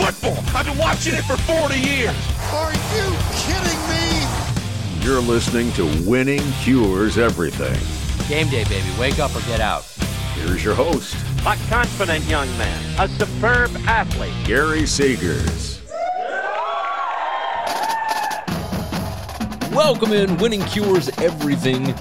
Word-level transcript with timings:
football. 0.00 0.42
I've 0.56 0.66
been 0.66 0.78
watching 0.78 1.14
it 1.14 1.24
for 1.24 1.36
40 1.36 1.78
years. 1.78 2.14
Are 2.52 2.72
you 2.72 3.16
kidding 3.36 3.80
me? 3.88 5.04
You're 5.04 5.20
listening 5.20 5.72
to 5.72 5.84
Winning 6.08 6.42
Cures 6.62 7.18
Everything. 7.18 7.78
Game 8.28 8.48
day, 8.48 8.64
baby. 8.64 8.86
Wake 8.98 9.18
up 9.18 9.34
or 9.36 9.40
get 9.40 9.60
out. 9.60 9.84
Here's 10.34 10.64
your 10.64 10.74
host, 10.74 11.14
A 11.40 11.56
confident 11.68 12.24
young 12.24 12.48
man, 12.56 13.00
a 13.00 13.08
superb 13.18 13.70
athlete. 13.86 14.32
Gary 14.46 14.82
Seegers. 14.82 15.80
Welcome 19.72 20.12
in, 20.12 20.36
Winning 20.38 20.62
Cures 20.62 21.10
Everything. 21.18 21.94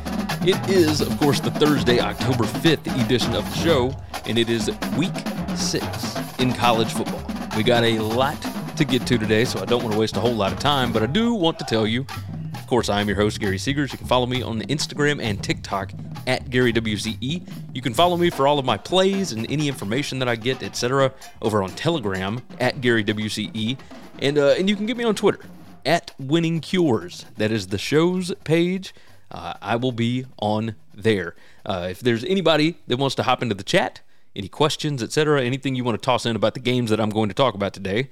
It 0.48 0.70
is, 0.70 1.02
of 1.02 1.18
course, 1.20 1.40
the 1.42 1.52
Thursday, 1.52 2.00
October 2.00 2.46
5th 2.46 3.04
edition 3.06 3.36
of 3.36 3.44
the 3.50 3.58
show, 3.58 3.94
and 4.26 4.38
it 4.38 4.50
is 4.50 4.72
week 4.98 5.12
six 5.56 6.16
in 6.40 6.54
college 6.54 6.92
football. 6.94 7.29
We 7.60 7.64
got 7.64 7.84
a 7.84 8.00
lot 8.00 8.42
to 8.78 8.86
get 8.86 9.06
to 9.08 9.18
today, 9.18 9.44
so 9.44 9.60
I 9.60 9.66
don't 9.66 9.84
want 9.84 9.92
to 9.92 10.00
waste 10.00 10.16
a 10.16 10.22
whole 10.22 10.34
lot 10.34 10.54
of 10.54 10.60
time, 10.60 10.94
but 10.94 11.04
I 11.04 11.08
do 11.08 11.34
want 11.34 11.60
to 11.60 11.66
tell 11.66 11.86
you. 11.86 12.06
Of 12.54 12.68
course, 12.68 12.88
I 12.88 13.02
am 13.02 13.08
your 13.10 13.18
host, 13.18 13.38
Gary 13.42 13.58
Seegers. 13.58 13.92
You 13.92 13.98
can 13.98 14.08
follow 14.08 14.26
me 14.28 14.42
on 14.42 14.62
Instagram 14.62 15.22
and 15.22 15.44
TikTok 15.44 15.92
at 16.26 16.46
GaryWCE. 16.46 17.52
You 17.74 17.82
can 17.82 17.94
follow 17.94 18.16
me 18.16 18.30
for 18.30 18.48
all 18.48 18.60
of 18.60 18.66
my 18.66 18.78
plays 18.78 19.34
and 19.34 19.46
any 19.52 19.68
information 19.68 20.20
that 20.20 20.30
I 20.30 20.38
get, 20.38 20.64
etc., 20.64 21.12
over 21.42 21.62
on 21.62 21.72
Telegram 21.72 22.42
at 22.62 22.80
GaryWCE. 22.80 23.78
And, 24.20 24.38
uh, 24.38 24.56
and 24.58 24.70
you 24.70 24.78
can 24.78 24.86
get 24.86 24.96
me 24.96 25.04
on 25.04 25.14
Twitter 25.14 25.42
at 25.86 26.16
Winning 26.18 26.62
Cures. 26.62 27.26
That 27.36 27.52
is 27.52 27.68
the 27.68 27.78
show's 27.78 28.34
page. 28.46 28.96
Uh, 29.30 29.56
I 29.62 29.76
will 29.76 29.92
be 29.92 30.26
on 30.38 30.76
there. 30.94 31.36
Uh, 31.66 31.90
if 31.92 32.00
there's 32.00 32.24
anybody 32.24 32.78
that 32.88 32.96
wants 32.96 33.16
to 33.16 33.24
hop 33.24 33.44
into 33.44 33.54
the 33.54 33.64
chat, 33.64 34.00
any 34.36 34.48
questions, 34.48 35.04
etc., 35.04 35.44
anything 35.44 35.76
you 35.76 35.84
want 35.84 36.02
to 36.02 36.06
toss 36.06 36.26
in 36.26 36.36
about 36.36 36.54
the 36.54 36.60
games 36.60 36.90
that 36.90 37.00
I'm 37.00 37.10
going 37.10 37.30
to 37.30 37.36
talk 37.36 37.56
about 37.56 37.74
today, 37.74 38.10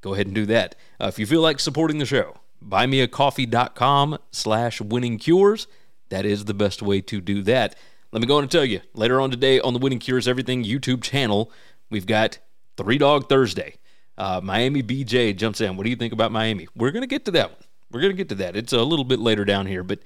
go 0.00 0.14
ahead 0.14 0.26
and 0.26 0.34
do 0.34 0.46
that. 0.46 0.74
Uh, 1.00 1.06
if 1.06 1.18
you 1.18 1.26
feel 1.26 1.40
like 1.40 1.60
supporting 1.60 1.98
the 1.98 2.06
show, 2.06 2.36
buymeacoffee.com 2.64 4.18
slash 4.30 4.80
winning 4.80 5.18
cures. 5.18 5.66
That 6.10 6.24
is 6.24 6.44
the 6.44 6.54
best 6.54 6.82
way 6.82 7.00
to 7.02 7.20
do 7.20 7.42
that. 7.42 7.76
Let 8.12 8.20
me 8.20 8.26
go 8.26 8.36
on 8.36 8.44
and 8.44 8.50
tell 8.50 8.64
you, 8.64 8.80
later 8.94 9.20
on 9.20 9.30
today 9.30 9.58
on 9.58 9.72
the 9.72 9.80
Winning 9.80 9.98
Cures 9.98 10.28
Everything 10.28 10.62
YouTube 10.62 11.02
channel, 11.02 11.50
we've 11.90 12.06
got 12.06 12.38
Three 12.76 12.98
Dog 12.98 13.28
Thursday. 13.28 13.78
Uh, 14.16 14.40
Miami 14.42 14.82
BJ 14.82 15.36
jumps 15.36 15.60
in. 15.60 15.76
What 15.76 15.82
do 15.82 15.90
you 15.90 15.96
think 15.96 16.12
about 16.12 16.30
Miami? 16.30 16.68
We're 16.76 16.92
going 16.92 17.02
to 17.02 17.08
get 17.08 17.24
to 17.24 17.32
that 17.32 17.50
one. 17.50 17.62
We're 17.90 18.00
going 18.00 18.12
to 18.12 18.16
get 18.16 18.28
to 18.28 18.36
that. 18.36 18.54
It's 18.54 18.72
a 18.72 18.82
little 18.82 19.04
bit 19.04 19.18
later 19.18 19.44
down 19.44 19.66
here, 19.66 19.82
but 19.82 19.98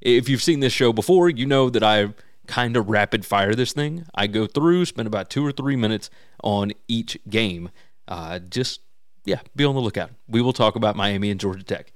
if 0.00 0.28
you've 0.28 0.42
seen 0.42 0.60
this 0.60 0.72
show 0.72 0.92
before, 0.92 1.30
you 1.30 1.46
know 1.46 1.70
that 1.70 1.82
I 1.82 2.12
kind 2.46 2.76
of 2.76 2.88
rapid 2.88 3.24
fire 3.24 3.54
this 3.54 3.72
thing. 3.72 4.06
I 4.14 4.26
go 4.26 4.46
through, 4.46 4.84
spend 4.86 5.06
about 5.06 5.30
two 5.30 5.44
or 5.44 5.52
three 5.52 5.76
minutes 5.76 6.10
on 6.42 6.72
each 6.88 7.18
game. 7.28 7.70
Uh, 8.06 8.38
just, 8.38 8.80
yeah, 9.24 9.40
be 9.56 9.64
on 9.64 9.74
the 9.74 9.80
lookout. 9.80 10.10
We 10.28 10.40
will 10.40 10.52
talk 10.52 10.76
about 10.76 10.96
Miami 10.96 11.30
and 11.30 11.40
Georgia 11.40 11.62
Tech. 11.64 11.92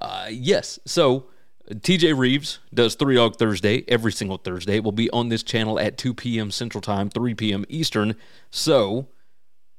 Uh, 0.00 0.26
yes, 0.30 0.78
so 0.84 1.26
TJ 1.70 2.16
Reeves 2.16 2.58
does 2.74 2.94
Three 2.94 3.14
Dog 3.14 3.36
Thursday 3.36 3.84
every 3.88 4.12
single 4.12 4.38
Thursday. 4.38 4.76
It 4.76 4.84
will 4.84 4.92
be 4.92 5.10
on 5.10 5.28
this 5.28 5.42
channel 5.42 5.78
at 5.78 5.96
2 5.96 6.14
p.m. 6.14 6.50
Central 6.50 6.80
Time, 6.80 7.08
3 7.08 7.34
p.m. 7.34 7.64
Eastern. 7.68 8.16
So 8.50 9.08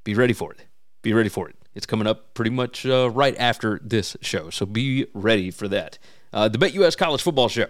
be 0.03 0.13
ready 0.13 0.33
for 0.33 0.53
it. 0.53 0.65
Be 1.01 1.13
ready 1.13 1.29
for 1.29 1.49
it. 1.49 1.55
It's 1.75 1.85
coming 1.85 2.07
up 2.07 2.33
pretty 2.33 2.51
much 2.51 2.85
uh, 2.85 3.09
right 3.09 3.35
after 3.37 3.79
this 3.83 4.15
show. 4.21 4.49
So 4.49 4.65
be 4.65 5.07
ready 5.13 5.51
for 5.51 5.67
that. 5.67 5.97
Uh, 6.31 6.47
the 6.47 6.57
BetUS 6.57 6.97
College 6.97 7.21
Football 7.21 7.49
Show. 7.49 7.67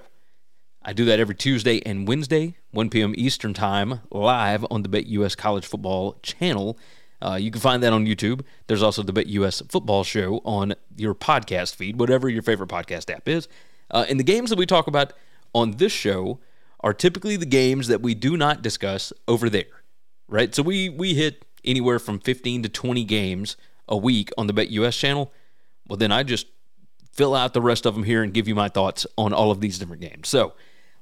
I 0.85 0.91
do 0.91 1.05
that 1.05 1.17
every 1.17 1.35
Tuesday 1.35 1.81
and 1.85 2.05
Wednesday, 2.05 2.57
1 2.71 2.89
p.m. 2.89 3.13
Eastern 3.15 3.53
Time, 3.53 4.01
live 4.11 4.65
on 4.69 4.83
the 4.83 4.89
BetUS 4.89 5.37
College 5.37 5.65
Football 5.65 6.19
channel. 6.21 6.77
Uh, 7.21 7.37
you 7.39 7.51
can 7.51 7.61
find 7.61 7.81
that 7.83 7.93
on 7.93 8.05
YouTube. 8.05 8.41
There's 8.67 8.83
also 8.83 9.01
the 9.01 9.13
BetUS 9.13 9.71
Football 9.71 10.03
Show 10.03 10.41
on 10.43 10.73
your 10.97 11.15
podcast 11.15 11.75
feed, 11.75 11.97
whatever 11.97 12.27
your 12.27 12.41
favorite 12.41 12.69
podcast 12.69 13.09
app 13.09 13.29
is. 13.29 13.47
Uh, 13.91 14.05
and 14.09 14.19
the 14.19 14.25
games 14.25 14.49
that 14.49 14.59
we 14.59 14.65
talk 14.65 14.87
about 14.87 15.13
on 15.55 15.71
this 15.77 15.93
show 15.93 16.39
are 16.81 16.93
typically 16.93 17.37
the 17.37 17.45
games 17.45 17.87
that 17.87 18.01
we 18.01 18.13
do 18.13 18.35
not 18.35 18.61
discuss 18.61 19.13
over 19.25 19.49
there, 19.49 19.83
right? 20.27 20.53
So 20.53 20.63
we 20.63 20.89
we 20.89 21.13
hit 21.13 21.45
anywhere 21.63 21.97
from 21.97 22.19
15 22.19 22.63
to 22.63 22.67
20 22.69 23.05
games 23.05 23.55
a 23.87 23.95
week 23.95 24.31
on 24.37 24.47
the 24.47 24.53
BetUS 24.53 24.99
channel. 24.99 25.31
Well, 25.87 25.95
then 25.95 26.11
I 26.11 26.23
just 26.23 26.47
fill 27.13 27.35
out 27.35 27.53
the 27.53 27.61
rest 27.61 27.85
of 27.85 27.93
them 27.95 28.03
here 28.03 28.21
and 28.21 28.33
give 28.33 28.49
you 28.49 28.55
my 28.55 28.67
thoughts 28.67 29.07
on 29.17 29.31
all 29.31 29.49
of 29.49 29.61
these 29.61 29.79
different 29.79 30.01
games. 30.01 30.27
So 30.27 30.55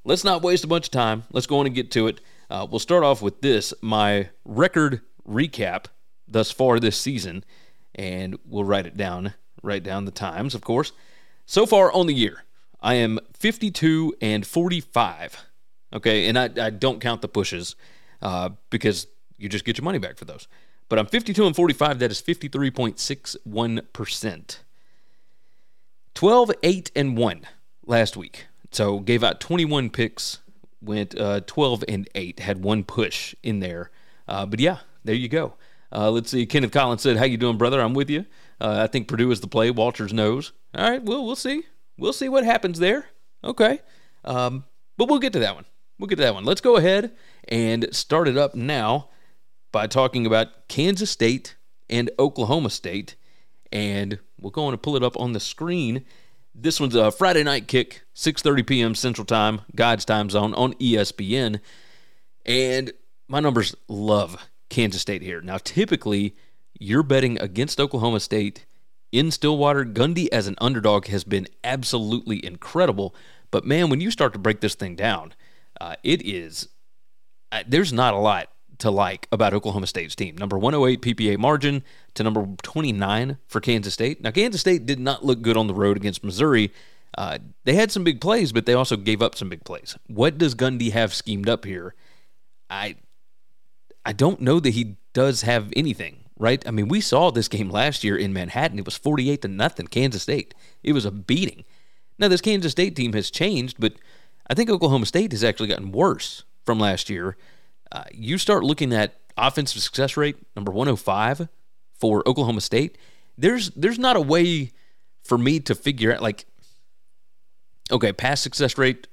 let's 0.04 0.24
not 0.24 0.42
waste 0.42 0.64
a 0.64 0.68
bunch 0.68 0.88
of 0.88 0.92
time. 0.92 1.24
Let's 1.32 1.48
go 1.48 1.60
on 1.60 1.66
and 1.66 1.76
get 1.76 1.92
to 1.92 2.08
it. 2.08 2.22
Uh, 2.50 2.68
we'll 2.70 2.80
start 2.80 3.04
off 3.04 3.22
with 3.22 3.42
this 3.42 3.74
my 3.82 4.30
record 4.44 5.02
recap 5.28 5.86
thus 6.28 6.52
far 6.52 6.80
this 6.80 6.98
season, 6.98 7.44
and 7.96 8.38
we'll 8.46 8.64
write 8.64 8.86
it 8.86 8.98
down, 8.98 9.34
write 9.62 9.84
down 9.84 10.06
the 10.06 10.12
times, 10.12 10.56
of 10.56 10.62
course. 10.62 10.92
So 11.46 11.66
far 11.66 11.92
on 11.92 12.08
the 12.08 12.14
year, 12.14 12.44
I 12.82 12.96
am 12.96 13.20
52 13.34 14.16
and 14.22 14.46
45. 14.46 15.46
Okay, 15.94 16.28
and 16.28 16.40
I, 16.40 16.50
I 16.58 16.70
don't 16.70 17.02
count 17.02 17.22
the 17.22 17.28
pushes 17.28 17.76
uh, 18.22 18.52
because 18.70 19.08
you 19.38 19.50
just 19.50 19.66
get 19.66 19.78
your 19.78 19.84
money 19.84 20.00
back 20.00 20.18
for 20.18 20.24
those. 20.26 20.48
But 20.88 21.00
I'm 21.00 21.06
52 21.06 21.46
and 21.46 21.56
45. 21.56 22.00
That 22.00 22.12
is 22.12 22.22
53.61%. 22.22 24.58
12, 26.14 26.52
8, 26.64 26.92
and 26.96 27.18
1 27.18 27.42
last 27.86 28.18
week. 28.18 28.48
So 28.72 29.00
gave 29.00 29.24
out 29.24 29.40
21 29.40 29.90
picks, 29.90 30.40
went 30.82 31.20
uh, 31.20 31.42
12 31.42 31.84
and 31.88 32.10
8, 32.16 32.40
had 32.40 32.64
one 32.64 32.84
push 32.84 33.36
in 33.44 33.60
there. 33.60 33.92
Uh, 34.28 34.46
but 34.46 34.60
yeah, 34.60 34.80
there 35.04 35.16
you 35.16 35.28
go. 35.28 35.56
Uh, 35.94 36.10
let's 36.10 36.32
see. 36.32 36.46
Kenneth 36.46 36.72
Collins 36.72 37.02
said, 37.02 37.18
"How 37.18 37.26
you 37.26 37.38
doing, 37.38 37.58
brother? 37.58 37.82
I'm 37.82 37.94
with 37.94 38.10
you. 38.10 38.26
Uh, 38.62 38.80
I 38.84 38.88
think 38.88 39.08
Purdue 39.08 39.32
is 39.32 39.42
the 39.42 39.48
play. 39.48 39.72
Walters 39.72 40.14
knows. 40.14 40.54
All 40.74 40.90
right. 40.90 41.04
Well, 41.04 41.26
we'll 41.26 41.36
see. 41.36 41.64
We'll 41.98 42.14
see 42.14 42.30
what 42.30 42.46
happens 42.46 42.80
there. 42.80 43.08
Okay. 43.44 43.80
Um, 44.24 44.64
but 44.98 45.10
we'll 45.10 45.20
get 45.20 45.34
to 45.34 45.40
that 45.40 45.56
one. 45.56 45.66
We'll 46.00 46.08
get 46.08 46.16
to 46.16 46.22
that 46.24 46.34
one. 46.34 46.46
Let's 46.46 46.62
go 46.62 46.78
ahead 46.78 47.12
and 47.48 47.94
start 47.94 48.28
it 48.28 48.38
up 48.38 48.56
now 48.56 49.10
by 49.72 49.88
talking 49.88 50.26
about 50.26 50.68
Kansas 50.68 51.12
State 51.12 51.56
and 51.90 52.10
Oklahoma 52.18 52.70
State, 52.70 53.16
and 53.72 54.20
we're 54.40 54.52
going 54.52 54.72
to 54.72 54.78
pull 54.78 54.96
it 54.96 55.04
up 55.04 55.20
on 55.20 55.34
the 55.34 55.40
screen. 55.40 56.06
This 56.64 56.80
one's 56.80 56.94
a 56.94 57.10
Friday 57.10 57.42
night 57.42 57.68
kick, 57.68 58.04
6:30 58.14 58.68
p.m. 58.68 58.94
Central 58.94 59.26
Time, 59.26 59.62
God's 59.76 60.06
time 60.06 60.30
zone 60.30 60.54
on 60.54 60.76
ESPN, 60.76 61.60
and 62.46 62.94
my 63.28 63.40
numbers 63.40 63.76
love 63.88 64.48
Kansas 64.70 65.02
State 65.02 65.24
here. 65.24 65.42
Now, 65.42 65.58
typically, 65.58 66.36
you're 66.80 67.02
betting 67.02 67.42
against 67.42 67.80
Oklahoma 67.80 68.20
State 68.20 68.68
in 69.12 69.32
Stillwater. 69.32 69.84
Gundy 69.84 70.28
as 70.32 70.46
an 70.46 70.54
underdog 70.62 71.08
has 71.08 71.24
been 71.24 71.48
absolutely 71.64 72.46
incredible. 72.46 73.16
But 73.50 73.66
man, 73.66 73.90
when 73.90 74.00
you 74.00 74.12
start 74.12 74.32
to 74.34 74.40
break 74.40 74.62
this 74.62 74.76
thing 74.76 74.96
down, 74.96 75.34
uh, 75.80 75.96
it 76.04 76.22
is 76.24 76.70
uh, 77.52 77.64
there's 77.68 77.92
not 77.92 78.14
a 78.14 78.18
lot 78.18 78.50
to 78.82 78.92
like 78.92 79.28
about 79.32 79.54
Oklahoma 79.54 79.88
State's 79.88 80.16
team. 80.16 80.36
Number 80.38 80.58
108 80.58 81.02
PPA 81.02 81.38
margin 81.38 81.84
to 82.16 82.24
number 82.24 82.48
29 82.64 83.38
for 83.48 83.62
Kansas 83.62 83.94
State. 83.94 84.22
Now, 84.22 84.32
Kansas 84.32 84.62
State 84.62 84.86
did 84.86 85.00
not 85.00 85.24
look 85.24 85.42
good 85.42 85.56
on 85.56 85.68
the 85.68 85.74
road 85.74 85.98
against 85.98 86.24
Missouri. 86.24 86.72
Uh, 87.18 87.40
they 87.64 87.76
had 87.76 87.92
some 87.92 88.04
big 88.04 88.20
plays, 88.20 88.52
but 88.52 88.66
they 88.66 88.74
also 88.74 88.98
gave 88.98 89.22
up 89.22 89.36
some 89.36 89.50
big 89.50 89.64
plays. 89.64 89.98
What 90.08 90.38
does 90.38 90.56
Gundy 90.56 90.92
have 90.92 91.14
schemed 91.14 91.48
up 91.48 91.66
here? 91.66 91.96
I 92.70 92.96
I 94.04 94.14
don't 94.14 94.42
know 94.42 94.60
that 94.60 94.72
he 94.72 94.98
does 95.14 95.44
have 95.44 95.72
anything, 95.76 96.24
right? 96.40 96.66
I 96.68 96.72
mean, 96.72 96.88
we 96.88 97.02
saw 97.02 97.30
this 97.30 97.48
game 97.48 97.70
last 97.70 98.04
year 98.04 98.18
in 98.18 98.34
Manhattan. 98.34 98.80
It 98.80 98.86
was 98.86 98.98
48 98.98 99.44
to 99.44 99.48
nothing, 99.48 99.88
Kansas 99.88 100.24
State. 100.24 100.56
It 100.82 100.94
was 100.94 101.06
a 101.06 101.12
beating. 101.12 101.66
Now, 102.18 102.30
this 102.30 102.42
Kansas 102.42 102.72
State 102.72 102.96
team 102.96 103.14
has 103.14 103.30
changed, 103.30 103.78
but 103.80 103.94
I 104.50 104.56
think 104.56 104.70
Oklahoma 104.70 105.06
State 105.06 105.34
has 105.34 105.44
actually 105.44 105.70
gotten 105.70 105.92
worse 105.92 106.46
from 106.66 106.80
last 106.80 107.10
year. 107.10 107.38
Uh, 107.92 108.04
you 108.12 108.38
start 108.38 108.64
looking 108.64 108.94
at 108.94 109.16
offensive 109.38 109.82
success 109.82 110.16
rate, 110.16 110.38
number 110.56 110.72
105 110.72 111.48
for 112.00 112.28
Oklahoma 112.28 112.62
State. 112.62 112.98
There's 113.38 113.70
there's 113.72 114.00
not 114.00 114.16
a 114.16 114.22
way 114.22 114.72
for 115.24 115.38
me 115.38 115.60
to 115.62 115.76
figure 115.76 116.14
out 116.14 116.22
like 116.22 116.46
okay, 117.92 118.14
pass 118.14 118.42
success 118.42 118.78
rate 118.78 119.08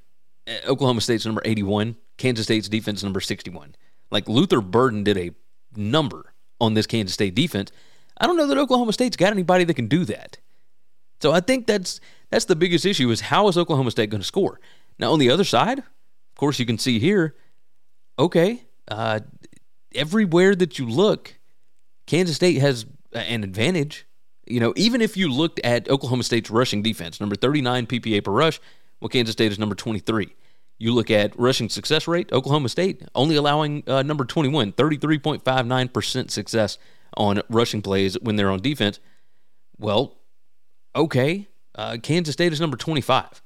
uh, 0.49 0.53
Oklahoma 0.67 1.01
State's 1.01 1.27
number 1.27 1.43
81, 1.45 1.97
Kansas 2.17 2.45
State's 2.45 2.69
defense 2.69 3.03
number 3.03 3.21
61. 3.21 3.75
Like 4.11 4.29
Luther 4.29 4.61
Burden 4.61 5.05
did 5.05 5.19
a 5.19 5.31
number 5.77 6.33
on 6.61 6.75
this 6.75 6.87
Kansas 6.87 7.15
State 7.15 7.35
defense. 7.35 7.71
I 8.21 8.27
don't 8.27 8.37
know 8.37 8.47
that 8.47 8.59
Oklahoma 8.59 8.93
State's 8.93 9.17
got 9.17 9.33
anybody 9.33 9.65
that 9.65 9.75
can 9.75 9.89
do 9.89 10.05
that. 10.07 10.39
So 11.21 11.33
I 11.33 11.41
think 11.41 11.67
that's 11.67 12.01
that's 12.31 12.45
the 12.45 12.57
biggest 12.57 12.87
issue 12.87 13.11
is 13.11 13.23
how 13.23 13.49
is 13.49 13.59
Oklahoma 13.59 13.91
State 13.91 14.11
going 14.11 14.21
to 14.21 14.27
score? 14.27 14.61
Now 14.99 15.13
on 15.13 15.19
the 15.19 15.31
other 15.31 15.45
side, 15.45 15.79
of 15.79 16.35
course 16.37 16.59
you 16.59 16.67
can 16.67 16.79
see 16.79 16.99
here, 16.99 17.35
okay, 18.19 18.65
uh, 18.91 19.21
everywhere 19.95 20.55
that 20.55 20.79
you 20.79 20.89
look, 20.89 21.39
Kansas 22.07 22.37
State 22.37 22.59
has 22.59 22.87
an 23.13 23.45
advantage. 23.45 24.07
You 24.47 24.61
know, 24.61 24.73
even 24.77 25.03
if 25.03 25.17
you 25.17 25.31
looked 25.31 25.61
at 25.61 25.89
Oklahoma 25.91 26.23
State's 26.23 26.51
rushing 26.51 26.83
defense, 26.83 27.21
number 27.21 27.37
39 27.37 27.87
PPA 27.87 28.25
per 28.25 28.33
rush, 28.33 28.61
well, 29.01 29.09
Kansas 29.09 29.33
State 29.33 29.53
is 29.53 29.59
number 29.59 29.75
23. 29.75 30.35
You 30.79 30.95
look 30.95 31.11
at 31.11 31.39
rushing 31.39 31.69
success 31.69 32.07
rate, 32.07 32.33
Oklahoma 32.33 32.69
State 32.69 33.03
only 33.15 33.37
allowing 33.37 33.83
uh, 33.87 34.03
number 34.03 34.25
21, 34.25 34.73
33.59% 34.73 36.31
success 36.31 36.79
on 37.17 37.43
rushing 37.49 37.83
plays 37.83 38.17
when 38.21 38.37
they're 38.37 38.51
on 38.51 38.61
defense. 38.61 39.01
Well, 39.79 40.19
okay. 40.95 41.49
Uh, 41.75 41.97
Kansas 42.03 42.33
State 42.33 42.53
is 42.53 42.61
number 42.61 42.77
25. 42.77 43.43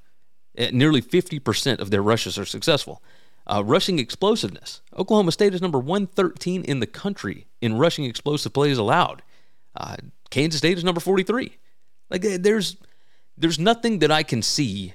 Uh, 0.59 0.67
nearly 0.73 1.01
50% 1.01 1.79
of 1.79 1.91
their 1.91 2.03
rushes 2.03 2.39
are 2.39 2.45
successful. 2.45 3.03
Uh, 3.47 3.63
rushing 3.65 3.99
explosiveness. 3.99 4.83
Oklahoma 4.97 5.33
State 5.33 5.53
is 5.53 5.61
number 5.61 5.79
113 5.79 6.63
in 6.63 6.81
the 6.81 6.87
country 6.87 7.47
in 7.61 7.77
rushing 7.77 8.05
explosive 8.05 8.53
plays 8.53 8.79
allowed. 8.79 9.23
Uh, 9.75 9.97
Kansas 10.31 10.59
State 10.59 10.79
is 10.79 10.85
number 10.85 11.01
43. 11.01 11.57
Like 12.09 12.23
there's 12.23 12.77
there's 13.37 13.59
nothing 13.59 13.99
that 14.01 14.11
I 14.11 14.23
can 14.23 14.43
see 14.43 14.95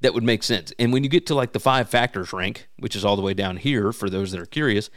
that 0.00 0.14
would 0.14 0.22
make 0.22 0.42
sense. 0.42 0.72
And 0.78 0.92
when 0.92 1.02
you 1.02 1.10
get 1.10 1.26
to 1.26 1.34
like 1.34 1.52
the 1.52 1.60
five 1.60 1.88
factors 1.88 2.32
rank, 2.32 2.68
which 2.78 2.94
is 2.94 3.04
all 3.04 3.16
the 3.16 3.22
way 3.22 3.34
down 3.34 3.56
here 3.56 3.92
for 3.92 4.08
those 4.08 4.32
that 4.32 4.40
are 4.40 4.46
curious, 4.46 4.90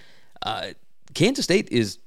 uh, 0.44 0.68
Kansas 1.14 1.46
State 1.46 1.70
is 1.72 2.00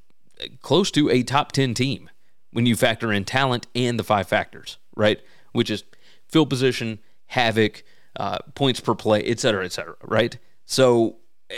close 0.61 0.91
to 0.93 1.11
a 1.11 1.23
top 1.23 1.53
10 1.53 1.75
team 1.75 2.11
when 2.53 2.67
you 2.67 2.77
factor 2.77 3.13
in 3.13 3.25
talent 3.25 3.67
and 3.75 3.99
the 3.99 4.05
five 4.05 4.29
factors, 4.29 4.79
right? 4.95 5.21
Which 5.53 5.71
is 5.71 5.85
field 6.29 6.51
position, 6.51 6.99
havoc, 7.27 7.83
uh, 8.17 8.39
points 8.55 8.81
per 8.81 8.95
play, 8.95 9.23
et 9.25 9.41
cetera, 9.41 9.65
et 9.65 9.73
cetera, 9.73 9.97
right? 10.03 10.39
So 10.67 11.17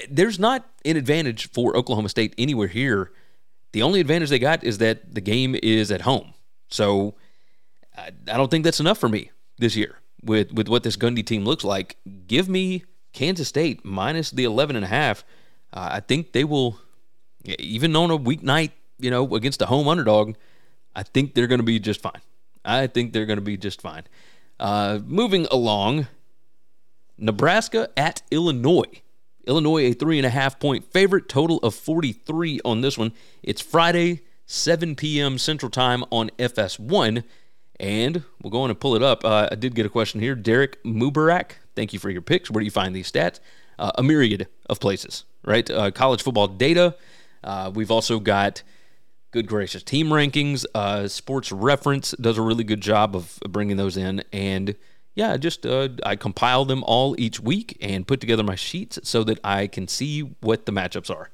there's 0.09 0.39
not 0.39 0.69
an 0.85 0.97
advantage 0.97 1.51
for 1.51 1.77
Oklahoma 1.77 2.09
State 2.09 2.35
anywhere 2.39 2.69
here. 2.69 3.11
The 3.73 3.83
only 3.83 4.01
advantage 4.01 4.31
they 4.31 4.39
got 4.39 4.63
is 4.63 4.79
that 4.79 5.15
the 5.15 5.21
game 5.21 5.57
is 5.63 5.91
at 5.91 6.03
home. 6.03 6.35
So 6.69 7.15
I, 7.97 8.11
I 8.31 8.37
don't 8.37 8.51
think 8.51 8.65
that's 8.65 8.81
enough 8.81 8.99
for 8.99 9.09
me 9.09 9.31
this 9.59 9.77
year 9.77 9.99
with, 10.23 10.53
with 10.53 10.69
what 10.69 10.83
this 10.83 10.97
Gundy 10.97 11.25
team 11.25 11.45
looks 11.45 11.65
like. 11.65 11.97
Give 12.27 12.49
me 12.49 12.85
Kansas 13.13 13.49
State 13.49 13.85
minus 13.85 14.31
the 14.31 14.45
11 14.45 14.77
and 14.77 14.85
a 14.85 14.89
half. 14.89 15.25
Uh, 15.73 15.89
I 15.93 16.01
think 16.01 16.33
they 16.33 16.45
will, 16.45 16.79
even 17.45 17.95
on 17.97 18.11
a 18.11 18.19
weeknight, 18.19 18.73
you 18.99 19.11
know, 19.11 19.35
against 19.35 19.63
a 19.63 19.67
home 19.67 19.89
underdog, 19.89 20.35
I 20.95 21.03
think 21.03 21.35
they're 21.35 21.47
going 21.47 21.61
to 21.61 21.65
be 21.65 21.79
just 21.79 22.01
fine. 22.01 22.21
I 22.65 22.87
think 22.87 23.13
they're 23.13 23.27
going 23.27 23.39
to 23.39 23.45
be 23.45 23.57
just 23.57 23.81
fine. 23.81 24.05
Uh, 24.59 24.99
moving 25.05 25.47
along, 25.51 26.09
Nebraska 27.19 27.91
at 27.97 28.23
Illinois. 28.31 29.03
Illinois, 29.47 29.91
a 29.91 29.93
three 29.93 30.19
and 30.19 30.27
a 30.27 30.31
half 30.31 30.61
point 30.61 30.85
favorite, 30.93 31.29
total 31.29 31.59
of 31.59 31.75
43 31.75 32.61
on 32.65 32.81
this 32.83 32.99
one. 32.99 33.13
It's 33.43 33.61
Friday, 33.61 34.21
7 34.47 34.95
p.m. 34.95 35.39
Central 35.39 35.71
Time 35.71 36.05
on 36.11 36.31
FS1. 36.39 37.25
And 37.81 38.25
we'll 38.43 38.51
go 38.51 38.63
on 38.63 38.71
and 38.71 38.79
pull 38.79 38.95
it 38.97 39.03
up. 39.03 39.25
Uh, 39.25 39.49
I 39.51 39.55
did 39.55 39.75
get 39.75 39.87
a 39.87 39.89
question 39.89 40.21
here. 40.21 40.35
Derek 40.35 40.83
Mubarak, 40.85 41.53
thank 41.77 41.93
you 41.93 41.99
for 41.99 42.11
your 42.11 42.23
picks. 42.23 42.51
Where 42.51 42.61
do 42.61 42.65
you 42.65 42.71
find 42.71 42.95
these 42.95 43.11
stats? 43.11 43.41
Uh, 43.79 43.93
a 43.95 44.03
myriad 44.03 44.49
of 44.69 44.81
places, 44.81 45.25
right? 45.45 45.69
Uh, 45.71 45.91
college 45.91 46.23
football 46.23 46.49
data. 46.49 46.97
Uh, 47.45 47.71
we've 47.73 47.91
also 47.91 48.19
got 48.19 48.63
good 49.31 49.47
gracious 49.47 49.83
team 49.83 50.09
rankings. 50.09 50.65
Uh, 50.75 51.07
Sports 51.07 51.53
Reference 51.53 52.13
does 52.13 52.39
a 52.39 52.43
really 52.43 52.65
good 52.65 52.81
job 52.81 53.15
of 53.15 53.39
bringing 53.49 53.77
those 53.77 53.97
in. 53.97 54.25
And 54.33 54.75
yeah, 55.15 55.37
just 55.37 55.67
uh, 55.67 55.89
I 56.05 56.17
compile 56.17 56.65
them 56.65 56.85
all 56.85 57.15
each 57.19 57.41
week 57.41 57.77
and 57.81 58.07
put 58.07 58.21
together 58.21 58.43
my 58.43 58.55
sheets 58.55 58.99
so 59.03 59.25
that 59.25 59.41
I 59.43 59.67
can 59.67 59.89
see 59.89 60.21
what 60.21 60.67
the 60.67 60.73
matchups 60.73 61.11
are. 61.11 61.31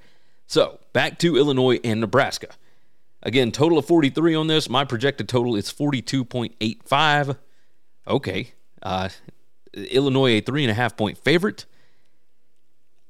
So 0.46 0.80
back 0.92 1.18
to 1.20 1.36
Illinois 1.36 1.80
and 1.84 2.00
Nebraska. 2.00 2.48
Again, 3.22 3.52
total 3.52 3.78
of 3.78 3.86
43 3.86 4.34
on 4.34 4.46
this. 4.46 4.68
My 4.68 4.84
projected 4.84 5.28
total 5.28 5.56
is 5.56 5.72
42.85. 5.72 7.38
Okay. 8.06 8.52
Uh, 8.82 9.08
Illinois, 9.72 10.38
a 10.38 10.40
three 10.40 10.62
and 10.62 10.70
a 10.70 10.74
half 10.74 10.96
point 10.96 11.18
favorite. 11.18 11.64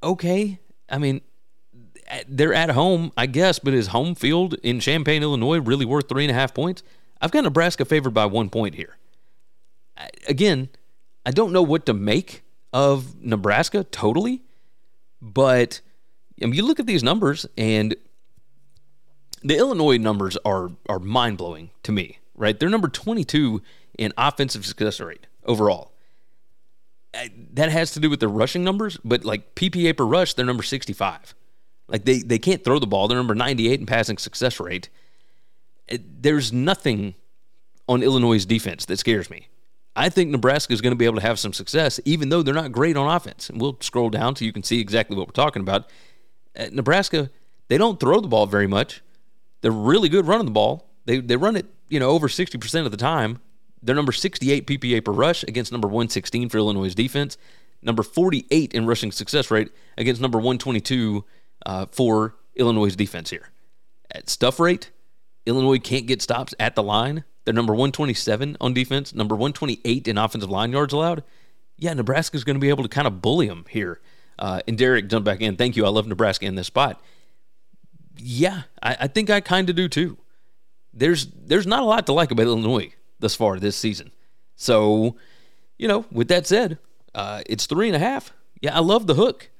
Okay. 0.02 0.60
I 0.88 0.99
mean, 0.99 1.20
they're 2.28 2.55
at 2.55 2.70
home, 2.70 3.12
I 3.17 3.26
guess, 3.26 3.58
but 3.58 3.75
is 3.75 3.88
home 3.88 4.14
field 4.14 4.55
in 4.62 4.81
Champaign, 4.81 5.22
Illinois 5.22 5.58
really 5.58 5.84
worth 5.84 6.08
three 6.08 6.25
and 6.25 6.31
a 6.31 6.34
half 6.34 6.55
points? 6.55 6.82
I've 7.20 7.31
got 7.31 7.44
Nebraska 7.44 7.84
favored 7.84 8.14
by 8.14 8.26
one 8.26 8.50
point 8.50 8.75
here. 8.75 8.96
Again, 10.29 10.69
I 11.25 11.31
don't 11.31 11.52
know 11.52 11.62
what 11.62 11.87
to 11.87 11.94
make 11.94 12.43
of 12.73 13.23
Nebraska 13.23 13.85
totally, 13.85 14.43
but 15.23 15.81
I 16.43 16.46
mean, 16.46 16.55
you 16.55 16.64
look 16.64 16.81
at 16.81 16.87
these 16.87 17.02
numbers 17.02 17.46
and 17.56 17.94
the 19.43 19.56
Illinois 19.56 19.99
numbers 19.99 20.37
are 20.44 20.70
are 20.88 20.99
mind 20.99 21.38
blowing 21.38 21.70
to 21.85 21.93
me. 21.93 22.19
Right, 22.37 22.58
they're 22.58 22.69
number 22.69 22.88
22 22.88 23.62
in 23.96 24.12
offensive 24.19 24.67
success 24.67 25.00
rate 25.00 25.29
overall. 25.44 25.93
That 27.52 27.70
has 27.70 27.93
to 27.93 28.00
do 28.00 28.11
with 28.11 28.19
their 28.19 28.29
rushing 28.29 28.64
numbers, 28.64 28.99
but 29.05 29.25
like 29.25 29.55
PPA 29.55 29.96
per 29.96 30.05
rush, 30.05 30.35
they're 30.35 30.44
number 30.44 30.64
65. 30.64 31.35
Like 31.87 32.05
they 32.05 32.19
they 32.19 32.41
can't 32.41 32.64
throw 32.64 32.81
the 32.81 32.88
ball. 32.88 33.06
They're 33.06 33.19
number 33.19 33.37
98 33.37 33.79
in 33.79 33.87
passing 33.87 34.19
success 34.19 34.58
rate. 34.58 34.88
There's 35.88 36.52
nothing 36.52 37.14
on 37.88 38.02
Illinois' 38.02 38.44
defense 38.44 38.85
that 38.87 38.99
scares 38.99 39.31
me. 39.31 39.49
I 39.96 40.08
think 40.08 40.31
Nebraska 40.31 40.73
is 40.73 40.81
going 40.81 40.93
to 40.93 40.96
be 40.96 41.05
able 41.05 41.17
to 41.17 41.26
have 41.26 41.38
some 41.38 41.52
success, 41.52 42.00
even 42.05 42.29
though 42.29 42.43
they're 42.43 42.55
not 42.55 42.73
great 42.73 42.96
on 42.96 43.14
offense. 43.14 43.49
And 43.49 43.61
we'll 43.61 43.79
scroll 43.81 44.11
down 44.11 44.35
so 44.35 44.44
you 44.44 44.52
can 44.52 44.64
see 44.64 44.81
exactly 44.81 45.17
what 45.17 45.29
we're 45.29 45.32
talking 45.32 45.62
about. 45.62 45.88
At 46.56 46.73
Nebraska, 46.73 47.31
they 47.69 47.79
don't 47.79 48.00
throw 48.00 48.20
the 48.20 48.29
ball 48.29 48.46
very 48.46 48.67
much. 48.67 49.02
They're 49.61 49.70
really 49.70 50.08
good 50.08 50.26
running 50.26 50.46
the 50.46 50.52
ball. 50.52 50.91
They 51.06 51.20
they 51.20 51.37
run 51.37 51.56
it, 51.56 51.67
you 51.88 52.00
know, 52.00 52.11
over 52.11 52.29
60% 52.29 52.85
of 52.85 52.91
the 52.91 52.96
time. 52.96 53.41
They're 53.82 53.94
number 53.94 54.12
68 54.12 54.67
PPA 54.67 55.05
per 55.05 55.12
rush 55.12 55.43
against 55.44 55.70
number 55.70 55.88
116 55.88 56.49
for 56.49 56.58
Illinois' 56.58 56.94
defense. 56.94 57.37
Number 57.82 58.02
48 58.02 58.73
in 58.73 58.87
rushing 58.87 59.12
success 59.12 59.50
rate 59.50 59.70
against 59.99 60.20
number 60.20 60.38
122 60.38 61.25
uh, 61.67 61.87
for 61.91 62.37
Illinois' 62.56 62.96
defense 62.96 63.31
here. 63.31 63.50
At 64.11 64.31
stuff 64.31 64.58
rate, 64.58 64.91
Illinois 65.44 65.79
can't 65.79 66.06
get 66.06 66.23
stops 66.23 66.55
at 66.58 66.75
the 66.75 66.82
line. 66.82 67.25
They're 67.44 67.55
number 67.55 67.73
127 67.73 68.56
on 68.61 68.73
defense, 68.75 69.14
number 69.14 69.35
128 69.35 70.08
in 70.08 70.19
offensive 70.19 70.50
line 70.50 70.73
yards 70.73 70.93
allowed. 70.93 71.23
Yeah, 71.76 71.93
Nebraska's 71.93 72.44
going 72.44 72.56
to 72.56 72.61
be 72.61 72.69
able 72.69 72.85
to 72.85 72.88
kind 72.88 73.06
of 73.06 73.20
bully 73.20 73.49
them 73.49 73.64
here. 73.69 74.00
Uh, 74.38 74.61
and 74.67 74.79
Derek 74.79 75.08
jumped 75.08 75.26
back 75.26 75.41
in. 75.41 75.56
Thank 75.56 75.76
you. 75.76 75.85
I 75.85 75.88
love 75.88 76.06
Nebraska 76.06 76.46
in 76.46 76.55
this 76.55 76.67
spot 76.67 77.00
yeah, 78.19 78.62
I, 78.82 78.96
I 79.00 79.06
think 79.06 79.31
I 79.31 79.41
kind 79.41 79.69
of 79.69 79.76
do 79.76 79.88
too. 79.88 80.19
There's 80.93 81.26
there's 81.26 81.67
not 81.67 81.82
a 81.82 81.87
lot 81.87 82.06
to 82.06 82.12
like 82.12 82.31
about 82.31 82.46
Illinois 82.46 82.93
thus 83.19 83.35
far 83.35 83.58
this 83.58 83.76
season. 83.76 84.12
So, 84.56 85.17
you 85.79 85.88
know, 85.88 86.05
with 86.11 86.29
that 86.29 86.46
said, 86.46 86.79
uh, 87.14 87.43
it's 87.46 87.67
three 87.67 87.88
and 87.88 87.96
a 87.96 87.99
half. 87.99 88.32
Yeah, 88.61 88.76
I 88.76 88.81
love 88.81 89.06
the 89.06 89.14
hook. 89.14 89.50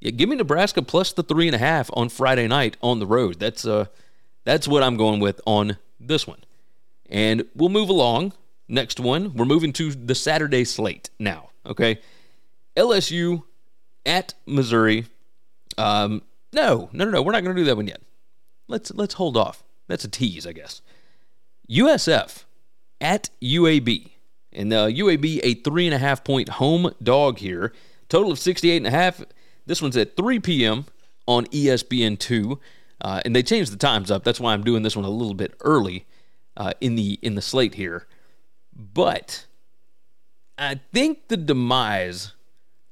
Yeah, 0.00 0.10
give 0.10 0.28
me 0.28 0.36
Nebraska 0.36 0.82
plus 0.82 1.12
the 1.12 1.22
three 1.22 1.46
and 1.46 1.54
a 1.54 1.58
half 1.58 1.90
on 1.94 2.08
Friday 2.08 2.46
night 2.46 2.76
on 2.82 2.98
the 2.98 3.06
road. 3.06 3.38
That's 3.38 3.64
uh, 3.64 3.86
that's 4.44 4.68
what 4.68 4.82
I'm 4.82 4.96
going 4.96 5.20
with 5.20 5.40
on 5.46 5.78
this 5.98 6.26
one. 6.26 6.40
And 7.08 7.44
we'll 7.54 7.68
move 7.68 7.88
along. 7.88 8.32
Next 8.68 9.00
one, 9.00 9.34
we're 9.34 9.46
moving 9.46 9.72
to 9.74 9.92
the 9.92 10.14
Saturday 10.14 10.64
slate 10.64 11.08
now. 11.18 11.50
Okay, 11.64 12.00
LSU 12.76 13.44
at 14.04 14.34
Missouri. 14.46 15.06
Um, 15.78 16.22
no, 16.52 16.90
no, 16.92 17.04
no, 17.06 17.10
no. 17.10 17.22
We're 17.22 17.32
not 17.32 17.44
going 17.44 17.56
to 17.56 17.62
do 17.62 17.66
that 17.66 17.76
one 17.76 17.86
yet. 17.86 18.02
Let's 18.66 18.92
let's 18.92 19.14
hold 19.14 19.36
off. 19.36 19.64
That's 19.86 20.04
a 20.04 20.08
tease, 20.08 20.46
I 20.46 20.52
guess. 20.52 20.82
USF 21.70 22.44
at 23.00 23.30
UAB. 23.42 24.10
And 24.52 24.72
uh, 24.72 24.86
UAB 24.86 25.40
a 25.42 25.54
three 25.54 25.86
and 25.86 25.94
a 25.94 25.98
half 25.98 26.24
point 26.24 26.48
home 26.48 26.92
dog 27.02 27.38
here. 27.38 27.72
Total 28.08 28.32
of 28.32 28.38
68 28.38 28.76
and 28.78 28.86
a 28.86 28.90
half. 28.90 29.22
This 29.66 29.82
one's 29.82 29.96
at 29.96 30.16
3 30.16 30.40
p.m. 30.40 30.86
on 31.26 31.44
ESPN2. 31.46 32.58
Uh, 33.00 33.20
and 33.24 33.36
they 33.36 33.42
changed 33.42 33.70
the 33.70 33.76
times 33.76 34.10
up. 34.10 34.24
That's 34.24 34.40
why 34.40 34.54
I'm 34.54 34.64
doing 34.64 34.82
this 34.82 34.96
one 34.96 35.04
a 35.04 35.10
little 35.10 35.34
bit 35.34 35.54
early 35.60 36.06
uh, 36.58 36.72
in 36.80 36.96
the 36.96 37.18
in 37.22 37.36
the 37.36 37.40
slate 37.40 37.76
here. 37.76 38.06
But 38.74 39.46
I 40.58 40.80
think 40.92 41.28
the 41.28 41.36
demise 41.36 42.34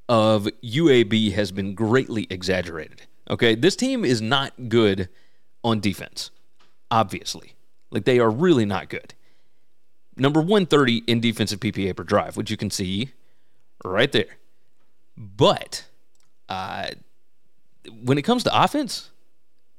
of 0.08 0.49
UAB 0.62 1.32
has 1.32 1.52
been 1.52 1.75
greatly 1.75 2.26
exaggerated. 2.30 3.02
Okay, 3.28 3.56
this 3.56 3.76
team 3.76 4.04
is 4.04 4.23
not 4.23 4.68
good 4.68 5.08
on 5.64 5.80
defense, 5.80 6.30
obviously. 6.90 7.54
Like 7.90 8.04
they 8.04 8.20
are 8.20 8.30
really 8.30 8.64
not 8.64 8.88
good. 8.88 9.14
Number 10.16 10.40
130 10.40 11.02
in 11.06 11.20
defensive 11.20 11.61
PPA 11.61 11.94
per 11.96 12.04
drive, 12.04 12.37
which 12.37 12.50
you 12.50 12.56
can 12.56 12.70
see 12.70 13.11
right 13.85 14.11
there. 14.11 14.38
But 15.16 15.85
uh, 16.49 16.88
when 18.02 18.16
it 18.16 18.23
comes 18.23 18.44
to 18.44 18.62
offense, 18.62 19.11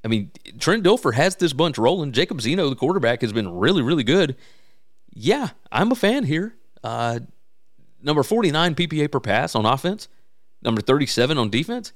I 0.07 0.09
mean, 0.09 0.31
Trent 0.59 0.83
Dilfer 0.83 1.13
has 1.13 1.35
this 1.35 1.53
bunch 1.53 1.77
rolling. 1.77 2.13
Jacob 2.13 2.41
Zeno, 2.41 2.69
the 2.69 2.75
quarterback, 2.75 3.21
has 3.21 3.33
been 3.33 3.51
really, 3.51 3.81
really 3.81 4.03
good. 4.03 4.37
Yeah, 5.13 5.49
I'm 5.71 5.91
a 5.91 5.95
fan 5.95 6.23
here. 6.23 6.55
Uh, 6.83 7.19
number 8.01 8.23
49 8.23 8.75
PPA 8.75 9.11
per 9.11 9.19
pass 9.19 9.55
on 9.55 9.65
offense, 9.65 10.07
number 10.61 10.81
37 10.81 11.37
on 11.37 11.49
defense 11.49 11.91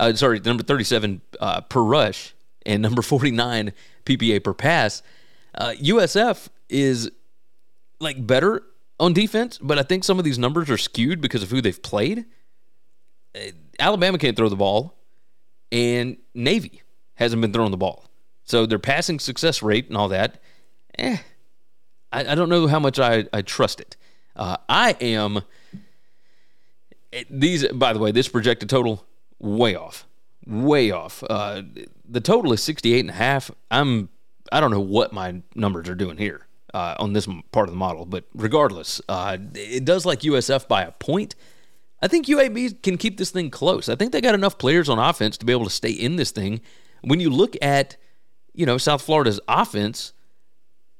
uh, 0.00 0.14
sorry, 0.14 0.40
number 0.40 0.62
37 0.62 1.20
uh, 1.40 1.60
per 1.62 1.82
rush 1.82 2.34
and 2.64 2.82
number 2.82 3.02
49 3.02 3.72
PPA 4.04 4.42
per 4.42 4.54
pass. 4.54 5.02
Uh, 5.54 5.74
USF 5.78 6.48
is 6.68 7.10
like 8.00 8.26
better 8.26 8.62
on 8.98 9.12
defense, 9.12 9.58
but 9.58 9.78
I 9.78 9.82
think 9.82 10.04
some 10.04 10.18
of 10.18 10.24
these 10.24 10.38
numbers 10.38 10.70
are 10.70 10.78
skewed 10.78 11.20
because 11.20 11.42
of 11.42 11.50
who 11.50 11.60
they've 11.60 11.82
played. 11.82 12.24
Uh, 13.34 13.50
Alabama 13.78 14.18
can't 14.18 14.36
throw 14.36 14.48
the 14.48 14.56
ball, 14.56 14.96
and 15.72 16.16
Navy 16.34 16.82
hasn't 17.20 17.40
been 17.40 17.52
throwing 17.52 17.70
the 17.70 17.76
ball. 17.76 18.04
So 18.44 18.66
their 18.66 18.78
passing 18.78 19.20
success 19.20 19.62
rate 19.62 19.86
and 19.88 19.96
all 19.96 20.08
that, 20.08 20.40
eh, 20.98 21.18
I, 22.10 22.32
I 22.32 22.34
don't 22.34 22.48
know 22.48 22.66
how 22.66 22.80
much 22.80 22.98
I, 22.98 23.26
I 23.32 23.42
trust 23.42 23.80
it. 23.80 23.96
Uh, 24.34 24.56
I 24.68 24.96
am 25.00 25.42
these. 27.28 27.66
By 27.68 27.92
the 27.92 27.98
way, 27.98 28.10
this 28.10 28.28
projected 28.28 28.68
total 28.68 29.04
way 29.38 29.74
off, 29.74 30.06
way 30.46 30.90
off. 30.90 31.22
Uh, 31.28 31.62
the 32.08 32.20
total 32.20 32.52
is 32.52 32.62
68 32.62 33.00
and 33.00 33.10
a 33.10 33.14
half. 33.14 33.50
I'm 33.70 34.08
I 34.50 34.60
don't 34.60 34.70
know 34.70 34.80
what 34.80 35.12
my 35.12 35.42
numbers 35.54 35.88
are 35.88 35.94
doing 35.94 36.16
here 36.16 36.46
uh, 36.74 36.94
on 36.98 37.12
this 37.12 37.28
part 37.52 37.68
of 37.68 37.72
the 37.72 37.78
model, 37.78 38.06
but 38.06 38.24
regardless, 38.34 39.00
uh, 39.08 39.36
it 39.54 39.84
does 39.84 40.06
like 40.06 40.20
USF 40.20 40.66
by 40.68 40.82
a 40.82 40.92
point. 40.92 41.34
I 42.02 42.08
think 42.08 42.26
UAB 42.26 42.82
can 42.82 42.96
keep 42.96 43.18
this 43.18 43.30
thing 43.30 43.50
close. 43.50 43.88
I 43.88 43.94
think 43.94 44.12
they 44.12 44.20
got 44.20 44.34
enough 44.34 44.56
players 44.58 44.88
on 44.88 44.98
offense 44.98 45.36
to 45.38 45.44
be 45.44 45.52
able 45.52 45.64
to 45.64 45.70
stay 45.70 45.90
in 45.90 46.16
this 46.16 46.30
thing. 46.30 46.60
When 47.02 47.20
you 47.20 47.30
look 47.30 47.56
at, 47.62 47.96
you 48.52 48.66
know, 48.66 48.78
South 48.78 49.02
Florida's 49.02 49.40
offense, 49.48 50.12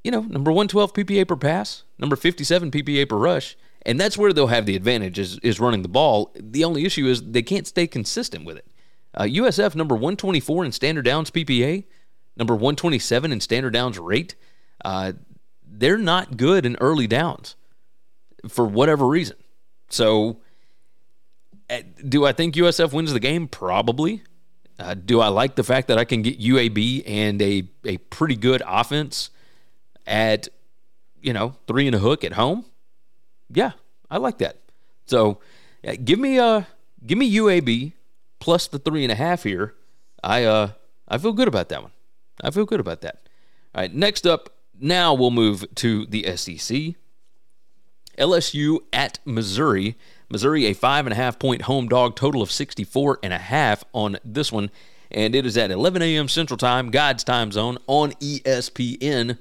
you 0.02 0.10
know, 0.10 0.20
number 0.20 0.50
112 0.50 0.94
PPA 0.94 1.28
per 1.28 1.36
pass, 1.36 1.84
number 1.98 2.16
57 2.16 2.70
PPA 2.70 3.08
per 3.08 3.16
rush, 3.16 3.56
and 3.86 3.98
that's 3.98 4.18
where 4.18 4.32
they'll 4.32 4.48
have 4.48 4.66
the 4.66 4.76
advantage 4.76 5.18
is, 5.18 5.38
is 5.38 5.60
running 5.60 5.82
the 5.82 5.88
ball. 5.88 6.34
The 6.38 6.64
only 6.64 6.84
issue 6.84 7.06
is 7.06 7.22
they 7.22 7.42
can't 7.42 7.66
stay 7.66 7.86
consistent 7.86 8.44
with 8.44 8.56
it. 8.56 8.66
Uh, 9.14 9.22
USF 9.22 9.74
number 9.74 9.94
124 9.94 10.64
in 10.66 10.72
standard 10.72 11.04
downs 11.04 11.30
PPA, 11.30 11.84
number 12.36 12.54
127 12.54 13.32
in 13.32 13.40
standard 13.40 13.72
downs 13.72 13.98
rate. 13.98 14.36
Uh, 14.84 15.12
they're 15.66 15.98
not 15.98 16.36
good 16.36 16.66
in 16.66 16.76
early 16.80 17.06
downs 17.06 17.56
for 18.48 18.64
whatever 18.64 19.06
reason. 19.06 19.36
So, 19.88 20.40
uh, 21.68 21.80
do 22.06 22.24
I 22.24 22.32
think 22.32 22.54
USF 22.54 22.92
wins 22.92 23.12
the 23.12 23.20
game? 23.20 23.48
Probably. 23.48 24.22
Uh, 24.80 24.94
do 24.94 25.20
I 25.20 25.28
like 25.28 25.56
the 25.56 25.62
fact 25.62 25.88
that 25.88 25.98
I 25.98 26.04
can 26.04 26.22
get 26.22 26.40
UAB 26.40 27.02
and 27.06 27.40
a, 27.42 27.68
a 27.84 27.98
pretty 27.98 28.34
good 28.34 28.62
offense 28.66 29.28
at, 30.06 30.48
you 31.20 31.34
know, 31.34 31.54
three 31.66 31.86
and 31.86 31.94
a 31.94 31.98
hook 31.98 32.24
at 32.24 32.32
home? 32.32 32.64
Yeah, 33.50 33.72
I 34.10 34.16
like 34.16 34.38
that. 34.38 34.56
So, 35.06 35.40
uh, 35.86 35.96
give 36.02 36.18
me 36.18 36.38
uh, 36.38 36.62
give 37.04 37.18
me 37.18 37.30
UAB 37.36 37.92
plus 38.38 38.68
the 38.68 38.78
three 38.78 39.04
and 39.04 39.12
a 39.12 39.16
half 39.16 39.42
here. 39.42 39.74
I 40.22 40.44
uh 40.44 40.70
I 41.08 41.18
feel 41.18 41.32
good 41.32 41.48
about 41.48 41.68
that 41.68 41.82
one. 41.82 41.92
I 42.42 42.50
feel 42.50 42.64
good 42.64 42.80
about 42.80 43.02
that. 43.02 43.20
All 43.74 43.82
right, 43.82 43.94
next 43.94 44.26
up, 44.26 44.50
now 44.78 45.12
we'll 45.12 45.30
move 45.30 45.66
to 45.76 46.06
the 46.06 46.36
SEC. 46.36 46.94
LSU 48.18 48.78
at 48.92 49.18
Missouri. 49.24 49.96
Missouri, 50.30 50.66
a 50.66 50.72
five 50.74 51.06
and 51.06 51.12
a 51.12 51.16
half 51.16 51.38
point 51.38 51.62
home 51.62 51.88
dog, 51.88 52.16
total 52.16 52.40
of 52.40 52.50
64 52.50 53.18
and 53.22 53.32
a 53.32 53.38
half 53.38 53.84
on 53.92 54.18
this 54.24 54.52
one. 54.52 54.70
And 55.10 55.34
it 55.34 55.44
is 55.44 55.56
at 55.56 55.72
11 55.72 56.02
a.m. 56.02 56.28
Central 56.28 56.56
Time, 56.56 56.90
God's 56.90 57.24
time 57.24 57.50
zone 57.50 57.78
on 57.88 58.12
ESPN. 58.12 59.38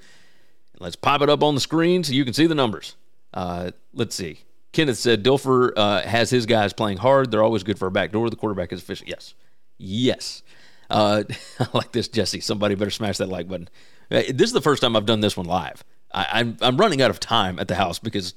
Let's 0.79 0.96
pop 0.96 1.22
it 1.22 1.29
up 1.29 1.43
on 1.43 1.53
the 1.55 1.62
screen 1.62 2.03
so 2.03 2.13
you 2.13 2.25
can 2.25 2.34
see 2.34 2.48
the 2.48 2.55
numbers. 2.55 2.96
Uh, 3.34 3.72
let's 3.93 4.15
see. 4.15 4.39
Kenneth 4.72 4.98
said 4.98 5.24
Dilfer 5.24 5.74
uh, 5.75 6.01
has 6.01 6.29
his 6.29 6.46
guys 6.46 6.74
playing 6.74 6.98
hard. 6.98 7.29
They're 7.29 7.43
always 7.43 7.63
good 7.63 7.77
for 7.77 7.88
a 7.88 7.91
back 7.91 8.12
door. 8.12 8.29
The 8.29 8.36
quarterback 8.36 8.74
is 8.74 8.81
efficient. 8.81 9.10
Yes. 9.10 9.34
Yes. 9.77 10.41
Uh, 10.89 11.24
I 11.60 11.67
like 11.74 11.91
this, 11.91 12.08
Jesse. 12.08 12.39
Somebody 12.39 12.75
better 12.75 12.91
smash 12.91 13.17
that 13.17 13.29
like 13.29 13.48
button. 13.48 13.69
This 14.10 14.34
is 14.41 14.53
the 14.53 14.62
first 14.62 14.81
time 14.81 14.96
I've 14.96 15.05
done 15.05 15.19
this 15.19 15.38
one 15.38 15.46
live. 15.46 15.84
I, 16.12 16.25
I'm, 16.31 16.58
I'm 16.62 16.77
running 16.77 17.01
out 17.01 17.12
of 17.12 17.19
time 17.19 17.60
at 17.60 17.67
the 17.67 17.75
house 17.75 18.00
because 18.00 18.34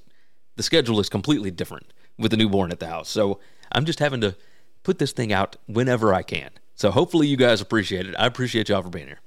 the 0.57 0.63
schedule 0.63 1.01
is 1.01 1.09
completely 1.09 1.51
different 1.51 1.93
with 2.19 2.33
a 2.33 2.37
newborn 2.37 2.71
at 2.71 2.81
the 2.81 2.87
house. 2.87 3.09
So 3.09 3.41
I'm 3.73 3.85
just 3.85 3.99
having 3.99 4.21
to 4.21 4.37
put 4.83 4.99
this 4.99 5.13
thing 5.13 5.33
out 5.33 5.57
whenever 5.67 6.13
I 6.13 6.23
can. 6.23 6.51
So 6.75 6.91
hopefully 6.91 7.27
you 7.27 7.37
guys 7.37 7.61
appreciate 7.61 8.07
it. 8.07 8.15
I 8.19 8.27
appreciate 8.27 8.69
y'all 8.69 8.83
for 8.83 8.91
being 8.91 9.07
here. 9.07 9.21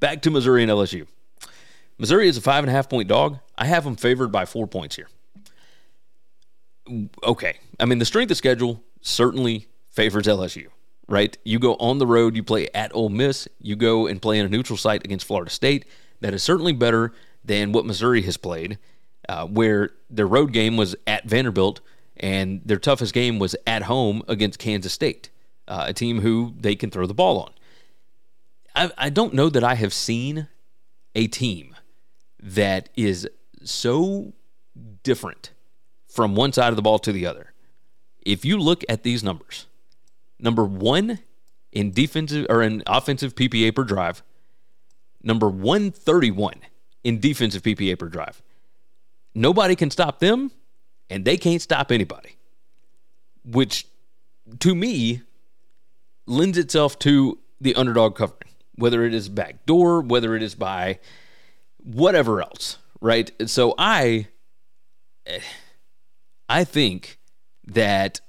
Back 0.00 0.22
to 0.22 0.30
Missouri 0.30 0.62
and 0.62 0.70
LSU. 0.70 1.06
Missouri 1.98 2.28
is 2.28 2.36
a 2.36 2.40
five 2.40 2.62
and 2.64 2.70
a 2.70 2.72
half 2.72 2.88
point 2.88 3.08
dog. 3.08 3.38
I 3.56 3.66
have 3.66 3.84
them 3.84 3.96
favored 3.96 4.28
by 4.28 4.44
four 4.44 4.66
points 4.66 4.96
here. 4.96 5.08
Okay. 7.24 7.58
I 7.80 7.84
mean, 7.84 7.98
the 7.98 8.04
strength 8.04 8.30
of 8.30 8.36
schedule 8.36 8.82
certainly 9.00 9.68
favors 9.90 10.26
LSU, 10.26 10.68
right? 11.08 11.36
You 11.44 11.58
go 11.58 11.74
on 11.76 11.98
the 11.98 12.06
road, 12.06 12.36
you 12.36 12.42
play 12.42 12.68
at 12.74 12.94
Ole 12.94 13.08
Miss, 13.08 13.48
you 13.60 13.76
go 13.76 14.06
and 14.06 14.20
play 14.20 14.38
in 14.38 14.46
a 14.46 14.48
neutral 14.48 14.76
site 14.76 15.04
against 15.04 15.26
Florida 15.26 15.50
State. 15.50 15.86
That 16.20 16.34
is 16.34 16.42
certainly 16.42 16.72
better 16.72 17.12
than 17.44 17.72
what 17.72 17.86
Missouri 17.86 18.22
has 18.22 18.36
played, 18.36 18.78
uh, 19.28 19.46
where 19.46 19.90
their 20.10 20.26
road 20.26 20.52
game 20.52 20.76
was 20.76 20.94
at 21.06 21.24
Vanderbilt 21.24 21.80
and 22.18 22.62
their 22.64 22.78
toughest 22.78 23.12
game 23.12 23.38
was 23.38 23.54
at 23.66 23.82
home 23.82 24.22
against 24.28 24.58
Kansas 24.58 24.92
State, 24.92 25.30
uh, 25.68 25.84
a 25.88 25.92
team 25.92 26.20
who 26.20 26.54
they 26.58 26.74
can 26.74 26.90
throw 26.90 27.06
the 27.06 27.14
ball 27.14 27.40
on. 27.40 27.52
I, 28.74 28.90
I 29.06 29.10
don't 29.10 29.34
know 29.34 29.48
that 29.48 29.64
I 29.64 29.74
have 29.74 29.92
seen 29.92 30.48
a 31.14 31.26
team 31.26 31.74
that 32.40 32.88
is 32.94 33.28
so 33.64 34.32
different 35.02 35.50
from 36.08 36.34
one 36.34 36.52
side 36.52 36.68
of 36.68 36.76
the 36.76 36.82
ball 36.82 36.98
to 37.00 37.12
the 37.12 37.26
other. 37.26 37.52
If 38.24 38.44
you 38.44 38.58
look 38.58 38.84
at 38.88 39.02
these 39.02 39.22
numbers, 39.22 39.66
number 40.38 40.64
one 40.64 41.20
in 41.72 41.90
defensive 41.90 42.46
or 42.48 42.62
in 42.62 42.82
offensive 42.86 43.34
PPA 43.34 43.74
per 43.74 43.84
drive, 43.84 44.22
number 45.22 45.48
131 45.48 46.54
in 47.04 47.20
defensive 47.20 47.62
PPA 47.62 47.98
per 47.98 48.08
drive. 48.08 48.42
Nobody 49.34 49.76
can 49.76 49.90
stop 49.90 50.18
them, 50.18 50.50
and 51.10 51.24
they 51.24 51.36
can't 51.36 51.62
stop 51.62 51.92
anybody, 51.92 52.36
which 53.44 53.86
to 54.60 54.74
me 54.74 55.22
lends 56.26 56.58
itself 56.58 56.98
to 57.00 57.38
the 57.60 57.74
underdog 57.74 58.16
covering, 58.16 58.50
whether 58.74 59.04
it 59.04 59.14
is 59.14 59.28
backdoor, 59.28 60.00
whether 60.00 60.34
it 60.34 60.42
is 60.42 60.54
by 60.54 60.98
whatever 61.78 62.42
else, 62.42 62.78
right? 63.00 63.30
So 63.48 63.74
I 63.78 64.28
I 66.48 66.64
think 66.64 67.18
that 67.66 68.20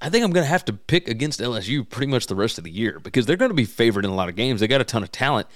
I 0.00 0.10
think 0.10 0.24
I'm 0.24 0.32
going 0.32 0.44
to 0.44 0.50
have 0.50 0.64
to 0.64 0.72
pick 0.72 1.08
against 1.08 1.38
LSU 1.40 1.88
pretty 1.88 2.10
much 2.10 2.26
the 2.26 2.34
rest 2.34 2.58
of 2.58 2.64
the 2.64 2.72
year 2.72 2.98
because 2.98 3.24
they're 3.24 3.36
going 3.36 3.50
to 3.50 3.54
be 3.54 3.64
favored 3.64 4.04
in 4.04 4.10
a 4.10 4.14
lot 4.14 4.28
of 4.28 4.34
games. 4.34 4.60
They 4.60 4.66
got 4.66 4.80
a 4.80 4.84
ton 4.84 5.04
of 5.04 5.12
talent. 5.12 5.46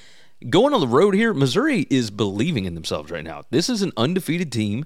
Going 0.48 0.72
on 0.72 0.80
the 0.80 0.86
road 0.86 1.14
here, 1.14 1.34
Missouri 1.34 1.86
is 1.90 2.10
believing 2.10 2.64
in 2.64 2.74
themselves 2.74 3.10
right 3.10 3.24
now. 3.24 3.42
This 3.50 3.68
is 3.68 3.82
an 3.82 3.92
undefeated 3.96 4.52
team, 4.52 4.84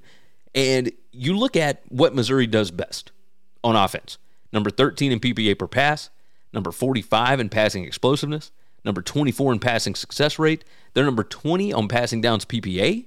and 0.54 0.92
you 1.12 1.36
look 1.36 1.56
at 1.56 1.82
what 1.88 2.14
Missouri 2.14 2.46
does 2.46 2.70
best 2.70 3.12
on 3.62 3.76
offense. 3.76 4.18
Number 4.52 4.70
13 4.70 5.12
in 5.12 5.20
PPA 5.20 5.58
per 5.58 5.66
pass, 5.66 6.10
number 6.52 6.72
45 6.72 7.40
in 7.40 7.48
passing 7.48 7.84
explosiveness, 7.84 8.50
number 8.84 9.02
24 9.02 9.52
in 9.52 9.58
passing 9.60 9.94
success 9.94 10.38
rate. 10.38 10.64
They're 10.94 11.04
number 11.04 11.24
20 11.24 11.72
on 11.72 11.88
passing 11.88 12.20
downs 12.20 12.44
PPA. 12.44 13.06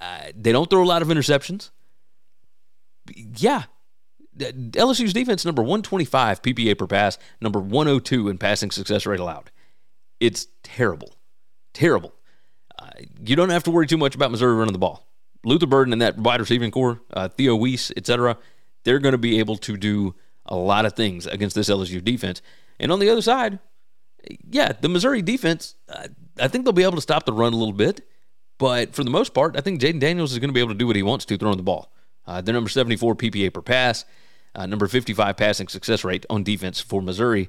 Uh, 0.00 0.20
they 0.34 0.52
don't 0.52 0.70
throw 0.70 0.82
a 0.82 0.86
lot 0.86 1.02
of 1.02 1.08
interceptions. 1.08 1.70
Yeah. 3.14 3.64
LSU's 4.38 5.12
defense 5.12 5.44
number 5.44 5.62
125 5.62 6.42
PPA 6.42 6.78
per 6.78 6.86
pass, 6.86 7.18
number 7.40 7.58
102 7.58 8.28
in 8.28 8.38
passing 8.38 8.70
success 8.70 9.04
rate 9.04 9.18
allowed. 9.18 9.50
It's 10.20 10.46
terrible. 10.62 11.14
Terrible. 11.74 12.14
Uh, 12.78 12.90
you 13.24 13.34
don't 13.34 13.50
have 13.50 13.64
to 13.64 13.70
worry 13.72 13.88
too 13.88 13.98
much 13.98 14.14
about 14.14 14.30
Missouri 14.30 14.54
running 14.54 14.72
the 14.72 14.78
ball. 14.78 15.07
Luther 15.44 15.66
Burden 15.66 15.92
and 15.92 16.02
that 16.02 16.18
wide 16.18 16.40
receiving 16.40 16.70
corps, 16.70 17.00
uh, 17.12 17.28
Theo 17.28 17.56
Wease, 17.56 17.92
etc., 17.96 18.36
they're 18.84 18.98
going 18.98 19.12
to 19.12 19.18
be 19.18 19.38
able 19.38 19.56
to 19.56 19.76
do 19.76 20.14
a 20.46 20.56
lot 20.56 20.86
of 20.86 20.94
things 20.94 21.26
against 21.26 21.54
this 21.54 21.68
LSU 21.68 22.02
defense. 22.02 22.42
And 22.80 22.90
on 22.90 22.98
the 22.98 23.10
other 23.10 23.22
side, 23.22 23.58
yeah, 24.50 24.72
the 24.72 24.88
Missouri 24.88 25.22
defense, 25.22 25.74
uh, 25.88 26.08
I 26.40 26.48
think 26.48 26.64
they'll 26.64 26.72
be 26.72 26.82
able 26.82 26.94
to 26.94 27.00
stop 27.00 27.26
the 27.26 27.32
run 27.32 27.52
a 27.52 27.56
little 27.56 27.74
bit. 27.74 28.06
But 28.58 28.94
for 28.94 29.04
the 29.04 29.10
most 29.10 29.34
part, 29.34 29.56
I 29.56 29.60
think 29.60 29.80
Jayden 29.80 30.00
Daniels 30.00 30.32
is 30.32 30.38
going 30.38 30.48
to 30.48 30.54
be 30.54 30.60
able 30.60 30.72
to 30.72 30.78
do 30.78 30.86
what 30.86 30.96
he 30.96 31.02
wants 31.02 31.24
to 31.26 31.36
throwing 31.36 31.56
the 31.56 31.62
ball. 31.62 31.92
Uh, 32.26 32.40
they're 32.40 32.54
number 32.54 32.68
74 32.68 33.14
PPA 33.14 33.54
per 33.54 33.62
pass, 33.62 34.04
uh, 34.54 34.66
number 34.66 34.86
55 34.86 35.36
passing 35.36 35.68
success 35.68 36.04
rate 36.04 36.26
on 36.28 36.42
defense 36.42 36.80
for 36.80 37.00
Missouri. 37.00 37.48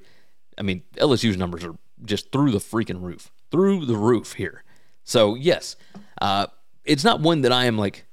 I 0.58 0.62
mean, 0.62 0.84
LSU's 0.96 1.36
numbers 1.36 1.64
are 1.64 1.76
just 2.06 2.32
through 2.32 2.52
the 2.52 2.60
freaking 2.60 3.02
roof, 3.02 3.32
through 3.52 3.86
the 3.86 3.96
roof 3.96 4.34
here. 4.34 4.64
So, 5.04 5.36
yes, 5.36 5.76
uh, 6.22 6.48
it's 6.90 7.04
not 7.04 7.22
one 7.22 7.42
that 7.42 7.52
I 7.52 7.66
am 7.66 7.78
like 7.78 8.06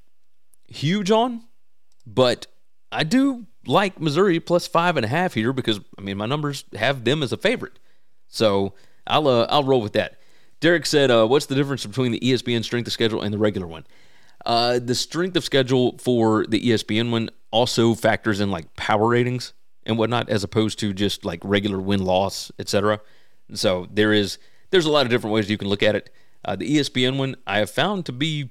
huge 0.68 1.10
on, 1.10 1.42
but 2.06 2.46
I 2.92 3.04
do 3.04 3.46
like 3.66 3.98
Missouri 4.00 4.38
plus 4.38 4.66
five 4.66 4.96
and 4.96 5.04
a 5.04 5.08
half 5.08 5.32
here 5.34 5.52
because, 5.54 5.80
I 5.98 6.02
mean, 6.02 6.18
my 6.18 6.26
numbers 6.26 6.64
have 6.74 7.04
them 7.04 7.22
as 7.22 7.32
a 7.32 7.38
favorite. 7.38 7.78
So 8.28 8.74
I'll 9.06 9.28
uh, 9.28 9.46
I'll 9.48 9.64
roll 9.64 9.80
with 9.80 9.94
that. 9.94 10.20
Derek 10.60 10.84
said, 10.84 11.10
uh, 11.10 11.26
"What's 11.26 11.46
the 11.46 11.54
difference 11.54 11.86
between 11.86 12.12
the 12.12 12.20
ESPN 12.20 12.62
strength 12.62 12.86
of 12.86 12.92
schedule 12.92 13.22
and 13.22 13.32
the 13.32 13.38
regular 13.38 13.66
one?" 13.66 13.86
Uh, 14.44 14.78
the 14.78 14.94
strength 14.94 15.36
of 15.36 15.44
schedule 15.44 15.96
for 15.98 16.46
the 16.46 16.60
ESPN 16.60 17.10
one 17.10 17.30
also 17.50 17.94
factors 17.94 18.40
in 18.40 18.50
like 18.50 18.76
power 18.76 19.08
ratings 19.08 19.54
and 19.84 19.96
whatnot, 19.96 20.28
as 20.28 20.44
opposed 20.44 20.78
to 20.80 20.92
just 20.92 21.24
like 21.24 21.40
regular 21.42 21.80
win 21.80 22.04
loss, 22.04 22.52
etc. 22.58 23.00
So 23.54 23.86
there 23.90 24.12
is 24.12 24.38
there's 24.70 24.84
a 24.84 24.90
lot 24.90 25.06
of 25.06 25.10
different 25.10 25.32
ways 25.32 25.48
you 25.48 25.56
can 25.56 25.68
look 25.68 25.82
at 25.82 25.94
it. 25.94 26.10
Uh, 26.44 26.56
the 26.56 26.76
ESPN 26.76 27.16
one 27.16 27.36
I 27.46 27.58
have 27.58 27.70
found 27.70 28.04
to 28.06 28.12
be 28.12 28.50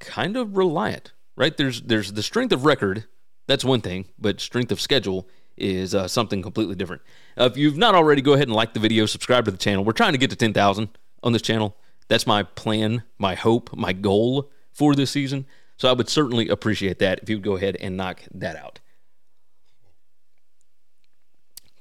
kind 0.00 0.36
of 0.36 0.56
reliant. 0.56 1.12
Right 1.36 1.56
there's 1.56 1.80
there's 1.82 2.12
the 2.12 2.22
strength 2.22 2.52
of 2.52 2.64
record, 2.64 3.04
that's 3.46 3.64
one 3.64 3.80
thing, 3.80 4.06
but 4.18 4.40
strength 4.40 4.72
of 4.72 4.80
schedule 4.80 5.28
is 5.56 5.94
uh, 5.94 6.08
something 6.08 6.42
completely 6.42 6.74
different. 6.74 7.02
Uh, 7.38 7.44
if 7.44 7.56
you've 7.56 7.76
not 7.76 7.94
already, 7.94 8.22
go 8.22 8.32
ahead 8.32 8.48
and 8.48 8.54
like 8.54 8.74
the 8.74 8.80
video, 8.80 9.06
subscribe 9.06 9.44
to 9.44 9.50
the 9.50 9.58
channel. 9.58 9.84
We're 9.84 9.92
trying 9.92 10.12
to 10.12 10.18
get 10.18 10.30
to 10.30 10.36
10,000 10.36 10.88
on 11.22 11.32
this 11.32 11.42
channel. 11.42 11.76
That's 12.08 12.26
my 12.26 12.42
plan, 12.42 13.02
my 13.18 13.34
hope, 13.34 13.76
my 13.76 13.92
goal 13.92 14.50
for 14.72 14.94
this 14.94 15.10
season. 15.10 15.46
So 15.76 15.88
I 15.88 15.92
would 15.92 16.08
certainly 16.08 16.48
appreciate 16.48 16.98
that 16.98 17.20
if 17.22 17.28
you 17.28 17.36
would 17.36 17.44
go 17.44 17.56
ahead 17.56 17.76
and 17.80 17.96
knock 17.96 18.22
that 18.32 18.56
out. 18.56 18.80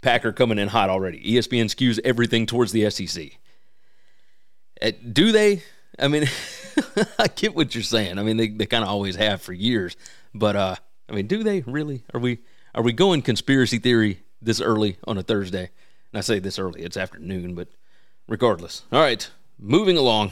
Packer 0.01 0.31
coming 0.31 0.57
in 0.57 0.69
hot 0.69 0.89
already. 0.89 1.19
ESPN 1.21 1.65
skews 1.65 1.99
everything 2.03 2.45
towards 2.45 2.71
the 2.71 2.89
SEC. 2.89 3.31
Uh, 4.81 4.91
do 5.11 5.31
they? 5.31 5.63
I 5.97 6.07
mean, 6.07 6.23
I 7.19 7.27
get 7.27 7.55
what 7.55 7.75
you're 7.75 7.83
saying. 7.83 8.19
I 8.19 8.23
mean, 8.23 8.37
they, 8.37 8.47
they 8.47 8.65
kind 8.65 8.83
of 8.83 8.89
always 8.89 9.15
have 9.15 9.41
for 9.41 9.53
years. 9.53 9.95
But 10.33 10.55
uh, 10.55 10.75
I 11.09 11.13
mean, 11.13 11.27
do 11.27 11.43
they 11.43 11.61
really? 11.61 12.03
Are 12.13 12.19
we 12.19 12.39
are 12.75 12.83
we 12.83 12.93
going 12.93 13.21
conspiracy 13.21 13.79
theory 13.79 14.21
this 14.41 14.61
early 14.61 14.97
on 15.05 15.17
a 15.17 15.23
Thursday? 15.23 15.69
And 16.11 16.17
I 16.17 16.21
say 16.21 16.39
this 16.39 16.59
early; 16.59 16.81
it's 16.81 16.97
afternoon, 16.97 17.55
but 17.55 17.69
regardless. 18.27 18.83
All 18.91 19.01
right, 19.01 19.29
moving 19.57 19.97
along 19.97 20.31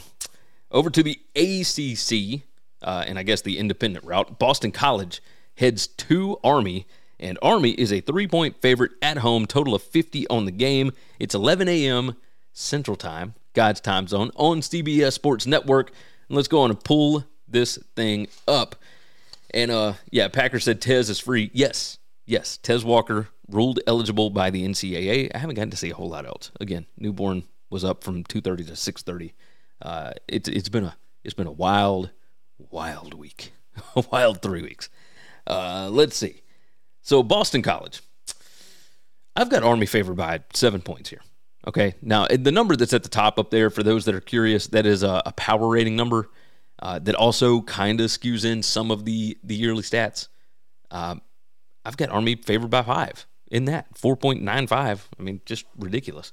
over 0.70 0.90
to 0.90 1.02
the 1.02 1.18
ACC, 1.34 2.42
uh, 2.82 3.04
and 3.06 3.18
I 3.18 3.22
guess 3.22 3.42
the 3.42 3.58
independent 3.58 4.04
route. 4.04 4.38
Boston 4.38 4.72
College 4.72 5.22
heads 5.56 5.86
to 5.86 6.38
Army 6.44 6.86
and 7.20 7.38
Army 7.42 7.70
is 7.70 7.92
a 7.92 8.00
three 8.00 8.26
point 8.26 8.60
favorite 8.60 8.92
at 9.02 9.18
home, 9.18 9.46
total 9.46 9.74
of 9.74 9.82
50 9.82 10.28
on 10.28 10.44
the 10.44 10.52
game. 10.52 10.92
It's 11.18 11.34
11 11.34 11.68
a.m. 11.68 12.16
Central 12.52 12.96
Time, 12.96 13.34
God's 13.54 13.80
time 13.80 14.06
zone, 14.06 14.30
on 14.36 14.60
CBS 14.60 15.12
Sports 15.12 15.46
Network. 15.46 15.90
And 16.28 16.36
let's 16.36 16.48
go 16.48 16.60
on 16.60 16.70
and 16.70 16.82
pull 16.82 17.24
this 17.46 17.78
thing 17.96 18.28
up. 18.46 18.76
And 19.52 19.70
uh, 19.70 19.94
yeah, 20.10 20.28
Packer 20.28 20.60
said 20.60 20.80
Tez 20.80 21.08
is 21.08 21.18
free. 21.18 21.50
Yes, 21.52 21.98
yes. 22.26 22.58
Tez 22.58 22.84
Walker 22.84 23.28
ruled 23.48 23.80
eligible 23.86 24.30
by 24.30 24.50
the 24.50 24.66
NCAA. 24.66 25.30
I 25.34 25.38
haven't 25.38 25.56
gotten 25.56 25.70
to 25.70 25.76
see 25.76 25.90
a 25.90 25.94
whole 25.94 26.10
lot 26.10 26.26
else. 26.26 26.50
Again, 26.60 26.86
newborn 26.98 27.44
was 27.70 27.84
up 27.84 28.04
from 28.04 28.24
2:30 28.24 28.66
to 28.66 28.72
6:30. 28.76 29.32
Uh, 29.80 30.12
it's 30.26 30.48
it's 30.48 30.68
been 30.68 30.84
a 30.84 30.96
it's 31.24 31.34
been 31.34 31.46
a 31.46 31.52
wild, 31.52 32.10
wild 32.58 33.14
week, 33.14 33.52
a 33.96 34.04
wild 34.12 34.42
three 34.42 34.62
weeks. 34.62 34.90
Uh, 35.46 35.88
let's 35.90 36.16
see. 36.16 36.42
So 37.00 37.22
Boston 37.22 37.62
College, 37.62 38.02
I've 39.34 39.48
got 39.48 39.62
Army 39.62 39.86
favored 39.86 40.16
by 40.16 40.40
seven 40.52 40.82
points 40.82 41.08
here. 41.08 41.22
Okay, 41.68 41.94
now 42.00 42.26
the 42.26 42.50
number 42.50 42.76
that's 42.76 42.94
at 42.94 43.02
the 43.02 43.10
top 43.10 43.38
up 43.38 43.50
there 43.50 43.68
for 43.68 43.82
those 43.82 44.06
that 44.06 44.14
are 44.14 44.22
curious, 44.22 44.68
that 44.68 44.86
is 44.86 45.02
a, 45.02 45.22
a 45.26 45.32
power 45.32 45.68
rating 45.68 45.96
number 45.96 46.30
uh, 46.80 46.98
that 47.00 47.14
also 47.14 47.60
kind 47.60 48.00
of 48.00 48.08
skews 48.08 48.44
in 48.44 48.62
some 48.62 48.90
of 48.90 49.04
the 49.04 49.36
the 49.44 49.54
yearly 49.54 49.82
stats. 49.82 50.28
Um, 50.90 51.20
I've 51.84 51.98
got 51.98 52.08
Army 52.08 52.36
favored 52.36 52.70
by 52.70 52.82
five 52.82 53.26
in 53.50 53.66
that 53.66 53.86
four 53.98 54.16
point 54.16 54.42
nine 54.42 54.66
five. 54.66 55.06
I 55.18 55.22
mean, 55.22 55.42
just 55.44 55.66
ridiculous. 55.76 56.32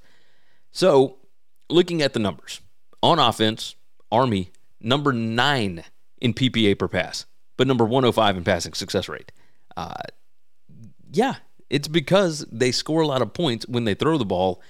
So, 0.71 1.17
looking 1.69 2.01
at 2.01 2.13
the 2.13 2.19
numbers 2.19 2.61
on 3.03 3.19
offense, 3.19 3.75
Army 4.13 4.51
number 4.79 5.11
nine 5.11 5.83
in 6.21 6.33
PPA 6.33 6.79
per 6.79 6.87
pass, 6.87 7.25
but 7.57 7.67
number 7.67 7.83
105 7.83 8.37
in 8.37 8.43
passing 8.43 8.73
success 8.73 9.09
rate. 9.09 9.31
Uh, 9.75 9.93
yeah, 11.11 11.35
it's 11.69 11.87
because 11.87 12.45
they 12.51 12.71
score 12.71 13.01
a 13.01 13.07
lot 13.07 13.21
of 13.21 13.33
points 13.33 13.67
when 13.67 13.83
they 13.83 13.93
throw 13.93 14.17
the 14.17 14.25
ball. 14.25 14.61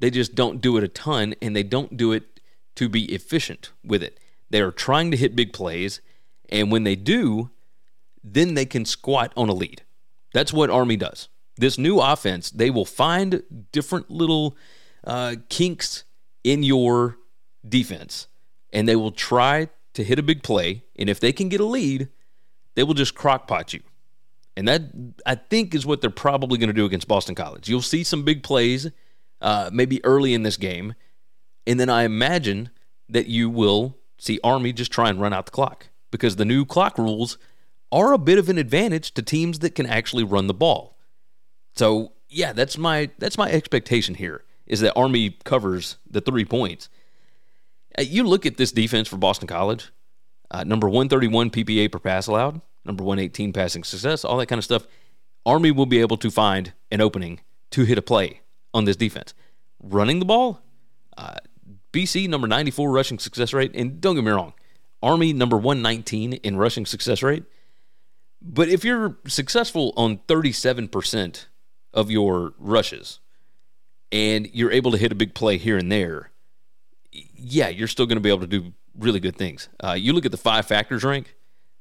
They 0.00 0.10
just 0.10 0.34
don't 0.34 0.60
do 0.60 0.76
it 0.76 0.84
a 0.84 0.88
ton, 0.88 1.34
and 1.42 1.54
they 1.56 1.62
don't 1.62 1.96
do 1.96 2.12
it 2.12 2.40
to 2.76 2.88
be 2.88 3.12
efficient 3.12 3.72
with 3.84 4.02
it. 4.02 4.20
They 4.50 4.60
are 4.60 4.70
trying 4.70 5.10
to 5.10 5.16
hit 5.16 5.36
big 5.36 5.52
plays, 5.52 6.00
and 6.48 6.70
when 6.70 6.84
they 6.84 6.96
do, 6.96 7.50
then 8.22 8.54
they 8.54 8.66
can 8.66 8.84
squat 8.84 9.32
on 9.36 9.48
a 9.48 9.54
lead. 9.54 9.82
That's 10.32 10.52
what 10.52 10.70
Army 10.70 10.96
does. 10.96 11.28
This 11.56 11.78
new 11.78 11.98
offense, 11.98 12.50
they 12.50 12.70
will 12.70 12.84
find 12.84 13.42
different 13.72 14.10
little 14.10 14.56
uh, 15.04 15.36
kinks 15.48 16.04
in 16.44 16.62
your 16.62 17.18
defense, 17.68 18.28
and 18.72 18.88
they 18.88 18.96
will 18.96 19.10
try 19.10 19.68
to 19.94 20.04
hit 20.04 20.18
a 20.18 20.22
big 20.22 20.42
play. 20.42 20.84
And 20.96 21.10
if 21.10 21.18
they 21.18 21.32
can 21.32 21.48
get 21.48 21.60
a 21.60 21.64
lead, 21.64 22.08
they 22.74 22.84
will 22.84 22.94
just 22.94 23.14
crockpot 23.14 23.72
you. 23.72 23.80
And 24.56 24.68
that, 24.68 24.82
I 25.26 25.34
think, 25.34 25.74
is 25.74 25.84
what 25.84 26.00
they're 26.00 26.10
probably 26.10 26.58
going 26.58 26.68
to 26.68 26.74
do 26.74 26.84
against 26.84 27.08
Boston 27.08 27.34
College. 27.34 27.68
You'll 27.68 27.82
see 27.82 28.04
some 28.04 28.22
big 28.22 28.42
plays 28.42 28.88
uh, 29.40 29.70
maybe 29.72 30.04
early 30.04 30.34
in 30.34 30.42
this 30.42 30.56
game. 30.56 30.94
And 31.66 31.78
then 31.78 31.90
I 31.90 32.04
imagine 32.04 32.70
that 33.08 33.26
you 33.26 33.50
will 33.50 33.96
see 34.18 34.40
Army 34.42 34.72
just 34.72 34.92
try 34.92 35.10
and 35.10 35.20
run 35.20 35.32
out 35.32 35.46
the 35.46 35.52
clock 35.52 35.88
because 36.10 36.36
the 36.36 36.44
new 36.44 36.64
clock 36.64 36.98
rules 36.98 37.38
are 37.90 38.12
a 38.12 38.18
bit 38.18 38.38
of 38.38 38.48
an 38.48 38.58
advantage 38.58 39.12
to 39.14 39.22
teams 39.22 39.60
that 39.60 39.74
can 39.74 39.86
actually 39.86 40.24
run 40.24 40.46
the 40.46 40.54
ball. 40.54 40.98
So, 41.74 42.12
yeah, 42.28 42.52
that's 42.52 42.76
my 42.76 43.10
that's 43.18 43.38
my 43.38 43.50
expectation 43.50 44.14
here 44.14 44.44
is 44.66 44.80
that 44.80 44.92
Army 44.94 45.38
covers 45.44 45.96
the 46.10 46.20
3 46.20 46.44
points. 46.44 46.90
Uh, 47.98 48.02
you 48.02 48.22
look 48.24 48.44
at 48.44 48.58
this 48.58 48.70
defense 48.70 49.08
for 49.08 49.16
Boston 49.16 49.48
College, 49.48 49.90
uh, 50.50 50.64
number 50.64 50.88
131 50.88 51.50
PPA 51.50 51.90
per 51.90 51.98
pass 51.98 52.26
allowed 52.26 52.60
number 52.88 53.04
118 53.04 53.52
passing 53.52 53.84
success, 53.84 54.24
all 54.24 54.38
that 54.38 54.46
kind 54.46 54.58
of 54.58 54.64
stuff. 54.64 54.86
Army 55.46 55.70
will 55.70 55.86
be 55.86 56.00
able 56.00 56.16
to 56.16 56.30
find 56.30 56.72
an 56.90 57.00
opening 57.00 57.40
to 57.70 57.84
hit 57.84 57.98
a 57.98 58.02
play 58.02 58.40
on 58.74 58.84
this 58.84 58.96
defense. 58.96 59.34
Running 59.80 60.18
the 60.18 60.24
ball, 60.24 60.60
uh, 61.16 61.36
BC 61.92 62.28
number 62.28 62.46
94 62.46 62.90
rushing 62.90 63.18
success 63.18 63.52
rate, 63.52 63.72
and 63.74 64.00
don't 64.00 64.14
get 64.14 64.24
me 64.24 64.30
wrong, 64.30 64.52
Army 65.02 65.32
number 65.32 65.56
119 65.56 66.34
in 66.34 66.56
rushing 66.56 66.86
success 66.86 67.22
rate. 67.22 67.44
But 68.40 68.68
if 68.68 68.84
you're 68.84 69.18
successful 69.26 69.92
on 69.96 70.18
37% 70.28 71.46
of 71.92 72.10
your 72.10 72.54
rushes 72.58 73.20
and 74.12 74.48
you're 74.52 74.70
able 74.70 74.92
to 74.92 74.98
hit 74.98 75.12
a 75.12 75.16
big 75.16 75.34
play 75.34 75.58
here 75.58 75.76
and 75.76 75.90
there, 75.90 76.30
yeah, 77.10 77.68
you're 77.68 77.88
still 77.88 78.06
going 78.06 78.16
to 78.16 78.22
be 78.22 78.28
able 78.28 78.40
to 78.40 78.46
do 78.46 78.72
really 78.96 79.20
good 79.20 79.36
things. 79.36 79.68
Uh, 79.82 79.92
you 79.92 80.12
look 80.12 80.24
at 80.24 80.30
the 80.30 80.36
five 80.36 80.66
factors 80.66 81.04
rank 81.04 81.34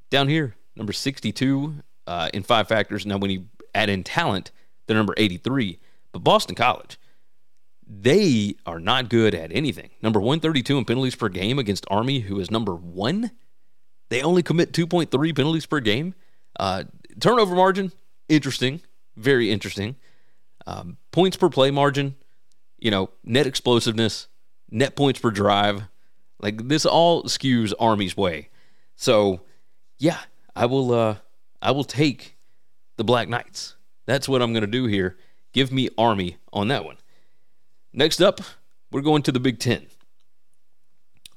down 0.09 0.27
here, 0.27 0.55
number 0.75 0.93
62 0.93 1.75
uh, 2.05 2.29
in 2.33 2.43
five 2.43 2.67
factors. 2.67 3.05
Now, 3.05 3.17
when 3.17 3.31
you 3.31 3.45
add 3.75 3.89
in 3.89 4.03
talent, 4.03 4.51
they're 4.85 4.97
number 4.97 5.13
83. 5.17 5.79
But 6.17 6.23
Boston 6.23 6.55
College, 6.55 6.97
they 7.85 8.55
are 8.65 8.79
not 8.79 9.07
good 9.07 9.35
at 9.35 9.51
anything. 9.51 9.91
Number 10.01 10.19
132 10.19 10.79
in 10.79 10.83
penalties 10.83 11.15
per 11.15 11.29
game 11.29 11.59
against 11.59 11.85
Army, 11.91 12.21
who 12.21 12.39
is 12.39 12.49
number 12.49 12.73
one. 12.73 13.29
They 14.09 14.23
only 14.23 14.41
commit 14.41 14.73
2.3 14.73 15.35
penalties 15.35 15.67
per 15.67 15.79
game. 15.79 16.15
Uh, 16.59 16.85
turnover 17.19 17.53
margin, 17.53 17.91
interesting, 18.27 18.81
very 19.15 19.51
interesting. 19.51 19.95
Um, 20.65 20.97
points 21.11 21.37
per 21.37 21.49
play 21.49 21.69
margin, 21.69 22.15
you 22.79 22.89
know, 22.89 23.11
net 23.23 23.45
explosiveness, 23.45 24.27
net 24.71 24.95
points 24.95 25.19
per 25.19 25.29
drive. 25.29 25.83
Like 26.39 26.67
this 26.67 26.83
all 26.83 27.25
skews 27.25 27.73
Army's 27.79 28.17
way. 28.17 28.49
So, 28.95 29.41
yeah, 29.99 30.17
I 30.55 30.65
will 30.65 30.91
uh 30.91 31.17
I 31.61 31.69
will 31.69 31.83
take 31.83 32.37
the 32.95 33.03
Black 33.03 33.29
Knights. 33.29 33.75
That's 34.07 34.27
what 34.27 34.41
I'm 34.41 34.51
going 34.51 34.61
to 34.61 34.67
do 34.67 34.87
here. 34.87 35.15
Give 35.57 35.71
me 35.71 35.89
Army 35.97 36.37
on 36.53 36.67
that 36.67 36.85
one. 36.85 36.97
Next 37.91 38.21
up, 38.21 38.41
we're 38.91 39.01
going 39.01 39.23
to 39.23 39.31
the 39.31 39.39
Big 39.39 39.57
10. 39.57 39.87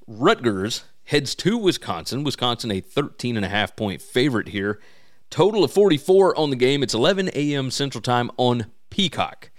Rutgers 0.07 0.85
heads 1.05 1.35
to 1.37 1.57
Wisconsin. 1.57 2.23
Wisconsin 2.23 2.71
a 2.71 2.81
13 2.83 3.37
and 3.37 3.47
a 3.47 3.49
half 3.49 3.75
point 3.75 4.03
favorite 4.03 4.49
here. 4.49 4.79
Total 5.31 5.65
of 5.65 5.73
44 5.73 6.39
on 6.39 6.51
the 6.51 6.57
game. 6.57 6.83
It's 6.83 6.93
11 6.93 7.31
a.m. 7.33 7.71
Central 7.71 8.03
Time 8.03 8.31
on 8.37 8.67
Peacock. 8.91 9.51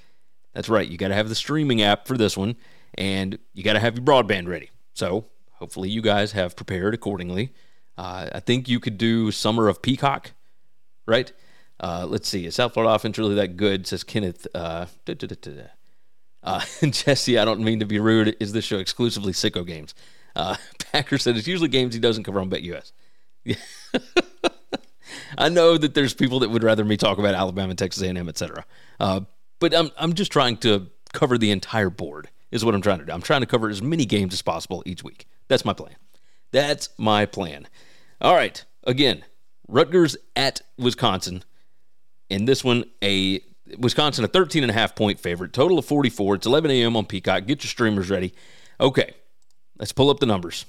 That's 0.54 0.70
right. 0.70 0.88
You 0.88 0.96
got 0.96 1.08
to 1.08 1.16
have 1.16 1.30
the 1.30 1.34
streaming 1.34 1.82
app 1.82 2.06
for 2.06 2.16
this 2.16 2.38
one, 2.38 2.56
and 2.94 3.40
you 3.54 3.64
got 3.64 3.74
to 3.74 3.80
have 3.80 3.96
your 3.96 4.06
broadband 4.06 4.48
ready. 4.48 4.70
So 4.94 5.26
hopefully 5.54 5.90
you 5.90 6.04
guys 6.04 6.34
have 6.34 6.56
prepared 6.56 6.94
accordingly. 6.94 7.52
Uh, 7.98 8.30
I 8.32 8.40
think 8.40 8.70
you 8.70 8.80
could 8.80 9.00
do 9.00 9.32
Summer 9.32 9.68
of 9.68 9.82
Peacock, 9.82 10.34
right? 11.08 11.34
Uh, 11.82 12.06
let's 12.08 12.30
see. 12.30 12.46
Is 12.46 12.56
South 12.56 12.74
Florida 12.74 12.94
offense 12.94 13.18
really 13.18 13.36
that 13.36 13.58
good? 13.58 13.88
Says 13.88 14.04
Kenneth. 14.04 14.48
Uh, 14.54 14.86
uh, 16.44 16.62
Jesse, 16.84 17.38
I 17.40 17.46
don't 17.46 17.62
mean 17.62 17.80
to 17.80 17.86
be 17.86 18.00
rude. 18.00 18.38
Is 18.40 18.54
this 18.54 18.64
show 18.64 18.78
exclusively 18.78 19.34
sicko 19.34 19.66
games? 19.66 19.96
Uh, 20.36 20.56
Packer 20.92 21.18
said 21.18 21.36
it's 21.36 21.48
usually 21.48 21.70
games 21.70 21.96
he 21.96 22.00
doesn't 22.00 22.24
cover 22.24 22.40
on 22.40 22.50
BetUS. 22.50 22.92
I 25.38 25.50
know 25.50 25.78
that 25.78 25.96
there's 25.96 26.14
people 26.14 26.40
that 26.40 26.50
would 26.50 26.64
rather 26.64 26.86
me 26.86 26.98
talk 26.98 27.18
about 27.18 27.34
Alabama, 27.34 27.74
Texas 27.74 28.04
A&M, 28.04 28.30
etc. 28.30 28.64
Uh, 29.00 29.22
but 29.60 29.74
I'm 29.76 29.90
I'm 29.98 30.14
just 30.14 30.32
trying 30.32 30.58
to 30.58 30.88
cover 31.14 31.38
the 31.38 31.52
entire 31.52 31.90
board. 31.90 32.30
Is 32.52 32.64
what 32.66 32.76
I'm 32.76 32.82
trying 32.82 33.00
to 33.00 33.06
do. 33.06 33.12
I'm 33.14 33.22
trying 33.22 33.42
to 33.42 33.48
cover 33.48 33.70
as 33.70 33.82
many 33.82 34.06
games 34.06 34.34
as 34.34 34.42
possible 34.42 34.84
each 34.86 35.04
week. 35.04 35.26
That's 35.48 35.64
my 35.64 35.74
plan. 35.74 35.96
That's 36.52 36.90
my 36.98 37.26
plan. 37.26 37.68
All 38.20 38.36
right. 38.36 38.64
Again, 38.84 39.24
Rutgers 39.70 40.18
at 40.36 40.62
Wisconsin. 40.78 41.44
In 42.32 42.46
this 42.46 42.64
one, 42.64 42.86
a 43.04 43.42
Wisconsin, 43.78 44.24
a 44.24 44.28
13 44.28 44.64
and 44.64 44.70
a 44.70 44.74
half 44.74 44.96
point 44.96 45.20
favorite, 45.20 45.52
total 45.52 45.78
of 45.78 45.86
44. 45.86 46.36
It's 46.36 46.48
11 46.48 46.72
a.m. 46.72 46.96
on 46.96 47.06
Peacock. 47.06 47.46
Get 47.46 47.62
your 47.62 47.70
streamers 47.70 48.10
ready. 48.10 48.34
Okay, 48.80 49.16
let's 49.78 49.92
pull 49.92 50.10
up 50.10 50.22
the 50.22 50.26
numbers. 50.26 50.66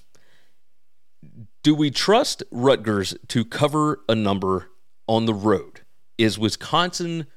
Do 1.63 1.77
we 1.77 1.93
trust 1.93 2.43
Rutgers 2.51 3.15
to 3.29 3.45
cover 3.45 4.01
a 4.09 4.17
number 4.17 4.71
on 5.07 5.27
the 5.27 5.35
road? 5.35 5.83
Is 6.19 6.37
Wisconsin 6.37 7.29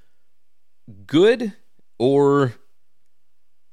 good 1.06 1.54
or 2.00 2.56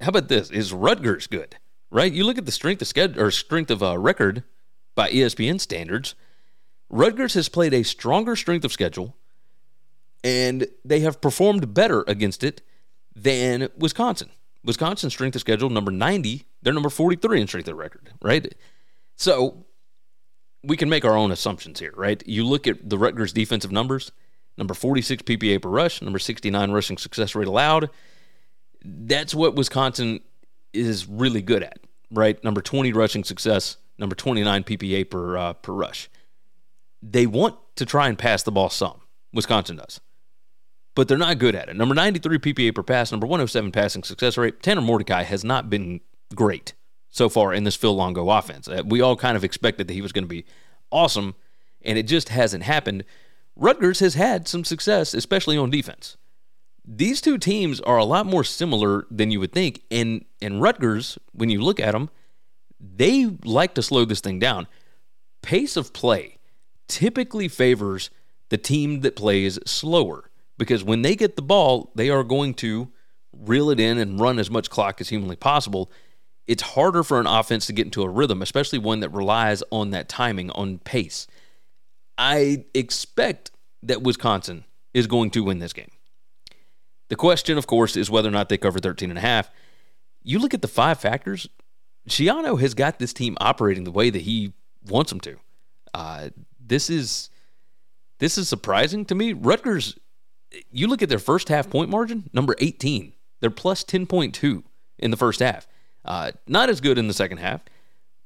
how 0.03 0.09
about 0.09 0.29
this? 0.29 0.51
Is 0.51 0.75
Rutgers 0.75 1.27
good? 1.27 1.57
Right? 1.91 2.13
You 2.13 2.25
look 2.25 2.37
at 2.37 2.45
the 2.45 2.53
strength 2.53 2.83
of 2.83 2.89
schedule 2.89 3.23
or 3.23 3.31
strength 3.31 3.71
of 3.71 3.83
uh, 3.83 3.97
record 3.97 4.45
by 4.95 5.11
ESPN 5.11 5.61
standards. 5.61 6.15
Rutgers 6.91 7.33
has 7.35 7.49
played 7.49 7.73
a 7.73 7.85
stronger 7.85 8.37
strength 8.37 8.67
of 8.67 8.73
schedule, 8.73 9.17
and 10.25 10.67
they 10.85 11.01
have 11.01 11.21
performed 11.21 11.75
better 11.75 12.05
against 12.07 12.45
it 12.45 12.63
than 13.15 13.69
Wisconsin. 13.77 14.31
Wisconsin's 14.65 15.13
strength 15.13 15.35
of 15.35 15.41
schedule 15.41 15.71
number 15.71 15.91
90, 15.91 16.47
they're 16.63 16.73
number 16.73 16.89
43 16.89 17.41
in 17.41 17.47
strength 17.49 17.69
of 17.69 17.77
record, 17.77 18.11
right? 18.23 18.55
So 19.17 19.67
we 20.63 20.77
can 20.77 20.89
make 20.89 21.05
our 21.05 21.17
own 21.17 21.33
assumptions 21.33 21.81
here, 21.81 21.93
right? 21.97 22.23
You 22.27 22.47
look 22.47 22.67
at 22.67 22.89
the 22.89 22.97
Rutgers 22.97 23.33
defensive 23.33 23.73
numbers, 23.73 24.13
number 24.57 24.75
46 24.75 25.25
PPA 25.25 25.61
per 25.61 25.69
rush, 25.69 26.01
number 26.01 26.19
69 26.19 26.71
rushing 26.71 26.97
success 26.99 27.35
rate 27.35 27.49
allowed. 27.49 27.91
That's 28.85 29.35
what 29.35 29.57
Wisconsin 29.57 30.21
is 30.73 31.09
really 31.09 31.43
good 31.43 31.63
at, 31.63 31.81
right? 32.11 32.43
Number 32.45 32.63
20 32.63 32.93
rushing 32.93 33.25
success, 33.25 33.77
number 33.99 34.15
29 34.15 34.65
PPA 34.65 35.11
per 35.11 35.37
uh, 35.37 35.53
per 35.55 35.73
rush. 35.73 36.09
They 37.03 37.27
want 37.27 37.57
to 37.77 37.85
try 37.85 38.09
and 38.09 38.17
pass 38.17 38.45
the 38.45 38.53
ball 38.53 38.71
some. 38.71 39.01
Wisconsin 39.33 39.77
does. 39.77 40.01
But 40.95 41.09
they're 41.09 41.19
not 41.19 41.39
good 41.39 41.55
at 41.55 41.69
it. 41.69 41.77
Number 41.77 41.95
93 41.95 42.39
PPA 42.39 42.75
per 42.75 42.83
pass, 42.83 43.11
number 43.11 43.27
107 43.27 43.73
passing 43.73 44.03
success 44.03 44.37
rate. 44.37 44.63
Tanner 44.63 44.83
Mordecai 44.83 45.23
has 45.23 45.43
not 45.43 45.71
been 45.71 46.01
great 46.35 46.75
so 47.11 47.29
far 47.29 47.55
in 47.55 47.65
this 47.65 47.77
Phil 47.77 47.95
Longo 47.95 48.29
offense. 48.29 48.69
Uh, 48.69 48.83
we 48.85 49.01
all 49.01 49.17
kind 49.17 49.37
of 49.37 49.45
expected 49.45 49.89
that 49.89 49.95
he 49.95 50.03
was 50.03 50.13
going 50.13 50.25
to 50.25 50.29
be 50.29 50.45
awesome, 50.91 51.35
and 51.83 51.99
it 51.99 52.05
just 52.05 52.29
hasn't 52.29 52.65
happened. 52.65 53.05
Rutgers 53.57 54.01
has 54.01 54.15
had 54.15 54.49
some 54.49 54.65
success, 54.65 55.15
especially 55.15 55.57
on 55.57 55.71
defense. 55.71 56.17
These 56.85 57.21
two 57.21 57.39
teams 57.39 57.81
are 57.81 57.99
a 57.99 58.05
lot 58.05 58.27
more 58.27 58.45
similar 58.45 59.07
than 59.11 59.31
you 59.31 59.39
would 59.41 59.53
think, 59.53 59.83
and 59.91 60.25
and 60.41 60.61
Rutgers, 60.61 61.17
when 61.33 61.49
you 61.49 61.61
look 61.61 61.79
at 61.79 61.93
them, 61.93 62.11
they 62.81 63.27
like 63.45 63.75
to 63.75 63.83
slow 63.83 64.05
this 64.05 64.21
thing 64.21 64.39
down. 64.39 64.67
Pace 65.43 65.77
of 65.77 65.93
play 65.93 66.39
typically 66.89 67.47
favors 67.47 68.11
the 68.49 68.59
team 68.59 69.01
that 69.01 69.17
plays 69.17 69.59
slower 69.65 70.31
because 70.59 70.85
when 70.85 71.03
they 71.03 71.17
get 71.17 71.37
the 71.37 71.43
ball, 71.43 71.93
they 71.95 72.11
are 72.11 72.25
going 72.25 72.55
to 72.55 72.91
reel 73.33 73.71
it 73.71 73.81
in 73.81 73.99
and 73.99 74.21
run 74.21 74.39
as 74.39 74.51
much 74.51 74.71
clock 74.71 75.01
as 75.01 75.09
humanly 75.09 75.37
possible. 75.37 75.91
It's 76.47 76.63
harder 76.63 77.03
for 77.03 77.21
an 77.21 77.27
offense 77.27 77.67
to 77.67 77.73
get 77.73 77.87
into 77.87 78.03
a 78.03 78.09
rhythm, 78.09 78.43
especially 78.43 78.79
one 78.79 79.01
that 79.01 79.11
relies 79.11 79.63
on 79.71 79.91
that 79.91 80.09
timing, 80.09 80.51
on 80.51 80.79
pace. 80.79 81.27
I 82.19 82.65
expect 82.75 83.51
that 83.83 84.03
Wisconsin 84.03 84.65
is 84.93 85.07
going 85.07 85.31
to 85.31 85.45
win 85.45 85.59
this 85.59 85.73
game. 85.73 85.91
The 87.09 87.17
question, 87.17 87.59
of 87.59 87.67
course, 87.67 87.97
is 87.97 88.11
whether 88.11 88.29
or 88.29 88.33
not 88.33 88.49
they 88.49 88.59
cover 88.59 88.79
13 88.79 89.11
and 89.11 89.19
a 89.19 89.23
half. 89.23 89.51
You 90.23 90.39
look 90.39 90.55
at 90.55 90.63
the 90.63 90.69
five 90.69 90.99
factors, 90.99 91.49
Schiano 92.09 92.61
has 92.61 92.75
got 92.75 92.99
this 92.99 93.13
team 93.13 93.37
operating 93.41 93.85
the 93.85 93.91
way 93.91 94.11
that 94.11 94.23
he 94.23 94.53
wants 94.87 95.11
them 95.11 95.21
to. 95.21 95.37
Uh, 95.95 96.31
this 96.59 96.89
is 96.91 97.29
this 98.19 98.39
is 98.39 98.49
surprising 98.49 99.05
to 99.07 99.15
me. 99.15 99.33
Rutgers, 99.33 99.99
you 100.71 100.87
look 100.87 101.03
at 101.03 101.09
their 101.09 101.19
first 101.19 101.49
half 101.49 101.71
point 101.71 101.91
margin, 101.91 102.31
number 102.33 102.55
18. 102.59 103.13
They're 103.41 103.51
plus 103.51 103.85
10.2 103.85 104.63
in 104.99 105.11
the 105.11 105.17
first 105.17 105.41
half. 105.41 105.67
Uh, 106.05 106.33
not 106.47 106.69
as 106.69 106.81
good 106.81 106.99
in 106.99 107.09
the 107.09 107.15
second 107.15 107.39
half. 107.39 107.63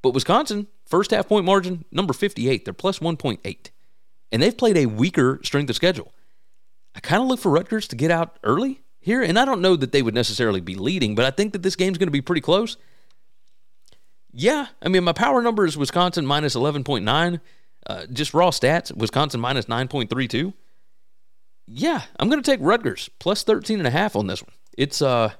But 0.02 0.10
Wisconsin, 0.10 0.66
first 0.84 1.10
half 1.10 1.28
point 1.28 1.44
margin, 1.44 1.84
number 1.90 2.12
58. 2.12 2.64
They're 2.64 2.74
plus 2.74 2.98
1.8. 2.98 3.70
And 4.32 4.42
they've 4.42 4.56
played 4.56 4.76
a 4.76 4.86
weaker 4.86 5.40
strength 5.42 5.70
of 5.70 5.76
schedule. 5.76 6.12
I 6.94 7.00
kind 7.00 7.22
of 7.22 7.28
look 7.28 7.40
for 7.40 7.50
Rutgers 7.50 7.88
to 7.88 7.96
get 7.96 8.10
out 8.10 8.38
early 8.42 8.82
here. 8.98 9.22
And 9.22 9.38
I 9.38 9.44
don't 9.44 9.60
know 9.60 9.76
that 9.76 9.92
they 9.92 10.02
would 10.02 10.14
necessarily 10.14 10.60
be 10.60 10.74
leading, 10.74 11.14
but 11.14 11.24
I 11.24 11.30
think 11.30 11.52
that 11.52 11.62
this 11.62 11.76
game's 11.76 11.98
going 11.98 12.08
to 12.08 12.12
be 12.12 12.22
pretty 12.22 12.40
close. 12.40 12.76
Yeah, 14.32 14.66
I 14.82 14.88
mean, 14.88 15.04
my 15.04 15.12
power 15.12 15.40
number 15.40 15.64
is 15.64 15.78
Wisconsin 15.78 16.26
minus 16.26 16.54
11.9. 16.54 17.40
Uh, 17.86 18.06
just 18.12 18.34
raw 18.34 18.50
stats, 18.50 18.94
Wisconsin 18.94 19.40
minus 19.40 19.66
9.32. 19.66 20.52
Yeah, 21.66 22.02
I'm 22.18 22.28
going 22.28 22.42
to 22.42 22.48
take 22.50 22.60
Rutgers 22.62 23.10
plus 23.18 23.42
13 23.42 23.78
and 23.78 23.86
a 23.86 23.90
half 23.90 24.16
on 24.16 24.26
this 24.26 24.42
one. 24.42 24.52
It's, 24.76 25.02
uh, 25.02 25.32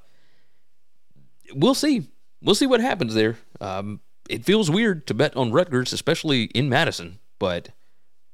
we'll 1.54 1.74
see. 1.74 2.08
We'll 2.42 2.54
see 2.54 2.66
what 2.66 2.80
happens 2.80 3.14
there. 3.14 3.36
Um, 3.60 4.00
it 4.28 4.44
feels 4.44 4.70
weird 4.70 5.06
to 5.06 5.14
bet 5.14 5.36
on 5.36 5.52
Rutgers, 5.52 5.92
especially 5.92 6.44
in 6.44 6.68
Madison, 6.68 7.18
but 7.38 7.70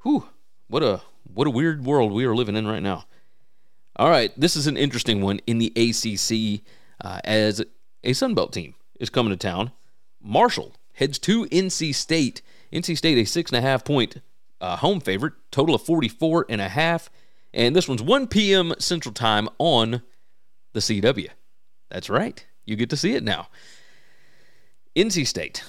whew, 0.03 0.29
what 0.69 0.83
a, 0.83 1.03
what 1.23 1.47
a 1.47 1.51
weird 1.51 1.85
world 1.85 2.13
we 2.13 2.25
are 2.25 2.35
living 2.35 2.57
in 2.57 2.67
right 2.67 2.83
now. 2.83 3.05
All 3.97 4.09
right, 4.09 4.33
this 4.39 4.57
is 4.57 4.67
an 4.67 4.77
interesting 4.77 5.21
one 5.21 5.41
in 5.47 5.59
the 5.59 5.73
ACC 5.77 6.63
uh, 7.05 7.21
as 7.25 7.63
a 8.03 8.13
Sun 8.13 8.35
Belt 8.35 8.53
team 8.53 8.75
is 8.99 9.11
coming 9.11 9.31
to 9.31 9.37
town. 9.37 9.71
Marshall 10.21 10.75
heads 10.95 11.19
to 11.21 11.45
NC 11.47 11.95
State 11.95 12.43
NC 12.73 12.97
State 12.97 13.19
a 13.19 13.25
six 13.25 13.51
and 13.51 13.59
a 13.59 13.69
half 13.69 13.85
point 13.85 14.21
uh, 14.61 14.77
home 14.77 15.01
favorite, 15.01 15.35
total 15.51 15.75
of 15.75 15.83
44 15.83 16.47
and 16.49 16.61
a 16.61 16.69
half. 16.69 17.11
And 17.55 17.77
this 17.77 17.89
one's 17.89 18.03
1 18.03 18.29
p.m. 18.29 18.73
Central 18.79 19.13
Time 19.13 19.49
on 19.59 20.03
the 20.73 20.81
CW. 20.81 21.29
That's 21.91 22.09
right. 22.09 22.45
You 22.65 22.77
get 22.77 22.91
to 22.91 22.97
see 22.97 23.15
it 23.15 23.23
now. 23.23 23.49
NC 24.97 25.27
State. 25.27 25.63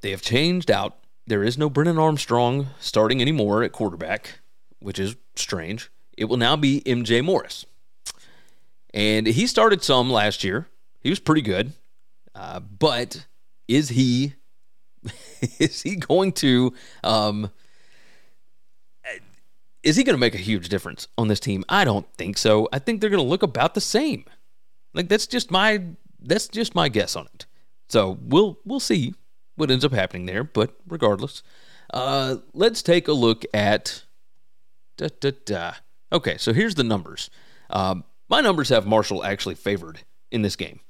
They 0.00 0.10
have 0.10 0.22
changed 0.22 0.70
out. 0.70 0.96
There 1.26 1.42
is 1.42 1.58
no 1.58 1.68
Brennan 1.68 1.98
Armstrong 1.98 2.68
starting 2.80 3.20
anymore 3.20 3.62
at 3.62 3.72
quarterback, 3.72 4.40
which 4.78 4.98
is 4.98 5.16
strange. 5.36 5.90
It 6.16 6.26
will 6.26 6.36
now 6.36 6.56
be 6.56 6.82
MJ 6.86 7.22
Morris. 7.22 7.66
And 8.94 9.26
he 9.26 9.46
started 9.46 9.82
some 9.82 10.10
last 10.10 10.42
year. 10.42 10.68
He 11.00 11.10
was 11.10 11.18
pretty 11.18 11.42
good. 11.42 11.72
Uh, 12.34 12.60
but 12.60 13.26
is 13.66 13.90
he 13.90 14.34
is 15.58 15.82
he 15.82 15.96
going 15.96 16.32
to 16.32 16.72
um, 17.04 17.50
is 19.82 19.96
he 19.96 20.04
going 20.04 20.14
to 20.14 20.20
make 20.20 20.34
a 20.34 20.38
huge 20.38 20.68
difference 20.68 21.08
on 21.16 21.28
this 21.28 21.40
team? 21.40 21.64
I 21.68 21.84
don't 21.84 22.06
think 22.14 22.36
so. 22.36 22.68
I 22.72 22.78
think 22.78 23.00
they're 23.00 23.10
going 23.10 23.22
to 23.22 23.28
look 23.28 23.42
about 23.42 23.74
the 23.74 23.80
same. 23.80 24.24
Like 24.94 25.08
that's 25.08 25.26
just 25.26 25.50
my 25.50 25.82
that's 26.20 26.48
just 26.48 26.74
my 26.74 26.88
guess 26.88 27.14
on 27.14 27.26
it. 27.34 27.46
So 27.88 28.18
we'll 28.22 28.58
we'll 28.64 28.80
see 28.80 29.14
what 29.56 29.70
ends 29.70 29.84
up 29.84 29.92
happening 29.92 30.26
there. 30.26 30.44
But 30.44 30.74
regardless, 30.86 31.42
uh, 31.92 32.36
let's 32.52 32.82
take 32.82 33.08
a 33.08 33.12
look 33.12 33.44
at. 33.54 34.04
Da, 34.96 35.08
da, 35.20 35.30
da. 35.44 35.72
Okay, 36.12 36.36
so 36.38 36.52
here's 36.52 36.74
the 36.74 36.82
numbers. 36.82 37.30
Um, 37.70 38.02
my 38.28 38.40
numbers 38.40 38.70
have 38.70 38.86
Marshall 38.86 39.24
actually 39.24 39.54
favored 39.54 40.00
in 40.32 40.42
this 40.42 40.56
game. 40.56 40.80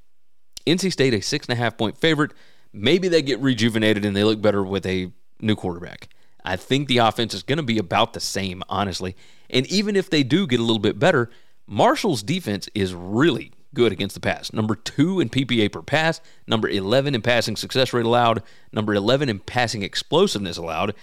NC 0.66 0.92
State 0.92 1.14
a 1.14 1.20
six 1.20 1.46
and 1.46 1.53
a 1.53 1.57
half 1.57 1.77
point 1.77 1.98
favorite. 1.98 2.33
Maybe 2.72 3.09
they 3.09 3.22
get 3.22 3.40
rejuvenated 3.40 4.05
and 4.05 4.16
they 4.16 4.24
look 4.24 4.40
better 4.40 4.62
with 4.62 4.87
a 4.87 5.12
new 5.40 5.57
quarterback. 5.57 6.09
I 6.48 6.56
think 6.56 6.88
the 6.88 6.98
offense 6.98 7.34
is 7.34 7.42
going 7.42 7.58
to 7.58 7.62
be 7.62 7.78
about 7.78 8.12
the 8.12 8.20
same, 8.20 8.62
honestly. 8.68 9.16
And 9.50 9.66
even 9.66 9.96
if 9.96 10.11
they 10.11 10.22
do 10.22 10.46
get 10.46 10.61
a 10.61 10.62
little 10.62 10.78
bit 10.78 10.98
better, 10.98 11.30
Marshall's 11.66 12.22
defense 12.22 12.68
is 12.74 12.94
really 12.94 13.52
good 13.74 13.92
against 13.92 14.14
the 14.14 14.20
pass. 14.20 14.52
Number 14.52 14.74
two 14.74 15.20
in 15.20 15.28
PPA 15.28 15.70
per 15.70 15.82
pass, 15.82 16.20
number 16.46 16.68
11 16.68 17.14
in 17.14 17.22
passing 17.22 17.56
success 17.56 17.92
rate 17.92 18.06
allowed, 18.06 18.42
number 18.72 18.94
11 18.94 19.28
in 19.28 19.38
passing 19.40 19.82
explosiveness 19.82 20.56
allowed. 20.56 20.94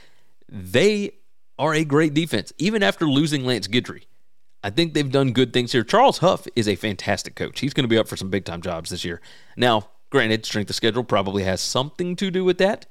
They 0.49 1.11
are 1.57 1.73
a 1.73 1.85
great 1.85 2.13
defense, 2.13 2.51
even 2.57 2.83
after 2.83 3.05
losing 3.05 3.45
Lance 3.45 3.67
Guidry. 3.67 4.05
I 4.63 4.71
think 4.71 4.93
they've 4.93 5.11
done 5.11 5.31
good 5.31 5.53
things 5.53 5.71
here. 5.71 5.83
Charles 5.83 6.17
Huff 6.17 6.47
is 6.55 6.67
a 6.67 6.75
fantastic 6.75 7.35
coach. 7.35 7.59
He's 7.59 7.73
going 7.73 7.83
to 7.83 7.87
be 7.87 7.99
up 7.99 8.07
for 8.07 8.17
some 8.17 8.29
big 8.31 8.45
time 8.45 8.61
jobs 8.61 8.89
this 8.89 9.05
year. 9.05 9.21
Now, 9.55 9.89
Granted, 10.15 10.45
strength 10.45 10.69
of 10.69 10.77
schedule 10.77 11.03
probably 11.03 11.43
has 11.43 11.61
something 11.61 12.15
to 12.15 12.31
do 12.31 12.45
with 12.45 12.57
that, 12.59 12.85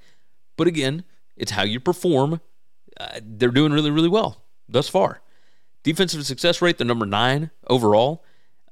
but 0.59 0.67
again, 0.67 1.05
it's 1.37 1.53
how 1.53 1.63
you 1.63 1.81
perform. 1.81 2.41
Uh, 2.99 3.21
they're 3.23 3.51
doing 3.51 3.73
really, 3.73 3.91
really 3.91 4.09
well 4.09 4.45
thus 4.69 4.89
far. 4.89 5.21
Defensive 5.83 6.25
success 6.25 6.63
rate, 6.63 6.79
they're 6.79 6.87
number 6.87 7.07
nine 7.07 7.51
overall. 7.67 8.25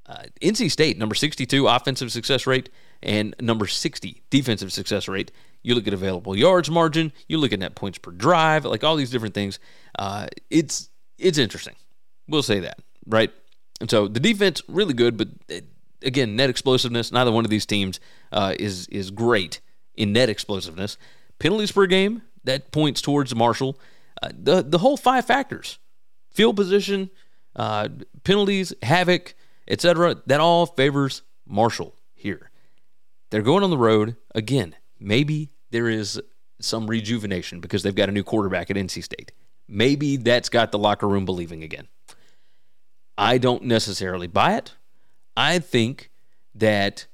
Uh, 0.07 0.25
NC 0.41 0.71
State, 0.71 0.99
number 0.99 1.15
62 1.15 1.69
offensive 1.69 2.11
success 2.11 2.47
rate, 2.47 2.69
and 3.03 3.35
number 3.41 3.67
60 3.67 4.23
defensive 4.31 4.73
success 4.73 5.07
rate. 5.09 5.31
You 5.63 5.75
look 5.75 5.87
at 5.87 5.95
available 5.95 6.37
yards 6.37 6.71
margin, 6.71 7.13
you 7.29 7.39
look 7.39 7.53
at 7.53 7.61
net 7.61 7.75
points 7.75 7.99
per 7.99 8.11
drive, 8.11 8.65
like 8.65 8.83
all 8.83 8.97
these 8.97 9.11
different 9.11 9.35
things. 9.35 9.59
Uh, 9.99 10.27
it's 10.51 10.91
it's 11.19 11.39
interesting. 11.39 11.77
We'll 12.27 12.43
say 12.43 12.61
that, 12.61 12.81
right? 13.07 13.31
And 13.81 13.89
so 13.89 14.09
the 14.09 14.19
defense 14.19 14.63
really 14.67 14.95
good, 14.95 15.17
but 15.17 15.29
again, 16.03 16.35
net 16.35 16.51
explosiveness. 16.51 17.13
Neither 17.13 17.31
one 17.31 17.45
of 17.45 17.51
these 17.51 17.67
teams 17.67 18.01
uh, 18.33 18.55
is 18.59 18.89
is 18.89 19.11
great 19.11 19.61
in 19.95 20.13
net 20.13 20.29
explosiveness. 20.29 20.97
Penalties 21.39 21.73
per 21.73 21.87
game 21.87 22.23
that 22.45 22.73
points 22.73 23.01
towards 23.01 23.35
Marshall. 23.35 23.79
Uh, 24.23 24.31
the 24.33 24.63
the 24.63 24.79
whole 24.79 24.97
five 24.97 25.25
factors: 25.25 25.79
field 26.31 26.57
position, 26.57 27.11
uh, 27.57 27.89
penalties, 28.25 28.73
havoc, 28.83 29.35
etc. 29.69 30.17
That 30.27 30.41
all 30.41 30.67
favors 30.67 31.23
Marshall 31.47 31.95
here. 32.15 32.51
They're 33.31 33.43
going 33.43 33.65
on 33.65 33.71
the 33.71 33.79
road 33.79 34.17
again. 34.35 34.77
Maybe 35.01 35.51
there 35.71 35.89
is 35.89 36.21
some 36.61 36.87
rejuvenation 36.87 37.61
because 37.61 37.83
they've 37.83 37.95
got 37.95 38.09
a 38.09 38.13
new 38.13 38.23
quarterback 38.23 38.71
at 38.71 38.77
NC 38.77 39.03
State. 39.03 39.33
Maybe 39.69 40.17
that's 40.17 40.49
got 40.49 40.71
the 40.71 40.79
locker 40.79 41.09
room 41.09 41.25
believing 41.25 41.63
again. 41.63 41.89
I 43.17 43.39
don't 43.39 43.65
necessarily 43.65 44.27
buy 44.27 44.57
it. 44.57 44.75
I 45.37 45.59
think 45.59 46.11
that 46.55 47.07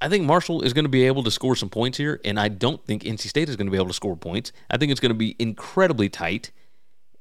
I 0.00 0.08
think 0.08 0.24
Marshall 0.24 0.62
is 0.62 0.72
going 0.72 0.84
to 0.84 0.90
be 0.90 1.06
able 1.06 1.22
to 1.24 1.30
score 1.30 1.54
some 1.54 1.68
points 1.68 1.98
here, 1.98 2.20
and 2.24 2.40
I 2.40 2.48
don't 2.48 2.84
think 2.86 3.02
NC 3.02 3.28
State 3.28 3.48
is 3.48 3.56
going 3.56 3.66
to 3.66 3.70
be 3.70 3.76
able 3.76 3.88
to 3.88 3.94
score 3.94 4.16
points. 4.16 4.52
I 4.70 4.78
think 4.78 4.90
it's 4.90 5.00
going 5.00 5.10
to 5.10 5.18
be 5.18 5.36
incredibly 5.38 6.08
tight, 6.08 6.52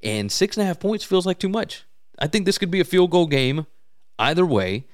and 0.01 0.31
six 0.31 0.55
and 0.55 0.63
a 0.63 0.67
half 0.67 0.79
points 0.79 1.03
feels 1.03 1.25
like 1.25 1.39
too 1.39 1.49
much. 1.49 1.83
I 2.19 2.27
think 2.27 2.45
this 2.45 2.57
could 2.57 2.71
be 2.71 2.79
a 2.79 2.85
field 2.85 3.11
goal 3.11 3.27
game 3.27 3.65
either 4.17 4.45
way. 4.45 4.85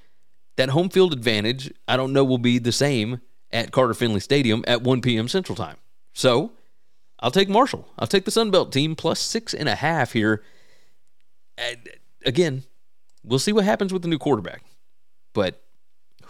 That 0.56 0.70
home 0.70 0.90
field 0.90 1.14
advantage, 1.14 1.72
I 1.88 1.98
don't 1.98 2.14
know, 2.14 2.24
will 2.24 2.38
be 2.38 2.60
the 2.60 2.72
same 2.72 3.22
at 3.52 3.72
Carter 3.72 3.94
Finley 3.94 4.20
Stadium 4.20 4.64
at 4.68 4.82
1 4.82 5.02
p.m. 5.02 5.28
Central 5.28 5.56
Time. 5.56 5.78
So 6.14 6.54
I'll 7.20 7.32
take 7.32 7.50
Marshall. 7.50 7.88
I'll 8.00 8.08
take 8.08 8.26
the 8.26 8.32
Sun 8.32 8.52
Belt 8.52 8.72
team 8.72 8.96
plus 8.96 9.20
six 9.20 9.54
and 9.54 9.68
a 9.68 9.76
half 9.76 10.14
here. 10.14 10.44
And 11.58 11.90
again, 12.26 12.64
we'll 13.24 13.40
see 13.40 13.52
what 13.52 13.66
happens 13.66 13.92
with 13.92 14.02
the 14.02 14.08
new 14.08 14.18
quarterback. 14.18 14.64
But, 15.34 15.62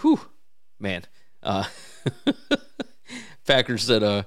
whew, 0.01 0.21
man. 0.79 1.03
Uh, 1.45 1.65
Packers 3.47 3.83
said, 3.83 4.03
uh, 4.03 4.23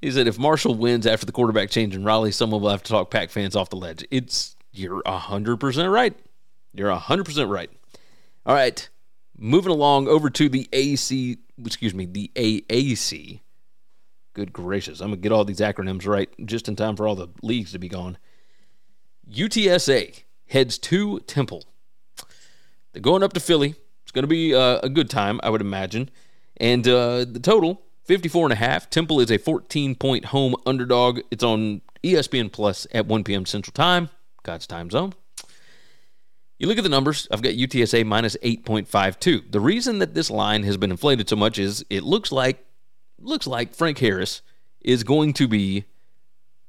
he 0.00 0.10
said, 0.10 0.26
if 0.26 0.38
Marshall 0.38 0.74
wins 0.74 1.06
after 1.06 1.26
the 1.26 1.32
quarterback 1.32 1.70
change 1.70 1.94
in 1.94 2.04
Raleigh, 2.04 2.32
someone 2.32 2.62
will 2.62 2.70
have 2.70 2.82
to 2.84 2.90
talk 2.90 3.10
Pack 3.10 3.30
fans 3.30 3.54
off 3.54 3.70
the 3.70 3.76
ledge. 3.76 4.04
It's, 4.10 4.56
you're 4.72 5.02
100% 5.02 5.92
right. 5.92 6.14
You're 6.72 6.90
100% 6.90 7.50
right. 7.50 7.70
All 8.46 8.54
right. 8.54 8.88
Moving 9.36 9.72
along 9.72 10.08
over 10.08 10.30
to 10.30 10.48
the 10.48 10.68
AC, 10.72 11.38
excuse 11.64 11.94
me, 11.94 12.06
the 12.06 12.30
AAC. 12.34 13.40
Good 14.34 14.52
gracious. 14.52 15.00
I'm 15.00 15.08
going 15.08 15.18
to 15.18 15.22
get 15.22 15.32
all 15.32 15.44
these 15.44 15.60
acronyms 15.60 16.06
right 16.06 16.30
just 16.46 16.68
in 16.68 16.76
time 16.76 16.96
for 16.96 17.06
all 17.06 17.14
the 17.14 17.28
leagues 17.42 17.72
to 17.72 17.78
be 17.78 17.88
gone. 17.88 18.18
UTSA 19.30 20.22
heads 20.48 20.78
to 20.78 21.20
Temple. 21.20 21.64
They're 22.92 23.02
going 23.02 23.22
up 23.22 23.32
to 23.34 23.40
Philly. 23.40 23.74
It's 24.02 24.12
going 24.12 24.24
to 24.24 24.28
be 24.28 24.54
uh, 24.54 24.80
a 24.82 24.88
good 24.88 25.10
time, 25.10 25.40
I 25.42 25.50
would 25.50 25.60
imagine. 25.60 26.10
And 26.58 26.86
uh, 26.86 27.24
the 27.24 27.40
total, 27.40 27.82
54 28.04 28.46
and 28.46 28.52
a 28.52 28.56
half. 28.56 28.90
Temple 28.90 29.20
is 29.20 29.30
a 29.30 29.38
14 29.38 29.94
point 29.94 30.26
home 30.26 30.54
underdog. 30.66 31.20
It's 31.30 31.44
on 31.44 31.82
ESPN 32.02 32.52
Plus 32.52 32.86
at 32.92 33.06
1 33.06 33.24
p.m. 33.24 33.46
Central 33.46 33.72
Time, 33.72 34.10
God's 34.42 34.66
time 34.66 34.90
zone. 34.90 35.14
You 36.58 36.68
look 36.68 36.78
at 36.78 36.84
the 36.84 36.90
numbers, 36.90 37.26
I've 37.32 37.42
got 37.42 37.54
UTSA 37.54 38.06
minus 38.06 38.36
8.52. 38.36 39.50
The 39.50 39.60
reason 39.60 39.98
that 39.98 40.14
this 40.14 40.30
line 40.30 40.62
has 40.62 40.76
been 40.76 40.92
inflated 40.92 41.28
so 41.28 41.34
much 41.34 41.58
is 41.58 41.84
it 41.90 42.04
looks 42.04 42.30
like 42.30 42.64
looks 43.18 43.46
like 43.46 43.74
Frank 43.74 43.98
Harris 43.98 44.42
is 44.80 45.04
going 45.04 45.32
to 45.34 45.48
be 45.48 45.84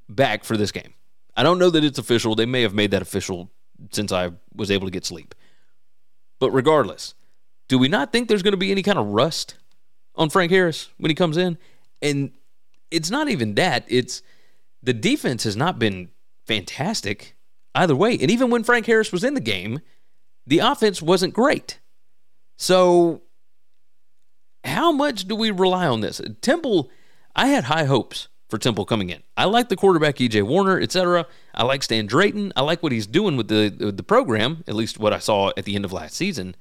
back 0.09 0.43
for 0.43 0.57
this 0.57 0.71
game. 0.71 0.93
I 1.35 1.43
don't 1.43 1.59
know 1.59 1.69
that 1.69 1.83
it's 1.83 1.99
official. 1.99 2.35
They 2.35 2.45
may 2.45 2.61
have 2.61 2.73
made 2.73 2.91
that 2.91 3.01
official 3.01 3.51
since 3.91 4.11
I 4.11 4.31
was 4.55 4.69
able 4.71 4.87
to 4.87 4.91
get 4.91 5.05
sleep. 5.05 5.33
But 6.39 6.51
regardless, 6.51 7.13
do 7.67 7.77
we 7.77 7.87
not 7.87 8.11
think 8.11 8.27
there's 8.27 8.43
going 8.43 8.53
to 8.53 8.57
be 8.57 8.71
any 8.71 8.83
kind 8.83 8.99
of 8.99 9.07
rust 9.07 9.55
on 10.15 10.29
Frank 10.29 10.51
Harris 10.51 10.89
when 10.97 11.09
he 11.09 11.15
comes 11.15 11.37
in? 11.37 11.57
And 12.01 12.31
it's 12.91 13.09
not 13.09 13.29
even 13.29 13.55
that. 13.55 13.85
It's 13.87 14.21
the 14.81 14.93
defense 14.93 15.43
has 15.43 15.55
not 15.55 15.79
been 15.79 16.09
fantastic 16.45 17.35
either 17.73 17.95
way. 17.95 18.17
And 18.19 18.29
even 18.29 18.49
when 18.49 18.63
Frank 18.63 18.85
Harris 18.85 19.11
was 19.11 19.23
in 19.23 19.33
the 19.33 19.41
game, 19.41 19.79
the 20.45 20.59
offense 20.59 21.01
wasn't 21.01 21.33
great. 21.33 21.79
So, 22.57 23.21
how 24.63 24.91
much 24.91 25.27
do 25.27 25.35
we 25.35 25.51
rely 25.51 25.87
on 25.87 26.01
this? 26.01 26.21
Temple, 26.41 26.89
I 27.35 27.47
had 27.47 27.65
high 27.65 27.85
hopes 27.85 28.27
for 28.49 28.57
Temple 28.57 28.85
coming 28.85 29.09
in. 29.09 29.23
I 29.35 29.45
like 29.45 29.69
the 29.69 29.75
quarterback 29.75 30.17
EJ 30.17 30.43
Warner, 30.43 30.79
etc. 30.79 31.25
I 31.55 31.63
like 31.63 31.83
Stan 31.83 32.05
Drayton. 32.05 32.53
I 32.55 32.61
like 32.61 32.83
what 32.83 32.91
he's 32.91 33.07
doing 33.07 33.35
with 33.35 33.47
the 33.47 33.69
the 33.69 34.03
program, 34.03 34.63
at 34.67 34.75
least 34.75 34.99
what 34.99 35.11
I 35.11 35.19
saw 35.19 35.51
at 35.57 35.65
the 35.65 35.75
end 35.75 35.85
of 35.85 35.91
last 35.91 36.15
season. 36.15 36.55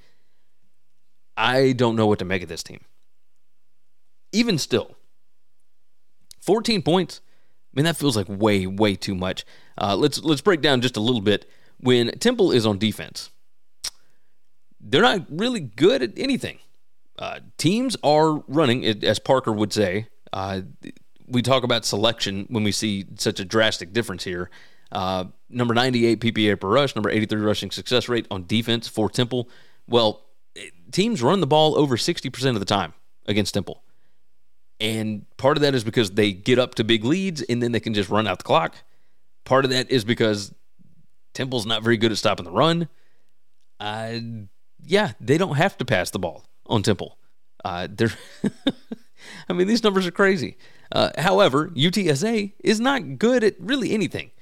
I 1.36 1.72
don't 1.72 1.96
know 1.96 2.06
what 2.06 2.18
to 2.20 2.24
make 2.24 2.42
of 2.42 2.48
this 2.48 2.62
team. 2.62 2.80
Even 4.33 4.59
still, 4.59 4.97
14 6.40 6.83
points 6.83 7.21
I 7.73 7.79
mean, 7.79 7.85
that 7.85 7.97
feels 7.97 8.16
like 8.16 8.27
way, 8.29 8.66
way 8.66 8.97
too 8.97 9.14
much. 9.14 9.47
Uh, 9.81 9.97
let's 9.97 10.23
let's 10.23 10.42
break 10.42 10.61
down 10.61 10.83
just 10.83 10.97
a 10.97 11.01
little 11.01 11.23
bit. 11.23 11.49
When 11.79 12.11
Temple 12.18 12.53
is 12.53 12.66
on 12.66 12.79
defense, 12.79 13.31
they're 14.79 15.03
not 15.03 15.27
really 15.31 15.61
good 15.61 16.03
at 16.03 16.12
anything. 16.16 16.59
Uh, 17.18 17.40
teams 17.57 17.97
are 18.03 18.40
running, 18.47 18.85
as 18.85 19.18
Parker 19.18 19.53
would 19.53 19.73
say. 19.73 20.09
Uh, 20.33 20.62
we 21.27 21.40
talk 21.40 21.62
about 21.62 21.85
selection 21.85 22.47
when 22.51 22.62
we 22.62 22.73
see 22.73 23.07
such 23.16 23.40
a 23.40 23.45
drastic 23.45 23.92
difference 23.92 24.25
here. 24.25 24.51
Uh, 24.90 25.25
number 25.49 25.73
98 25.73 26.21
PPA 26.21 26.61
per 26.61 26.68
rush, 26.68 26.95
number 26.95 27.09
83 27.09 27.40
rushing 27.40 27.71
success 27.71 28.09
rate 28.09 28.27
on 28.31 28.47
defense 28.47 28.87
for 28.87 29.09
Temple. 29.09 29.49
Well, 29.87 30.27
teams 30.90 31.23
run 31.23 31.40
the 31.40 31.47
ball 31.47 31.79
over 31.79 31.97
60% 31.97 32.51
of 32.51 32.61
the 32.61 32.66
time 32.66 32.92
against 33.27 33.55
Temple. 33.55 33.83
And 34.83 35.25
part 35.37 35.57
of 35.57 35.61
that 35.62 35.77
is 35.77 35.85
because 35.85 36.11
they 36.11 36.33
get 36.33 36.59
up 36.59 36.75
to 36.75 36.83
big 36.85 37.05
leads 37.05 37.40
and 37.40 37.62
then 37.62 37.71
they 37.71 37.79
can 37.79 37.95
just 37.95 38.11
run 38.11 38.27
out 38.27 38.38
the 38.38 38.45
clock. 38.45 38.75
Part 39.45 39.64
of 39.64 39.71
that 39.71 39.88
is 39.92 40.05
because 40.05 40.53
Temple's 41.35 41.64
not 41.64 41.85
very 41.85 41.97
good 41.97 42.11
at 42.11 42.18
stopping 42.18 42.45
the 42.45 42.51
run. 42.51 42.88
Uh, 43.79 44.18
yeah, 44.85 45.12
they 45.21 45.38
don't 45.38 45.55
have 45.55 45.79
to 45.79 45.85
pass 45.85 46.11
the 46.11 46.18
ball 46.18 46.45
on 46.66 46.83
Temple. 46.83 47.16
Uh, 47.64 47.87
they're, 47.88 48.11
I 49.49 49.53
mean, 49.53 49.68
these 49.68 49.85
numbers 49.85 50.05
are 50.05 50.11
crazy. 50.11 50.57
Uh, 50.90 51.11
however, 51.16 51.68
UTSA 51.68 52.53
is 52.59 52.81
not 52.81 53.21
good 53.21 53.45
at 53.45 53.55
really 53.61 53.92
anything. 53.92 54.33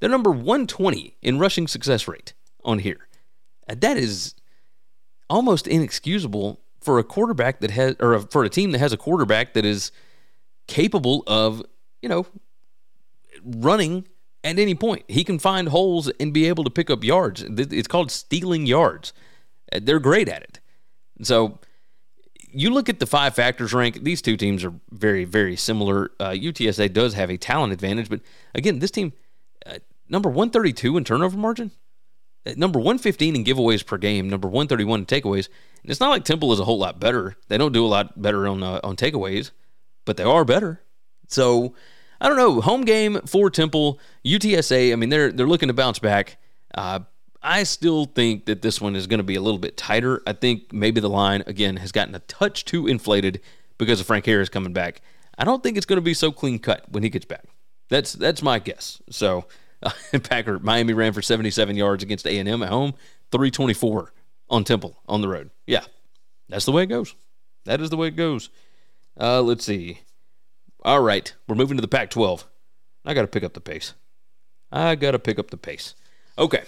They're 0.00 0.08
number 0.08 0.30
120 0.30 1.18
in 1.20 1.38
rushing 1.38 1.68
success 1.68 2.08
rate 2.08 2.32
on 2.64 2.78
here. 2.78 3.06
Uh, 3.68 3.74
that 3.78 3.98
is 3.98 4.34
almost 5.28 5.66
inexcusable 5.66 6.58
for 6.80 6.98
a 6.98 7.04
quarterback 7.04 7.60
that 7.60 7.70
has, 7.70 7.96
or 8.00 8.18
for 8.20 8.44
a 8.44 8.48
team 8.48 8.70
that 8.72 8.78
has 8.78 8.92
a 8.92 8.96
quarterback 8.96 9.54
that 9.54 9.64
is 9.64 9.92
capable 10.66 11.22
of, 11.26 11.62
you 12.02 12.08
know, 12.08 12.26
running 13.44 14.06
at 14.42 14.58
any 14.58 14.74
point. 14.74 15.04
He 15.08 15.24
can 15.24 15.38
find 15.38 15.68
holes 15.68 16.10
and 16.20 16.32
be 16.32 16.46
able 16.46 16.64
to 16.64 16.70
pick 16.70 16.90
up 16.90 17.04
yards. 17.04 17.42
It's 17.42 17.88
called 17.88 18.10
stealing 18.10 18.66
yards. 18.66 19.12
Uh, 19.72 19.80
they're 19.82 20.00
great 20.00 20.28
at 20.28 20.42
it. 20.42 20.60
So 21.22 21.58
you 22.52 22.70
look 22.70 22.88
at 22.88 22.98
the 22.98 23.06
five 23.06 23.34
factors 23.34 23.72
rank, 23.72 24.02
these 24.02 24.22
two 24.22 24.36
teams 24.36 24.64
are 24.64 24.72
very, 24.90 25.24
very 25.24 25.56
similar. 25.56 26.10
Uh, 26.18 26.30
UTSA 26.30 26.92
does 26.92 27.14
have 27.14 27.30
a 27.30 27.36
talent 27.36 27.72
advantage, 27.72 28.08
but 28.08 28.20
again, 28.54 28.78
this 28.78 28.90
team, 28.90 29.12
uh, 29.66 29.78
number 30.08 30.28
132 30.28 30.96
in 30.96 31.04
turnover 31.04 31.36
margin, 31.36 31.70
number 32.56 32.78
115 32.78 33.36
in 33.36 33.44
giveaways 33.44 33.84
per 33.84 33.98
game, 33.98 34.28
number 34.28 34.48
131 34.48 35.00
in 35.00 35.06
takeaways. 35.06 35.48
And 35.82 35.90
it's 35.90 36.00
not 36.00 36.10
like 36.10 36.24
Temple 36.24 36.52
is 36.52 36.60
a 36.60 36.64
whole 36.64 36.78
lot 36.78 37.00
better. 37.00 37.36
They 37.48 37.58
don't 37.58 37.72
do 37.72 37.84
a 37.84 37.88
lot 37.88 38.20
better 38.20 38.46
on 38.46 38.62
uh, 38.62 38.80
on 38.82 38.96
takeaways, 38.96 39.50
but 40.04 40.16
they 40.16 40.24
are 40.24 40.44
better. 40.44 40.82
So 41.28 41.74
I 42.20 42.28
don't 42.28 42.36
know. 42.36 42.60
Home 42.60 42.82
game 42.82 43.20
for 43.26 43.50
Temple, 43.50 43.98
UTSA. 44.24 44.92
I 44.92 44.96
mean, 44.96 45.08
they're 45.08 45.32
they're 45.32 45.46
looking 45.46 45.68
to 45.68 45.74
bounce 45.74 45.98
back. 45.98 46.38
Uh, 46.74 47.00
I 47.42 47.62
still 47.62 48.04
think 48.04 48.44
that 48.46 48.60
this 48.62 48.80
one 48.80 48.94
is 48.94 49.06
going 49.06 49.18
to 49.18 49.24
be 49.24 49.36
a 49.36 49.40
little 49.40 49.58
bit 49.58 49.76
tighter. 49.76 50.22
I 50.26 50.34
think 50.34 50.72
maybe 50.72 51.00
the 51.00 51.08
line 51.08 51.42
again 51.46 51.76
has 51.76 51.92
gotten 51.92 52.14
a 52.14 52.18
touch 52.20 52.66
too 52.66 52.86
inflated 52.86 53.40
because 53.78 54.00
of 54.00 54.06
Frank 54.06 54.26
Harris 54.26 54.50
coming 54.50 54.74
back. 54.74 55.00
I 55.38 55.44
don't 55.44 55.62
think 55.62 55.78
it's 55.78 55.86
going 55.86 55.96
to 55.96 56.02
be 56.02 56.12
so 56.12 56.30
clean 56.30 56.58
cut 56.58 56.84
when 56.90 57.02
he 57.02 57.08
gets 57.08 57.24
back. 57.24 57.44
That's 57.88 58.12
that's 58.12 58.42
my 58.42 58.58
guess. 58.58 59.00
So, 59.10 59.46
Packer 60.22 60.58
Miami 60.58 60.92
ran 60.92 61.12
for 61.12 61.22
77 61.22 61.76
yards 61.76 62.02
against 62.02 62.26
A&M 62.26 62.62
at 62.62 62.68
home, 62.68 62.94
324 63.32 64.12
on 64.48 64.64
Temple 64.64 65.00
on 65.08 65.20
the 65.20 65.28
road. 65.28 65.50
Yeah, 65.66 65.84
that's 66.48 66.64
the 66.64 66.72
way 66.72 66.82
it 66.82 66.86
goes. 66.88 67.14
That 67.64 67.80
is 67.80 67.90
the 67.90 67.96
way 67.96 68.08
it 68.08 68.16
goes. 68.16 68.50
Uh, 69.18 69.42
let's 69.42 69.64
see. 69.64 70.00
All 70.84 71.00
right, 71.00 71.32
we're 71.46 71.56
moving 71.56 71.76
to 71.76 71.82
the 71.82 71.88
Pac 71.88 72.10
12. 72.10 72.46
I 73.04 73.14
got 73.14 73.22
to 73.22 73.28
pick 73.28 73.44
up 73.44 73.54
the 73.54 73.60
pace. 73.60 73.94
I 74.72 74.94
got 74.94 75.12
to 75.12 75.18
pick 75.18 75.38
up 75.38 75.50
the 75.50 75.56
pace. 75.56 75.94
Okay. 76.38 76.62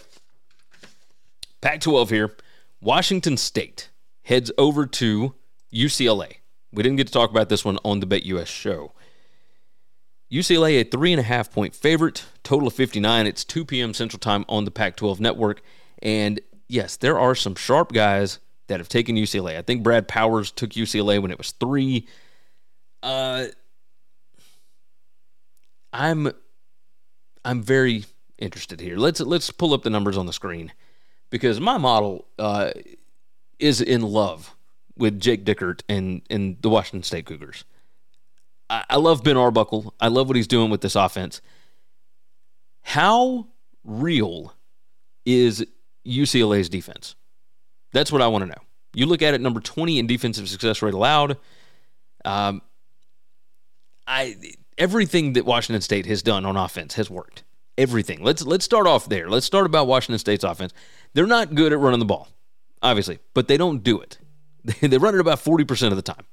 Pac 1.61 1.81
12 1.81 2.11
here. 2.11 2.37
Washington 2.81 3.37
State 3.37 3.91
heads 4.25 4.51
over 4.59 4.87
to 4.87 5.35
UCLA. 5.73 6.37
We 6.73 6.83
didn't 6.83 6.97
get 6.97 7.07
to 7.07 7.13
talk 7.13 7.31
about 7.31 7.49
this 7.49 7.65
one 7.65 7.79
on 7.85 8.01
the 8.01 8.07
Bet 8.07 8.25
US 8.25 8.49
show. 8.49 8.93
UCLA, 10.33 10.81
a 10.81 10.85
three 10.85 11.13
and 11.13 11.21
a 11.21 11.25
half 11.25 11.53
point 11.53 11.75
favorite, 11.75 12.25
total 12.43 12.69
of 12.69 12.75
59. 12.75 13.27
It's 13.27 13.45
2 13.45 13.67
p.m. 13.67 13.93
Central 13.93 14.19
Time 14.19 14.47
on 14.49 14.65
the 14.65 14.71
Pac 14.71 14.97
12 14.97 15.21
network. 15.21 15.61
And 16.01 16.41
yes, 16.69 16.97
there 16.97 17.19
are 17.19 17.35
some 17.35 17.55
sharp 17.55 17.93
guys 17.93 18.39
that 18.69 18.81
have 18.81 18.89
taken 18.89 19.17
UCLA. 19.17 19.59
I 19.59 19.63
think 19.63 19.83
Brad 19.83 20.09
Powers 20.09 20.51
took 20.51 20.71
UCLA 20.71 21.21
when 21.21 21.31
it 21.31 21.37
was 21.37 21.53
three. 21.53 22.09
Uh, 23.03 23.47
I'm 25.93 26.33
I'm 27.45 27.63
very 27.63 28.07
interested 28.39 28.81
here. 28.81 28.97
Let's 28.97 29.21
let's 29.21 29.51
pull 29.51 29.75
up 29.75 29.83
the 29.83 29.91
numbers 29.91 30.17
on 30.17 30.25
the 30.25 30.33
screen 30.33 30.73
because 31.29 31.61
my 31.61 31.77
model 31.77 32.27
uh, 32.39 32.71
is 33.59 33.83
in 33.83 34.01
love 34.01 34.55
with 34.97 35.21
Jake 35.21 35.45
Dickert 35.45 35.83
and 35.91 36.23
and 36.31 36.57
the 36.63 36.71
Washington 36.71 37.03
State 37.03 37.27
Cougars. 37.27 37.65
I, 38.73 38.85
I 38.89 38.97
love 38.97 39.23
Ben 39.23 39.37
Arbuckle. 39.37 39.93
I 40.01 40.09
love 40.09 40.29
what 40.29 40.37
he's 40.37 40.49
doing 40.49 40.71
with 40.71 40.81
this 40.81 40.97
offense. 40.97 41.43
How 42.81 43.47
real 43.85 44.55
is 45.27 45.65
UCLA's 46.07 46.71
defense? 46.71 47.15
That's 47.93 48.11
what 48.11 48.23
I 48.23 48.29
want 48.29 48.43
to 48.43 48.47
know. 48.47 48.63
You 48.95 49.07
look 49.07 49.21
at 49.21 49.35
it, 49.35 49.41
number 49.43 49.61
20 49.61 49.99
in 49.99 50.07
defensive 50.07 50.49
success 50.49 50.81
rate 50.81 50.95
allowed. 50.95 51.37
Um, 52.25 52.63
I 54.07 54.37
everything 54.79 55.35
that 55.35 55.45
Washington 55.45 55.83
State 55.83 56.07
has 56.07 56.23
done 56.23 56.47
on 56.47 56.57
offense 56.57 56.95
has 56.95 57.11
worked. 57.11 57.45
Everything. 57.77 58.23
Let's 58.23 58.43
let's 58.43 58.65
start 58.65 58.87
off 58.87 59.09
there. 59.09 59.29
Let's 59.29 59.47
start 59.47 59.67
about 59.67 59.87
Washington 59.87 60.19
State's 60.19 60.45
offense. 60.45 60.73
They're 61.15 61.27
not 61.27 61.55
good 61.55 61.73
at 61.73 61.79
running 61.79 62.01
the 62.01 62.07
ball, 62.07 62.29
obviously, 62.83 63.19
but 63.35 63.49
they 63.49 63.57
don't 63.57 63.83
do 63.83 64.01
it. 64.01 64.19
They 64.81 64.99
run 64.99 65.15
it 65.15 65.21
about 65.21 65.39
40% 65.39 65.91
of 65.91 65.97
the 65.97 66.03
time. 66.03 66.25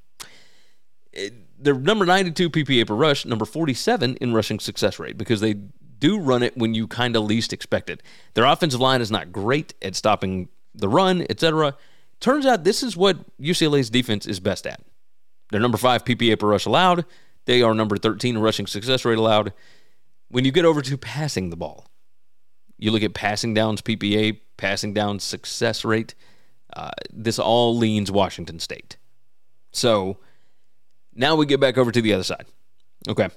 They're 1.62 1.74
number 1.74 2.06
92 2.06 2.50
PPA 2.50 2.88
per 2.88 2.95
rush, 2.95 3.26
number 3.26 3.45
47 3.45 4.15
in 4.15 4.34
rushing 4.34 4.60
success 4.60 4.98
rate 4.98 5.17
because 5.17 5.41
they 5.41 5.56
do 6.00 6.19
run 6.19 6.43
it 6.43 6.58
when 6.58 6.74
you 6.74 6.88
kind 6.88 7.15
of 7.15 7.24
least 7.24 7.52
expect 7.52 7.89
it. 7.89 8.02
Their 8.34 8.45
offensive 8.45 8.80
line 8.80 9.02
is 9.02 9.12
not 9.12 9.32
great 9.32 9.74
at 9.82 9.95
stopping 9.95 10.50
the 10.74 10.88
run, 10.88 11.26
etc. 11.30 11.76
Turns 12.19 12.45
out 12.45 12.63
this 12.63 12.82
is 12.82 12.95
what 12.95 13.17
UCLA's 13.38 13.89
defense 13.89 14.26
is 14.26 14.39
best 14.39 14.65
at. 14.65 14.82
They're 15.52 15.60
number 15.60 15.78
5 15.78 16.06
PPA 16.06 16.39
per 16.39 16.48
rush 16.48 16.65
allowed. 16.65 17.06
They 17.45 17.62
are 17.62 17.74
number 17.74 17.98
13 17.98 18.36
in 18.36 18.41
rushing 18.41 18.67
success 18.67 19.04
rate 19.06 19.17
allowed. 19.17 19.54
When 20.30 20.45
you 20.45 20.52
get 20.52 20.65
over 20.65 20.82
to 20.82 20.98
passing 20.98 21.50
the 21.50 21.58
ball, 21.58 21.88
you 22.78 22.91
look 22.91 23.04
at 23.04 23.13
passing 23.13 23.54
downs 23.54 23.82
PPA, 23.82 24.39
passing 24.58 24.93
down 24.93 25.19
success 25.19 25.84
rate. 25.84 26.15
Uh, 26.72 26.91
this 27.12 27.39
all 27.39 27.76
leans 27.76 28.12
Washington 28.12 28.60
State. 28.60 28.98
So 29.72 30.19
now 31.19 31.36
we 31.36 31.45
get 31.45 31.60
back 31.60 31.77
over 31.77 31.91
to 31.91 32.01
the 32.01 32.13
other 32.13 32.23
side. 32.23 32.45
Okay. 33.08 33.27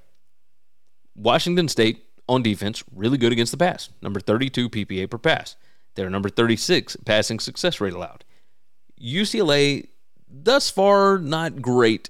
Washington 1.16 1.68
State 1.68 2.04
on 2.28 2.42
defense, 2.42 2.82
really 2.94 3.18
good 3.18 3.32
against 3.32 3.50
the 3.50 3.58
pass. 3.58 3.90
Number 4.00 4.20
32 4.20 4.70
PPA 4.70 5.10
per 5.10 5.18
pass. 5.18 5.56
They're 5.94 6.08
number 6.08 6.28
36 6.28 6.96
passing 7.04 7.40
success 7.40 7.80
rate 7.80 7.92
allowed. 7.92 8.24
UCLA, 9.02 9.88
thus 10.30 10.70
far, 10.70 11.18
not 11.18 11.60
great 11.60 12.08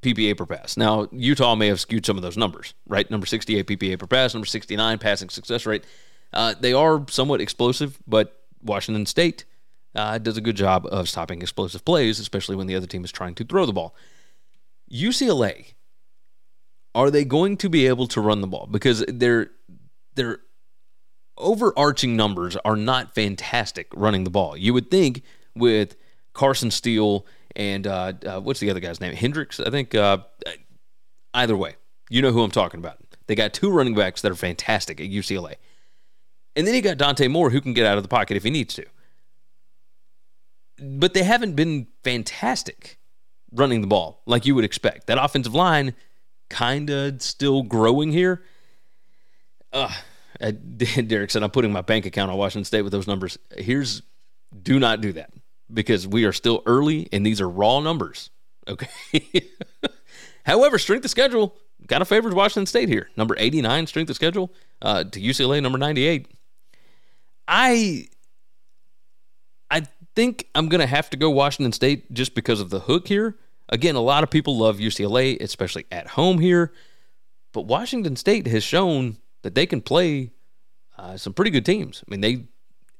PPA 0.00 0.36
per 0.36 0.46
pass. 0.46 0.78
Now, 0.78 1.06
Utah 1.12 1.54
may 1.54 1.68
have 1.68 1.80
skewed 1.80 2.06
some 2.06 2.16
of 2.16 2.22
those 2.22 2.38
numbers, 2.38 2.72
right? 2.88 3.08
Number 3.10 3.26
68 3.26 3.66
PPA 3.66 3.98
per 3.98 4.06
pass, 4.06 4.32
number 4.32 4.46
69 4.46 4.98
passing 4.98 5.28
success 5.28 5.66
rate. 5.66 5.84
Uh, 6.32 6.54
they 6.58 6.72
are 6.72 7.04
somewhat 7.10 7.42
explosive, 7.42 7.98
but 8.06 8.40
Washington 8.62 9.04
State 9.04 9.44
uh, 9.94 10.16
does 10.16 10.38
a 10.38 10.40
good 10.40 10.56
job 10.56 10.86
of 10.86 11.08
stopping 11.10 11.42
explosive 11.42 11.84
plays, 11.84 12.18
especially 12.18 12.56
when 12.56 12.66
the 12.66 12.74
other 12.74 12.86
team 12.86 13.04
is 13.04 13.12
trying 13.12 13.34
to 13.34 13.44
throw 13.44 13.66
the 13.66 13.72
ball. 13.72 13.94
UCLA, 14.92 15.74
are 16.94 17.10
they 17.10 17.24
going 17.24 17.56
to 17.58 17.68
be 17.68 17.86
able 17.86 18.06
to 18.08 18.20
run 18.20 18.40
the 18.40 18.46
ball? 18.46 18.68
Because 18.70 19.04
their 19.06 19.50
their 20.14 20.40
overarching 21.36 22.16
numbers 22.16 22.56
are 22.64 22.76
not 22.76 23.14
fantastic 23.14 23.88
running 23.94 24.24
the 24.24 24.30
ball. 24.30 24.56
You 24.56 24.74
would 24.74 24.90
think 24.90 25.22
with 25.54 25.96
Carson 26.32 26.70
Steele 26.70 27.26
and 27.56 27.86
uh, 27.86 28.12
uh, 28.26 28.40
what's 28.40 28.60
the 28.60 28.70
other 28.70 28.80
guy's 28.80 29.00
name? 29.00 29.14
Hendricks, 29.14 29.58
I 29.60 29.70
think. 29.70 29.94
Uh, 29.94 30.18
either 31.34 31.56
way, 31.56 31.76
you 32.08 32.22
know 32.22 32.32
who 32.32 32.42
I'm 32.42 32.50
talking 32.50 32.78
about. 32.78 32.98
They 33.26 33.34
got 33.34 33.52
two 33.52 33.70
running 33.70 33.94
backs 33.94 34.22
that 34.22 34.32
are 34.32 34.36
fantastic 34.36 35.00
at 35.00 35.06
UCLA. 35.06 35.54
And 36.56 36.66
then 36.66 36.74
you 36.74 36.82
got 36.82 36.98
Dante 36.98 37.28
Moore 37.28 37.50
who 37.50 37.60
can 37.60 37.72
get 37.72 37.86
out 37.86 37.96
of 37.96 38.02
the 38.02 38.08
pocket 38.08 38.36
if 38.36 38.42
he 38.42 38.50
needs 38.50 38.74
to. 38.74 38.84
But 40.78 41.14
they 41.14 41.22
haven't 41.22 41.54
been 41.54 41.86
fantastic 42.02 42.98
running 43.52 43.80
the 43.80 43.86
ball 43.86 44.22
like 44.26 44.46
you 44.46 44.54
would 44.54 44.64
expect. 44.64 45.06
That 45.06 45.22
offensive 45.22 45.54
line 45.54 45.94
kind 46.48 46.90
of 46.90 47.22
still 47.22 47.62
growing 47.62 48.12
here. 48.12 48.42
Uh, 49.72 49.92
Derek 51.06 51.30
said, 51.30 51.42
I'm 51.42 51.50
putting 51.50 51.72
my 51.72 51.82
bank 51.82 52.06
account 52.06 52.30
on 52.30 52.36
Washington 52.36 52.64
State 52.64 52.82
with 52.82 52.92
those 52.92 53.06
numbers. 53.06 53.38
Here's 53.56 54.02
do 54.62 54.78
not 54.78 55.00
do 55.00 55.12
that 55.12 55.32
because 55.72 56.06
we 56.06 56.24
are 56.24 56.32
still 56.32 56.62
early 56.66 57.08
and 57.12 57.24
these 57.24 57.40
are 57.40 57.48
raw 57.48 57.80
numbers. 57.80 58.30
Okay. 58.66 58.88
However, 60.44 60.78
strength 60.78 61.04
of 61.04 61.10
schedule 61.10 61.54
kind 61.88 62.02
of 62.02 62.08
favors 62.08 62.34
Washington 62.34 62.66
State 62.66 62.88
here. 62.88 63.10
Number 63.16 63.36
89 63.38 63.86
strength 63.86 64.10
of 64.10 64.16
schedule 64.16 64.52
uh, 64.82 65.04
to 65.04 65.20
UCLA, 65.20 65.62
number 65.62 65.78
98. 65.78 66.26
I 67.46 68.06
I 69.70 69.82
think 70.14 70.48
I'm 70.54 70.68
going 70.68 70.80
to 70.80 70.86
have 70.86 71.10
to 71.10 71.16
go 71.16 71.30
Washington 71.30 71.72
State 71.72 72.12
just 72.12 72.34
because 72.34 72.60
of 72.60 72.70
the 72.70 72.80
hook 72.80 73.08
here. 73.08 73.36
Again, 73.68 73.94
a 73.94 74.00
lot 74.00 74.24
of 74.24 74.30
people 74.30 74.58
love 74.58 74.78
UCLA, 74.78 75.40
especially 75.40 75.86
at 75.90 76.08
home 76.08 76.38
here. 76.38 76.72
But 77.52 77.62
Washington 77.62 78.16
State 78.16 78.46
has 78.46 78.62
shown 78.62 79.18
that 79.42 79.54
they 79.54 79.66
can 79.66 79.80
play 79.80 80.32
uh, 80.98 81.16
some 81.16 81.32
pretty 81.32 81.50
good 81.50 81.64
teams. 81.64 82.02
I 82.06 82.10
mean, 82.10 82.20
they 82.20 82.46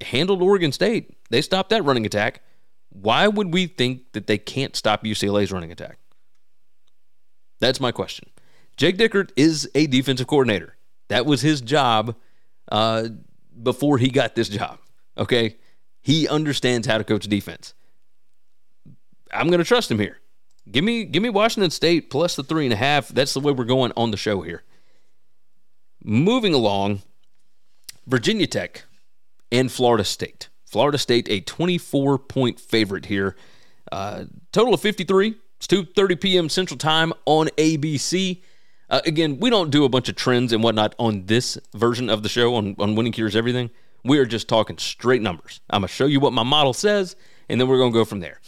handled 0.05 0.43
Oregon 0.43 0.73
State. 0.73 1.17
They 1.31 1.43
stopped 1.43 1.71
that 1.71 1.85
running 1.85 2.07
attack. 2.07 2.43
Why 2.91 3.29
would 3.29 3.53
we 3.53 3.67
think 3.67 4.13
that 4.13 4.27
they 4.27 4.39
can't 4.39 4.75
stop 4.75 5.05
UCLA's 5.05 5.53
running 5.53 5.71
attack? 5.71 5.99
That's 7.61 7.81
my 7.81 7.93
question. 7.93 8.31
Jake 8.77 8.97
Dickert 8.97 9.31
is 9.37 9.71
a 9.75 9.87
defensive 9.87 10.27
coordinator. 10.27 10.77
That 11.09 11.27
was 11.27 11.43
his 11.43 11.61
job 11.61 12.17
uh, 12.73 13.09
before 13.63 13.99
he 13.99 14.09
got 14.09 14.35
this 14.35 14.49
job. 14.49 14.79
Okay. 15.19 15.57
He 16.03 16.29
understands 16.29 16.87
how 16.87 16.99
to 16.99 17.05
coach 17.05 17.25
defense. 17.25 17.75
I'm 19.33 19.49
going 19.49 19.59
to 19.59 19.65
trust 19.65 19.91
him 19.91 19.99
here. 19.99 20.19
Give 20.71 20.85
me, 20.85 21.05
give 21.05 21.23
me 21.23 21.31
Washington 21.31 21.71
State 21.71 22.11
plus 22.11 22.37
the 22.37 22.43
three 22.43 22.65
and 22.65 22.73
a 22.73 22.77
half. 22.77 23.09
That's 23.09 23.35
the 23.35 23.41
way 23.41 23.53
we're 23.53 23.65
going 23.65 23.93
on 23.97 24.11
the 24.11 24.17
show 24.17 24.43
here. 24.43 24.63
Moving 26.03 26.55
along, 26.55 27.03
Virginia 28.07 28.47
Tech 28.47 28.85
and 29.53 29.71
Florida 29.71 30.05
State. 30.05 30.49
Florida 30.65 30.99
State 30.99 31.29
a 31.29 31.41
24 31.41 32.19
point 32.19 32.61
favorite 32.61 33.07
here. 33.07 33.37
Uh, 33.91 34.25
total 34.53 34.75
of 34.75 34.81
53. 34.81 35.35
It's 35.57 35.67
2:30 35.67 36.21
p.m. 36.21 36.49
Central 36.49 36.79
Time 36.79 37.13
on 37.27 37.49
ABC. 37.59 38.41
Uh, 38.89 39.01
again, 39.05 39.39
we 39.39 39.51
don't 39.51 39.71
do 39.71 39.85
a 39.85 39.89
bunch 39.89 40.09
of 40.09 40.17
trends 40.17 40.53
and 40.53 40.63
whatnot 40.63 40.95
on 40.99 41.27
this 41.27 41.59
version 41.75 42.09
of 42.09 42.23
the 42.23 42.29
show 42.29 42.55
on, 42.55 42.75
on 42.79 42.95
Winning 42.95 43.13
Cures 43.13 43.37
Everything. 43.37 43.71
We 44.05 44.19
are 44.19 44.27
just 44.27 44.49
talking 44.49 44.79
straight 44.79 45.23
numbers. 45.23 45.61
I'm 45.71 45.83
going 45.83 45.89
to 45.89 45.95
show 45.95 46.07
you 46.07 46.21
what 46.21 46.33
my 46.33 46.43
model 46.43 46.73
says, 46.73 47.17
and 47.49 47.61
then 47.61 47.69
we're 47.69 47.79
going 47.79 47.93
to 47.93 47.99
go 47.99 48.05
from 48.05 48.21
there. 48.21 48.41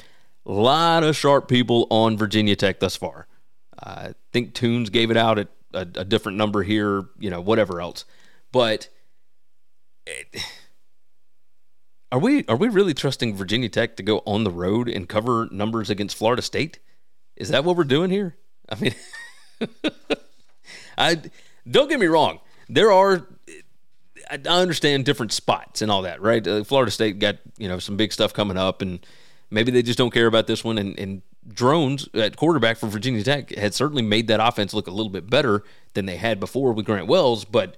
A 0.47 0.53
lot 0.53 1.05
of 1.05 1.17
sharp 1.17 1.49
people 1.49 1.87
on 1.91 2.17
Virginia 2.17 2.57
Tech 2.57 2.81
thus 2.81 2.97
far. 2.97 3.27
I 3.79 4.15
think 4.33 4.55
Tunes 4.55 4.91
gave 4.91 5.11
it 5.11 5.17
out 5.17 5.38
at 5.38 5.49
a, 5.75 5.81
a 5.81 6.05
different 6.05 6.38
number 6.38 6.62
here, 6.62 7.05
you 7.19 7.31
know, 7.31 7.41
whatever 7.41 7.81
else. 7.81 8.05
But 8.51 8.88
eh, 10.07 10.23
it, 10.33 10.43
are 12.12 12.19
we 12.19 12.45
are 12.47 12.57
we 12.57 12.69
really 12.69 12.95
trusting 12.95 13.35
Virginia 13.35 13.69
Tech 13.69 13.97
to 13.97 14.03
go 14.03 14.23
on 14.27 14.45
the 14.45 14.51
road 14.51 14.88
and 14.88 15.09
cover 15.09 15.49
numbers 15.51 15.91
against 15.91 16.17
Florida 16.17 16.43
State? 16.43 16.79
Is 17.37 17.49
that 17.49 17.65
what 17.65 17.77
we're 17.77 17.85
doing 17.85 18.11
here? 18.11 18.37
I 18.69 18.75
mean, 18.77 18.95
I 20.99 21.23
don't 21.69 21.88
get 21.88 21.99
me 21.99 22.07
wrong. 22.07 22.41
There 22.69 22.93
are 22.93 23.27
I 24.33 24.49
understand 24.49 25.05
different 25.05 25.33
spots 25.33 25.83
and 25.83 25.90
all 25.90 26.03
that, 26.03 26.23
right? 26.23 26.47
Uh, 26.47 26.64
Florida 26.64 26.90
State 26.90 27.18
got 27.18 27.37
you 27.59 27.68
know 27.68 27.79
some 27.79 27.97
big 27.97 28.12
stuff 28.12 28.33
coming 28.33 28.57
up, 28.57 28.81
and 28.81 29.05
maybe 29.51 29.71
they 29.71 29.83
just 29.83 29.99
don't 29.99 30.12
care 30.12 30.27
about 30.27 30.47
this 30.47 30.64
one. 30.64 30.79
And, 30.79 30.99
and 30.99 31.23
Drones 31.47 32.09
at 32.14 32.37
quarterback 32.37 32.79
for 32.79 32.87
Virginia 32.87 33.23
Tech 33.23 33.51
had 33.51 33.75
certainly 33.75 34.03
made 34.03 34.29
that 34.29 34.40
offense 34.40 34.73
look 34.73 34.87
a 34.87 34.92
little 34.92 35.11
bit 35.11 35.29
better 35.29 35.62
than 35.95 36.07
they 36.07 36.16
had 36.16 36.40
before 36.40 36.73
with 36.73 36.87
Grant 36.87 37.07
Wells, 37.07 37.45
but 37.45 37.77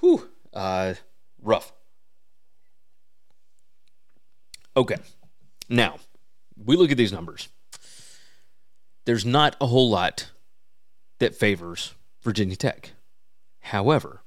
whew, 0.00 0.28
uh, 0.52 0.94
rough. 1.40 1.72
Okay, 4.76 4.96
now 5.68 5.98
we 6.56 6.76
look 6.76 6.90
at 6.90 6.96
these 6.96 7.12
numbers. 7.12 7.48
There's 9.04 9.26
not 9.26 9.54
a 9.60 9.66
whole 9.66 9.90
lot 9.90 10.30
that 11.18 11.34
favors 11.34 11.94
Virginia 12.22 12.56
Tech. 12.56 12.92
However, 13.60 14.22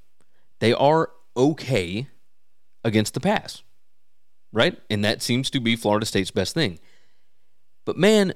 they 0.59 0.73
are 0.73 1.09
okay 1.35 2.07
against 2.83 3.13
the 3.13 3.19
pass, 3.19 3.63
right? 4.51 4.79
And 4.89 5.03
that 5.03 5.21
seems 5.21 5.49
to 5.51 5.59
be 5.59 5.75
Florida 5.75 6.05
State's 6.05 6.31
best 6.31 6.53
thing. 6.53 6.79
But 7.85 7.97
man, 7.97 8.33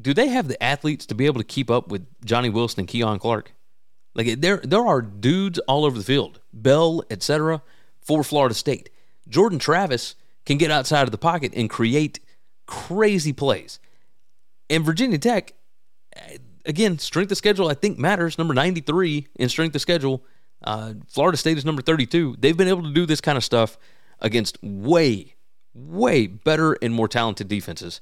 do 0.00 0.14
they 0.14 0.28
have 0.28 0.48
the 0.48 0.62
athletes 0.62 1.06
to 1.06 1.14
be 1.14 1.26
able 1.26 1.40
to 1.40 1.46
keep 1.46 1.70
up 1.70 1.88
with 1.88 2.06
Johnny 2.24 2.48
Wilson 2.48 2.80
and 2.80 2.88
Keon 2.88 3.18
Clark? 3.18 3.52
Like 4.14 4.40
there, 4.40 4.58
there 4.58 4.86
are 4.86 5.02
dudes 5.02 5.58
all 5.60 5.84
over 5.84 5.96
the 5.96 6.04
field, 6.04 6.40
Bell, 6.52 7.04
etc., 7.10 7.62
for 8.00 8.24
Florida 8.24 8.54
State. 8.54 8.90
Jordan 9.28 9.58
Travis 9.58 10.16
can 10.44 10.58
get 10.58 10.70
outside 10.70 11.02
of 11.02 11.12
the 11.12 11.18
pocket 11.18 11.52
and 11.54 11.70
create 11.70 12.18
crazy 12.66 13.32
plays. 13.32 13.78
And 14.68 14.84
Virginia 14.84 15.18
Tech, 15.18 15.52
eh, 16.14 16.38
again, 16.64 16.98
strength 16.98 17.30
of 17.30 17.38
schedule 17.38 17.68
I 17.68 17.74
think 17.74 17.98
matters. 17.98 18.38
Number 18.38 18.54
93 18.54 19.28
in 19.36 19.48
strength 19.48 19.74
of 19.74 19.80
schedule. 19.80 20.24
Uh, 20.62 20.94
Florida 21.08 21.38
State 21.38 21.58
is 21.58 21.64
number 21.64 21.82
32. 21.82 22.36
They've 22.38 22.56
been 22.56 22.68
able 22.68 22.82
to 22.82 22.92
do 22.92 23.06
this 23.06 23.20
kind 23.20 23.38
of 23.38 23.44
stuff 23.44 23.78
against 24.20 24.58
way, 24.62 25.34
way 25.74 26.26
better 26.26 26.76
and 26.82 26.92
more 26.92 27.08
talented 27.08 27.48
defenses. 27.48 28.00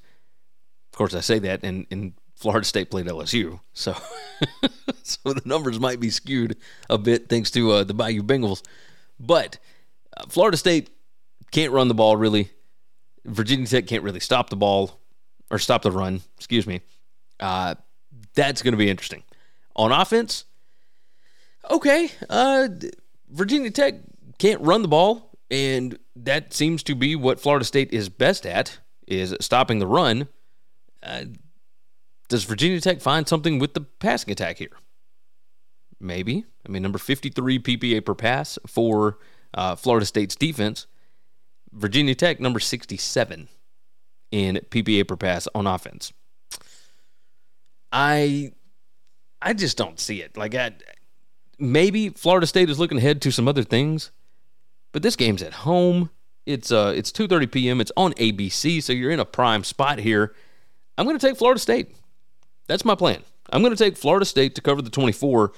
Of 0.93 0.99
course, 0.99 1.15
I 1.15 1.21
say 1.21 1.39
that, 1.41 1.63
and, 1.63 1.87
and 1.91 2.15
Florida 2.35 2.65
State 2.65 2.91
played 2.91 3.07
LSU, 3.07 3.61
so 3.73 3.97
so 5.03 5.33
the 5.33 5.43
numbers 5.45 5.81
might 5.81 6.01
be 6.01 6.11
skewed 6.11 6.57
a 6.89 6.97
bit 6.97 7.29
thanks 7.29 7.51
to 7.53 7.73
uh, 7.73 7.85
the 7.85 7.95
Bayou 7.95 8.23
Bengals. 8.23 8.63
But 9.19 9.59
uh, 10.17 10.25
Florida 10.29 10.57
State 10.57 10.91
can't 11.51 11.73
run 11.73 11.89
the 11.89 11.95
ball 11.95 12.17
really. 12.17 12.51
Virginia 13.25 13.67
Tech 13.67 13.87
can't 13.87 14.03
really 14.03 14.21
stop 14.21 14.51
the 14.51 14.57
ball 14.57 15.01
or 15.51 15.59
stop 15.59 15.83
the 15.83 15.91
run. 15.91 16.21
Excuse 16.37 16.67
me. 16.67 16.81
Uh, 17.41 17.75
that's 18.35 18.63
going 18.63 18.73
to 18.73 18.79
be 18.79 18.89
interesting. 18.89 19.23
On 19.77 19.93
offense, 19.93 20.45
okay. 21.71 22.11
Uh, 22.29 22.69
Virginia 23.31 23.71
Tech 23.71 23.95
can't 24.39 24.61
run 24.61 24.83
the 24.83 24.89
ball, 24.89 25.31
and 25.51 25.99
that 26.17 26.53
seems 26.53 26.83
to 26.85 26.95
be 26.95 27.17
what 27.17 27.41
Florida 27.41 27.65
State 27.65 27.93
is 27.93 28.09
best 28.09 28.47
at 28.47 28.79
is 29.07 29.35
stopping 29.41 29.79
the 29.79 29.87
run. 29.87 30.29
Uh, 31.03 31.25
does 32.29 32.45
Virginia 32.45 32.81
Tech 32.81 33.01
find 33.01 33.27
something 33.27 33.59
with 33.59 33.75
the 33.75 33.81
passing 33.81 34.31
attack 34.31 34.59
here? 34.59 34.77
Maybe. 36.01 36.45
I 36.67 36.71
mean, 36.71 36.83
number 36.83 36.99
53 36.99 37.59
PPA 37.59 38.05
per 38.05 38.15
pass 38.15 38.59
for 38.67 39.19
uh, 39.55 39.75
Florida 39.75 40.07
State's 40.07 40.37
defense. 40.37 40.87
Virginia 41.73 42.15
Tech, 42.15 42.41
number 42.41 42.61
67 42.61 43.49
in 44.31 44.57
PPA 44.71 45.09
per 45.09 45.17
pass 45.17 45.49
on 45.55 45.67
offense. 45.67 46.13
I 47.91 48.53
I 49.41 49.55
just 49.55 49.77
don't 49.77 49.99
see 49.99 50.21
it. 50.21 50.37
Like 50.37 50.55
I, 50.55 50.73
maybe 51.59 52.11
Florida 52.11 52.47
State 52.47 52.71
is 52.71 52.79
looking 52.79 52.99
ahead 52.99 53.21
to 53.23 53.31
some 53.31 53.49
other 53.49 53.63
things, 53.63 54.11
but 54.93 55.03
this 55.03 55.17
game's 55.17 55.43
at 55.43 55.53
home. 55.53 56.11
It's 56.47 56.73
uh 56.73 56.95
it's 56.97 57.13
2:30 57.13 57.51
p.m. 57.51 57.81
It's 57.81 57.93
on 57.97 58.15
ABC, 58.15 58.83
so 58.83 58.93
you're 58.93 59.11
in 59.11 59.21
a 59.21 59.25
prime 59.25 59.65
spot 59.65 59.99
here. 59.99 60.35
I'm 60.97 61.05
going 61.07 61.19
to 61.19 61.27
take 61.27 61.37
Florida 61.37 61.61
State. 61.61 61.95
That's 62.67 62.85
my 62.85 62.95
plan. 62.95 63.23
I'm 63.51 63.63
going 63.63 63.75
to 63.75 63.83
take 63.83 63.97
Florida 63.97 64.25
State 64.25 64.55
to 64.57 64.61
cover 64.61 64.83
the 64.83 64.91
24. 64.91 65.53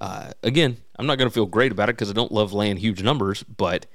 Uh, 0.00 0.32
again, 0.42 0.78
I'm 0.98 1.06
not 1.06 1.16
going 1.16 1.28
to 1.28 1.34
feel 1.34 1.46
great 1.46 1.72
about 1.72 1.88
it 1.88 1.94
because 1.96 2.10
I 2.10 2.14
don't 2.14 2.32
love 2.32 2.52
laying 2.52 2.76
huge 2.76 3.02
numbers, 3.02 3.42
but 3.42 3.86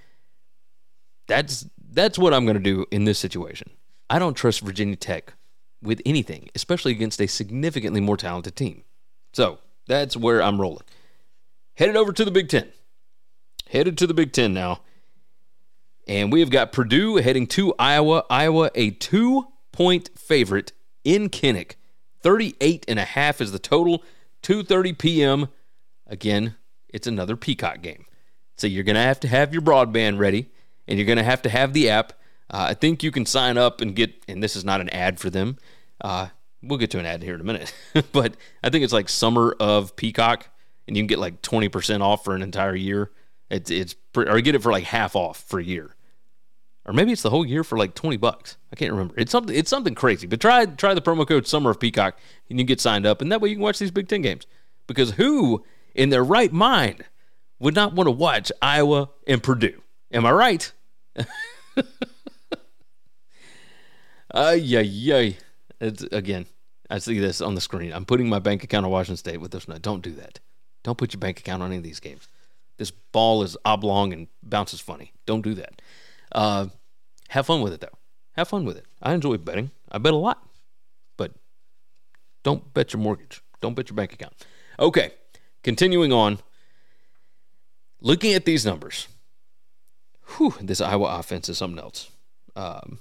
that's 1.27 1.67
that's 1.91 2.17
what 2.17 2.33
I'm 2.33 2.45
going 2.45 2.57
to 2.57 2.63
do 2.63 2.85
in 2.91 3.05
this 3.05 3.19
situation. 3.19 3.69
I 4.09 4.19
don't 4.19 4.35
trust 4.35 4.61
Virginia 4.61 4.95
Tech 4.95 5.33
with 5.81 6.01
anything, 6.05 6.49
especially 6.55 6.91
against 6.91 7.21
a 7.21 7.27
significantly 7.27 8.01
more 8.01 8.17
talented 8.17 8.55
team. 8.55 8.83
So 9.33 9.59
that's 9.87 10.15
where 10.15 10.41
I'm 10.41 10.59
rolling. 10.61 10.83
Headed 11.75 11.95
over 11.95 12.11
to 12.13 12.25
the 12.25 12.31
Big 12.31 12.49
Ten. 12.49 12.71
Headed 13.69 13.97
to 13.97 14.07
the 14.07 14.13
Big 14.13 14.31
Ten 14.31 14.53
now. 14.53 14.81
And 16.07 16.31
we 16.31 16.39
have 16.39 16.49
got 16.49 16.71
Purdue 16.71 17.17
heading 17.17 17.47
to 17.47 17.73
Iowa. 17.79 18.23
Iowa, 18.29 18.69
a 18.75 18.91
two 18.91 19.47
point 19.71 20.09
favorite 20.17 20.71
in 21.03 21.29
Kinnick. 21.29 21.73
38 22.21 22.85
and 22.87 22.99
a 22.99 23.05
half 23.05 23.41
is 23.41 23.51
the 23.51 23.59
total. 23.59 24.03
2:30 24.43 24.97
p.m. 24.97 25.47
Again, 26.07 26.55
it's 26.89 27.07
another 27.07 27.35
Peacock 27.35 27.81
game. 27.81 28.05
So 28.57 28.67
you're 28.67 28.83
going 28.83 28.95
to 28.95 29.01
have 29.01 29.19
to 29.21 29.27
have 29.27 29.51
your 29.53 29.61
broadband 29.61 30.17
ready 30.17 30.51
and 30.87 30.97
you're 30.97 31.05
going 31.05 31.17
to 31.17 31.23
have 31.23 31.41
to 31.43 31.49
have 31.49 31.73
the 31.73 31.89
app. 31.89 32.13
Uh, 32.49 32.67
I 32.69 32.73
think 32.73 33.03
you 33.03 33.11
can 33.11 33.25
sign 33.25 33.57
up 33.57 33.81
and 33.81 33.95
get, 33.95 34.23
and 34.27 34.41
this 34.41 34.55
is 34.55 34.63
not 34.63 34.81
an 34.81 34.89
ad 34.89 35.19
for 35.19 35.29
them. 35.29 35.57
Uh, 35.99 36.27
we'll 36.61 36.79
get 36.79 36.91
to 36.91 36.99
an 36.99 37.05
ad 37.05 37.23
here 37.23 37.35
in 37.35 37.41
a 37.41 37.43
minute, 37.43 37.73
but 38.11 38.35
I 38.63 38.69
think 38.69 38.83
it's 38.83 38.93
like 38.93 39.09
summer 39.09 39.55
of 39.59 39.95
Peacock, 39.95 40.49
and 40.87 40.95
you 40.95 41.01
can 41.01 41.07
get 41.07 41.19
like 41.19 41.41
20% 41.41 42.01
off 42.01 42.23
for 42.23 42.35
an 42.35 42.41
entire 42.41 42.75
year. 42.75 43.11
It's, 43.49 43.69
it's, 43.69 43.95
or 44.15 44.41
get 44.41 44.55
it 44.55 44.61
for 44.63 44.71
like 44.71 44.85
half 44.85 45.15
off 45.15 45.43
for 45.43 45.59
a 45.59 45.63
year. 45.63 45.95
Or 46.85 46.93
maybe 46.93 47.11
it's 47.11 47.23
the 47.23 47.31
whole 47.31 47.45
year 47.45 47.63
for 47.63 47.77
like 47.77 47.95
20 47.95 48.17
bucks. 48.17 48.57
I 48.71 48.75
can't 48.75 48.91
remember. 48.91 49.15
It's 49.17 49.31
something, 49.31 49.55
it's 49.55 49.69
something 49.69 49.95
crazy, 49.95 50.27
but 50.27 50.39
try, 50.39 50.65
try 50.65 50.93
the 50.93 51.01
promo 51.01 51.27
code 51.27 51.47
summer 51.47 51.71
of 51.71 51.79
Peacock 51.79 52.17
and 52.49 52.59
you 52.59 52.65
get 52.65 52.79
signed 52.79 53.05
up, 53.05 53.21
and 53.21 53.31
that 53.31 53.41
way 53.41 53.49
you 53.49 53.55
can 53.55 53.63
watch 53.63 53.79
these 53.79 53.91
Big 53.91 54.07
Ten 54.07 54.21
games. 54.21 54.45
Because 54.87 55.11
who 55.11 55.63
in 55.95 56.09
their 56.09 56.23
right 56.23 56.51
mind 56.51 57.05
would 57.59 57.73
not 57.73 57.93
want 57.93 58.07
to 58.07 58.11
watch 58.11 58.51
Iowa 58.61 59.09
and 59.25 59.41
Purdue? 59.41 59.81
Am 60.11 60.25
I 60.25 60.31
right? 60.31 60.71
Ay, 64.35 64.75
ay, 64.75 65.13
ay. 65.13 65.37
It's, 65.79 66.03
again, 66.03 66.45
I 66.89 66.97
see 66.97 67.19
this 67.19 67.39
on 67.39 67.55
the 67.55 67.61
screen. 67.61 67.93
I'm 67.93 68.03
putting 68.03 68.27
my 68.27 68.39
bank 68.39 68.65
account 68.65 68.85
on 68.85 68.91
Washington 68.91 69.15
State 69.15 69.39
with 69.39 69.51
this 69.51 69.65
one. 69.65 69.79
Don't 69.79 70.01
do 70.01 70.11
that. 70.11 70.41
Don't 70.85 70.99
put 70.99 71.13
your 71.13 71.19
bank 71.19 71.39
account 71.39 71.63
on 71.63 71.69
any 71.69 71.77
of 71.77 71.83
these 71.83 71.99
games. 71.99 72.27
This 72.77 72.91
ball 72.91 73.41
is 73.41 73.57
oblong 73.65 74.13
and 74.13 74.27
bounces 74.43 74.79
funny. 74.79 75.13
Don't 75.25 75.41
do 75.41 75.55
that. 75.55 75.81
Uh, 76.31 76.67
have 77.29 77.47
fun 77.47 77.61
with 77.61 77.73
it, 77.73 77.81
though. 77.81 77.97
Have 78.33 78.49
fun 78.49 78.65
with 78.65 78.77
it. 78.77 78.85
I 79.01 79.15
enjoy 79.15 79.37
betting. 79.37 79.71
I 79.91 79.97
bet 79.97 80.13
a 80.13 80.17
lot. 80.17 80.47
But 81.17 81.31
don't 82.43 82.71
bet 82.71 82.93
your 82.93 83.01
mortgage. 83.01 83.41
Don't 83.61 83.73
bet 83.73 83.89
your 83.89 83.95
bank 83.95 84.13
account. 84.13 84.33
Okay, 84.79 85.13
continuing 85.63 86.13
on. 86.13 86.37
Looking 87.99 88.33
at 88.33 88.45
these 88.45 88.63
numbers, 88.63 89.07
whew, 90.37 90.53
this 90.61 90.81
Iowa 90.81 91.17
offense 91.17 91.49
is 91.49 91.57
something 91.57 91.79
else. 91.79 92.11
Um, 92.55 92.99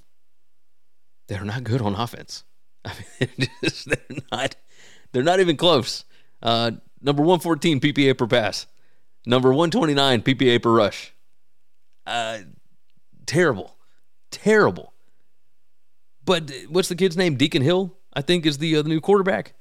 they're 1.29 1.45
not 1.45 1.65
good 1.65 1.83
on 1.83 1.95
offense. 1.95 2.45
I 2.87 2.95
mean, 3.21 3.49
just, 3.63 3.85
they're 3.91 4.19
not. 4.33 4.57
They're 5.13 5.23
not 5.23 5.41
even 5.41 5.59
close. 5.59 6.07
Uh, 6.43 6.71
number 7.05 7.23
114 7.23 7.81
PPA 7.81 8.19
per 8.19 8.27
pass. 8.27 8.67
Number 9.27 9.51
129 9.51 10.23
PPA 10.23 10.63
per 10.63 10.73
rush. 10.73 11.13
Uh, 12.07 12.39
terrible, 13.27 13.77
terrible. 14.31 14.93
But 16.25 16.51
what's 16.69 16.89
the 16.89 16.97
kid's 16.97 17.17
name? 17.17 17.37
Deacon 17.37 17.63
Hill, 17.63 17.97
I 18.13 18.23
think, 18.23 18.47
is 18.47 18.59
the, 18.59 18.77
uh, 18.77 18.83
the 18.83 18.89
new 18.89 19.01
quarterback. 19.01 19.55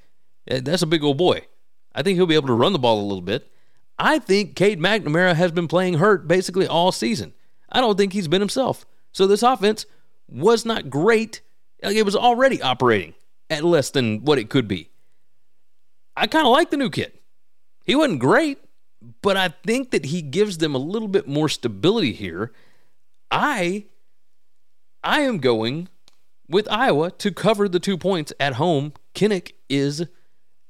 That's 0.48 0.82
a 0.82 0.88
big 0.88 1.04
old 1.04 1.18
boy. 1.18 1.46
I 1.94 2.02
think 2.02 2.18
he'll 2.18 2.26
be 2.26 2.36
able 2.36 2.48
to 2.48 2.54
run 2.54 2.74
the 2.74 2.80
ball 2.80 3.00
a 3.00 3.04
little 3.04 3.22
bit. 3.22 3.50
I 4.00 4.20
think 4.20 4.56
Cade 4.56 4.80
McNamara 4.80 5.36
has 5.36 5.52
been 5.52 5.68
playing 5.68 5.96
hurt 5.96 6.28
basically 6.28 6.68
all 6.68 6.92
season. 6.92 7.34
I 7.72 7.80
don't 7.80 7.98
think 7.98 8.14
he's 8.14 8.28
been 8.28 8.42
himself. 8.42 8.86
So 9.12 9.28
this 9.28 9.44
offense 9.44 9.86
was 10.28 10.66
not 10.66 10.90
great. 10.90 11.42
Like 11.82 11.96
it 11.96 12.04
was 12.04 12.16
already 12.16 12.62
operating 12.62 13.14
at 13.50 13.64
less 13.64 13.92
than 13.92 14.26
what 14.26 14.40
it 14.40 14.50
could 14.50 14.68
be. 14.68 14.90
I 16.16 16.28
kind 16.28 16.46
of 16.46 16.52
like 16.52 16.72
the 16.72 16.78
new 16.78 16.90
kid. 16.90 17.14
He 17.84 17.96
wasn't 17.96 18.20
great, 18.20 18.60
but 19.22 19.38
I 19.38 19.50
think 19.50 19.92
that 19.92 20.06
he 20.06 20.22
gives 20.22 20.60
them 20.60 20.74
a 20.76 20.80
little 20.80 21.08
bit 21.08 21.28
more 21.28 21.50
stability 21.50 22.14
here. 22.14 22.52
I 23.30 23.86
I 25.04 25.22
am 25.22 25.40
going 25.40 25.90
with 26.48 26.68
Iowa 26.70 27.12
to 27.12 27.32
cover 27.32 27.68
the 27.68 27.80
two 27.80 27.98
points 27.98 28.32
at 28.40 28.54
home. 28.54 28.94
Kinnick 29.14 29.54
is 29.70 30.06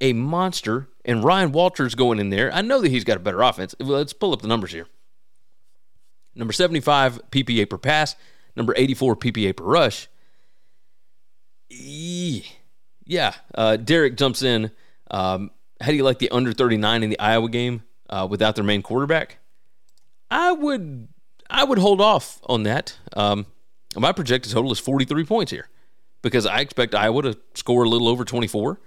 a 0.02 0.14
monster, 0.14 0.90
and 1.06 1.24
Ryan 1.24 1.52
Walters 1.52 1.96
going 1.96 2.20
in 2.20 2.30
there. 2.30 2.52
I 2.54 2.62
know 2.62 2.82
that 2.82 2.90
he's 2.90 3.04
got 3.04 3.18
a 3.18 3.22
better 3.22 3.42
offense. 3.42 3.76
Let's 3.80 4.14
pull 4.14 4.34
up 4.34 4.42
the 4.42 4.48
numbers 4.48 4.72
here. 4.72 4.88
Number 6.36 6.52
75 6.52 7.22
PPA 7.30 7.70
per 7.70 7.78
pass, 7.78 8.16
number 8.56 8.74
84 8.76 9.16
PPA 9.18 9.56
per 9.56 9.64
rush. 9.64 10.08
Yeah, 11.70 13.34
uh, 13.54 13.78
Derek 13.78 14.18
jumps 14.18 14.42
in. 14.42 14.72
Um, 15.12 15.52
how 15.82 15.88
do 15.88 15.96
you 15.96 16.04
like 16.04 16.20
the 16.20 16.30
under 16.30 16.54
39 16.54 17.04
in 17.04 17.10
the 17.10 17.20
Iowa 17.20 17.50
game 17.50 17.84
uh, 18.10 18.28
without 18.30 18.56
their 18.56 18.64
main 18.64 18.82
quarterback? 18.82 19.38
I 20.32 20.52
would 20.52 21.08
I 21.50 21.64
would 21.64 21.78
hold 21.78 22.02
off 22.02 22.40
on 22.46 22.64
that. 22.64 22.98
Um, 23.16 23.46
my 23.96 24.12
projected 24.12 24.52
total 24.52 24.72
is 24.72 24.80
43 24.80 25.26
points 25.26 25.52
here 25.52 25.70
because 26.22 26.46
I 26.46 26.60
expect 26.60 26.96
Iowa 26.96 27.22
to 27.24 27.38
score 27.54 27.84
a 27.84 27.90
little 27.90 28.08
over 28.08 28.26
24 28.26 28.80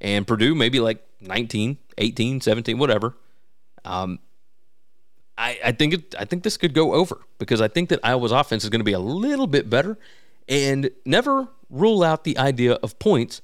and 0.00 0.26
Purdue 0.26 0.54
maybe 0.54 0.80
like 0.80 1.04
19, 1.20 1.78
18, 1.96 2.40
17, 2.40 2.78
whatever. 2.78 3.16
Um, 3.84 4.18
I, 5.36 5.58
I 5.64 5.72
think 5.72 5.94
it, 5.94 6.14
I 6.18 6.24
think 6.24 6.42
this 6.42 6.56
could 6.56 6.74
go 6.74 6.94
over 6.94 7.20
because 7.38 7.60
I 7.60 7.68
think 7.68 7.90
that 7.90 8.00
Iowa's 8.02 8.32
offense 8.32 8.64
is 8.64 8.70
going 8.70 8.80
to 8.80 8.84
be 8.84 8.92
a 8.92 8.98
little 8.98 9.46
bit 9.46 9.70
better, 9.70 9.96
and 10.48 10.90
never 11.04 11.48
rule 11.70 12.02
out 12.02 12.24
the 12.24 12.36
idea 12.36 12.74
of 12.74 12.98
points 12.98 13.40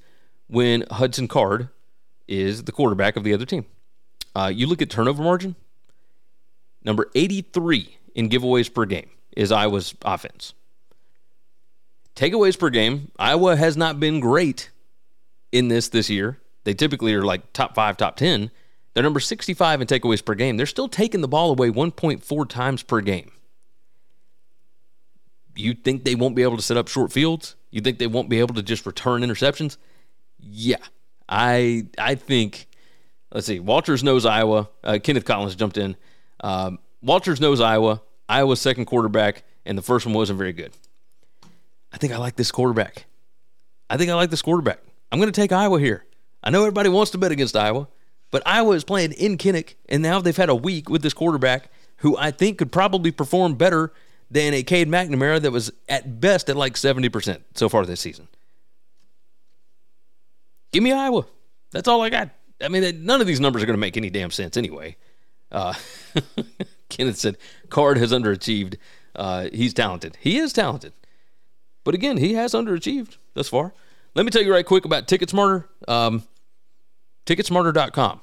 when 0.47 0.83
Hudson 0.91 1.27
Card 1.27 1.69
is 2.27 2.63
the 2.63 2.71
quarterback 2.71 3.15
of 3.15 3.23
the 3.23 3.33
other 3.33 3.45
team. 3.45 3.65
Uh, 4.35 4.51
you 4.53 4.67
look 4.67 4.81
at 4.81 4.89
turnover 4.89 5.23
margin, 5.23 5.55
number 6.83 7.09
83 7.15 7.97
in 8.15 8.29
giveaways 8.29 8.73
per 8.73 8.85
game 8.85 9.09
is 9.35 9.51
Iowa's 9.51 9.95
offense. 10.03 10.53
Takeaways 12.15 12.57
per 12.57 12.69
game, 12.69 13.11
Iowa 13.19 13.55
has 13.55 13.75
not 13.75 13.99
been 13.99 14.19
great 14.19 14.71
in 15.51 15.67
this 15.67 15.89
this 15.89 16.09
year. 16.09 16.39
They 16.63 16.73
typically 16.73 17.13
are 17.13 17.23
like 17.23 17.53
top 17.53 17.75
five, 17.75 17.97
top 17.97 18.15
10. 18.15 18.51
They're 18.93 19.03
number 19.03 19.19
65 19.19 19.81
in 19.81 19.87
takeaways 19.87 20.23
per 20.23 20.33
game. 20.35 20.55
They're 20.57 20.65
still 20.65 20.87
taking 20.87 21.21
the 21.21 21.27
ball 21.27 21.51
away 21.51 21.69
1.4 21.69 22.49
times 22.49 22.81
per 22.81 23.01
game. 23.01 23.31
You 25.55 25.73
think 25.73 26.03
they 26.03 26.15
won't 26.15 26.35
be 26.35 26.43
able 26.43 26.55
to 26.57 26.63
set 26.63 26.77
up 26.77 26.87
short 26.87 27.11
fields? 27.11 27.55
You 27.71 27.81
think 27.81 27.99
they 27.99 28.07
won't 28.07 28.29
be 28.29 28.39
able 28.39 28.55
to 28.55 28.63
just 28.63 28.85
return 28.85 29.21
interceptions? 29.21 29.77
Yeah. 30.39 30.77
I 31.27 31.87
I 31.97 32.15
think 32.15 32.67
let's 33.33 33.47
see. 33.47 33.59
Walters 33.59 34.03
knows 34.03 34.25
Iowa. 34.25 34.69
Uh, 34.83 34.99
Kenneth 35.01 35.25
Collins 35.25 35.55
jumped 35.55 35.77
in. 35.77 35.95
Um, 36.41 36.79
Walters 37.01 37.39
knows 37.41 37.61
Iowa. 37.61 38.01
Iowa's 38.27 38.61
second 38.61 38.85
quarterback, 38.85 39.43
and 39.65 39.77
the 39.77 39.81
first 39.81 40.05
one 40.05 40.15
wasn't 40.15 40.37
very 40.37 40.53
good. 40.53 40.71
I 41.91 41.97
think 41.97 42.13
I 42.13 42.17
like 42.17 42.35
this 42.35 42.51
quarterback. 42.51 43.05
I 43.89 43.97
think 43.97 44.09
I 44.09 44.15
like 44.15 44.31
this 44.31 44.41
quarterback. 44.41 44.79
I'm 45.11 45.19
going 45.19 45.31
to 45.31 45.41
take 45.41 45.51
Iowa 45.51 45.79
here. 45.79 46.05
I 46.43 46.49
know 46.49 46.61
everybody 46.61 46.89
wants 46.89 47.11
to 47.11 47.17
bet 47.17 47.31
against 47.31 47.55
Iowa. 47.55 47.87
But 48.31 48.43
Iowa 48.45 48.75
is 48.75 48.83
playing 48.83 49.13
in 49.13 49.37
Kinnick, 49.37 49.75
and 49.87 50.03
now 50.03 50.19
they've 50.19 50.35
had 50.35 50.49
a 50.49 50.55
week 50.55 50.89
with 50.89 51.01
this 51.01 51.13
quarterback 51.13 51.69
who 51.97 52.17
I 52.17 52.31
think 52.31 52.57
could 52.57 52.69
probably 52.69 53.11
perform 53.11 53.55
better 53.55 53.93
than 54.29 54.53
a 54.53 54.61
Cade 54.61 54.89
McNamara 54.89 55.41
that 55.41 55.51
was 55.51 55.71
at 55.87 56.19
best 56.19 56.49
at 56.49 56.57
like 56.57 56.73
70% 56.73 57.43
so 57.53 57.69
far 57.69 57.85
this 57.85 58.01
season. 58.01 58.27
Give 60.75 60.83
me 60.83 60.91
Iowa. 60.91 61.25
That's 61.71 61.87
all 61.87 62.01
I 62.01 62.09
got. 62.09 62.31
I 62.61 62.67
mean, 62.67 63.05
none 63.05 63.21
of 63.21 63.27
these 63.27 63.39
numbers 63.39 63.63
are 63.63 63.65
going 63.65 63.77
to 63.77 63.79
make 63.79 63.95
any 63.95 64.09
damn 64.09 64.29
sense 64.29 64.57
anyway. 64.57 64.97
Uh, 65.49 65.73
Kenneth 66.89 67.15
said 67.15 67.37
Card 67.69 67.97
has 67.97 68.11
underachieved. 68.11 68.75
Uh, 69.15 69.47
he's 69.53 69.73
talented. 69.73 70.17
He 70.19 70.37
is 70.37 70.51
talented. 70.51 70.91
But 71.85 71.95
again, 71.95 72.17
he 72.17 72.33
has 72.33 72.51
underachieved 72.51 73.15
thus 73.35 73.47
far. 73.47 73.73
Let 74.15 74.25
me 74.25 74.31
tell 74.31 74.41
you 74.41 74.51
right 74.51 74.65
quick 74.65 74.83
about 74.83 75.07
TicketSmarter. 75.07 75.63
Um, 75.87 76.23
ticketsmarter.com. 77.25 78.19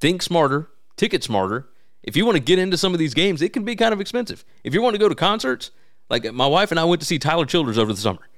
Think 0.00 0.20
smarter, 0.20 0.70
ticket 0.96 1.22
smarter. 1.22 1.68
If 2.02 2.16
you 2.16 2.26
want 2.26 2.38
to 2.38 2.42
get 2.42 2.58
into 2.58 2.76
some 2.76 2.92
of 2.92 2.98
these 2.98 3.14
games, 3.14 3.40
it 3.40 3.52
can 3.52 3.64
be 3.64 3.76
kind 3.76 3.92
of 3.92 4.00
expensive. 4.00 4.44
If 4.64 4.74
you 4.74 4.82
want 4.82 4.94
to 4.94 4.98
go 4.98 5.08
to 5.08 5.14
concerts, 5.14 5.70
like 6.10 6.24
my 6.32 6.48
wife 6.48 6.72
and 6.72 6.80
I 6.80 6.84
went 6.86 7.02
to 7.02 7.06
see 7.06 7.20
Tyler 7.20 7.46
Childers 7.46 7.78
over 7.78 7.92
the 7.92 8.00
summer, 8.00 8.28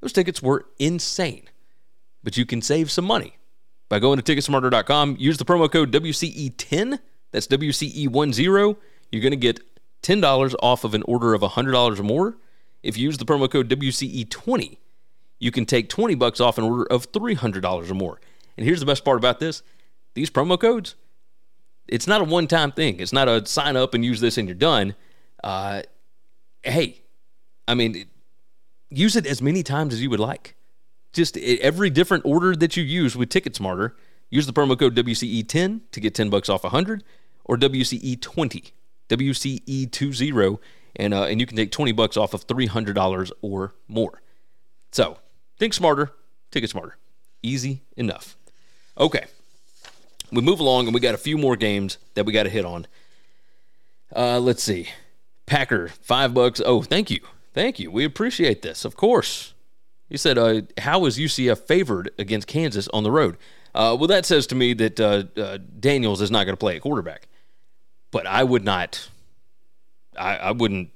those 0.00 0.12
tickets 0.12 0.42
were 0.42 0.66
insane. 0.80 1.48
But 2.26 2.36
you 2.36 2.44
can 2.44 2.60
save 2.60 2.90
some 2.90 3.04
money 3.04 3.38
by 3.88 4.00
going 4.00 4.20
to 4.20 4.34
ticketsmarter.com. 4.34 5.14
Use 5.16 5.38
the 5.38 5.44
promo 5.44 5.70
code 5.70 5.92
WCE10. 5.92 6.98
That's 7.30 7.46
WCE10. 7.46 8.76
You're 9.12 9.22
going 9.22 9.30
to 9.30 9.36
get 9.36 9.60
$10 10.02 10.54
off 10.60 10.82
of 10.82 10.94
an 10.94 11.04
order 11.04 11.34
of 11.34 11.42
$100 11.42 12.00
or 12.00 12.02
more. 12.02 12.36
If 12.82 12.98
you 12.98 13.04
use 13.04 13.18
the 13.18 13.24
promo 13.24 13.48
code 13.48 13.68
WCE20, 13.68 14.78
you 15.38 15.52
can 15.52 15.66
take 15.66 15.88
20 15.88 16.16
bucks 16.16 16.40
off 16.40 16.58
an 16.58 16.64
order 16.64 16.84
of 16.86 17.12
$300 17.12 17.88
or 17.88 17.94
more. 17.94 18.20
And 18.56 18.66
here's 18.66 18.80
the 18.80 18.86
best 18.86 19.04
part 19.04 19.18
about 19.18 19.38
this 19.38 19.62
these 20.14 20.28
promo 20.28 20.58
codes, 20.58 20.96
it's 21.86 22.08
not 22.08 22.22
a 22.22 22.24
one 22.24 22.48
time 22.48 22.72
thing. 22.72 22.98
It's 22.98 23.12
not 23.12 23.28
a 23.28 23.46
sign 23.46 23.76
up 23.76 23.94
and 23.94 24.04
use 24.04 24.20
this 24.20 24.36
and 24.36 24.48
you're 24.48 24.56
done. 24.56 24.96
Uh, 25.44 25.82
hey, 26.64 27.02
I 27.68 27.74
mean, 27.74 28.06
use 28.90 29.14
it 29.14 29.26
as 29.26 29.40
many 29.40 29.62
times 29.62 29.94
as 29.94 30.02
you 30.02 30.10
would 30.10 30.18
like. 30.18 30.55
Just 31.16 31.38
every 31.38 31.88
different 31.88 32.26
order 32.26 32.54
that 32.54 32.76
you 32.76 32.84
use 32.84 33.16
with 33.16 33.30
TicketSmarter, 33.30 33.92
use 34.28 34.46
the 34.46 34.52
promo 34.52 34.78
code 34.78 34.94
WCE10 34.94 35.80
to 35.90 36.00
get 36.00 36.14
10 36.14 36.28
bucks 36.28 36.50
off 36.50 36.62
100 36.62 37.02
or 37.46 37.56
WCE20, 37.56 38.72
WCE20, 39.08 40.58
and, 40.96 41.14
uh, 41.14 41.22
and 41.22 41.40
you 41.40 41.46
can 41.46 41.56
take 41.56 41.72
20 41.72 41.92
bucks 41.92 42.18
off 42.18 42.34
of 42.34 42.46
$300 42.46 43.32
or 43.40 43.74
more. 43.88 44.20
So 44.92 45.16
think 45.58 45.72
smarter, 45.72 46.12
ticket 46.50 46.68
smarter. 46.68 46.98
Easy 47.42 47.80
enough. 47.96 48.36
Okay. 48.98 49.24
We 50.30 50.42
move 50.42 50.60
along 50.60 50.84
and 50.84 50.92
we 50.92 51.00
got 51.00 51.14
a 51.14 51.18
few 51.18 51.38
more 51.38 51.56
games 51.56 51.96
that 52.12 52.26
we 52.26 52.32
got 52.34 52.42
to 52.42 52.50
hit 52.50 52.66
on. 52.66 52.86
Uh, 54.14 54.38
let's 54.38 54.62
see. 54.62 54.90
Packer, 55.46 55.88
five 55.88 56.34
bucks. 56.34 56.60
Oh, 56.62 56.82
thank 56.82 57.10
you. 57.10 57.20
Thank 57.54 57.78
you. 57.78 57.90
We 57.90 58.04
appreciate 58.04 58.60
this, 58.60 58.84
of 58.84 58.96
course. 58.96 59.54
He 60.08 60.16
said, 60.16 60.38
uh, 60.38 60.62
How 60.78 61.04
is 61.06 61.18
UCF 61.18 61.58
favored 61.58 62.10
against 62.18 62.46
Kansas 62.46 62.88
on 62.88 63.02
the 63.02 63.10
road? 63.10 63.36
Uh, 63.74 63.96
well, 63.98 64.08
that 64.08 64.24
says 64.24 64.46
to 64.48 64.54
me 64.54 64.72
that 64.74 64.98
uh, 64.98 65.24
uh 65.36 65.58
Daniels 65.78 66.20
is 66.22 66.30
not 66.30 66.44
going 66.44 66.54
to 66.54 66.58
play 66.58 66.76
a 66.76 66.80
quarterback. 66.80 67.28
But 68.10 68.26
I 68.26 68.44
would 68.44 68.64
not, 68.64 69.08
I, 70.16 70.36
I 70.36 70.50
wouldn't, 70.52 70.90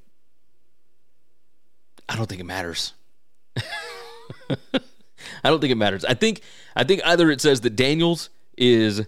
I 2.08 2.16
don't 2.16 2.26
think 2.26 2.40
it 2.40 2.44
matters. 2.44 2.94
I 5.44 5.50
don't 5.50 5.61
think 5.61 5.72
it 5.72 5.76
matters. 5.76 6.04
I 6.04 6.14
think 6.14 6.42
I 6.76 6.84
think 6.84 7.02
either 7.04 7.30
it 7.30 7.40
says 7.40 7.61
that 7.62 7.76
Daniels 7.76 8.30
is 8.56 9.06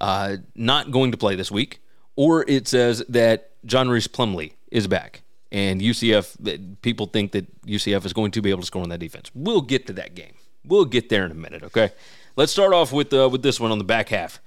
uh, 0.00 0.36
not 0.54 0.90
going 0.90 1.12
to 1.12 1.18
play 1.18 1.36
this 1.36 1.50
week, 1.50 1.80
or 2.16 2.44
it 2.48 2.68
says 2.68 3.04
that 3.08 3.50
John 3.64 3.88
Rhys 3.88 4.08
Plumlee 4.08 4.54
is 4.70 4.86
back, 4.86 5.22
and 5.52 5.82
UCF 5.82 6.80
people 6.80 7.06
think 7.06 7.32
that 7.32 7.62
UCF 7.66 8.04
is 8.06 8.12
going 8.14 8.32
to 8.32 8.42
be 8.42 8.50
able 8.50 8.62
to 8.62 8.66
score 8.66 8.82
on 8.82 8.88
that 8.88 8.98
defense. 8.98 9.30
We'll 9.34 9.60
get 9.60 9.86
to 9.86 9.92
that 9.92 10.14
game. 10.14 10.34
We'll 10.64 10.86
get 10.86 11.10
there 11.10 11.24
in 11.26 11.30
a 11.30 11.34
minute. 11.34 11.62
Okay, 11.62 11.90
let's 12.34 12.50
start 12.50 12.72
off 12.72 12.90
with 12.92 13.12
uh, 13.12 13.28
with 13.30 13.42
this 13.42 13.60
one 13.60 13.70
on 13.70 13.78
the 13.78 13.84
back 13.84 14.08
half. 14.08 14.40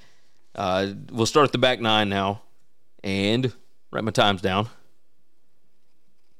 Uh, 0.56 0.88
we'll 1.12 1.26
start 1.28 1.46
at 1.46 1.52
the 1.52 1.58
back 1.58 1.80
nine 1.80 2.10
now, 2.10 2.42
and 3.04 3.54
write 3.92 4.04
my 4.04 4.12
times 4.12 4.42
down. 4.42 4.68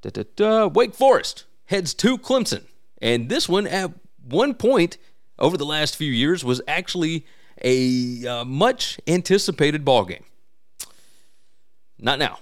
Da, 0.02 0.10
da, 0.10 0.24
da. 0.36 0.68
Wake 0.68 0.96
Forest 0.96 1.46
heads 1.66 1.94
to 1.96 2.18
Clemson, 2.18 2.64
and 3.02 3.30
this 3.30 3.48
one 3.48 3.68
at 3.68 3.92
one 4.24 4.56
point 4.56 4.98
over 5.38 5.58
the 5.58 5.66
last 5.66 5.96
few 5.96 6.12
years 6.12 6.44
was 6.44 6.62
actually 6.68 7.26
a 7.64 8.26
uh, 8.26 8.46
much 8.46 9.00
anticipated 9.08 9.86
ball 9.86 10.06
game. 10.06 10.24
Not 12.00 12.18
now. 12.18 12.40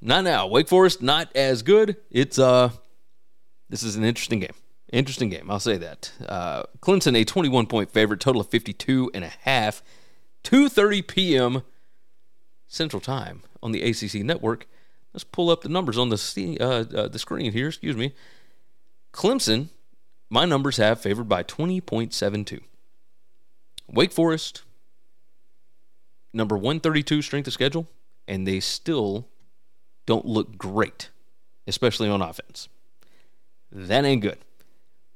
Not 0.00 0.24
now. 0.24 0.46
Wake 0.46 0.68
Forest 0.68 1.02
not 1.02 1.34
as 1.34 1.62
good. 1.62 1.96
It's 2.10 2.38
uh 2.38 2.70
this 3.68 3.82
is 3.82 3.96
an 3.96 4.04
interesting 4.04 4.40
game. 4.40 4.54
Interesting 4.92 5.28
game, 5.28 5.48
I'll 5.50 5.60
say 5.60 5.76
that. 5.76 6.10
Uh, 6.26 6.64
Clemson 6.80 7.16
a 7.16 7.24
21 7.24 7.66
point 7.66 7.92
favorite, 7.92 8.18
total 8.18 8.40
of 8.40 8.48
52 8.48 9.10
and 9.14 9.24
a 9.24 9.32
half. 9.42 9.82
2:30 10.42 11.06
p.m. 11.06 11.62
Central 12.66 13.00
Time 13.00 13.42
on 13.62 13.72
the 13.72 13.82
ACC 13.82 14.24
network. 14.24 14.66
Let's 15.12 15.24
pull 15.24 15.50
up 15.50 15.62
the 15.62 15.68
numbers 15.68 15.98
on 15.98 16.08
the 16.08 16.56
uh, 16.60 16.64
uh, 16.96 17.08
the 17.08 17.18
screen 17.18 17.52
here, 17.52 17.68
excuse 17.68 17.96
me. 17.96 18.14
Clemson 19.12 19.68
my 20.30 20.44
numbers 20.44 20.76
have 20.76 21.00
favored 21.00 21.28
by 21.28 21.42
20.72. 21.42 22.60
Wake 23.88 24.12
Forest, 24.12 24.62
number 26.32 26.56
132 26.56 27.20
strength 27.22 27.48
of 27.48 27.52
schedule, 27.52 27.88
and 28.28 28.46
they 28.46 28.60
still 28.60 29.26
don't 30.10 30.26
look 30.26 30.58
great, 30.58 31.08
especially 31.68 32.08
on 32.08 32.20
offense. 32.20 32.68
That 33.70 34.04
ain't 34.04 34.22
good. 34.22 34.38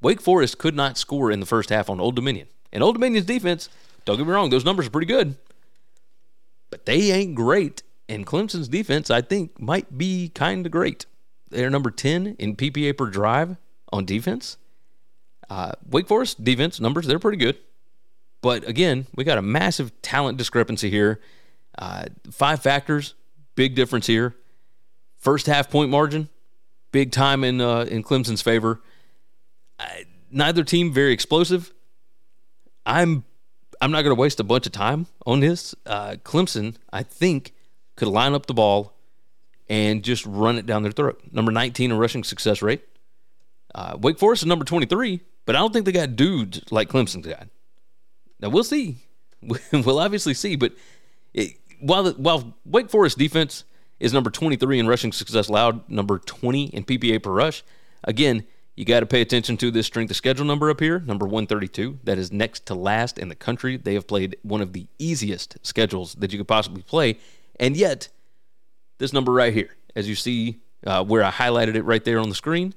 Wake 0.01 0.21
Forest 0.21 0.57
could 0.59 0.77
not 0.77 0.97
score 0.97 1.33
in 1.33 1.41
the 1.41 1.47
first 1.47 1.69
half 1.69 1.91
on 1.91 1.99
Old 1.99 2.15
Dominion. 2.15 2.47
And 2.73 2.81
Old 2.81 2.95
Dominion's 2.95 3.27
defense, 3.27 3.69
don't 4.05 4.19
get 4.19 4.25
me 4.25 4.33
wrong, 4.33 4.51
those 4.51 4.65
numbers 4.65 4.87
are 4.87 4.91
pretty 4.91 5.09
good, 5.09 5.35
but 6.71 6.87
they 6.87 7.11
ain't 7.11 7.35
great. 7.35 7.83
And 8.09 8.25
Clemson's 8.25 8.69
defense, 8.69 9.11
I 9.11 9.21
think, 9.21 9.61
might 9.61 9.99
be 9.99 10.29
kind 10.29 10.65
of 10.65 10.71
great. 10.71 11.07
They're 11.51 11.71
number 11.71 11.91
10 11.91 12.37
in 12.39 12.55
PPA 12.55 12.97
per 12.97 13.07
drive 13.07 13.57
on 13.93 14.05
defense. 14.05 14.59
Uh, 15.51 15.73
Wake 15.91 16.07
Forest 16.07 16.45
defense 16.45 16.79
numbers, 16.79 17.09
they're 17.09 17.19
pretty 17.19 17.39
good. 17.39 17.59
But 18.43 18.69
again, 18.69 19.09
we 19.17 19.25
got 19.25 19.39
a 19.39 19.43
massive 19.43 19.91
talent 20.03 20.39
discrepancy 20.39 20.89
here. 20.89 21.21
Uh, 21.77 22.05
five 22.31 22.63
factors, 22.63 23.15
big 23.57 23.75
difference 23.75 24.07
here. 24.07 24.37
First 25.25 25.47
half 25.47 25.71
point 25.71 25.91
margin, 25.91 26.29
big 26.93 27.11
time 27.11 27.45
in 27.45 27.63
uh, 27.63 27.87
in 27.89 28.05
Clemson's 28.05 28.43
favor. 28.43 28.83
I, 29.79 30.05
neither 30.31 30.63
team 30.65 30.93
very 30.93 31.15
explosive. 31.15 31.73
I'm 32.85 33.25
I'm 33.81 33.91
not 33.91 34.03
going 34.03 34.15
to 34.15 34.21
waste 34.21 34.39
a 34.39 34.45
bunch 34.45 34.67
of 34.67 34.73
time 34.73 35.07
on 35.25 35.41
this. 35.41 35.75
Uh, 35.87 36.17
Clemson, 36.25 36.77
I 36.93 37.03
think, 37.03 37.55
could 37.97 38.09
line 38.09 38.35
up 38.35 38.45
the 38.45 38.53
ball 38.53 38.93
and 39.67 40.05
just 40.05 40.27
run 40.27 40.59
it 40.59 40.67
down 40.67 40.83
their 40.83 40.93
throat. 40.93 41.23
Number 41.33 41.51
19 41.51 41.91
in 41.91 41.97
rushing 41.97 42.23
success 42.23 42.61
rate. 42.61 42.83
Uh, 43.75 43.97
Wake 43.99 44.19
Forest 44.19 44.43
is 44.43 44.47
number 44.47 44.67
23. 44.67 45.21
But 45.47 45.57
I 45.57 45.59
don't 45.59 45.73
think 45.73 45.87
they 45.87 45.93
got 45.93 46.17
dudes 46.17 46.61
like 46.71 46.91
Clemson's 46.91 47.27
got. 47.27 47.49
Now 48.41 48.51
we'll 48.51 48.63
see. 48.63 48.99
we'll 49.73 49.99
obviously 49.99 50.35
see. 50.35 50.57
But 50.57 50.73
it, 51.33 51.53
while 51.81 52.03
the, 52.03 52.13
while 52.13 52.55
Wake 52.67 52.91
Forest 52.91 53.17
defense 53.17 53.65
is 54.05 54.13
number 54.13 54.31
23 54.31 54.79
in 54.79 54.87
rushing 54.87 55.13
success 55.13 55.49
allowed, 55.49 55.89
number 55.89 56.19
20 56.19 56.67
in 56.67 56.85
PPA 56.85 57.23
per 57.23 57.31
rush, 57.31 57.65
again, 58.05 58.45
you 58.77 58.85
got 58.85 59.01
to 59.01 59.07
pay 59.07 59.23
attention 59.23 59.57
to 59.57 59.71
this 59.71 59.87
strength 59.87 60.11
of 60.11 60.17
schedule 60.17 60.45
number 60.45 60.69
up 60.69 60.81
here, 60.81 61.01
number 61.01 61.25
132. 61.25 62.01
That 62.05 62.19
is 62.19 62.31
next 62.31 62.67
to 62.67 62.75
last 62.75 63.19
in 63.19 63.29
the 63.29 63.35
country. 63.35 63.79
They 63.79 63.95
have 63.95 64.07
played 64.07 64.37
one 64.43 64.61
of 64.61 64.75
the 64.75 64.89
easiest 64.99 65.57
schedules 65.63 66.15
that 66.17 66.33
you 66.33 66.39
could 66.39 66.49
possibly 66.49 66.83
play. 66.83 67.19
And 67.59 67.79
yet, 67.79 68.09
this 68.99 69.13
number 69.13 69.33
right 69.33 69.55
here, 69.55 69.75
as 69.97 70.07
you 70.07 70.15
see 70.15 70.61
uh, 70.87 71.03
where 71.03 71.25
I 71.25 71.31
highlighted 71.31 71.75
it 71.75 71.83
right 71.85 72.05
there 72.05 72.19
on 72.19 72.29
the 72.29 72.35
screen, 72.35 72.75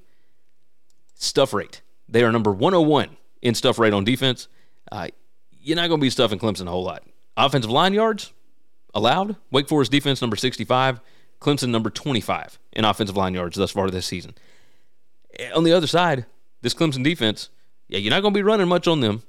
stuff 1.15 1.53
rate. 1.53 1.81
They 2.07 2.23
are 2.23 2.31
number 2.31 2.51
101 2.51 3.17
in 3.41 3.53
stuff 3.53 3.79
rate 3.79 3.91
on 3.91 4.05
defense. 4.05 4.47
Uh, 4.89 5.09
you're 5.51 5.75
not 5.75 5.89
going 5.89 5.99
to 5.99 6.05
be 6.05 6.09
stuffing 6.09 6.39
Clemson 6.39 6.67
a 6.67 6.71
whole 6.71 6.83
lot. 6.83 7.03
Offensive 7.35 7.71
line 7.71 7.93
yards 7.93 8.31
allowed. 8.93 9.35
Wake 9.51 9.67
Forest 9.67 9.91
defense 9.91 10.21
number 10.21 10.37
65. 10.37 11.01
Clemson 11.39 11.69
number 11.69 11.89
25 11.89 12.59
in 12.73 12.85
offensive 12.85 13.17
line 13.17 13.33
yards 13.33 13.57
thus 13.57 13.71
far 13.71 13.89
this 13.89 14.05
season. 14.05 14.33
On 15.55 15.63
the 15.63 15.73
other 15.73 15.87
side, 15.87 16.25
this 16.61 16.73
Clemson 16.73 17.03
defense, 17.03 17.49
yeah, 17.87 17.99
you're 17.99 18.09
not 18.09 18.21
going 18.21 18.33
to 18.33 18.37
be 18.37 18.43
running 18.43 18.67
much 18.67 18.87
on 18.87 19.01
them. 19.01 19.23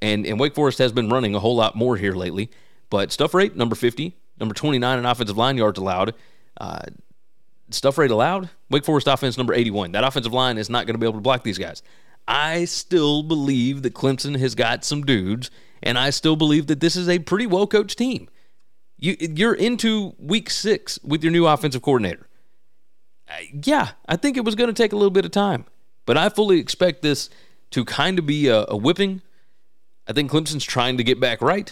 And, 0.00 0.26
and 0.26 0.38
Wake 0.38 0.54
Forest 0.54 0.78
has 0.78 0.92
been 0.92 1.08
running 1.08 1.34
a 1.34 1.40
whole 1.40 1.56
lot 1.56 1.76
more 1.76 1.96
here 1.96 2.12
lately. 2.12 2.50
But 2.90 3.12
stuff 3.12 3.32
rate, 3.34 3.56
number 3.56 3.74
50, 3.74 4.14
number 4.38 4.54
29 4.54 4.98
in 4.98 5.06
offensive 5.06 5.36
line 5.36 5.56
yards 5.56 5.78
allowed. 5.78 6.14
Uh, 6.60 6.82
stuff 7.70 7.98
rate 7.98 8.10
allowed, 8.10 8.50
Wake 8.70 8.84
Forest 8.84 9.06
offense 9.06 9.38
number 9.38 9.54
81. 9.54 9.92
That 9.92 10.04
offensive 10.04 10.32
line 10.32 10.58
is 10.58 10.68
not 10.68 10.86
going 10.86 10.94
to 10.94 10.98
be 10.98 11.06
able 11.06 11.18
to 11.18 11.22
block 11.22 11.42
these 11.42 11.58
guys. 11.58 11.82
I 12.26 12.64
still 12.64 13.22
believe 13.22 13.82
that 13.82 13.94
Clemson 13.94 14.38
has 14.38 14.54
got 14.54 14.84
some 14.84 15.02
dudes, 15.02 15.50
and 15.82 15.98
I 15.98 16.10
still 16.10 16.36
believe 16.36 16.66
that 16.68 16.80
this 16.80 16.96
is 16.96 17.08
a 17.08 17.18
pretty 17.18 17.46
well 17.46 17.66
coached 17.66 17.98
team. 17.98 18.28
You, 19.04 19.16
you're 19.20 19.52
into 19.52 20.14
week 20.18 20.48
six 20.48 20.98
with 21.04 21.22
your 21.22 21.30
new 21.30 21.46
offensive 21.46 21.82
coordinator. 21.82 22.26
yeah, 23.52 23.90
I 24.08 24.16
think 24.16 24.38
it 24.38 24.46
was 24.46 24.54
going 24.54 24.68
to 24.68 24.82
take 24.82 24.94
a 24.94 24.96
little 24.96 25.10
bit 25.10 25.26
of 25.26 25.30
time, 25.30 25.66
but 26.06 26.16
I 26.16 26.30
fully 26.30 26.58
expect 26.58 27.02
this 27.02 27.28
to 27.72 27.84
kind 27.84 28.18
of 28.18 28.24
be 28.24 28.48
a, 28.48 28.64
a 28.66 28.78
whipping. 28.78 29.20
I 30.08 30.14
think 30.14 30.30
Clemson's 30.30 30.64
trying 30.64 30.96
to 30.96 31.04
get 31.04 31.20
back 31.20 31.42
right. 31.42 31.70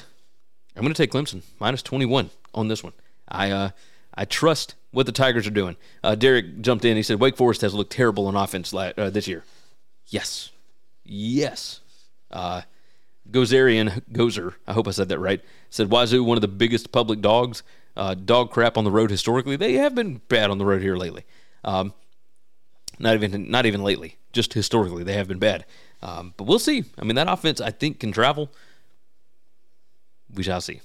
I'm 0.77 0.83
going 0.83 0.93
to 0.93 1.03
take 1.03 1.11
Clemson 1.11 1.43
minus 1.59 1.83
21 1.83 2.29
on 2.53 2.69
this 2.69 2.85
one. 2.85 2.93
I 3.27 3.51
uh, 3.51 3.71
I 4.15 4.27
trust 4.27 4.75
what 4.91 5.07
the 5.07 5.13
Tigers 5.13 5.47
are 5.47 5.53
doing. 5.53 5.77
Uh, 6.05 6.15
Derek 6.15 6.61
jumped 6.61 6.85
in. 6.85 6.99
He 6.99 7.03
said 7.03 7.19
Wake 7.19 7.39
Forest 7.39 7.63
has 7.63 7.73
looked 7.73 7.93
terrible 7.93 8.27
on 8.27 8.37
offense 8.37 8.75
la- 8.75 8.93
uh, 8.99 9.09
this 9.09 9.27
year. 9.27 9.43
Yes, 10.09 10.51
yes. 11.03 11.81
Uh, 12.31 12.61
Gozerian 13.33 14.03
Gozer, 14.13 14.55
I 14.67 14.73
hope 14.75 14.87
I 14.87 14.91
said 14.91 15.09
that 15.09 15.19
right. 15.19 15.41
Said 15.71 15.91
Wazoo 15.91 16.23
one 16.23 16.37
of 16.37 16.43
the 16.43 16.49
biggest 16.49 16.93
public 16.93 17.21
dogs. 17.21 17.63
Uh, 17.97 18.15
dog 18.15 18.51
crap 18.51 18.79
on 18.79 18.85
the 18.85 18.91
road 18.91 19.11
historically. 19.11 19.57
They 19.57 19.75
have 19.75 19.95
been 19.95 20.21
bad 20.29 20.51
on 20.51 20.59
the 20.59 20.65
road 20.65 20.81
here 20.81 20.97
lately. 20.97 21.25
Um, 21.65 21.93
not 22.99 23.15
even 23.15 23.51
not 23.51 23.67
even 23.67 23.83
lately. 23.83 24.19
Just 24.33 24.55
historically, 24.55 25.03
they 25.03 25.15
have 25.15 25.29
been 25.29 25.39
bad. 25.39 25.67
Um, 26.03 26.35
but 26.37 26.45
we'll 26.45 26.59
see. 26.59 26.85
I 26.99 27.05
mean, 27.05 27.17
that 27.17 27.31
offense 27.31 27.61
I 27.61 27.71
think 27.71 28.01
can 28.01 28.13
travel. 28.13 28.51
We 30.33 30.43
shall 30.43 30.61
see. 30.61 30.81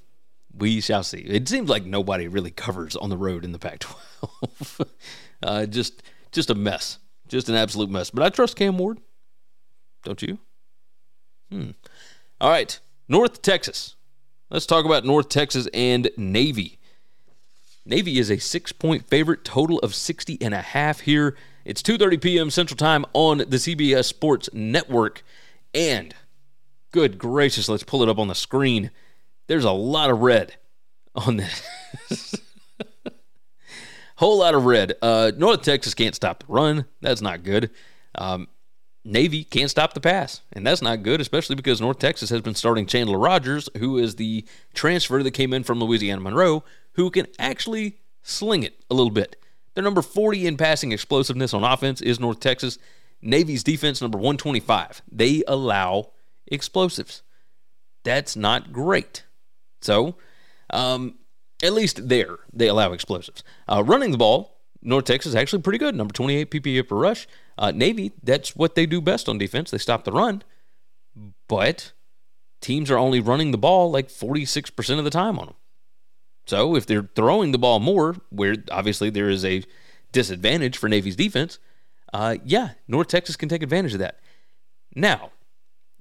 We 0.55 0.81
shall 0.81 1.03
see. 1.03 1.19
It 1.19 1.47
seems 1.47 1.69
like 1.69 1.85
nobody 1.85 2.27
really 2.27 2.51
covers 2.51 2.95
on 2.95 3.09
the 3.09 3.17
road 3.17 3.45
in 3.45 3.51
the 3.51 3.59
Pac-12. 3.59 4.87
uh, 5.43 5.65
just 5.65 6.03
just 6.31 6.49
a 6.49 6.55
mess. 6.55 6.99
Just 7.27 7.49
an 7.49 7.55
absolute 7.55 7.89
mess. 7.89 8.09
But 8.09 8.23
I 8.23 8.29
trust 8.29 8.55
Cam 8.55 8.77
Ward. 8.77 8.99
Don't 10.03 10.21
you? 10.21 10.39
Hmm. 11.51 11.71
All 12.39 12.49
right. 12.49 12.79
North 13.07 13.41
Texas. 13.41 13.95
Let's 14.49 14.65
talk 14.65 14.85
about 14.85 15.05
North 15.05 15.29
Texas 15.29 15.67
and 15.73 16.09
Navy. 16.17 16.79
Navy 17.85 18.19
is 18.19 18.29
a 18.29 18.37
six-point 18.37 19.07
favorite, 19.07 19.43
total 19.43 19.79
of 19.79 19.95
60 19.95 20.37
and 20.41 20.53
a 20.53 20.61
half 20.61 21.01
here. 21.01 21.35
It's 21.65 21.81
2:30 21.81 22.21
p.m. 22.21 22.49
Central 22.49 22.77
Time 22.77 23.05
on 23.13 23.39
the 23.39 23.57
CBS 23.57 24.05
Sports 24.05 24.49
Network. 24.53 25.23
And 25.73 26.13
good 26.91 27.17
gracious, 27.17 27.67
let's 27.69 27.83
pull 27.83 28.03
it 28.03 28.09
up 28.09 28.19
on 28.19 28.27
the 28.27 28.35
screen. 28.35 28.91
There's 29.47 29.63
a 29.63 29.71
lot 29.71 30.09
of 30.09 30.19
red 30.19 30.55
on 31.15 31.37
this. 31.37 32.35
Whole 34.17 34.39
lot 34.39 34.55
of 34.55 34.65
red. 34.65 34.93
Uh, 35.01 35.31
North 35.35 35.61
Texas 35.61 35.93
can't 35.93 36.15
stop 36.15 36.39
the 36.39 36.53
run. 36.53 36.85
That's 37.01 37.21
not 37.21 37.43
good. 37.43 37.69
Um, 38.15 38.47
Navy 39.03 39.43
can't 39.43 39.71
stop 39.71 39.93
the 39.93 40.01
pass, 40.01 40.41
and 40.51 40.67
that's 40.67 40.81
not 40.81 41.03
good, 41.03 41.21
especially 41.21 41.55
because 41.55 41.79
North 41.79 41.99
Texas 41.99 42.29
has 42.29 42.41
been 42.41 42.55
starting 42.55 42.85
Chandler 42.85 43.17
Rogers, 43.17 43.69
who 43.77 43.97
is 43.97 44.15
the 44.15 44.45
transfer 44.73 45.23
that 45.23 45.31
came 45.31 45.53
in 45.53 45.63
from 45.63 45.79
Louisiana 45.79 46.21
Monroe, 46.21 46.63
who 46.93 47.09
can 47.09 47.27
actually 47.39 47.97
sling 48.21 48.63
it 48.63 48.83
a 48.89 48.93
little 48.93 49.11
bit. 49.11 49.37
They're 49.73 49.83
number 49.83 50.01
40 50.01 50.47
in 50.47 50.57
passing 50.57 50.91
explosiveness 50.91 51.53
on 51.53 51.63
offense 51.63 52.01
is 52.01 52.19
North 52.19 52.39
Texas. 52.39 52.77
Navy's 53.21 53.63
defense 53.63 54.01
number 54.01 54.17
125. 54.17 55.01
They 55.11 55.43
allow 55.47 56.11
explosives. 56.47 57.21
That's 58.03 58.35
not 58.35 58.73
great. 58.73 59.23
So, 59.81 60.15
um, 60.71 61.15
at 61.61 61.73
least 61.73 62.09
there, 62.09 62.37
they 62.51 62.67
allow 62.67 62.91
explosives. 62.91 63.43
Uh, 63.67 63.83
running 63.83 64.11
the 64.11 64.17
ball, 64.17 64.57
North 64.81 65.05
Texas 65.05 65.31
is 65.31 65.35
actually 65.35 65.61
pretty 65.61 65.79
good. 65.79 65.95
Number 65.95 66.13
28 66.13 66.51
PPA 66.51 66.87
per 66.87 66.95
rush. 66.95 67.27
Uh, 67.57 67.71
Navy, 67.71 68.11
that's 68.21 68.55
what 68.55 68.75
they 68.75 68.85
do 68.85 69.01
best 69.01 69.27
on 69.27 69.37
defense. 69.37 69.71
They 69.71 69.77
stop 69.77 70.03
the 70.03 70.11
run. 70.11 70.43
But 71.47 71.93
teams 72.61 72.91
are 72.91 72.97
only 72.97 73.19
running 73.19 73.51
the 73.51 73.57
ball 73.57 73.89
like 73.89 74.09
46% 74.09 74.97
of 74.97 75.03
the 75.03 75.09
time 75.09 75.39
on 75.39 75.47
them. 75.47 75.55
So 76.45 76.75
if 76.75 76.85
they're 76.85 77.09
throwing 77.15 77.51
the 77.51 77.57
ball 77.57 77.79
more, 77.79 78.15
where 78.29 78.55
obviously 78.71 79.09
there 79.09 79.29
is 79.29 79.43
a 79.43 79.63
disadvantage 80.11 80.77
for 80.77 80.87
Navy's 80.87 81.15
defense, 81.15 81.59
uh, 82.13 82.37
yeah, 82.45 82.71
North 82.87 83.07
Texas 83.07 83.35
can 83.35 83.49
take 83.49 83.63
advantage 83.63 83.93
of 83.93 83.99
that. 83.99 84.19
Now, 84.95 85.31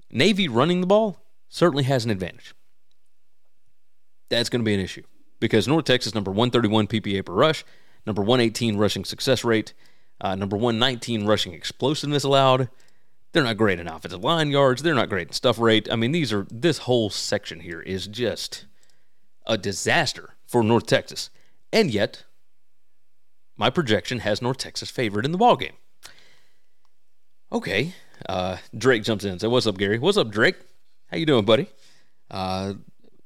Navy 0.09 0.47
running 0.47 0.81
the 0.81 0.87
ball 0.87 1.19
certainly 1.49 1.83
has 1.83 2.05
an 2.05 2.11
advantage. 2.11 2.53
That's 4.29 4.49
going 4.49 4.61
to 4.61 4.65
be 4.65 4.73
an 4.73 4.79
issue 4.79 5.03
because 5.39 5.67
North 5.67 5.85
Texas 5.85 6.15
number 6.15 6.31
131 6.31 6.87
PPA 6.87 7.25
per 7.25 7.33
rush, 7.33 7.65
number 8.05 8.21
118 8.21 8.77
rushing 8.77 9.05
success 9.05 9.43
rate, 9.43 9.73
uh, 10.21 10.35
number 10.35 10.55
119 10.55 11.25
rushing 11.25 11.53
explosiveness 11.53 12.23
allowed. 12.23 12.69
They're 13.33 13.43
not 13.43 13.57
great 13.57 13.79
in 13.79 13.87
offensive 13.87 14.23
line 14.23 14.49
yards. 14.49 14.81
They're 14.81 14.95
not 14.95 15.09
great 15.09 15.27
in 15.27 15.33
stuff 15.33 15.59
rate. 15.59 15.87
I 15.91 15.95
mean, 15.95 16.11
these 16.11 16.33
are 16.33 16.47
this 16.49 16.79
whole 16.79 17.09
section 17.09 17.59
here 17.59 17.81
is 17.81 18.07
just 18.07 18.65
a 19.45 19.57
disaster 19.57 20.35
for 20.45 20.63
North 20.63 20.87
Texas. 20.87 21.29
And 21.71 21.91
yet, 21.91 22.23
my 23.57 23.69
projection 23.69 24.19
has 24.19 24.41
North 24.41 24.57
Texas 24.57 24.89
favored 24.89 25.25
in 25.25 25.31
the 25.31 25.37
ball 25.37 25.55
game. 25.55 25.73
Okay, 27.51 27.93
uh, 28.27 28.57
Drake 28.77 29.03
jumps 29.03 29.23
in 29.23 29.31
and 29.31 29.41
says, 29.41 29.49
"What's 29.49 29.67
up, 29.67 29.77
Gary? 29.77 29.99
What's 29.99 30.17
up, 30.17 30.31
Drake? 30.31 30.55
How 31.07 31.17
you 31.17 31.25
doing, 31.25 31.45
buddy? 31.45 31.67
Uh, 32.29 32.73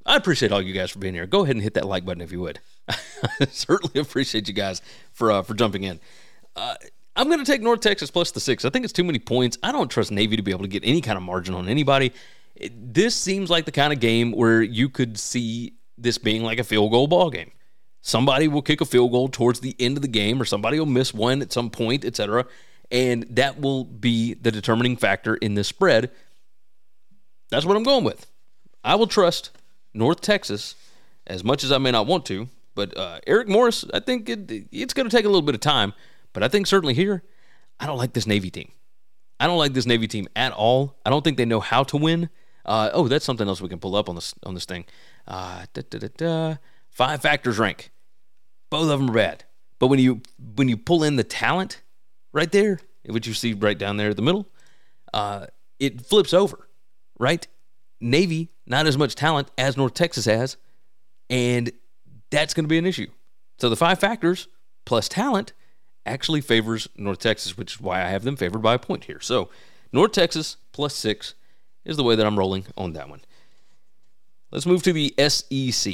I 0.06 0.16
appreciate 0.16 0.52
all 0.52 0.62
you 0.62 0.74
guys 0.74 0.92
for 0.92 1.00
being 1.00 1.14
here. 1.14 1.26
Go 1.26 1.44
ahead 1.44 1.56
and 1.56 1.64
hit 1.64 1.74
that 1.76 1.88
like 1.88 2.06
button 2.06 2.22
if 2.22 2.32
you 2.32 2.39
would. 2.42 2.60
I 2.89 3.46
certainly 3.50 4.00
appreciate 4.00 4.48
you 4.48 4.54
guys 4.54 4.82
for 5.12 5.32
uh, 5.32 5.42
for 5.42 5.54
jumping 5.54 5.84
in. 5.84 6.00
Uh, 6.56 6.76
I'm 7.16 7.28
going 7.28 7.39
to 7.39 7.45
take 7.45 7.62
North 7.62 7.82
Texas 7.82 8.10
plus 8.10 8.32
the 8.32 8.39
six. 8.39 8.66
I 8.66 8.70
think 8.70 8.86
it's 8.86 8.93
too 8.93 9.04
many 9.04 9.20
points. 9.20 9.58
I 9.64 9.72
don't 9.72 9.89
trust 9.89 10.12
Navy 10.12 10.36
to 10.38 10.43
be 10.43 10.52
able 10.52 10.64
to 10.64 10.70
get 10.70 10.84
any 10.86 11.02
kind 11.02 11.18
of 11.18 11.24
margin 11.24 11.54
on 11.54 11.68
anybody. 11.68 12.14
It, 12.56 12.93
this 12.93 13.16
seems 13.16 13.49
like 13.49 13.66
the 13.66 13.72
kind 13.72 13.91
of 13.91 13.99
game 13.99 14.32
where 14.32 14.62
you 14.62 14.89
could 14.89 15.20
see 15.20 15.74
this 15.97 16.18
being 16.18 16.43
like 16.43 16.60
a 16.60 16.64
field 16.64 16.91
goal 16.91 17.08
ball 17.08 17.30
game. 17.30 17.52
Somebody 18.02 18.47
will 18.47 18.62
kick 18.62 18.82
a 18.82 18.86
field 18.86 19.12
goal 19.12 19.30
towards 19.30 19.60
the 19.60 19.76
end 19.80 19.97
of 19.97 20.02
the 20.02 20.08
game, 20.08 20.41
or 20.41 20.45
somebody 20.45 20.80
will 20.80 20.88
miss 20.88 21.14
one 21.14 21.41
at 21.41 21.52
some 21.52 21.70
point, 21.70 22.04
etc. 22.04 22.45
And 22.89 23.24
that 23.30 23.60
will 23.60 23.84
be 23.84 24.34
the 24.34 24.52
determining 24.52 24.97
factor 24.97 25.36
in 25.36 25.54
this 25.54 25.68
spread. 25.68 26.10
That's 27.52 27.66
what 27.66 27.78
I'm 27.78 27.84
going 27.84 28.04
with. 28.04 28.26
I 28.84 28.95
will 28.95 29.08
trust 29.08 29.52
North 29.93 30.22
Texas 30.22 30.76
as 31.28 31.43
much 31.43 31.64
as 31.64 31.72
I 31.72 31.78
may 31.78 31.91
not 31.91 32.08
want 32.08 32.26
to. 32.28 32.47
But 32.74 32.97
uh, 32.97 33.20
Eric 33.28 33.49
Morris, 33.49 33.86
I 33.93 33.99
think 33.99 34.30
it, 34.30 34.49
it's 34.72 34.93
going 34.93 35.08
to 35.08 35.16
take 35.16 35.26
a 35.26 35.30
little 35.30 35.41
bit 35.41 35.56
of 35.56 35.62
time. 35.62 35.93
But 36.34 36.44
I 36.44 36.48
think 36.48 36.68
certainly 36.68 36.94
here, 36.94 37.24
I 37.80 37.88
don't 37.88 37.98
like 37.98 38.14
this 38.14 38.28
Navy 38.28 38.50
team. 38.50 38.72
I 39.40 39.48
don't 39.48 39.58
like 39.58 39.74
this 39.74 39.86
Navy 39.86 40.08
team 40.08 40.28
at 40.36 40.54
all. 40.54 41.00
I 41.06 41.10
don't 41.10 41.24
think 41.24 41.38
they 41.38 41.46
know 41.46 41.60
how 41.60 41.84
to 41.86 41.98
win. 41.98 42.30
Uh, 42.66 42.92
oh, 42.94 43.08
that's 43.08 43.26
something 43.26 43.48
else 43.48 43.60
we 43.60 43.70
can 43.70 43.80
pull 43.80 43.96
up 43.96 44.08
on 44.08 44.16
this 44.16 44.36
on 44.44 44.54
this 44.54 44.66
thing. 44.66 44.86
Uh, 45.28 45.66
da, 45.74 45.82
da, 45.90 46.08
da, 46.16 46.56
Five 46.90 47.22
factors 47.22 47.58
rank. 47.58 47.92
Both 48.70 48.90
of 48.90 49.00
them 49.00 49.10
are 49.10 49.14
bad. 49.14 49.46
But 49.80 49.88
when 49.88 50.00
you 50.00 50.22
when 50.56 50.70
you 50.70 50.78
pull 50.78 51.04
in 51.04 51.16
the 51.16 51.24
talent 51.24 51.82
right 52.34 52.52
there, 52.52 52.80
which 53.06 53.26
you 53.26 53.34
see 53.34 53.54
right 53.54 53.78
down 53.78 53.98
there 53.98 54.12
at 54.12 54.16
the 54.16 54.22
middle, 54.22 54.48
uh, 55.14 55.48
it 55.80 56.02
flips 56.02 56.34
over, 56.34 56.70
right? 57.20 57.48
Navy 58.00 58.52
not 58.68 58.86
as 58.86 58.98
much 58.98 59.16
talent 59.16 59.50
as 59.58 59.76
North 59.76 59.96
Texas 59.96 60.26
has, 60.26 60.58
and 61.30 61.72
that's 62.30 62.54
going 62.54 62.64
to 62.66 62.70
be 62.70 62.78
an 62.78 62.86
issue. 62.86 63.08
So 63.58 63.70
the 63.70 63.76
five 63.76 64.00
factors 64.00 64.48
plus 64.86 65.10
talent 65.10 65.54
actually 66.06 66.41
favors 66.41 66.88
North 66.95 67.20
Texas, 67.20 67.58
which 67.58 67.76
is 67.76 67.82
why 67.82 68.02
I 68.02 68.10
have 68.10 68.24
them 68.24 68.36
favored 68.36 68.62
by 68.62 68.74
a 68.74 68.80
point 68.80 69.06
here. 69.06 69.20
So 69.20 69.49
North 69.91 70.12
Texas 70.12 70.58
plus 70.72 70.95
six 70.95 71.36
is 71.86 71.97
the 71.97 72.04
way 72.04 72.16
that 72.16 72.26
I'm 72.26 72.38
rolling 72.38 72.66
on 72.78 72.93
that 72.93 73.10
one. 73.10 73.22
Let's 74.52 74.66
move 74.66 74.84
to 74.84 74.93
the 74.93 75.14
SEC. 75.18 75.93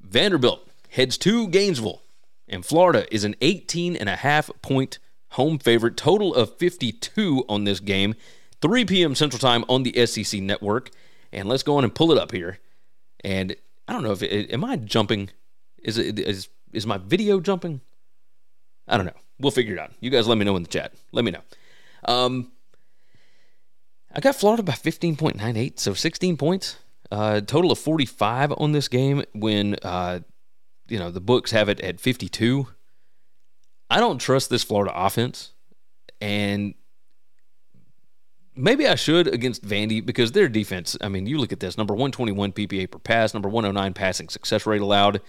Vanderbilt 0.00 0.68
heads 0.90 1.16
to 1.18 1.48
Gainesville, 1.48 2.02
and 2.48 2.64
Florida 2.64 3.06
is 3.14 3.24
an 3.24 3.34
18 3.40 3.96
and 3.96 4.08
a 4.08 4.16
half 4.16 4.50
point 4.60 4.98
home 5.30 5.58
favorite. 5.58 5.96
Total 5.96 6.34
of 6.34 6.56
52 6.58 7.44
on 7.48 7.64
this 7.64 7.80
game. 7.80 8.14
3 8.60 8.84
p.m. 8.84 9.14
Central 9.14 9.40
Time 9.40 9.64
on 9.68 9.82
the 9.82 10.06
SEC 10.06 10.40
network. 10.40 10.90
And 11.32 11.48
let's 11.48 11.62
go 11.62 11.76
on 11.76 11.84
and 11.84 11.94
pull 11.94 12.12
it 12.12 12.18
up 12.18 12.32
here. 12.32 12.58
And 13.24 13.56
I 13.88 13.92
don't 13.92 14.02
know 14.02 14.12
if 14.12 14.22
am 14.22 14.64
I 14.64 14.76
jumping? 14.76 15.30
Is 15.82 15.98
it 15.98 16.18
is 16.18 16.48
is 16.72 16.86
my 16.86 16.98
video 16.98 17.40
jumping? 17.40 17.80
I 18.88 18.96
don't 18.96 19.06
know. 19.06 19.12
We'll 19.38 19.50
figure 19.50 19.74
it 19.74 19.78
out. 19.78 19.92
You 20.00 20.10
guys 20.10 20.28
let 20.28 20.38
me 20.38 20.44
know 20.44 20.56
in 20.56 20.62
the 20.62 20.68
chat. 20.68 20.92
Let 21.12 21.24
me 21.24 21.30
know. 21.30 21.42
Um, 22.04 22.52
I 24.14 24.20
got 24.20 24.36
Florida 24.36 24.62
by 24.62 24.72
15.98, 24.72 25.78
so 25.78 25.94
16 25.94 26.36
points. 26.36 26.76
Uh, 27.10 27.40
total 27.40 27.72
of 27.72 27.78
45 27.78 28.54
on 28.56 28.72
this 28.72 28.88
game 28.88 29.24
when, 29.32 29.76
uh, 29.82 30.20
you 30.88 30.98
know, 30.98 31.10
the 31.10 31.20
books 31.20 31.50
have 31.50 31.68
it 31.68 31.80
at 31.80 32.00
52. 32.00 32.68
I 33.90 34.00
don't 34.00 34.18
trust 34.18 34.48
this 34.48 34.62
Florida 34.62 34.92
offense. 34.94 35.52
And 36.20 36.74
maybe 38.54 38.86
I 38.86 38.94
should 38.94 39.26
against 39.26 39.66
Vandy 39.66 40.04
because 40.04 40.32
their 40.32 40.48
defense, 40.48 40.96
I 41.00 41.08
mean, 41.08 41.26
you 41.26 41.38
look 41.38 41.52
at 41.52 41.60
this 41.60 41.76
number 41.76 41.94
121 41.94 42.52
PPA 42.52 42.90
per 42.90 42.98
pass, 42.98 43.34
number 43.34 43.48
109 43.48 43.92
passing 43.94 44.28
success 44.28 44.66
rate 44.66 44.80
allowed. 44.80 45.20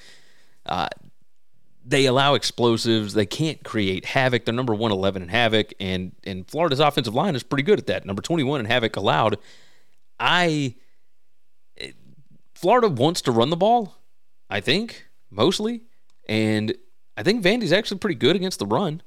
Uh, 0.65 0.87
they 1.85 2.05
allow 2.05 2.33
explosives. 2.33 3.13
They 3.13 3.25
can't 3.25 3.63
create 3.63 4.05
havoc. 4.05 4.45
They're 4.45 4.53
number 4.53 4.73
111 4.73 5.21
in 5.21 5.29
havoc, 5.29 5.73
and 5.79 6.13
and 6.23 6.47
Florida's 6.47 6.79
offensive 6.79 7.13
line 7.13 7.35
is 7.35 7.43
pretty 7.43 7.63
good 7.63 7.79
at 7.79 7.87
that. 7.87 8.05
Number 8.05 8.21
21 8.21 8.61
in 8.61 8.65
havoc 8.65 8.95
allowed. 8.95 9.37
I 10.19 10.75
Florida 12.63 12.87
wants 12.87 13.21
to 13.23 13.31
run 13.31 13.49
the 13.49 13.57
ball, 13.57 13.97
I 14.49 14.61
think 14.61 15.07
mostly, 15.29 15.81
and 16.29 16.73
I 17.17 17.23
think 17.23 17.43
Vandy's 17.43 17.73
actually 17.73 17.97
pretty 17.97 18.15
good 18.15 18.35
against 18.35 18.59
the 18.59 18.65
run. 18.65 19.01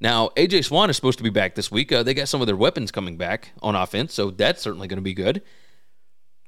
Now, 0.00 0.30
AJ 0.36 0.64
Swann 0.64 0.90
is 0.90 0.96
supposed 0.96 1.18
to 1.18 1.24
be 1.24 1.30
back 1.30 1.54
this 1.54 1.70
week. 1.70 1.92
Uh, 1.92 2.02
they 2.02 2.14
got 2.14 2.28
some 2.28 2.40
of 2.40 2.46
their 2.46 2.56
weapons 2.56 2.90
coming 2.90 3.16
back 3.16 3.52
on 3.62 3.74
offense, 3.74 4.14
so 4.14 4.30
that's 4.30 4.62
certainly 4.62 4.88
going 4.88 4.98
to 4.98 5.02
be 5.02 5.14
good. 5.14 5.42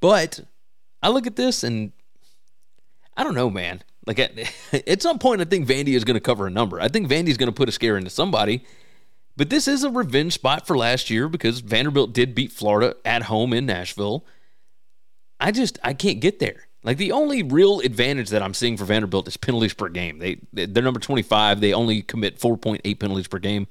But 0.01 0.41
I 1.03 1.09
look 1.11 1.27
at 1.27 1.37
this 1.37 1.63
and 1.63 1.93
I 3.17 3.25
don't 3.25 3.35
know, 3.35 3.51
man. 3.51 3.83
Like 4.07 4.19
at, 4.19 4.33
at 4.89 5.03
some 5.03 5.19
point, 5.19 5.41
I 5.41 5.45
think 5.45 5.67
Vandy 5.67 5.95
is 5.95 6.05
going 6.05 6.15
to 6.15 6.21
cover 6.21 6.47
a 6.47 6.51
number. 6.51 6.81
I 6.81 6.89
think 6.89 7.09
Vandy's 7.09 7.37
going 7.37 7.49
to 7.49 7.55
put 7.55 7.69
a 7.69 7.73
scare 7.73 7.97
into 7.97 8.11
somebody. 8.11 8.65
But 9.37 9.49
this 9.49 9.69
is 9.69 9.85
a 9.85 9.91
revenge 9.91 10.35
spot 10.35 10.67
for 10.67 10.77
last 10.77 11.09
year 11.09 11.29
because 11.29 11.61
Vanderbilt 11.61 12.13
did 12.13 12.35
beat 12.35 12.53
Florida 12.53 12.97
at 13.05 13.23
home 13.23 13.53
in 13.53 13.65
Nashville. 13.65 14.27
I 15.39 15.53
just 15.53 15.79
I 15.83 15.95
can't 15.95 16.21
get 16.21 16.39
there. 16.41 16.69
Like 16.83 16.99
the 16.99 17.13
only 17.13 17.43
real 17.43 17.81
advantage 17.81 18.31
that 18.31 18.43
I'm 18.43 18.55
seeing 18.55 18.77
for 18.77 18.85
Vanderbilt 18.85 19.29
is 19.29 19.37
penalties 19.37 19.75
per 19.75 19.89
game. 19.89 20.19
They 20.19 20.41
they're 20.53 20.83
number 20.83 21.01
25. 21.01 21.61
They 21.61 21.73
only 21.73 22.03
commit 22.03 22.39
4.8 22.39 22.99
penalties 22.99 23.29
per 23.29 23.39
game. 23.39 23.67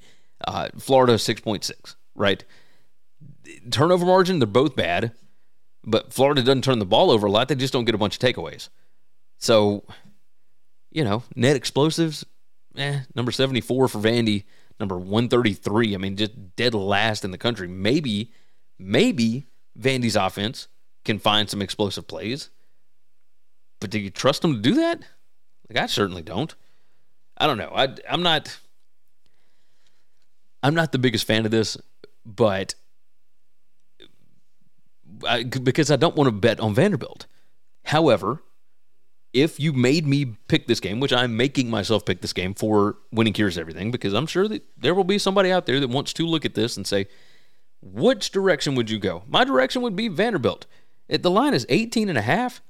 Uh, 0.48 0.70
Florida 0.78 1.16
6.6. 1.16 1.96
Right. 2.16 2.44
Turnover 3.72 4.06
margin 4.06 4.40
they're 4.40 4.48
both 4.48 4.76
bad, 4.76 5.12
but 5.84 6.14
Florida 6.14 6.42
doesn't 6.42 6.64
turn 6.64 6.80
the 6.80 6.86
ball 6.86 7.12
over 7.12 7.28
a 7.28 7.32
lot. 7.32 7.48
They 7.48 7.56
just 7.56 7.74
don't 7.74 7.86
get 7.86 7.96
a 7.96 8.00
bunch 8.00 8.16
of 8.16 8.22
takeaways. 8.22 8.70
So, 9.38 9.86
you 10.92 11.04
know, 11.04 11.24
net 11.36 11.56
explosives, 11.56 12.26
eh, 12.76 13.02
number 13.16 13.32
74 13.32 13.88
for 13.88 14.00
Vandy, 14.00 14.44
number 14.80 14.98
133. 14.98 15.94
I 15.94 15.98
mean, 15.98 16.16
just 16.16 16.56
dead 16.56 16.74
last 16.74 17.24
in 17.24 17.32
the 17.32 17.38
country. 17.38 17.68
Maybe, 17.68 18.32
maybe 18.78 19.46
Vandy's 19.80 20.16
offense 20.16 20.68
can 21.06 21.20
find 21.20 21.50
some 21.50 21.62
explosive 21.62 22.08
plays. 22.08 22.50
But 23.80 23.90
do 23.90 24.00
you 24.00 24.10
trust 24.10 24.42
them 24.42 24.56
to 24.56 24.60
do 24.60 24.76
that? 24.76 25.02
Like 25.70 25.84
I 25.84 25.86
certainly 25.86 26.22
don't. 26.22 26.54
I 27.38 27.48
don't 27.48 27.58
know. 27.58 27.72
I 27.74 27.96
I'm 28.10 28.24
not 28.24 28.60
I'm 30.62 30.76
not 30.76 30.92
the 30.92 31.00
biggest 31.00 31.26
fan 31.26 31.46
of 31.46 31.52
this, 31.52 31.78
but 32.26 32.76
I, 35.26 35.44
because 35.44 35.92
I 35.92 35.96
don't 35.96 36.16
want 36.16 36.28
to 36.28 36.32
bet 36.32 36.60
on 36.60 36.74
Vanderbilt. 36.74 37.28
However, 37.86 38.42
if 39.34 39.60
you 39.60 39.74
made 39.74 40.08
me 40.08 40.38
pick 40.48 40.68
this 40.68 40.80
game, 40.80 41.00
which 41.00 41.14
I'm 41.14 41.38
making 41.38 41.70
myself 41.70 42.06
pick 42.06 42.22
this 42.22 42.34
game 42.34 42.54
for 42.54 42.98
winning 43.12 43.34
cures 43.34 43.58
everything, 43.58 43.92
because 43.92 44.14
I'm 44.14 44.28
sure 44.28 44.48
that 44.48 44.64
there 44.78 44.96
will 44.96 45.04
be 45.04 45.20
somebody 45.20 45.52
out 45.52 45.66
there 45.66 45.80
that 45.80 45.90
wants 45.90 46.14
to 46.14 46.26
look 46.26 46.46
at 46.46 46.56
this 46.56 46.78
and 46.78 46.88
say, 46.88 47.08
which 47.82 48.32
direction 48.32 48.76
would 48.76 48.90
you 48.90 49.00
go? 49.00 49.24
My 49.28 49.44
direction 49.44 49.82
would 49.84 49.96
be 49.96 50.08
Vanderbilt. 50.08 50.66
If 51.08 51.22
the 51.22 51.32
line 51.32 51.54
is 51.54 51.66
18 51.70 52.10
and 52.10 52.18
a 52.18 52.22
half. 52.22 52.62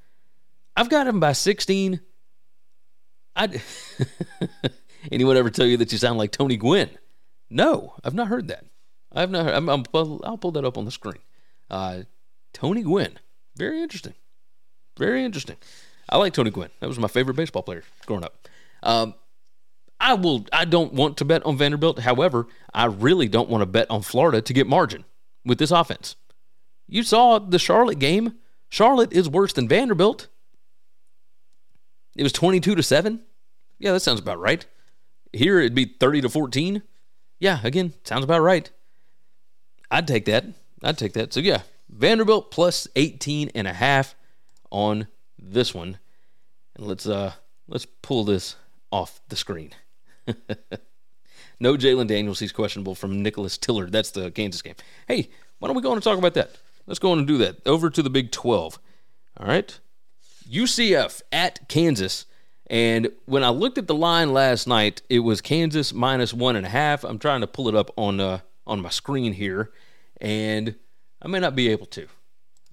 I've 0.76 0.89
got 0.89 1.07
him 1.07 1.20
by 1.20 1.34
16. 1.34 1.99
I 3.36 3.62
anyone 5.12 5.36
ever 5.36 5.49
tell 5.49 5.66
you 5.66 5.78
that 5.78 5.91
you 5.91 5.97
sound 5.97 6.18
like 6.18 6.32
Tony 6.32 6.57
Gwynn? 6.57 6.89
No, 7.49 7.95
I've 8.03 8.14
not 8.14 8.28
heard 8.28 8.47
that. 8.47 8.66
I've 9.12 9.32
not. 9.32 9.45
Heard, 9.45 9.55
I'm, 9.55 9.70
I'm, 9.70 9.84
I'll 9.93 10.38
pull 10.38 10.51
that 10.51 10.64
up 10.66 10.78
on 10.78 10.86
the 10.86 10.91
screen. 10.91 11.22
Uh, 11.70 12.03
Tony 12.53 12.82
Gwynn, 12.82 13.20
very 13.55 13.82
interesting, 13.82 14.14
very 14.97 15.24
interesting. 15.24 15.57
I 16.10 16.18
like 16.18 16.34
Tony 16.34 16.49
Gwynn. 16.49 16.70
That 16.80 16.88
was 16.88 16.99
my 16.99 17.07
favorite 17.07 17.36
baseball 17.36 17.64
player 17.64 17.84
growing 18.05 18.24
up. 18.24 18.47
Um, 18.82 19.14
I 19.99 20.14
will. 20.14 20.45
I 20.51 20.66
don't 20.66 20.93
want 20.93 21.18
to 21.18 21.26
bet 21.26 21.45
on 21.45 21.57
Vanderbilt. 21.57 21.99
However, 21.99 22.47
I 22.74 22.86
really 22.86 23.28
don't 23.28 23.49
want 23.49 23.62
to 23.62 23.66
bet 23.66 23.89
on 23.91 24.01
Florida 24.01 24.41
to 24.41 24.53
get 24.53 24.66
margin 24.66 25.05
with 25.45 25.60
this 25.60 25.72
offense. 25.72 26.16
You 26.88 27.03
saw 27.03 27.38
the 27.39 27.60
Charlotte 27.60 27.99
game. 27.99 28.36
Charlotte 28.70 29.14
is 29.14 29.30
worse 29.30 29.53
than 29.53 29.68
Vanderbilt. 29.68 30.28
It 32.16 32.24
was 32.24 32.34
22 32.34 32.76
to 32.76 32.84
7. 32.84 33.22
Yeah, 33.78 33.91
that 33.91 34.01
sounds 34.01 34.20
about 34.20 34.39
right. 34.39 34.66
Here 35.32 35.60
it'd 35.60 35.76
be 35.76 35.86
30 35.86 36.22
to 36.22 36.30
14. 36.30 36.82
Yeah, 37.39 37.60
again, 37.64 37.93
sounds 38.03 38.24
about 38.24 38.41
right. 38.41 38.70
I'd 39.91 40.07
take 40.07 40.26
that. 40.26 40.45
I'd 40.84 40.97
take 40.97 41.14
that. 41.14 41.34
So 41.34 41.39
yeah, 41.39 41.62
Vanderbilt 41.89 42.51
plus 42.51 42.88
18 42.95 43.51
and 43.55 43.68
a 43.68 43.74
half 43.74 44.16
on 44.72 45.07
this 45.54 45.74
one. 45.74 46.00
And 46.76 46.88
let's 46.88 47.08
uh 47.08 47.34
let's 47.68 47.86
pull 47.86 48.24
this 48.24 48.56
off 48.91 49.22
the 49.30 49.36
screen. 49.36 49.72
no 51.60 51.76
Jalon 51.76 52.08
Daniels, 52.08 52.39
he's 52.39 52.52
questionable 52.52 52.95
from 52.95 53.22
Nicholas 53.22 53.58
Tillard. 53.58 53.91
That's 53.91 54.12
the 54.12 54.32
Kansas 54.32 54.62
game. 54.62 54.76
Hey, 55.08 55.30
why 55.60 55.68
don't 55.68 55.76
we 55.76 55.82
go 55.82 55.91
on 55.91 55.97
and 55.97 56.04
talk 56.04 56.18
about 56.18 56.34
that? 56.36 56.58
Let's 56.88 57.00
go 57.00 57.12
on 57.12 57.20
and 57.20 57.28
do 57.28 57.38
that. 57.38 57.66
Over 57.68 57.89
to 57.89 58.02
the 58.02 58.10
Big 58.10 58.32
12. 58.32 58.80
All 59.38 59.47
right. 59.47 59.80
UCF 60.50 61.22
at 61.32 61.68
Kansas. 61.70 62.26
And 62.68 63.12
when 63.26 63.43
I 63.43 63.50
looked 63.50 63.78
at 63.78 63.88
the 63.88 63.95
line 63.95 64.34
last 64.34 64.68
night, 64.68 65.02
it 65.10 65.20
was 65.20 65.41
Kansas 65.41 65.93
minus 65.93 66.34
one 66.34 66.56
and 66.56 66.66
a 66.66 66.70
half. 66.70 67.04
I'm 67.04 67.20
trying 67.20 67.41
to 67.41 67.47
pull 67.47 67.68
it 67.68 67.76
up 67.76 67.91
on 67.97 68.20
uh, 68.20 68.39
on 68.68 68.82
my 68.82 68.89
screen 68.89 69.34
here, 69.34 69.72
and 70.22 70.76
I 71.22 71.28
may 71.28 71.39
not 71.39 71.56
be 71.56 71.70
able 71.70 71.88
to. 71.88 72.08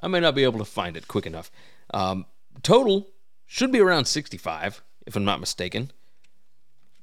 I 0.00 0.08
may 0.08 0.20
not 0.20 0.34
be 0.34 0.44
able 0.44 0.58
to 0.58 0.66
find 0.66 0.96
it 0.96 1.08
quick 1.08 1.24
enough. 1.24 1.50
Um, 1.94 2.26
total 2.62 3.08
should 3.46 3.72
be 3.72 3.80
around 3.80 4.06
65, 4.06 4.82
if 5.06 5.16
I'm 5.16 5.24
not 5.24 5.40
mistaken. 5.40 5.90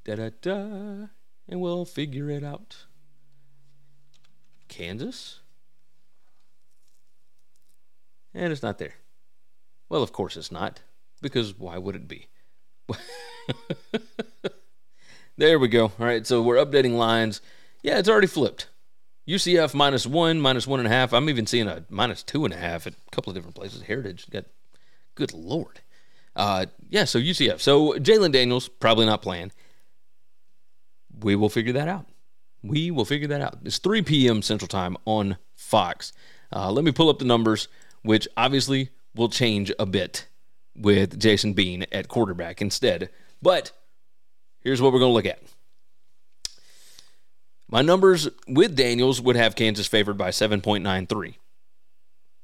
Da 0.04 0.16
da 0.16 0.30
da, 0.42 1.08
and 1.48 1.60
we'll 1.60 1.84
figure 1.84 2.30
it 2.30 2.44
out. 2.44 2.84
Kansas, 4.68 5.40
and 8.34 8.52
it's 8.52 8.62
not 8.62 8.78
there. 8.78 8.94
Well, 9.88 10.02
of 10.02 10.12
course 10.12 10.36
it's 10.36 10.52
not, 10.52 10.80
because 11.22 11.58
why 11.58 11.78
would 11.78 11.94
it 11.94 12.08
be? 12.08 12.28
there 15.36 15.58
we 15.58 15.68
go. 15.68 15.84
All 15.84 16.06
right, 16.06 16.26
so 16.26 16.42
we're 16.42 16.56
updating 16.56 16.96
lines. 16.96 17.40
Yeah, 17.82 17.98
it's 17.98 18.08
already 18.08 18.26
flipped. 18.26 18.68
UCF 19.28 19.74
minus 19.74 20.06
one, 20.06 20.40
minus 20.40 20.66
one 20.66 20.80
and 20.80 20.86
a 20.86 20.90
half. 20.90 21.12
I'm 21.12 21.30
even 21.30 21.46
seeing 21.46 21.66
a 21.66 21.84
minus 21.88 22.22
two 22.22 22.44
and 22.44 22.52
a 22.52 22.58
half 22.58 22.86
at 22.86 22.94
a 22.94 23.10
couple 23.10 23.30
of 23.30 23.34
different 23.34 23.54
places. 23.54 23.82
Heritage 23.82 24.28
got, 24.30 24.44
good 25.14 25.32
lord. 25.32 25.80
Uh, 26.36 26.66
yeah, 26.88 27.04
so 27.04 27.18
UCF. 27.18 27.60
So 27.60 27.92
Jalon 27.94 28.32
Daniels 28.32 28.68
probably 28.68 29.06
not 29.06 29.22
playing. 29.22 29.52
We 31.20 31.36
will 31.36 31.48
figure 31.48 31.72
that 31.74 31.88
out. 31.88 32.06
We 32.62 32.90
will 32.90 33.04
figure 33.04 33.28
that 33.28 33.40
out. 33.40 33.58
It's 33.64 33.78
3 33.78 34.02
p.m. 34.02 34.42
Central 34.42 34.68
Time 34.68 34.96
on 35.04 35.36
Fox. 35.54 36.12
Uh, 36.52 36.70
let 36.70 36.84
me 36.84 36.92
pull 36.92 37.08
up 37.08 37.18
the 37.18 37.24
numbers, 37.24 37.68
which 38.02 38.26
obviously 38.36 38.90
will 39.14 39.28
change 39.28 39.70
a 39.78 39.86
bit 39.86 40.26
with 40.74 41.20
Jason 41.20 41.52
Bean 41.52 41.86
at 41.92 42.08
quarterback 42.08 42.60
instead. 42.60 43.10
But 43.42 43.72
here's 44.60 44.80
what 44.82 44.92
we're 44.92 44.98
going 44.98 45.10
to 45.10 45.14
look 45.14 45.26
at. 45.26 45.42
My 47.68 47.82
numbers 47.82 48.28
with 48.46 48.76
Daniels 48.76 49.20
would 49.20 49.36
have 49.36 49.56
Kansas 49.56 49.86
favored 49.86 50.16
by 50.16 50.30
7.93. 50.30 51.34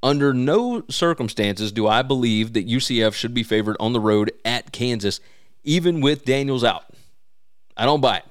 Under 0.03 0.33
no 0.33 0.83
circumstances 0.89 1.73
do 1.73 1.87
I 1.87 2.03
believe 2.03 2.55
that 2.55 2.67
UCF 2.67 3.13
should 3.13 3.35
be 3.35 3.43
favored 3.43 3.77
on 3.79 3.93
the 3.93 4.01
road 4.01 4.33
at 4.45 4.73
Kansas, 4.73 5.21
even 5.63 6.01
with 6.01 6.25
Daniels 6.25 6.65
out. 6.65 6.85
I 7.77 7.85
don't 7.85 8.01
buy 8.01 8.19
it. 8.19 8.25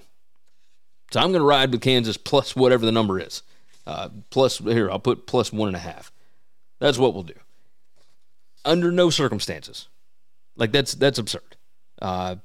So 1.12 1.20
I'm 1.20 1.32
going 1.32 1.42
to 1.42 1.48
ride 1.48 1.72
with 1.72 1.82
Kansas 1.82 2.18
plus 2.18 2.56
whatever 2.56 2.86
the 2.86 2.92
number 2.92 3.20
is. 3.20 3.44
Uh, 3.86 4.10
plus, 4.30 4.60
here, 4.60 4.90
I'll 4.90 5.00
put 5.00 5.28
plus 5.28 5.52
one 5.54 5.68
and 5.68 5.76
a 5.76 5.80
half. 5.80 6.12
That's 6.80 6.98
what 6.98 7.14
we'll 7.14 7.24
do 7.24 7.34
under 8.66 8.92
no 8.92 9.10
circumstances. 9.10 9.88
Like 10.56 10.72
that's 10.72 10.94
that's 10.94 11.20
absurd. 11.20 11.56
Uh, 12.02 12.38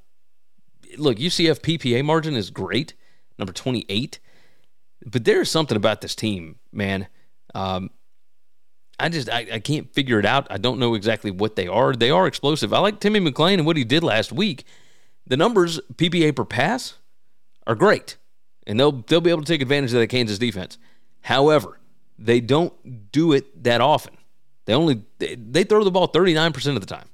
look, 0.96 1.18
UCF 1.18 1.60
PPA 1.60 2.04
margin 2.04 2.34
is 2.34 2.50
great, 2.50 2.94
number 3.38 3.52
twenty 3.52 3.84
eight, 3.88 4.20
but 5.04 5.24
there's 5.24 5.50
something 5.50 5.76
about 5.76 6.00
this 6.00 6.14
team, 6.14 6.58
man. 6.72 7.08
Um, 7.54 7.90
I 8.99 9.09
just 9.09 9.28
I, 9.28 9.47
I 9.55 9.59
can't 9.59 9.92
figure 9.92 10.18
it 10.18 10.26
out. 10.26 10.47
I 10.51 10.59
don't 10.59 10.78
know 10.78 10.95
exactly 10.95 11.30
what 11.30 11.57
they 11.57 11.66
are. 11.66 11.95
They 11.95 12.11
are 12.11 12.26
explosive. 12.26 12.72
I 12.72 12.78
like 12.78 13.01
Timmy 13.01 13.20
McClain 13.20 13.55
and 13.55 13.66
what 13.66 13.76
he 13.76 13.84
did 13.84 14.03
last 14.03 14.32
week. 14.32 14.64
The 15.26 15.36
numbers 15.36 15.80
PPA 15.95 16.36
per 16.36 16.45
pass 16.45 16.95
are 17.66 17.74
great, 17.74 18.16
and 18.66 18.78
they'll 18.78 18.92
they'll 18.92 19.20
be 19.20 19.30
able 19.30 19.42
to 19.42 19.53
take 19.53 19.62
advantage 19.62 19.92
of 19.92 20.01
the 20.01 20.07
Kansas 20.07 20.38
defense. 20.38 20.78
However, 21.22 21.80
they 22.18 22.40
don't 22.40 23.11
do 23.11 23.32
it 23.32 23.64
that 23.64 23.80
often. 23.80 24.16
They 24.66 24.74
only 24.74 25.03
they, 25.18 25.34
they 25.34 25.64
throw 25.64 25.84
the 25.84 25.90
ball 25.90 26.09
39% 26.09 26.74
of 26.74 26.80
the 26.80 26.86
time. 26.86 27.09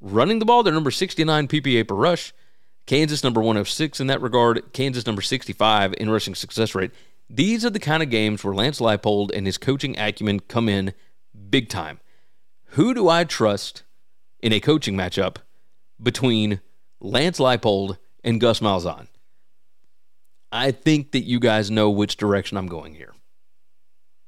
Running 0.00 0.38
the 0.38 0.44
ball, 0.44 0.62
they're 0.62 0.72
number 0.72 0.90
69 0.90 1.48
PPA 1.48 1.86
per 1.86 1.94
rush. 1.94 2.32
Kansas 2.86 3.24
number 3.24 3.40
106 3.40 4.00
in 4.00 4.06
that 4.06 4.22
regard. 4.22 4.72
Kansas 4.72 5.06
number 5.06 5.22
65 5.22 5.94
in 5.98 6.08
rushing 6.08 6.34
success 6.34 6.74
rate. 6.74 6.92
These 7.28 7.64
are 7.64 7.70
the 7.70 7.80
kind 7.80 8.02
of 8.02 8.10
games 8.10 8.44
where 8.44 8.54
Lance 8.54 8.80
Leipold 8.80 9.30
and 9.34 9.46
his 9.46 9.58
coaching 9.58 9.98
acumen 9.98 10.40
come 10.40 10.68
in 10.68 10.94
big 11.50 11.68
time. 11.68 12.00
Who 12.70 12.94
do 12.94 13.08
I 13.08 13.24
trust 13.24 13.82
in 14.40 14.52
a 14.52 14.60
coaching 14.60 14.96
matchup 14.96 15.38
between 16.00 16.60
Lance 17.00 17.38
Leipold 17.38 17.98
and 18.22 18.40
Gus 18.40 18.60
Malzahn? 18.60 19.08
I 20.52 20.70
think 20.70 21.12
that 21.12 21.24
you 21.24 21.40
guys 21.40 21.70
know 21.70 21.90
which 21.90 22.16
direction 22.16 22.56
I'm 22.56 22.68
going 22.68 22.94
here. 22.94 23.12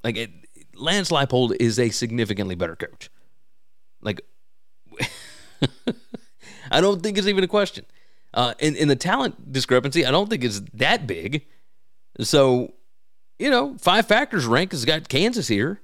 Like 0.03 0.17
it, 0.17 0.31
Lance 0.75 1.11
Leipold 1.11 1.57
is 1.61 1.79
a 1.79 1.91
significantly 1.91 2.55
better 2.55 2.77
coach. 2.77 3.11
Like, 4.01 4.21
I 6.71 6.81
don't 6.81 7.03
think 7.03 7.19
it's 7.19 7.27
even 7.27 7.45
a 7.45 7.49
question. 7.49 7.85
Uh, 8.35 8.55
and 8.61 8.91
the 8.91 8.97
talent 8.97 9.53
discrepancy, 9.53 10.05
I 10.05 10.11
don't 10.11 10.29
think 10.29 10.45
is 10.45 10.63
that 10.75 11.07
big. 11.07 11.47
So, 12.21 12.75
you 13.39 13.51
know, 13.51 13.77
five 13.79 14.07
factors 14.07 14.47
rank 14.47 14.73
has 14.73 14.85
got 14.85 15.09
Kansas 15.09 15.49
here. 15.49 15.81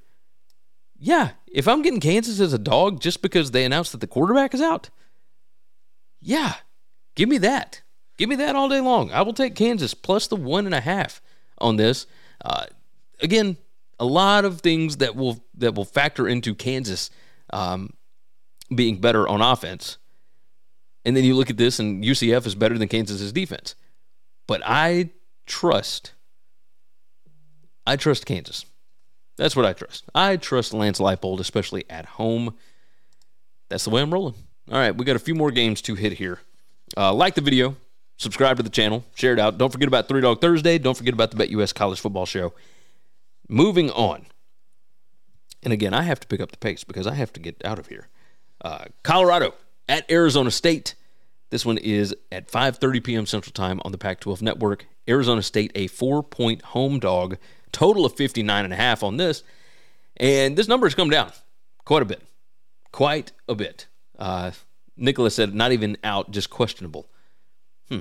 Yeah, 0.98 1.30
if 1.46 1.68
I'm 1.68 1.82
getting 1.82 2.00
Kansas 2.00 2.40
as 2.40 2.52
a 2.52 2.58
dog 2.58 3.00
just 3.00 3.22
because 3.22 3.50
they 3.50 3.64
announced 3.64 3.92
that 3.92 4.00
the 4.00 4.06
quarterback 4.06 4.54
is 4.54 4.60
out, 4.60 4.90
yeah, 6.20 6.54
give 7.14 7.28
me 7.28 7.38
that. 7.38 7.82
Give 8.16 8.28
me 8.28 8.36
that 8.36 8.56
all 8.56 8.68
day 8.68 8.80
long. 8.80 9.10
I 9.10 9.22
will 9.22 9.32
take 9.32 9.54
Kansas 9.54 9.92
plus 9.92 10.26
the 10.26 10.36
one 10.36 10.66
and 10.66 10.74
a 10.74 10.80
half 10.80 11.20
on 11.58 11.76
this. 11.76 12.06
Uh, 12.44 12.66
again, 13.20 13.56
a 13.98 14.04
lot 14.04 14.44
of 14.44 14.60
things 14.60 14.98
that 14.98 15.16
will 15.16 15.44
that 15.56 15.74
will 15.74 15.84
factor 15.84 16.28
into 16.28 16.54
Kansas 16.54 17.10
um, 17.52 17.94
being 18.74 19.00
better 19.00 19.26
on 19.28 19.40
offense. 19.40 19.98
And 21.04 21.16
then 21.16 21.24
you 21.24 21.34
look 21.34 21.50
at 21.50 21.58
this, 21.58 21.78
and 21.78 22.02
UCF 22.02 22.46
is 22.46 22.54
better 22.54 22.78
than 22.78 22.88
Kansas's 22.88 23.32
defense. 23.32 23.74
But 24.46 24.62
I 24.64 25.10
trust, 25.46 26.14
I 27.86 27.96
trust 27.96 28.26
Kansas. 28.26 28.64
That's 29.36 29.56
what 29.56 29.66
I 29.66 29.72
trust. 29.72 30.04
I 30.14 30.36
trust 30.36 30.72
Lance 30.72 30.98
Leipold, 30.98 31.40
especially 31.40 31.84
at 31.90 32.06
home. 32.06 32.54
That's 33.68 33.84
the 33.84 33.90
way 33.90 34.02
I'm 34.02 34.12
rolling. 34.12 34.34
All 34.70 34.78
right, 34.78 34.96
we 34.96 35.04
got 35.04 35.16
a 35.16 35.20
few 35.20 35.34
more 35.34 35.50
games 35.50 35.82
to 35.82 35.94
hit 35.94 36.14
here. 36.14 36.40
Uh, 36.96 37.12
like 37.12 37.34
the 37.34 37.40
video, 37.40 37.76
subscribe 38.16 38.56
to 38.56 38.62
the 38.62 38.70
channel, 38.70 39.04
share 39.14 39.32
it 39.32 39.38
out. 39.38 39.58
Don't 39.58 39.72
forget 39.72 39.88
about 39.88 40.08
Three 40.08 40.20
Dog 40.20 40.40
Thursday. 40.40 40.78
Don't 40.78 40.96
forget 40.96 41.12
about 41.12 41.30
the 41.30 41.36
BetUS 41.36 41.74
College 41.74 42.00
Football 42.00 42.26
Show. 42.26 42.52
Moving 43.48 43.90
on. 43.90 44.26
And 45.62 45.72
again, 45.72 45.92
I 45.94 46.02
have 46.02 46.20
to 46.20 46.26
pick 46.26 46.40
up 46.40 46.52
the 46.52 46.58
pace 46.58 46.84
because 46.84 47.06
I 47.06 47.14
have 47.14 47.32
to 47.34 47.40
get 47.40 47.60
out 47.64 47.78
of 47.78 47.88
here. 47.88 48.08
Uh, 48.62 48.84
Colorado 49.02 49.54
at 49.88 50.10
Arizona 50.10 50.50
State. 50.50 50.94
This 51.50 51.66
one 51.66 51.78
is 51.78 52.14
at 52.32 52.50
5:30 52.50 53.04
p.m. 53.04 53.26
Central 53.26 53.52
Time 53.52 53.80
on 53.84 53.92
the 53.92 53.98
Pac-12 53.98 54.42
Network. 54.42 54.86
Arizona 55.08 55.42
State 55.42 55.72
a 55.74 55.86
four-point 55.86 56.62
home 56.62 56.98
dog, 56.98 57.36
total 57.74 58.06
of 58.06 58.16
59 58.16 58.64
and 58.64 58.72
a 58.72 58.76
half 58.76 59.02
on 59.02 59.18
this, 59.18 59.42
and 60.16 60.56
this 60.56 60.68
number 60.68 60.86
has 60.86 60.94
come 60.94 61.10
down 61.10 61.30
quite 61.84 62.02
a 62.02 62.06
bit, 62.06 62.22
quite 62.92 63.32
a 63.48 63.54
bit. 63.54 63.86
Uh, 64.18 64.52
Nicholas 64.96 65.34
said 65.34 65.54
not 65.54 65.72
even 65.72 65.98
out, 66.02 66.30
just 66.30 66.48
questionable. 66.48 67.10
Hmm. 67.90 68.00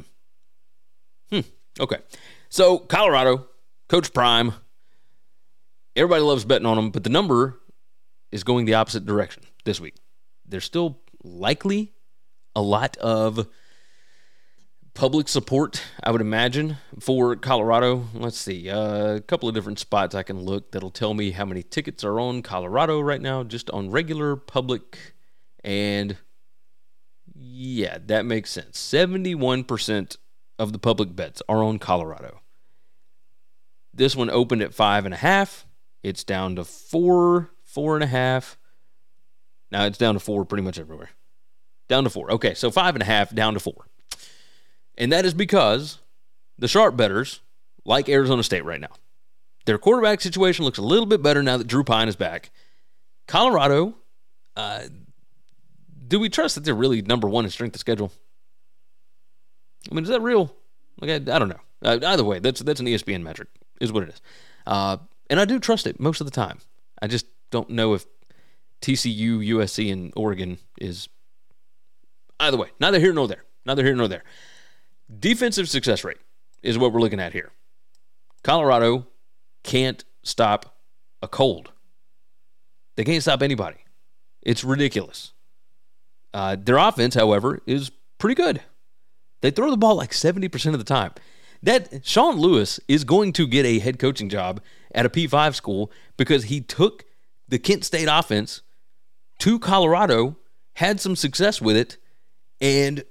Hmm. 1.29 1.41
Okay. 1.79 1.97
So 2.49 2.77
Colorado, 2.77 3.47
Coach 3.89 4.13
Prime. 4.13 4.53
Everybody 5.95 6.21
loves 6.21 6.45
betting 6.45 6.65
on 6.65 6.75
them, 6.75 6.89
but 6.89 7.03
the 7.03 7.09
number 7.09 7.59
is 8.31 8.43
going 8.43 8.65
the 8.65 8.75
opposite 8.75 9.05
direction 9.05 9.43
this 9.63 9.79
week. 9.79 9.95
There's 10.45 10.63
still 10.63 11.01
likely 11.23 11.93
a 12.55 12.61
lot 12.61 12.97
of 12.97 13.47
public 14.93 15.27
support, 15.27 15.83
I 16.03 16.11
would 16.11 16.21
imagine, 16.21 16.77
for 16.99 17.35
Colorado. 17.35 18.07
Let's 18.13 18.37
see, 18.37 18.69
uh, 18.69 19.15
a 19.15 19.21
couple 19.21 19.49
of 19.49 19.55
different 19.55 19.79
spots 19.79 20.15
I 20.15 20.23
can 20.23 20.41
look 20.41 20.71
that'll 20.71 20.91
tell 20.91 21.13
me 21.13 21.31
how 21.31 21.45
many 21.45 21.63
tickets 21.63 22.03
are 22.03 22.19
on 22.19 22.41
Colorado 22.41 22.99
right 23.01 23.21
now, 23.21 23.43
just 23.43 23.69
on 23.71 23.89
regular 23.89 24.35
public. 24.35 25.13
And 25.63 26.17
yeah, 27.33 27.97
that 28.05 28.25
makes 28.25 28.51
sense. 28.51 28.77
71% 28.79 30.17
of 30.59 30.71
the 30.71 30.79
public 30.79 31.15
bets 31.15 31.41
are 31.49 31.63
on 31.63 31.79
Colorado. 31.79 32.41
This 33.93 34.15
one 34.15 34.29
opened 34.29 34.61
at 34.61 34.73
five 34.73 35.05
and 35.05 35.13
a 35.13 35.17
half. 35.17 35.65
It's 36.01 36.23
down 36.23 36.55
to 36.55 36.63
four, 36.63 37.51
four 37.63 37.95
and 37.95 38.03
a 38.03 38.07
half. 38.07 38.57
Now 39.71 39.85
it's 39.85 39.97
down 39.97 40.13
to 40.15 40.19
four 40.19 40.45
pretty 40.45 40.63
much 40.63 40.79
everywhere. 40.79 41.09
Down 41.87 42.03
to 42.03 42.09
four. 42.09 42.31
Okay, 42.31 42.53
so 42.53 42.71
five 42.71 42.95
and 42.95 43.01
a 43.01 43.05
half 43.05 43.33
down 43.33 43.53
to 43.53 43.59
four. 43.59 43.87
And 44.97 45.11
that 45.11 45.25
is 45.25 45.33
because 45.33 45.99
the 46.57 46.67
sharp 46.67 46.95
betters 46.95 47.41
like 47.85 48.09
Arizona 48.09 48.43
State 48.43 48.65
right 48.65 48.79
now. 48.79 48.91
Their 49.65 49.77
quarterback 49.77 50.21
situation 50.21 50.65
looks 50.65 50.77
a 50.77 50.83
little 50.83 51.05
bit 51.05 51.21
better 51.21 51.41
now 51.41 51.57
that 51.57 51.67
Drew 51.67 51.83
Pyne 51.83 52.09
is 52.09 52.15
back. 52.15 52.51
Colorado, 53.27 53.95
uh, 54.55 54.83
do 56.07 56.19
we 56.19 56.29
trust 56.29 56.55
that 56.55 56.65
they're 56.65 56.75
really 56.75 57.01
number 57.01 57.27
one 57.29 57.45
in 57.45 57.51
strength 57.51 57.75
of 57.75 57.79
schedule? 57.79 58.11
I 59.89 59.95
mean, 59.95 60.03
is 60.03 60.09
that 60.09 60.21
real? 60.21 60.53
Like, 60.99 61.09
I, 61.09 61.35
I 61.35 61.39
don't 61.39 61.49
know. 61.49 61.59
Uh, 61.81 61.99
either 62.05 62.23
way, 62.23 62.39
that's 62.39 62.61
that's 62.61 62.79
an 62.79 62.85
ESPN 62.85 63.23
metric, 63.23 63.49
is 63.81 63.91
what 63.91 64.03
it 64.03 64.09
is. 64.09 64.21
Uh, 64.65 64.97
and 65.29 65.39
I 65.39 65.45
do 65.45 65.59
trust 65.59 65.87
it 65.87 65.99
most 65.99 66.21
of 66.21 66.25
the 66.25 66.31
time. 66.31 66.59
I 67.01 67.07
just 67.07 67.25
don't 67.51 67.69
know 67.69 67.93
if 67.93 68.05
TCU, 68.81 69.39
USC, 69.49 69.91
and 69.91 70.13
Oregon 70.15 70.59
is 70.79 71.09
either 72.39 72.57
way. 72.57 72.69
Neither 72.79 72.99
here 72.99 73.13
nor 73.13 73.27
there. 73.27 73.43
Neither 73.65 73.83
here 73.83 73.95
nor 73.95 74.07
there. 74.07 74.23
Defensive 75.19 75.69
success 75.69 76.03
rate 76.03 76.17
is 76.61 76.77
what 76.77 76.93
we're 76.93 77.01
looking 77.01 77.19
at 77.19 77.33
here. 77.33 77.51
Colorado 78.43 79.07
can't 79.63 80.03
stop 80.23 80.77
a 81.21 81.27
cold. 81.27 81.71
They 82.95 83.03
can't 83.03 83.21
stop 83.21 83.41
anybody. 83.41 83.77
It's 84.41 84.63
ridiculous. 84.63 85.31
Uh, 86.33 86.57
their 86.59 86.77
offense, 86.77 87.15
however, 87.15 87.61
is 87.65 87.91
pretty 88.17 88.35
good. 88.35 88.61
They 89.41 89.51
throw 89.51 89.69
the 89.69 89.77
ball 89.77 89.95
like 89.95 90.11
70% 90.11 90.73
of 90.73 90.79
the 90.79 90.85
time. 90.85 91.11
That 91.61 92.05
Sean 92.05 92.37
Lewis 92.37 92.79
is 92.87 93.03
going 93.03 93.33
to 93.33 93.47
get 93.47 93.65
a 93.65 93.79
head 93.79 93.99
coaching 93.99 94.29
job 94.29 94.61
at 94.93 95.05
a 95.05 95.09
P5 95.09 95.55
school 95.55 95.91
because 96.17 96.45
he 96.45 96.59
took 96.59 97.05
the 97.47 97.59
Kent 97.59 97.85
State 97.85 98.09
offense 98.09 98.61
to 99.39 99.59
Colorado, 99.59 100.37
had 100.75 100.99
some 100.99 101.15
success 101.15 101.61
with 101.61 101.77
it, 101.77 101.97
and 102.59 103.03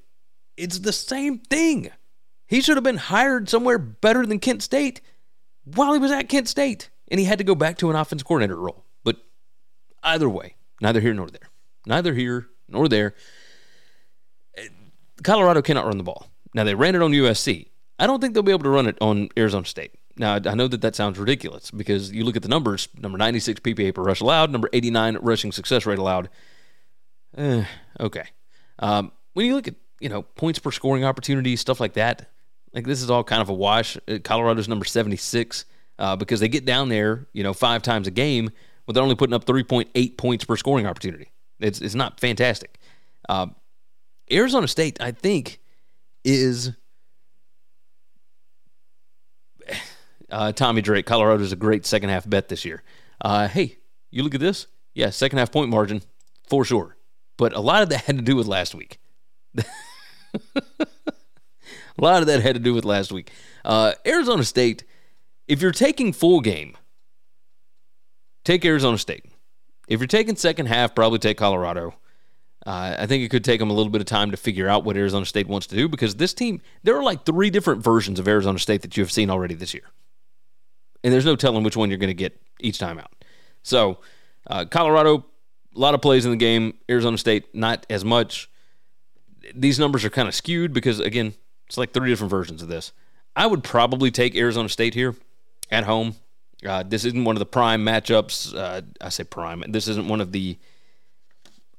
it's 0.57 0.78
the 0.78 0.92
same 0.92 1.38
thing. 1.38 1.90
He 2.46 2.61
should 2.61 2.76
have 2.76 2.84
been 2.84 2.98
hired 2.98 3.48
somewhere 3.48 3.78
better 3.78 4.26
than 4.26 4.38
Kent 4.38 4.62
State 4.62 5.00
while 5.64 5.92
he 5.92 5.98
was 5.98 6.11
at 6.11 6.28
Kent 6.28 6.48
State, 6.48 6.90
and 7.09 7.18
he 7.18 7.26
had 7.26 7.38
to 7.38 7.44
go 7.44 7.55
back 7.55 7.78
to 7.78 7.90
an 7.90 7.96
offense 7.96 8.22
coordinator 8.22 8.57
role. 8.57 8.84
But 9.05 9.16
either 10.03 10.28
way, 10.28 10.57
neither 10.80 11.00
here 11.00 11.14
nor 11.14 11.28
there. 11.28 11.48
Neither 11.86 12.14
here 12.14 12.48
nor 12.68 12.88
there. 12.88 13.14
Colorado 15.22 15.62
cannot 15.62 15.86
run 15.86 15.98
the 15.98 16.05
ball. 16.05 16.26
Now, 16.55 16.64
they 16.64 16.74
ran 16.74 16.94
it 16.94 17.03
on 17.03 17.12
USC. 17.12 17.68
I 17.98 18.07
don't 18.07 18.20
think 18.20 18.34
they'll 18.34 18.42
be 18.42 18.53
able 18.53 18.64
to 18.64 18.70
run 18.70 18.86
it 18.86 18.98
on 19.00 19.28
Arizona 19.38 19.64
State. 19.64 19.92
Now, 20.16 20.34
I 20.34 20.55
know 20.55 20.68
that 20.68 20.82
that 20.82 20.94
sounds 20.94 21.18
ridiculous 21.18 21.70
because 21.70 22.12
you 22.12 22.24
look 22.24 22.36
at 22.36 22.42
the 22.42 22.48
numbers 22.48 22.88
number 22.98 23.16
96 23.16 23.61
PPA 23.61 23.94
per 23.94 24.03
rush 24.03 24.20
allowed, 24.20 24.50
number 24.50 24.68
89 24.72 25.18
rushing 25.22 25.53
success 25.53 25.86
rate 25.86 25.98
allowed. 25.98 26.28
Eh, 27.36 27.64
okay. 27.98 28.24
Um, 28.78 29.12
when 29.32 29.46
you 29.46 29.55
look 29.55 29.68
at, 29.68 29.74
you 30.03 30.09
know, 30.09 30.22
points 30.22 30.59
per 30.59 30.70
scoring 30.70 31.05
opportunity, 31.05 31.55
stuff 31.57 31.80
like 31.80 31.94
that, 31.94 32.28
like 32.74 32.86
this 32.86 33.03
is 33.03 33.11
all 33.11 33.22
kind 33.22 33.42
of 33.42 33.48
a 33.48 33.55
wash. 33.55 33.96
Uh, 34.09 34.18
Colorado's 34.22 34.68
number 34.68 34.84
76 34.84 35.64
uh, 35.98 36.16
because 36.16 36.40
they 36.40 36.48
get 36.48 36.64
down 36.64 36.88
there, 36.88 37.26
you 37.32 37.42
know, 37.42 37.53
five 37.53 37.82
times 37.82 38.07
a 38.07 38.11
game, 38.11 38.50
but 38.86 38.94
they're 38.94 39.03
only 39.03 39.14
putting 39.14 39.34
up 39.34 39.44
3.8 39.44 40.16
points 40.16 40.44
per 40.44 40.57
scoring 40.57 40.86
opportunity. 40.86 41.30
It's, 41.61 41.80
it's 41.80 41.94
not 41.94 42.18
fantastic. 42.18 42.78
Uh, 43.28 43.48
Arizona 44.30 44.66
State, 44.66 45.00
I 45.00 45.12
think, 45.12 45.61
is 46.24 46.72
uh, 50.30 50.53
Tommy 50.53 50.82
Drake. 50.82 51.07
Colorado's 51.07 51.53
a 51.53 51.57
great 51.57 51.86
second 51.86 52.09
half 52.09 52.28
bet 52.28 52.48
this 52.48 52.64
year. 52.64 52.82
Uh, 53.20 53.46
hey, 53.48 53.78
you 54.11 54.22
look 54.22 54.34
at 54.34 54.40
this. 54.40 54.66
Yeah, 54.94 55.11
second 55.11 55.38
half 55.38 55.53
point 55.53 55.70
margin 55.70 56.03
for 56.48 56.64
sure. 56.64 56.96
But 57.36 57.55
a 57.55 57.61
lot 57.61 57.82
of 57.82 57.88
that 57.90 58.05
had 58.05 58.16
to 58.16 58.22
do 58.22 58.36
with 58.36 58.46
last 58.46 58.74
week. 58.74 58.98
a 60.80 60.87
lot 61.99 62.22
of 62.22 62.26
that 62.26 62.43
had 62.43 62.55
to 62.55 62.61
do 62.61 62.74
with 62.74 62.85
last 62.85 63.12
week. 63.12 63.30
Uh, 63.64 63.93
Arizona 64.07 64.45
State, 64.45 64.85
if 65.49 65.62
you're 65.62 65.72
taking 65.72 66.12
full 66.12 66.41
game, 66.41 66.76
take 68.45 68.64
Arizona 68.64 68.99
State. 68.99 69.24
If 69.89 70.01
you're 70.01 70.07
taking 70.07 70.37
second 70.37 70.66
half, 70.66 70.95
probably 70.95 71.18
take 71.18 71.37
Colorado. 71.37 71.95
Uh, 72.64 72.95
I 72.99 73.07
think 73.07 73.24
it 73.24 73.28
could 73.28 73.45
take 73.45 73.59
them 73.59 73.70
a 73.70 73.72
little 73.72 73.91
bit 73.91 74.01
of 74.01 74.07
time 74.07 74.30
to 74.30 74.37
figure 74.37 74.68
out 74.68 74.85
what 74.85 74.97
Arizona 74.97 75.26
State 75.26 75.49
wants 75.49 75.66
to 75.68 75.76
do 75.76 75.89
because 75.89 76.14
this 76.14 76.33
team, 76.33 76.61
there 76.85 76.97
are 76.97 77.03
like 77.03 77.26
three 77.26 77.51
different 77.51 77.83
versions 77.83 78.20
of 78.20 78.28
Arizona 78.28 78.59
State 78.59 78.83
that 78.83 78.97
you 78.97 79.03
have 79.03 79.11
seen 79.11 79.30
already 79.30 79.55
this 79.55 79.74
year. 79.74 79.85
And 81.03 81.12
there's 81.12 81.24
no 81.24 81.35
telling 81.35 81.64
which 81.64 81.76
one 81.76 81.91
you're 81.91 81.99
going 81.99 82.09
to 82.09 82.14
get 82.14 82.41
each 82.61 82.78
time 82.78 82.99
out. 82.99 83.12
So, 83.64 83.99
uh, 84.47 84.64
Colorado, 84.66 85.26
a 85.74 85.78
lot 85.78 85.95
of 85.95 86.03
plays 86.03 86.24
in 86.24 86.30
the 86.30 86.37
game. 86.37 86.74
Arizona 86.89 87.18
State, 87.18 87.53
not 87.55 87.85
as 87.91 88.05
much. 88.05 88.49
These 89.55 89.78
numbers 89.78 90.05
are 90.05 90.11
kind 90.11 90.28
of 90.28 90.34
skewed 90.34 90.72
because, 90.72 91.01
again, 91.01 91.34
it's 91.66 91.78
like 91.78 91.93
three 91.93 92.11
different 92.11 92.30
versions 92.30 92.62
of 92.62 92.68
this. 92.68 92.93
I 93.34 93.47
would 93.47 93.64
probably 93.64 94.11
take 94.11 94.36
Arizona 94.36 94.68
State 94.68 94.95
here 94.95 95.16
at 95.70 95.84
home. 95.84 96.16
Uh, 96.66 96.82
this 96.82 97.05
isn't 97.05 97.24
one 97.24 97.34
of 97.34 97.40
the 97.40 97.47
prime 97.47 97.84
matchups. 97.84 98.55
Uh, 98.55 98.82
I 99.01 99.09
say 99.09 99.24
prime. 99.24 99.64
This 99.68 99.88
isn't 99.88 100.07
one 100.07 100.20
of 100.20 100.32
the 100.32 100.59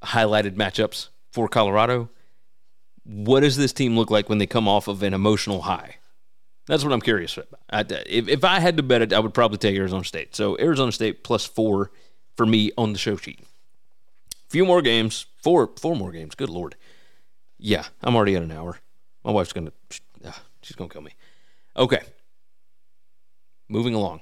highlighted 0.02 0.56
matchups 0.56 1.10
for 1.32 1.48
Colorado. 1.48 2.10
What 3.06 3.42
does 3.42 3.58
this 3.58 3.74
team 3.74 3.96
look 3.96 4.10
like 4.10 4.30
when 4.30 4.38
they 4.38 4.48
come 4.48 4.68
off 4.68 4.88
of 4.88 5.04
an 5.04 5.14
emotional 5.14 5.62
high? 5.62 5.98
That's 6.66 6.84
what 6.84 6.94
I'm 6.94 7.02
curious 7.02 7.38
about. 7.38 7.60
I, 7.70 7.86
if, 8.08 8.28
if 8.28 8.44
I 8.44 8.60
had 8.60 8.78
to 8.78 8.84
bet 8.84 9.02
it, 9.02 9.14
I 9.14 9.20
would 9.20 9.34
probably 9.34 9.58
take 9.58 9.76
Arizona 9.76 10.04
State. 10.04 10.36
So 10.36 10.58
Arizona 10.60 10.92
State 10.92 11.24
plus 11.24 11.46
four 11.46 11.92
for 12.36 12.46
me 12.46 12.72
on 12.78 12.94
the 12.94 13.00
show 13.00 13.18
sheet. 13.18 13.40
A 13.42 14.50
few 14.50 14.66
more 14.66 14.82
games, 14.82 15.26
four 15.42 15.72
four 15.78 15.96
more 15.96 16.12
games. 16.12 16.36
Good 16.36 16.50
lord. 16.50 16.76
Yeah, 17.66 17.86
I'm 18.02 18.14
already 18.14 18.36
at 18.36 18.44
an 18.44 18.52
hour. 18.52 18.78
My 19.24 19.32
wife's 19.32 19.54
gonna, 19.54 19.72
uh, 20.26 20.32
she's 20.62 20.76
gonna 20.76 20.90
kill 20.90 21.02
me. 21.02 21.16
Okay. 21.78 22.02
Moving 23.70 23.94
along. 23.94 24.20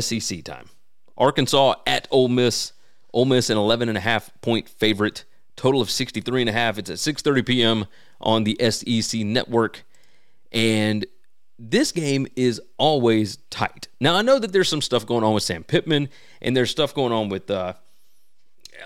SEC 0.00 0.42
time. 0.42 0.70
Arkansas 1.18 1.74
at 1.86 2.08
Ole 2.10 2.28
Miss. 2.28 2.72
Ole 3.12 3.26
Miss 3.26 3.50
an 3.50 3.58
11 3.58 3.90
and 3.90 3.98
a 3.98 4.00
half 4.00 4.30
point 4.40 4.66
favorite. 4.66 5.26
Total 5.56 5.82
of 5.82 5.90
63 5.90 6.40
and 6.40 6.48
a 6.48 6.54
half. 6.54 6.78
It's 6.78 6.88
at 6.88 6.96
6:30 6.96 7.44
p.m. 7.44 7.86
on 8.18 8.44
the 8.44 8.56
SEC 8.70 9.20
network. 9.20 9.84
And 10.50 11.04
this 11.58 11.92
game 11.92 12.26
is 12.34 12.62
always 12.78 13.36
tight. 13.50 13.88
Now 14.00 14.14
I 14.14 14.22
know 14.22 14.38
that 14.38 14.54
there's 14.54 14.70
some 14.70 14.82
stuff 14.82 15.04
going 15.04 15.22
on 15.22 15.34
with 15.34 15.42
Sam 15.42 15.64
Pittman, 15.64 16.08
and 16.40 16.56
there's 16.56 16.70
stuff 16.70 16.94
going 16.94 17.12
on 17.12 17.28
with 17.28 17.50
uh, 17.50 17.74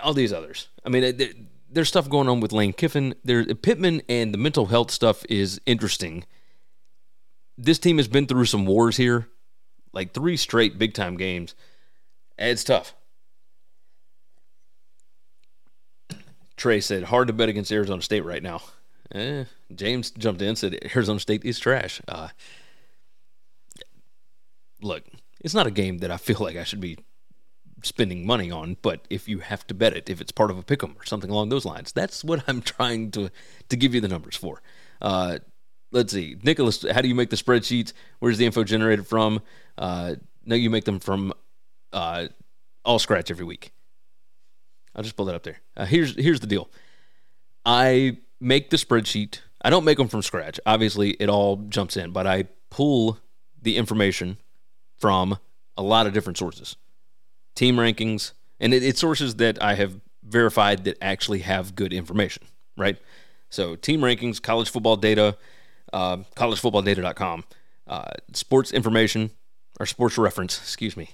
all 0.03 0.13
these 0.13 0.33
others. 0.33 0.67
I 0.85 0.89
mean, 0.89 1.49
there's 1.71 1.87
stuff 1.87 2.09
going 2.09 2.27
on 2.27 2.39
with 2.39 2.51
Lane 2.51 2.73
Kiffin. 2.73 3.15
There, 3.23 3.43
Pittman 3.45 4.01
and 4.09 4.33
the 4.33 4.37
mental 4.37 4.67
health 4.67 4.91
stuff 4.91 5.25
is 5.29 5.59
interesting. 5.65 6.25
This 7.57 7.79
team 7.79 7.97
has 7.97 8.07
been 8.07 8.27
through 8.27 8.45
some 8.45 8.65
wars 8.65 8.97
here, 8.97 9.27
like 9.93 10.13
three 10.13 10.37
straight 10.37 10.77
big 10.77 10.93
time 10.93 11.17
games. 11.17 11.55
It's 12.37 12.63
tough. 12.63 12.93
Trey 16.57 16.79
said, 16.79 17.03
hard 17.03 17.27
to 17.27 17.33
bet 17.33 17.49
against 17.49 17.71
Arizona 17.71 18.01
State 18.01 18.25
right 18.25 18.43
now. 18.43 18.61
Eh, 19.13 19.45
James 19.73 20.11
jumped 20.11 20.41
in 20.41 20.55
said, 20.55 20.77
Arizona 20.95 21.19
State 21.19 21.43
is 21.43 21.59
trash. 21.59 22.01
Uh, 22.07 22.29
look, 24.81 25.03
it's 25.39 25.53
not 25.53 25.67
a 25.67 25.71
game 25.71 25.99
that 25.99 26.11
I 26.11 26.17
feel 26.17 26.37
like 26.39 26.57
I 26.57 26.63
should 26.63 26.81
be 26.81 26.97
spending 27.83 28.25
money 28.25 28.51
on, 28.51 28.77
but 28.81 29.05
if 29.09 29.27
you 29.27 29.39
have 29.39 29.65
to 29.67 29.73
bet 29.73 29.95
it, 29.95 30.09
if 30.09 30.21
it's 30.21 30.31
part 30.31 30.51
of 30.51 30.57
a 30.57 30.63
pick'em 30.63 30.95
or 30.99 31.05
something 31.05 31.29
along 31.29 31.49
those 31.49 31.65
lines, 31.65 31.91
that's 31.91 32.23
what 32.23 32.43
I'm 32.47 32.61
trying 32.61 33.11
to 33.11 33.29
to 33.69 33.77
give 33.77 33.93
you 33.95 34.01
the 34.01 34.07
numbers 34.07 34.35
for. 34.35 34.61
Uh, 35.01 35.39
let's 35.91 36.13
see, 36.13 36.37
Nicholas, 36.43 36.85
how 36.91 37.01
do 37.01 37.07
you 37.07 37.15
make 37.15 37.29
the 37.29 37.35
spreadsheets? 37.35 37.93
Where's 38.19 38.37
the 38.37 38.45
info 38.45 38.63
generated 38.63 39.07
from? 39.07 39.41
Uh, 39.77 40.15
no, 40.45 40.55
you 40.55 40.69
make 40.69 40.85
them 40.85 40.99
from 40.99 41.33
uh, 41.93 42.27
all 42.83 42.99
scratch 42.99 43.31
every 43.31 43.45
week. 43.45 43.71
I'll 44.95 45.03
just 45.03 45.15
pull 45.15 45.25
that 45.25 45.35
up 45.35 45.43
there. 45.43 45.61
Uh, 45.75 45.85
here's 45.85 46.15
here's 46.15 46.39
the 46.39 46.47
deal. 46.47 46.69
I 47.65 48.17
make 48.39 48.69
the 48.69 48.77
spreadsheet. 48.77 49.39
I 49.61 49.69
don't 49.69 49.85
make 49.85 49.97
them 49.97 50.07
from 50.07 50.21
scratch. 50.21 50.59
Obviously, 50.65 51.11
it 51.11 51.29
all 51.29 51.57
jumps 51.69 51.95
in, 51.95 52.11
but 52.11 52.25
I 52.25 52.45
pull 52.69 53.19
the 53.61 53.77
information 53.77 54.37
from 54.97 55.37
a 55.77 55.83
lot 55.83 56.07
of 56.07 56.13
different 56.13 56.37
sources, 56.37 56.75
team 57.55 57.75
rankings, 57.75 58.33
and 58.59 58.73
it, 58.73 58.83
it's 58.83 58.99
sources 58.99 59.35
that 59.35 59.61
I 59.61 59.75
have 59.75 59.99
verified 60.23 60.83
that 60.85 60.97
actually 61.01 61.39
have 61.39 61.75
good 61.75 61.93
information. 61.93 62.43
Right. 62.77 62.97
So 63.49 63.75
team 63.75 64.01
rankings, 64.01 64.41
college 64.41 64.69
football 64.69 64.95
data, 64.95 65.37
uh, 65.91 66.17
collegefootballdata.com, 66.35 67.43
uh, 67.87 68.11
sports 68.33 68.71
information 68.71 69.31
or 69.79 69.85
sports 69.85 70.17
reference. 70.17 70.57
Excuse 70.59 70.95
me. 70.95 71.09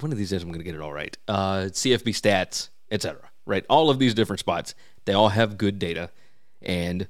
One 0.00 0.10
of 0.10 0.18
these 0.18 0.30
days 0.30 0.42
I'm 0.42 0.48
going 0.48 0.58
to 0.58 0.64
get 0.64 0.74
it 0.74 0.80
all 0.80 0.92
right. 0.92 1.16
Uh, 1.28 1.68
CFB 1.70 2.08
stats 2.08 2.70
etc. 2.90 3.20
Right? 3.44 3.64
All 3.68 3.90
of 3.90 3.98
these 3.98 4.14
different 4.14 4.40
spots, 4.40 4.74
they 5.04 5.12
all 5.12 5.28
have 5.30 5.58
good 5.58 5.78
data, 5.78 6.10
and 6.62 7.08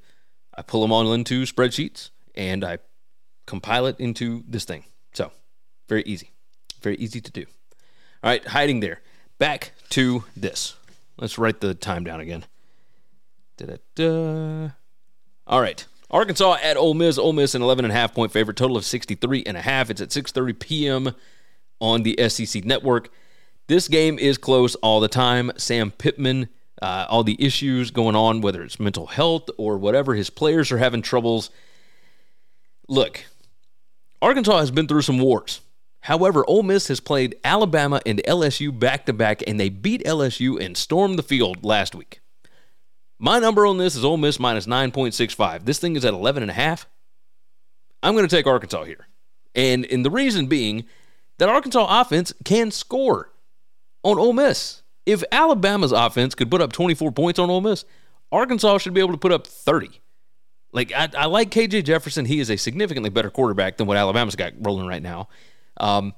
I 0.55 0.63
pull 0.63 0.83
them 0.83 0.93
all 0.93 1.13
into 1.13 1.43
spreadsheets 1.43 2.11
and 2.35 2.65
I 2.65 2.79
compile 3.47 3.87
it 3.87 3.99
into 3.99 4.45
this 4.47 4.65
thing. 4.65 4.85
So 5.13 5.33
very 5.89 6.03
easy, 6.05 6.31
very 6.83 6.97
easy 6.97 7.21
to 7.21 7.31
do. 7.31 7.47
All 8.27 8.33
right, 8.33 8.45
hiding 8.45 8.81
there. 8.81 9.03
Back 9.39 9.71
to 9.91 10.25
this. 10.37 10.75
Let's 11.17 11.39
write 11.39 11.61
the 11.61 11.75
time 11.75 12.03
down 12.03 12.19
again. 12.19 12.45
Da-da-da. 13.57 14.71
All 15.47 15.61
right. 15.61 15.87
Arkansas 16.11 16.57
at 16.61 16.77
Ole 16.77 16.95
Miss. 16.95 17.19
Ole 17.19 17.33
Miss 17.33 17.55
an 17.55 17.63
11 17.63 17.85
and 17.85 17.93
a 17.93 17.95
half 17.95 18.13
point 18.13 18.33
favorite. 18.33 18.57
Total 18.57 18.77
of 18.77 18.85
63 18.85 19.45
and 19.47 19.57
a 19.57 19.61
half. 19.61 19.91
It's 19.91 20.01
at 20.01 20.09
6:30 20.09 20.59
p.m. 20.59 21.15
on 21.81 22.03
the 22.03 22.19
SEC 22.29 22.65
network. 22.65 23.11
This 23.69 23.87
game 23.87 24.19
is 24.19 24.39
close 24.39 24.75
all 24.75 24.99
the 24.99 25.07
time. 25.07 25.53
Sam 25.57 25.93
Pittman, 25.93 26.49
uh, 26.83 27.07
all 27.09 27.23
the 27.23 27.41
issues 27.41 27.93
going 27.93 28.17
on, 28.17 28.41
whether 28.41 28.65
it's 28.65 28.81
mental 28.81 29.07
health 29.07 29.51
or 29.57 29.79
whatever, 29.79 30.17
his 30.17 30.31
players 30.31 30.73
are 30.73 30.79
having 30.79 31.01
troubles. 31.01 31.51
Look, 32.89 33.25
Arkansas 34.21 34.59
has 34.59 34.73
been 34.73 34.89
through 34.89 35.03
some 35.03 35.21
wars. 35.21 35.61
However, 36.07 36.45
Ole 36.47 36.63
Miss 36.63 36.87
has 36.87 37.01
played 37.01 37.35
Alabama 37.43 38.01
and 38.07 38.23
LSU 38.29 38.77
back 38.77 39.07
to 39.07 39.13
back, 39.13 39.43
and 39.45 39.59
they 39.59 39.69
beat 39.69 40.05
LSU 40.05 40.65
and 40.65 40.77
stormed 40.77 41.19
the 41.19 41.23
field 41.25 41.65
last 41.65 41.97
week. 41.97 42.21
My 43.19 43.41
number 43.41 43.67
on 43.67 43.79
this 43.79 43.97
is 43.97 44.05
Ole 44.05 44.17
Miss 44.17 44.39
minus 44.39 44.67
9.65. 44.67 45.65
This 45.65 45.81
thing 45.81 45.97
is 45.97 46.05
at 46.05 46.15
11.5. 46.15 46.85
I'm 48.05 48.15
going 48.15 48.25
to 48.25 48.37
take 48.37 48.47
Arkansas 48.47 48.85
here. 48.85 49.09
And, 49.57 49.85
and 49.87 50.05
the 50.05 50.11
reason 50.11 50.47
being 50.47 50.85
that 51.39 51.49
Arkansas 51.49 52.01
offense 52.01 52.33
can 52.45 52.71
score 52.71 53.33
on 54.05 54.17
Ole 54.17 54.33
Miss. 54.33 54.83
If 55.07 55.25
Alabama's 55.33 55.91
offense 55.91 56.37
could 56.37 56.53
put 56.53 56.63
up 56.63 56.71
24 56.71 57.11
points 57.11 57.41
on 57.41 57.51
Ole 57.51 57.63
Miss, 57.63 57.85
Arkansas 58.31 58.79
should 58.79 58.95
be 58.95 59.01
able 59.01 59.11
to 59.11 59.19
put 59.19 59.33
up 59.33 59.45
30. 59.45 60.01
Like 60.71 60.93
I, 60.93 61.09
I 61.19 61.27
like 61.27 61.51
KJ 61.51 61.83
Jefferson. 61.83 62.27
He 62.27 62.39
is 62.39 62.49
a 62.49 62.57
significantly 62.57 63.11
better 63.11 63.31
quarterback 63.31 63.77
than 63.77 63.89
what 63.89 63.97
Alabama's 63.97 64.37
got 64.37 64.53
rolling 64.61 64.87
right 64.87 65.03
now. 65.03 65.29
Um, 65.79 66.15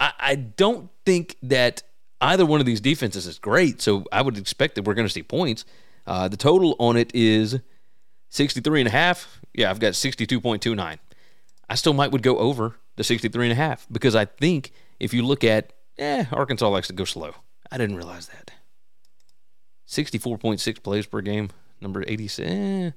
I, 0.00 0.12
I 0.18 0.34
don't 0.34 0.90
think 1.04 1.36
that 1.42 1.82
either 2.20 2.44
one 2.44 2.60
of 2.60 2.66
these 2.66 2.80
defenses 2.80 3.26
is 3.26 3.38
great, 3.38 3.80
so 3.80 4.04
I 4.12 4.22
would 4.22 4.38
expect 4.38 4.74
that 4.74 4.84
we're 4.84 4.94
going 4.94 5.06
to 5.06 5.12
see 5.12 5.22
points. 5.22 5.64
Uh, 6.06 6.28
the 6.28 6.36
total 6.36 6.74
on 6.78 6.96
it 6.96 7.14
is 7.14 7.58
63 8.30 8.80
and 8.82 8.88
a 8.88 8.92
half. 8.92 9.40
Yeah, 9.54 9.70
I've 9.70 9.80
got 9.80 9.92
62.29. 9.92 10.98
I 11.70 11.74
still 11.74 11.92
might 11.92 12.12
would 12.12 12.22
go 12.22 12.38
over 12.38 12.76
the 12.96 13.04
63 13.04 13.46
and 13.46 13.52
a 13.52 13.56
half 13.56 13.86
because 13.92 14.14
I 14.14 14.24
think 14.24 14.72
if 14.98 15.12
you 15.12 15.22
look 15.22 15.44
at 15.44 15.72
Eh, 15.98 16.24
Arkansas 16.30 16.68
likes 16.68 16.86
to 16.86 16.92
go 16.92 17.04
slow. 17.04 17.32
I 17.70 17.76
didn't 17.76 17.96
realize 17.96 18.28
that. 18.28 18.52
64.6 19.88 20.82
plays 20.82 21.06
per 21.06 21.20
game, 21.20 21.50
number 21.80 22.04
86. 22.06 22.48
Eh, 22.48 22.90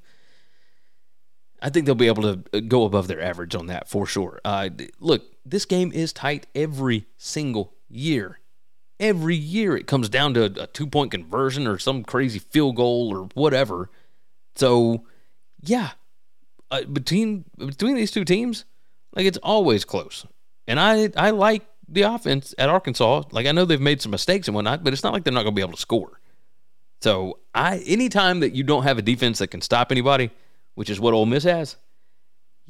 I 1.61 1.69
think 1.69 1.85
they'll 1.85 1.95
be 1.95 2.07
able 2.07 2.23
to 2.23 2.43
uh, 2.53 2.59
go 2.61 2.85
above 2.85 3.07
their 3.07 3.21
average 3.21 3.55
on 3.55 3.67
that 3.67 3.87
for 3.87 4.05
sure. 4.05 4.41
Uh, 4.43 4.69
look, 4.99 5.23
this 5.45 5.65
game 5.65 5.91
is 5.91 6.11
tight 6.11 6.47
every 6.55 7.05
single 7.17 7.73
year. 7.87 8.39
Every 8.99 9.35
year 9.35 9.75
it 9.75 9.87
comes 9.87 10.09
down 10.09 10.33
to 10.35 10.43
a, 10.63 10.67
two 10.67 10.87
point 10.87 11.11
conversion 11.11 11.67
or 11.67 11.77
some 11.77 12.03
crazy 12.03 12.39
field 12.39 12.75
goal 12.75 13.15
or 13.15 13.29
whatever. 13.33 13.89
So, 14.55 15.05
yeah, 15.61 15.91
uh, 16.69 16.83
between 16.83 17.45
between 17.57 17.95
these 17.95 18.11
two 18.11 18.25
teams, 18.25 18.65
like 19.15 19.25
it's 19.25 19.39
always 19.39 19.85
close. 19.85 20.25
And 20.67 20.79
I 20.79 21.09
I 21.15 21.31
like 21.31 21.63
the 21.87 22.03
offense 22.03 22.55
at 22.57 22.69
Arkansas. 22.69 23.23
Like 23.31 23.45
I 23.45 23.51
know 23.51 23.65
they've 23.65 23.81
made 23.81 24.01
some 24.01 24.11
mistakes 24.11 24.47
and 24.47 24.55
whatnot, 24.55 24.83
but 24.83 24.93
it's 24.93 25.03
not 25.03 25.13
like 25.13 25.23
they're 25.23 25.33
not 25.33 25.43
going 25.43 25.53
to 25.53 25.59
be 25.59 25.63
able 25.63 25.73
to 25.73 25.81
score. 25.81 26.21
So 27.01 27.39
I, 27.53 27.79
anytime 27.79 28.41
that 28.41 28.53
you 28.53 28.63
don't 28.63 28.83
have 28.83 28.97
a 28.97 29.01
defense 29.01 29.39
that 29.39 29.47
can 29.47 29.61
stop 29.61 29.91
anybody, 29.91 30.29
which 30.75 30.89
is 30.89 30.99
what 30.99 31.13
Ole 31.13 31.25
Miss 31.25 31.43
has, 31.43 31.75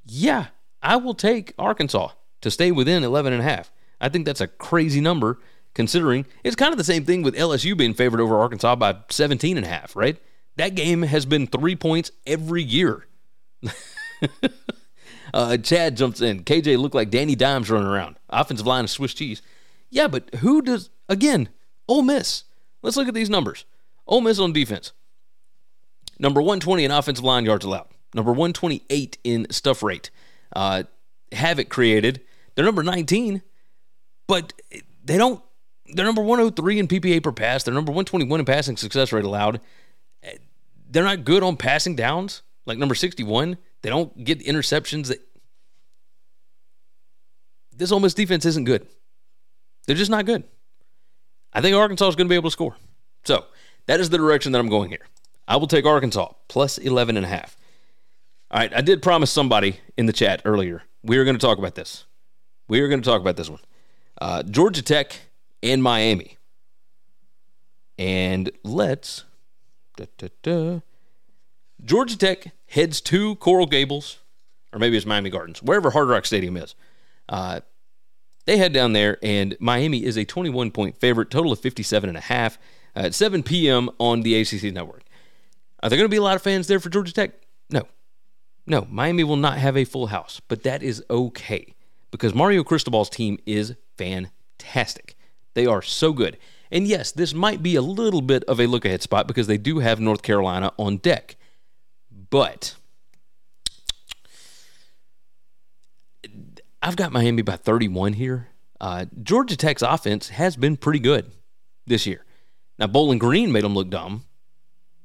yeah, 0.06 0.48
I 0.82 0.96
will 0.98 1.14
take 1.14 1.54
Arkansas 1.58 2.10
to 2.42 2.52
stay 2.52 2.72
within 2.72 3.04
11 3.04 3.34
and 3.34 3.42
a 3.42 3.46
half. 3.46 3.72
I 4.00 4.10
think 4.10 4.26
that's 4.26 4.42
a 4.42 4.48
crazy 4.48 5.02
number 5.02 5.40
considering 5.74 6.26
it's 6.44 6.56
kind 6.56 6.74
of 6.74 6.78
the 6.78 6.84
same 6.84 7.06
thing 7.06 7.22
with 7.22 7.36
LSU 7.36 7.78
being 7.78 7.94
favored 7.94 8.20
over 8.20 8.38
Arkansas 8.40 8.76
by 8.76 8.98
17 9.10 9.58
and 9.58 9.66
a 9.66 9.70
half, 9.70 9.96
right? 9.96 10.18
That 10.58 10.76
game 10.76 11.04
has 11.04 11.26
been 11.26 11.48
three 11.48 11.76
points 11.76 12.12
every 12.26 12.64
year. 12.64 13.08
Uh, 15.34 15.58
Chad 15.58 15.96
jumps 15.98 16.22
in. 16.22 16.44
KJ 16.44 16.78
looked 16.78 16.96
like 16.96 17.10
Danny 17.10 17.36
Dimes 17.36 17.70
running 17.70 17.88
around. 17.88 18.18
Offensive 18.30 18.68
line 18.68 18.84
of 18.84 18.90
Swiss 18.90 19.14
cheese. 19.14 19.42
Yeah, 19.90 20.08
but 20.08 20.34
who 20.36 20.62
does, 20.62 20.90
again, 21.08 21.50
Ole 21.88 22.02
Miss. 22.02 22.44
Let's 22.82 22.98
look 22.98 23.08
at 23.08 23.14
these 23.14 23.30
numbers. 23.30 23.66
Ole 24.08 24.22
Miss 24.22 24.40
on 24.40 24.54
defense. 24.54 24.92
Number 26.22 26.40
120 26.40 26.86
in 26.86 26.92
offensive 26.92 27.26
line 27.26 27.46
yards 27.46 27.66
allowed. 27.66 27.88
Number 28.14 28.32
128 28.32 29.18
in 29.24 29.48
stuff 29.50 29.82
rate. 29.82 30.12
Uh, 30.56 30.84
havoc 31.32 31.68
created. 31.70 32.22
They're 32.54 32.64
number 32.64 32.84
19, 32.84 33.42
but 34.28 34.54
they 35.04 35.18
don't. 35.18 35.42
They're 35.88 36.06
number 36.06 36.22
103 36.22 36.80
in 36.80 36.88
PPA 36.88 37.24
per 37.24 37.32
pass. 37.32 37.64
They're 37.64 37.74
number 37.74 37.92
121 37.92 38.40
in 38.40 38.46
passing 38.46 38.78
success 38.78 39.12
rate 39.12 39.26
allowed. 39.26 39.62
They're 40.90 41.04
not 41.04 41.26
good 41.26 41.42
on 41.42 41.58
passing 41.58 41.96
downs, 41.96 42.44
like 42.68 42.78
number 42.78 42.96
61. 42.96 43.58
They 43.82 43.90
don't 43.90 44.24
get 44.24 44.46
interceptions. 44.46 45.08
That 45.08 45.20
this 47.76 47.92
Ole 47.92 48.00
Miss 48.00 48.14
defense 48.14 48.46
isn't 48.46 48.66
good. 48.66 48.86
They're 49.88 49.96
just 49.96 50.12
not 50.12 50.28
good. 50.28 50.44
I 51.52 51.62
think 51.62 51.76
Arkansas 51.76 52.10
is 52.10 52.16
going 52.16 52.28
to 52.28 52.30
be 52.30 52.36
able 52.36 52.50
to 52.50 52.54
score. 52.54 52.76
So 53.24 53.46
that 53.88 54.00
is 54.00 54.12
the 54.12 54.18
direction 54.18 54.52
that 54.52 54.60
I'm 54.60 54.70
going 54.70 54.90
here. 54.90 55.08
I 55.48 55.58
will 55.58 55.68
take 55.68 55.86
Arkansas 55.86 56.34
plus 56.48 56.78
11 56.78 57.18
and 57.18 57.26
a 57.26 57.30
half. 57.30 57.58
All 58.50 58.60
right, 58.60 58.74
I 58.76 58.82
did 58.82 59.02
promise 59.02 59.32
somebody 59.32 59.80
in 59.98 60.06
the 60.06 60.14
chat 60.14 60.42
earlier 60.46 60.84
we 61.04 61.18
are 61.18 61.24
going 61.24 61.38
to 61.38 61.46
talk 61.46 61.58
about 61.58 61.76
this. 61.76 62.06
We 62.68 62.80
are 62.82 62.88
going 62.88 63.02
to 63.02 63.10
talk 63.10 63.22
about 63.22 63.38
this 63.38 63.50
one. 63.50 63.60
Uh, 64.20 64.44
Georgia 64.44 64.82
Tech 64.82 65.20
and 65.64 65.82
Miami. 65.82 66.38
And 67.98 68.52
let's 68.64 69.26
da, 69.98 70.06
da, 70.18 70.30
da, 70.42 70.82
Georgia 71.84 72.18
Tech 72.18 72.54
heads 72.68 73.02
to 73.02 73.36
Coral 73.36 73.66
Gables, 73.66 74.20
or 74.74 74.80
maybe 74.80 74.98
it's 74.98 75.06
Miami 75.06 75.30
Gardens, 75.30 75.62
wherever 75.62 75.92
Hard 75.92 76.08
Rock 76.08 76.26
Stadium 76.26 76.58
is. 76.58 76.76
Uh, 77.28 77.62
they 78.46 78.58
head 78.58 78.74
down 78.74 78.94
there, 78.94 79.18
and 79.22 79.56
Miami 79.60 80.04
is 80.04 80.18
a 80.18 80.26
21 80.26 80.72
point 80.72 80.98
favorite, 80.98 81.30
total 81.30 81.52
of 81.52 81.60
57 81.60 82.10
and 82.10 82.18
a 82.18 82.22
half 82.22 82.58
uh, 82.96 83.02
at 83.02 83.14
7 83.14 83.44
p.m. 83.44 83.90
on 84.00 84.22
the 84.22 84.40
ACC 84.40 84.74
network. 84.74 85.04
Are 85.84 85.90
there 85.90 85.98
going 85.98 86.08
to 86.08 86.14
be 86.14 86.18
a 86.18 86.22
lot 86.22 86.36
of 86.36 86.42
fans 86.42 86.68
there 86.68 86.80
for 86.80 86.90
Georgia 86.90 87.14
Tech? 87.14 87.32
No. 87.70 87.88
No, 88.68 88.88
Miami 88.90 89.24
will 89.24 89.38
not 89.38 89.58
have 89.58 89.76
a 89.76 89.86
full 89.86 90.08
house, 90.08 90.42
but 90.48 90.64
that 90.64 90.84
is 90.84 91.04
okay 91.10 91.74
because 92.12 92.36
Mario 92.36 92.64
Cristobal's 92.64 93.10
team 93.10 93.40
is 93.46 93.76
fantastic. 93.98 95.16
They 95.54 95.66
are 95.66 95.82
so 95.82 96.14
good. 96.14 96.38
And 96.72 96.88
yes, 96.88 97.12
this 97.12 97.34
might 97.34 97.64
be 97.64 97.76
a 97.76 97.82
little 97.82 98.22
bit 98.22 98.44
of 98.46 98.60
a 98.60 98.68
look 98.68 98.86
ahead 98.86 99.02
spot 99.02 99.28
because 99.28 99.48
they 99.48 99.58
do 99.58 99.80
have 99.80 100.00
North 100.00 100.22
Carolina 100.22 100.72
on 100.78 100.98
deck. 100.98 101.36
But 102.30 102.76
I've 106.82 106.96
got 106.96 107.12
Miami 107.12 107.42
by 107.42 107.58
31 107.58 108.14
here. 108.14 108.50
Uh, 108.80 109.06
Georgia 109.22 109.58
Tech's 109.58 109.82
offense 109.82 110.30
has 110.30 110.56
been 110.56 110.78
pretty 110.78 111.00
good 111.00 111.32
this 111.86 112.08
year. 112.08 112.26
Now, 112.80 112.88
Bowling 112.88 113.20
Green 113.20 113.52
made 113.52 113.64
them 113.64 113.76
look 113.76 113.90
dumb, 113.90 114.24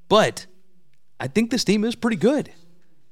but 0.08 0.46
I 1.18 1.28
think 1.28 1.50
this 1.50 1.64
team 1.64 1.84
is 1.84 1.94
pretty 1.94 2.16
good. 2.16 2.52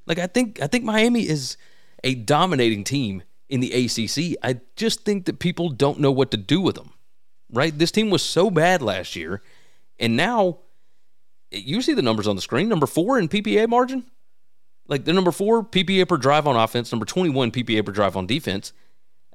Like 0.06 0.18
I 0.18 0.26
think 0.26 0.60
I 0.60 0.66
think 0.66 0.84
Miami 0.84 1.28
is 1.28 1.56
a 2.02 2.14
dominating 2.14 2.84
team 2.84 3.22
in 3.48 3.60
the 3.60 3.72
ACC. 3.72 4.38
I 4.42 4.60
just 4.76 5.04
think 5.04 5.26
that 5.26 5.38
people 5.38 5.70
don't 5.70 6.00
know 6.00 6.12
what 6.12 6.30
to 6.32 6.36
do 6.36 6.60
with 6.60 6.76
them. 6.76 6.90
Right? 7.50 7.76
This 7.76 7.90
team 7.90 8.10
was 8.10 8.22
so 8.22 8.50
bad 8.50 8.82
last 8.82 9.16
year, 9.16 9.40
and 9.98 10.16
now 10.16 10.58
you 11.50 11.82
see 11.82 11.94
the 11.94 12.02
numbers 12.02 12.26
on 12.26 12.36
the 12.36 12.42
screen. 12.42 12.68
Number 12.68 12.86
four 12.86 13.18
in 13.18 13.28
PPA 13.28 13.68
margin. 13.68 14.04
Like 14.86 15.04
the 15.04 15.12
number 15.12 15.32
four 15.32 15.64
PPA 15.64 16.08
per 16.08 16.16
drive 16.16 16.46
on 16.46 16.56
offense, 16.56 16.92
number 16.92 17.06
21 17.06 17.50
PPA 17.52 17.86
per 17.86 17.92
drive 17.92 18.16
on 18.16 18.26
defense. 18.26 18.72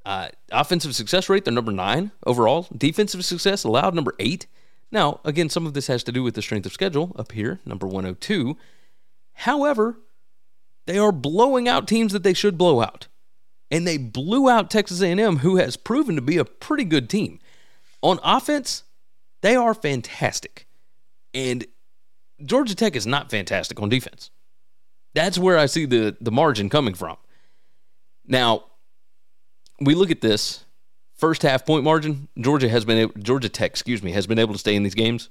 Uh, 0.05 0.29
offensive 0.51 0.95
success 0.95 1.27
rate, 1.27 1.45
they're 1.45 1.53
number 1.53 1.71
nine 1.71 2.11
overall. 2.25 2.67
Defensive 2.75 3.25
success 3.25 3.63
allowed, 3.63 3.95
number 3.95 4.13
eight. 4.19 4.47
Now, 4.91 5.19
again, 5.23 5.49
some 5.49 5.65
of 5.65 5.73
this 5.73 5.87
has 5.87 6.03
to 6.03 6.11
do 6.11 6.23
with 6.23 6.33
the 6.33 6.41
strength 6.41 6.65
of 6.65 6.73
schedule 6.73 7.15
up 7.15 7.31
here, 7.31 7.59
number 7.65 7.85
102. 7.85 8.57
However, 9.33 9.99
they 10.85 10.97
are 10.97 11.11
blowing 11.11 11.67
out 11.67 11.87
teams 11.87 12.13
that 12.13 12.23
they 12.23 12.33
should 12.33 12.57
blow 12.57 12.81
out. 12.81 13.07
And 13.71 13.85
they 13.85 13.97
blew 13.97 14.49
out 14.49 14.71
Texas 14.71 15.01
A&M, 15.01 15.37
who 15.37 15.57
has 15.57 15.77
proven 15.77 16.15
to 16.15 16.21
be 16.21 16.37
a 16.37 16.45
pretty 16.45 16.83
good 16.83 17.09
team. 17.09 17.39
On 18.01 18.19
offense, 18.23 18.83
they 19.41 19.55
are 19.55 19.75
fantastic. 19.75 20.65
And 21.33 21.67
Georgia 22.43 22.73
Tech 22.73 22.95
is 22.95 23.05
not 23.05 23.29
fantastic 23.29 23.79
on 23.79 23.89
defense. 23.89 24.31
That's 25.13 25.37
where 25.37 25.57
I 25.57 25.67
see 25.67 25.85
the, 25.85 26.17
the 26.19 26.31
margin 26.31 26.69
coming 26.69 26.95
from. 26.95 27.17
Now, 28.25 28.65
we 29.79 29.93
look 29.93 30.11
at 30.11 30.21
this 30.21 30.65
first 31.19 31.41
half 31.43 31.65
point 31.65 31.83
margin. 31.83 32.27
Georgia 32.39 32.69
has 32.69 32.85
been 32.85 33.11
Georgia 33.19 33.49
Tech, 33.49 33.71
excuse 33.71 34.01
me, 34.01 34.11
has 34.13 34.25
been 34.25 34.39
able 34.39 34.53
to 34.53 34.59
stay 34.59 34.75
in 34.75 34.83
these 34.83 34.95
games. 34.95 35.29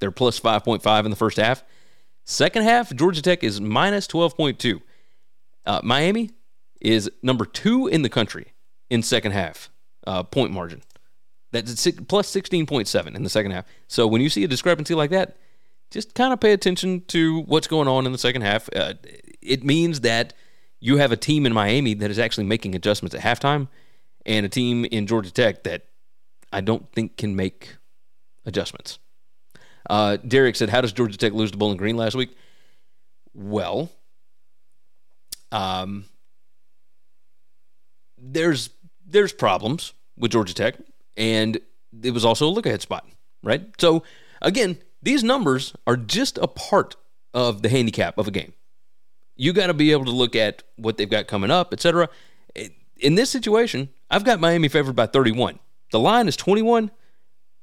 They're 0.00 0.10
plus 0.10 0.38
5.5 0.38 1.04
in 1.04 1.10
the 1.10 1.16
first 1.16 1.38
half. 1.38 1.64
Second 2.24 2.62
half, 2.64 2.94
Georgia 2.94 3.22
Tech 3.22 3.42
is 3.42 3.60
minus 3.60 4.06
12.2. 4.06 4.80
Uh, 5.64 5.80
Miami 5.82 6.30
is 6.80 7.10
number 7.22 7.44
two 7.44 7.88
in 7.88 8.02
the 8.02 8.08
country 8.08 8.52
in 8.90 9.02
second 9.02 9.32
half 9.32 9.70
uh, 10.06 10.22
point 10.22 10.52
margin. 10.52 10.82
That's 11.50 11.90
plus 12.06 12.30
16.7 12.30 13.16
in 13.16 13.22
the 13.22 13.30
second 13.30 13.52
half. 13.52 13.64
So 13.88 14.06
when 14.06 14.20
you 14.20 14.28
see 14.28 14.44
a 14.44 14.48
discrepancy 14.48 14.94
like 14.94 15.10
that, 15.10 15.38
just 15.90 16.14
kind 16.14 16.32
of 16.32 16.40
pay 16.40 16.52
attention 16.52 17.02
to 17.08 17.40
what's 17.42 17.66
going 17.66 17.88
on 17.88 18.04
in 18.04 18.12
the 18.12 18.18
second 18.18 18.42
half. 18.42 18.68
Uh, 18.76 18.94
it 19.40 19.64
means 19.64 20.00
that 20.00 20.34
you 20.80 20.98
have 20.98 21.12
a 21.12 21.16
team 21.16 21.46
in 21.46 21.54
Miami 21.54 21.94
that 21.94 22.10
is 22.10 22.18
actually 22.18 22.44
making 22.44 22.74
adjustments 22.74 23.14
at 23.14 23.22
halftime, 23.22 23.68
and 24.28 24.46
a 24.46 24.48
team 24.48 24.84
in 24.84 25.08
Georgia 25.08 25.32
Tech 25.32 25.64
that 25.64 25.86
I 26.52 26.60
don't 26.60 26.88
think 26.92 27.16
can 27.16 27.34
make 27.34 27.76
adjustments. 28.44 28.98
Uh, 29.90 30.18
Derek 30.18 30.54
said, 30.54 30.68
"How 30.68 30.82
does 30.82 30.92
Georgia 30.92 31.16
Tech 31.16 31.32
lose 31.32 31.50
to 31.50 31.56
Bowling 31.56 31.78
Green 31.78 31.96
last 31.96 32.14
week?" 32.14 32.36
Well, 33.34 33.90
um, 35.50 36.04
there's 38.18 38.70
there's 39.04 39.32
problems 39.32 39.94
with 40.16 40.30
Georgia 40.30 40.54
Tech, 40.54 40.76
and 41.16 41.58
it 42.02 42.10
was 42.12 42.24
also 42.24 42.46
a 42.46 42.50
look 42.50 42.66
ahead 42.66 42.82
spot, 42.82 43.08
right? 43.42 43.62
So 43.80 44.02
again, 44.42 44.78
these 45.02 45.24
numbers 45.24 45.74
are 45.86 45.96
just 45.96 46.36
a 46.38 46.46
part 46.46 46.96
of 47.32 47.62
the 47.62 47.70
handicap 47.70 48.18
of 48.18 48.28
a 48.28 48.30
game. 48.30 48.52
You 49.36 49.52
got 49.52 49.68
to 49.68 49.74
be 49.74 49.92
able 49.92 50.04
to 50.06 50.10
look 50.10 50.34
at 50.36 50.64
what 50.76 50.96
they've 50.96 51.08
got 51.08 51.28
coming 51.28 51.50
up, 51.50 51.72
etc. 51.72 52.08
In 52.98 53.14
this 53.14 53.30
situation, 53.30 53.90
I've 54.10 54.24
got 54.24 54.40
Miami 54.40 54.68
favored 54.68 54.96
by 54.96 55.06
31. 55.06 55.58
The 55.92 56.00
line 56.00 56.26
is 56.28 56.36
21. 56.36 56.90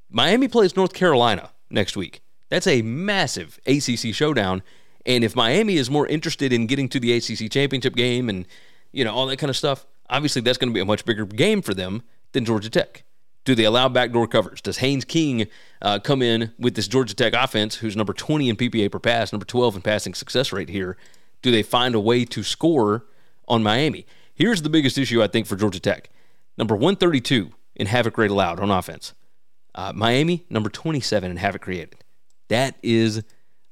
Miami 0.09 0.47
plays 0.47 0.75
North 0.75 0.93
Carolina 0.93 1.51
next 1.69 1.97
week. 1.97 2.21
That's 2.49 2.67
a 2.67 2.81
massive 2.81 3.59
ACC 3.65 4.13
showdown. 4.13 4.63
And 5.05 5.23
if 5.23 5.36
Miami 5.36 5.75
is 5.75 5.89
more 5.89 6.07
interested 6.07 6.53
in 6.53 6.67
getting 6.67 6.88
to 6.89 6.99
the 6.99 7.13
ACC 7.13 7.51
championship 7.51 7.95
game 7.95 8.29
and 8.29 8.45
you 8.91 9.03
know 9.03 9.13
all 9.13 9.27
that 9.27 9.38
kind 9.38 9.49
of 9.49 9.57
stuff, 9.57 9.86
obviously 10.09 10.41
that's 10.41 10.57
going 10.57 10.69
to 10.69 10.73
be 10.73 10.79
a 10.79 10.86
much 10.86 11.05
bigger 11.05 11.25
game 11.25 11.61
for 11.61 11.73
them 11.73 12.03
than 12.31 12.45
Georgia 12.45 12.69
Tech. 12.69 13.03
Do 13.43 13.53
they 13.53 13.65
allow 13.65 13.89
backdoor 13.89 14.27
covers? 14.27 14.61
Does 14.61 14.77
Haynes 14.77 15.05
King 15.05 15.47
uh, 15.81 15.99
come 15.99 16.21
in 16.21 16.53
with 16.57 16.75
this 16.75 16.88
Georgia 16.88 17.13
Tech 17.13 17.33
offense, 17.33 17.75
who's 17.75 17.95
number 17.95 18.13
20 18.13 18.49
in 18.49 18.55
PPA 18.55 18.91
per 18.91 18.99
pass, 18.99 19.31
number 19.31 19.45
12 19.45 19.75
in 19.75 19.81
passing 19.81 20.13
success 20.15 20.51
rate 20.51 20.69
here? 20.69 20.97
Do 21.43 21.51
they 21.51 21.61
find 21.61 21.93
a 21.93 21.99
way 21.99 22.25
to 22.25 22.41
score 22.41 23.05
on 23.47 23.61
Miami? 23.61 24.07
Here's 24.36 24.61
the 24.61 24.69
biggest 24.69 24.97
issue, 24.97 25.23
I 25.23 25.27
think, 25.27 25.47
for 25.47 25.55
Georgia 25.55 25.79
Tech. 25.79 26.09
Number 26.57 26.75
132 26.75 27.51
in 27.75 27.88
havoc 27.88 28.17
rate 28.17 28.31
allowed 28.31 28.59
on 28.59 28.69
offense. 28.69 29.13
Uh, 29.73 29.91
Miami, 29.93 30.45
number 30.49 30.69
27 30.69 31.31
in 31.31 31.38
havoc 31.38 31.61
created. 31.61 31.95
That 32.49 32.75
is 32.83 33.23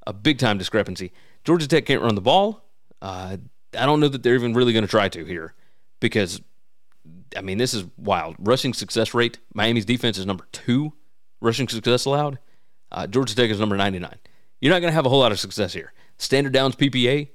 a 0.07 0.13
big 0.13 0.39
time 0.39 0.57
discrepancy. 0.57 1.11
Georgia 1.43 1.67
Tech 1.67 1.85
can't 1.85 2.01
run 2.01 2.15
the 2.15 2.21
ball. 2.21 2.65
Uh, 3.01 3.37
I 3.77 3.85
don't 3.85 3.99
know 3.99 4.07
that 4.07 4.23
they're 4.23 4.35
even 4.35 4.53
really 4.53 4.73
going 4.73 4.85
to 4.85 4.89
try 4.89 5.09
to 5.09 5.25
here 5.25 5.53
because 5.99 6.41
I 7.35 7.41
mean, 7.41 7.57
this 7.57 7.73
is 7.73 7.85
wild. 7.97 8.35
Rushing 8.39 8.73
success 8.73 9.13
rate. 9.13 9.39
Miami's 9.53 9.85
defense 9.85 10.17
is 10.17 10.25
number 10.25 10.47
two. 10.51 10.93
Rushing 11.41 11.67
success 11.67 12.05
allowed. 12.05 12.39
Uh, 12.91 13.07
Georgia 13.07 13.35
Tech 13.35 13.49
is 13.49 13.59
number 13.59 13.75
99. 13.75 14.15
You're 14.61 14.71
not 14.71 14.79
going 14.79 14.91
to 14.91 14.95
have 14.95 15.05
a 15.05 15.09
whole 15.09 15.19
lot 15.19 15.31
of 15.31 15.39
success 15.39 15.73
here. 15.73 15.93
Standard 16.17 16.53
downs 16.53 16.75
PPA, 16.75 17.29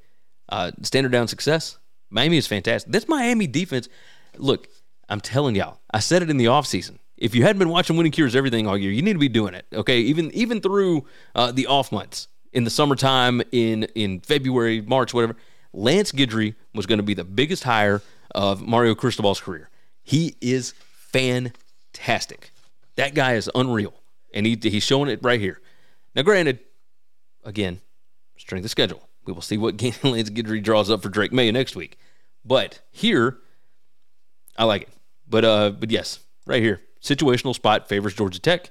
uh, 0.49 0.71
standard 0.83 1.13
down 1.13 1.29
success. 1.29 1.79
Miami 2.11 2.37
is 2.37 2.47
fantastic. 2.47 2.91
This 2.93 3.09
Miami 3.09 3.47
defense, 3.47 3.89
look, 4.37 4.69
I'm 5.09 5.21
telling 5.21 5.55
y'all, 5.55 5.81
I 5.91 6.01
said 6.01 6.23
it 6.23 6.31
in 6.31 6.37
the 6.37 6.47
offseason. 6.47 6.99
If 7.17 7.35
you 7.35 7.43
hadn't 7.43 7.59
been 7.59 7.69
watching 7.69 7.97
Winning 7.97 8.13
Cures 8.13 8.37
Everything 8.37 8.67
all 8.67 8.79
year, 8.79 8.93
you 8.93 9.03
need 9.03 9.15
to 9.15 9.19
be 9.19 9.29
doing 9.29 9.55
it. 9.55 9.67
Okay, 9.73 10.01
even 10.01 10.31
even 10.33 10.61
through 10.61 11.07
uh, 11.35 11.51
the 11.51 11.67
off 11.67 11.91
months 11.91 12.29
in 12.53 12.65
the 12.65 12.71
summertime, 12.71 13.43
in 13.51 13.85
in 13.95 14.21
February, 14.21 14.81
March, 14.81 15.13
whatever. 15.13 15.37
Lance 15.73 16.13
Guidry 16.13 16.55
was 16.75 16.87
going 16.87 16.99
to 16.99 17.03
be 17.03 17.15
the 17.15 17.25
biggest 17.25 17.65
hire 17.65 18.03
of 18.35 18.63
Mario 18.63 18.95
Cristobal's 18.95 19.41
career. 19.41 19.69
He 20.03 20.37
is 20.41 20.73
fantastic. 20.81 22.51
That 22.97 23.15
guy 23.15 23.35
is 23.35 23.51
unreal, 23.55 23.95
and 24.33 24.47
he, 24.47 24.59
he's 24.61 24.83
showing 24.83 25.11
it 25.11 25.21
right 25.23 25.41
here. 25.41 25.61
Now, 26.15 26.23
granted, 26.23 26.61
again, 27.45 27.81
strength 28.37 28.65
of 28.65 28.71
schedule. 28.71 29.08
We 29.29 29.35
will 29.35 29.43
see 29.43 29.59
what 29.59 29.75
Lance 30.03 30.31
Guidry 30.31 30.63
draws 30.63 30.91
up 30.91 31.03
for 31.03 31.11
Drake 31.11 31.35
Maye 31.35 31.53
next 31.53 31.77
week. 31.77 31.99
But 32.47 32.81
here, 32.91 33.37
I 34.57 34.65
like 34.65 34.83
it. 34.83 34.89
But 35.29 35.45
uh, 35.45 35.71
but 35.73 35.91
yes, 35.91 36.21
right 36.47 36.63
here, 36.63 36.81
situational 37.03 37.55
spot 37.55 37.91
favors 37.91 38.15
Georgia 38.15 38.41
Tech. 38.41 38.71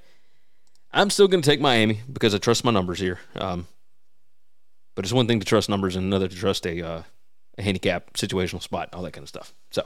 I'm 0.91 1.11
still 1.11 1.27
going 1.27 1.43
to 1.43 1.47
take 1.47 1.61
Miami 1.61 1.99
because 2.11 2.34
I 2.34 2.39
trust 2.39 2.63
my 2.63 2.71
numbers 2.71 2.97
here. 2.97 3.19
Um, 3.35 3.67
but 4.95 5.05
it's 5.05 5.13
one 5.13 5.27
thing 5.27 5.39
to 5.39 5.45
trust 5.45 5.69
numbers 5.69 5.95
and 5.95 6.05
another 6.05 6.27
to 6.27 6.35
trust 6.35 6.65
a, 6.65 6.81
uh, 6.81 7.03
a 7.59 7.61
handicap, 7.61 8.13
situational 8.13 8.63
spot, 8.63 8.89
all 8.93 9.03
that 9.03 9.13
kind 9.13 9.21
of 9.21 9.29
stuff. 9.29 9.53
So, 9.69 9.84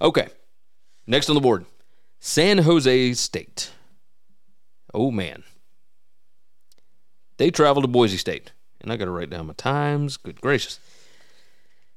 okay. 0.00 0.28
Next 1.06 1.28
on 1.28 1.34
the 1.34 1.42
board, 1.42 1.66
San 2.18 2.56
Jose 2.58 3.12
State. 3.12 3.72
Oh, 4.94 5.10
man. 5.10 5.42
They 7.36 7.50
travel 7.50 7.82
to 7.82 7.88
Boise 7.88 8.16
State. 8.16 8.52
And 8.80 8.92
I 8.92 8.96
got 8.96 9.06
to 9.06 9.10
write 9.10 9.30
down 9.30 9.46
my 9.46 9.54
times. 9.54 10.16
Good 10.16 10.40
gracious. 10.40 10.78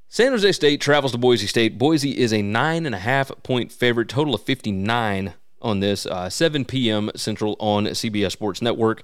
San 0.07 0.31
Jose 0.31 0.51
State 0.51 0.81
travels 0.81 1.13
to 1.13 1.17
Boise 1.17 1.47
State. 1.47 1.77
Boise 1.77 2.17
is 2.17 2.33
a 2.33 2.41
nine 2.41 2.85
and 2.85 2.93
a 2.93 2.99
half 2.99 3.31
point 3.43 3.71
favorite, 3.71 4.09
total 4.09 4.35
of 4.35 4.41
59 4.43 5.33
on 5.61 5.79
this, 5.79 6.05
uh, 6.05 6.29
7 6.29 6.65
p.m. 6.65 7.11
Central 7.15 7.55
on 7.59 7.85
CBS 7.85 8.31
Sports 8.31 8.61
Network. 8.61 9.03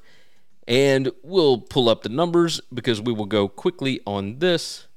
And 0.67 1.11
we'll 1.23 1.59
pull 1.59 1.87
up 1.87 2.03
the 2.03 2.09
numbers 2.09 2.59
because 2.73 3.01
we 3.01 3.13
will 3.13 3.25
go 3.25 3.47
quickly 3.47 4.01
on 4.05 4.39
this. 4.39 4.87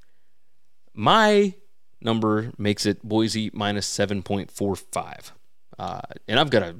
My 0.94 1.55
number 2.01 2.51
makes 2.59 2.86
it 2.86 3.02
Boise 3.02 3.51
minus 3.52 3.89
7.45. 3.89 5.31
Uh, 5.78 6.01
and 6.27 6.40
I've 6.40 6.51
got 6.51 6.62
a 6.62 6.77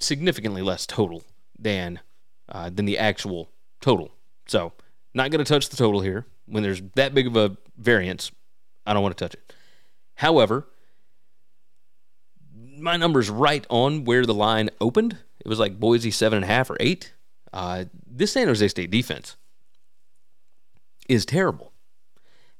significantly 0.00 0.60
less 0.60 0.86
total 0.86 1.24
than 1.58 2.00
uh, 2.48 2.68
than 2.68 2.84
the 2.84 2.98
actual 2.98 3.48
total. 3.80 4.12
So 4.46 4.72
Not 5.14 5.30
going 5.30 5.44
to 5.44 5.48
touch 5.48 5.68
the 5.68 5.76
total 5.76 6.00
here. 6.00 6.26
When 6.46 6.62
there's 6.62 6.82
that 6.96 7.14
big 7.14 7.26
of 7.26 7.36
a 7.36 7.56
variance, 7.78 8.32
I 8.84 8.92
don't 8.92 9.02
want 9.02 9.16
to 9.16 9.24
touch 9.24 9.34
it. 9.34 9.52
However, 10.16 10.66
my 12.76 12.96
number's 12.96 13.30
right 13.30 13.66
on 13.70 14.04
where 14.04 14.26
the 14.26 14.34
line 14.34 14.70
opened. 14.80 15.18
It 15.40 15.48
was 15.48 15.58
like 15.58 15.78
Boise 15.78 16.10
seven 16.10 16.38
and 16.38 16.44
a 16.44 16.48
half 16.48 16.70
or 16.70 16.76
eight. 16.80 17.14
Uh, 17.52 17.84
this 18.06 18.32
San 18.32 18.48
Jose 18.48 18.66
State 18.68 18.90
defense 18.90 19.36
is 21.08 21.24
terrible. 21.24 21.72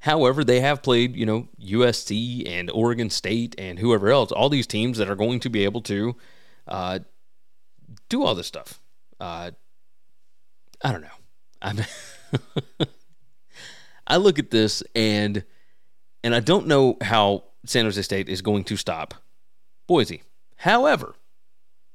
However, 0.00 0.44
they 0.44 0.60
have 0.60 0.82
played, 0.82 1.16
you 1.16 1.24
know, 1.24 1.48
USC 1.60 2.46
and 2.48 2.70
Oregon 2.70 3.08
State 3.08 3.54
and 3.58 3.78
whoever 3.78 4.10
else, 4.10 4.30
all 4.30 4.50
these 4.50 4.66
teams 4.66 4.98
that 4.98 5.08
are 5.08 5.16
going 5.16 5.40
to 5.40 5.48
be 5.48 5.64
able 5.64 5.80
to 5.82 6.14
uh, 6.68 6.98
do 8.10 8.22
all 8.22 8.34
this 8.34 8.46
stuff. 8.46 8.80
Uh, 9.18 9.52
I 10.82 10.92
don't 10.92 11.00
know. 11.00 11.08
I'm 11.62 11.78
I 14.06 14.16
look 14.16 14.38
at 14.38 14.50
this 14.50 14.82
and 14.94 15.44
and 16.22 16.34
I 16.34 16.40
don't 16.40 16.66
know 16.66 16.96
how 17.02 17.44
San 17.66 17.84
Jose 17.84 18.00
State 18.02 18.28
is 18.28 18.42
going 18.42 18.64
to 18.64 18.76
stop 18.76 19.14
Boise. 19.86 20.22
However, 20.56 21.14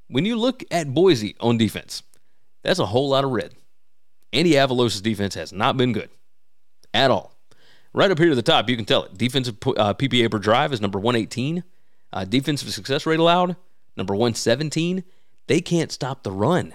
when 0.08 0.26
you 0.26 0.36
look 0.36 0.64
at 0.72 0.94
Boise 0.94 1.36
on 1.40 1.58
defense, 1.58 2.04
that's 2.64 2.80
a 2.80 2.88
whole 2.88 3.10
lot 3.10 3.24
of 3.24 3.32
red. 3.32 3.56
Andy 4.32 4.52
Avalos' 4.52 5.02
defense 5.02 5.34
has 5.36 5.52
not 5.52 5.78
been 5.78 5.94
good 5.94 6.10
at 6.94 7.10
all. 7.10 7.34
Right 7.94 8.12
up 8.12 8.20
here 8.20 8.30
to 8.30 8.36
the 8.36 8.42
top, 8.44 8.70
you 8.70 8.76
can 8.76 8.86
tell 8.86 9.04
it. 9.04 9.18
Defensive 9.18 9.56
uh, 9.66 9.94
PPA 9.96 10.30
per 10.30 10.38
drive 10.38 10.72
is 10.72 10.82
number 10.82 11.00
118. 11.00 11.64
Uh, 12.14 12.26
defensive 12.26 12.72
success 12.72 13.06
rate 13.06 13.20
allowed, 13.20 13.56
number 13.96 14.14
117. 14.14 15.04
They 15.48 15.62
can't 15.62 15.92
stop 15.92 16.22
the 16.22 16.32
run. 16.32 16.74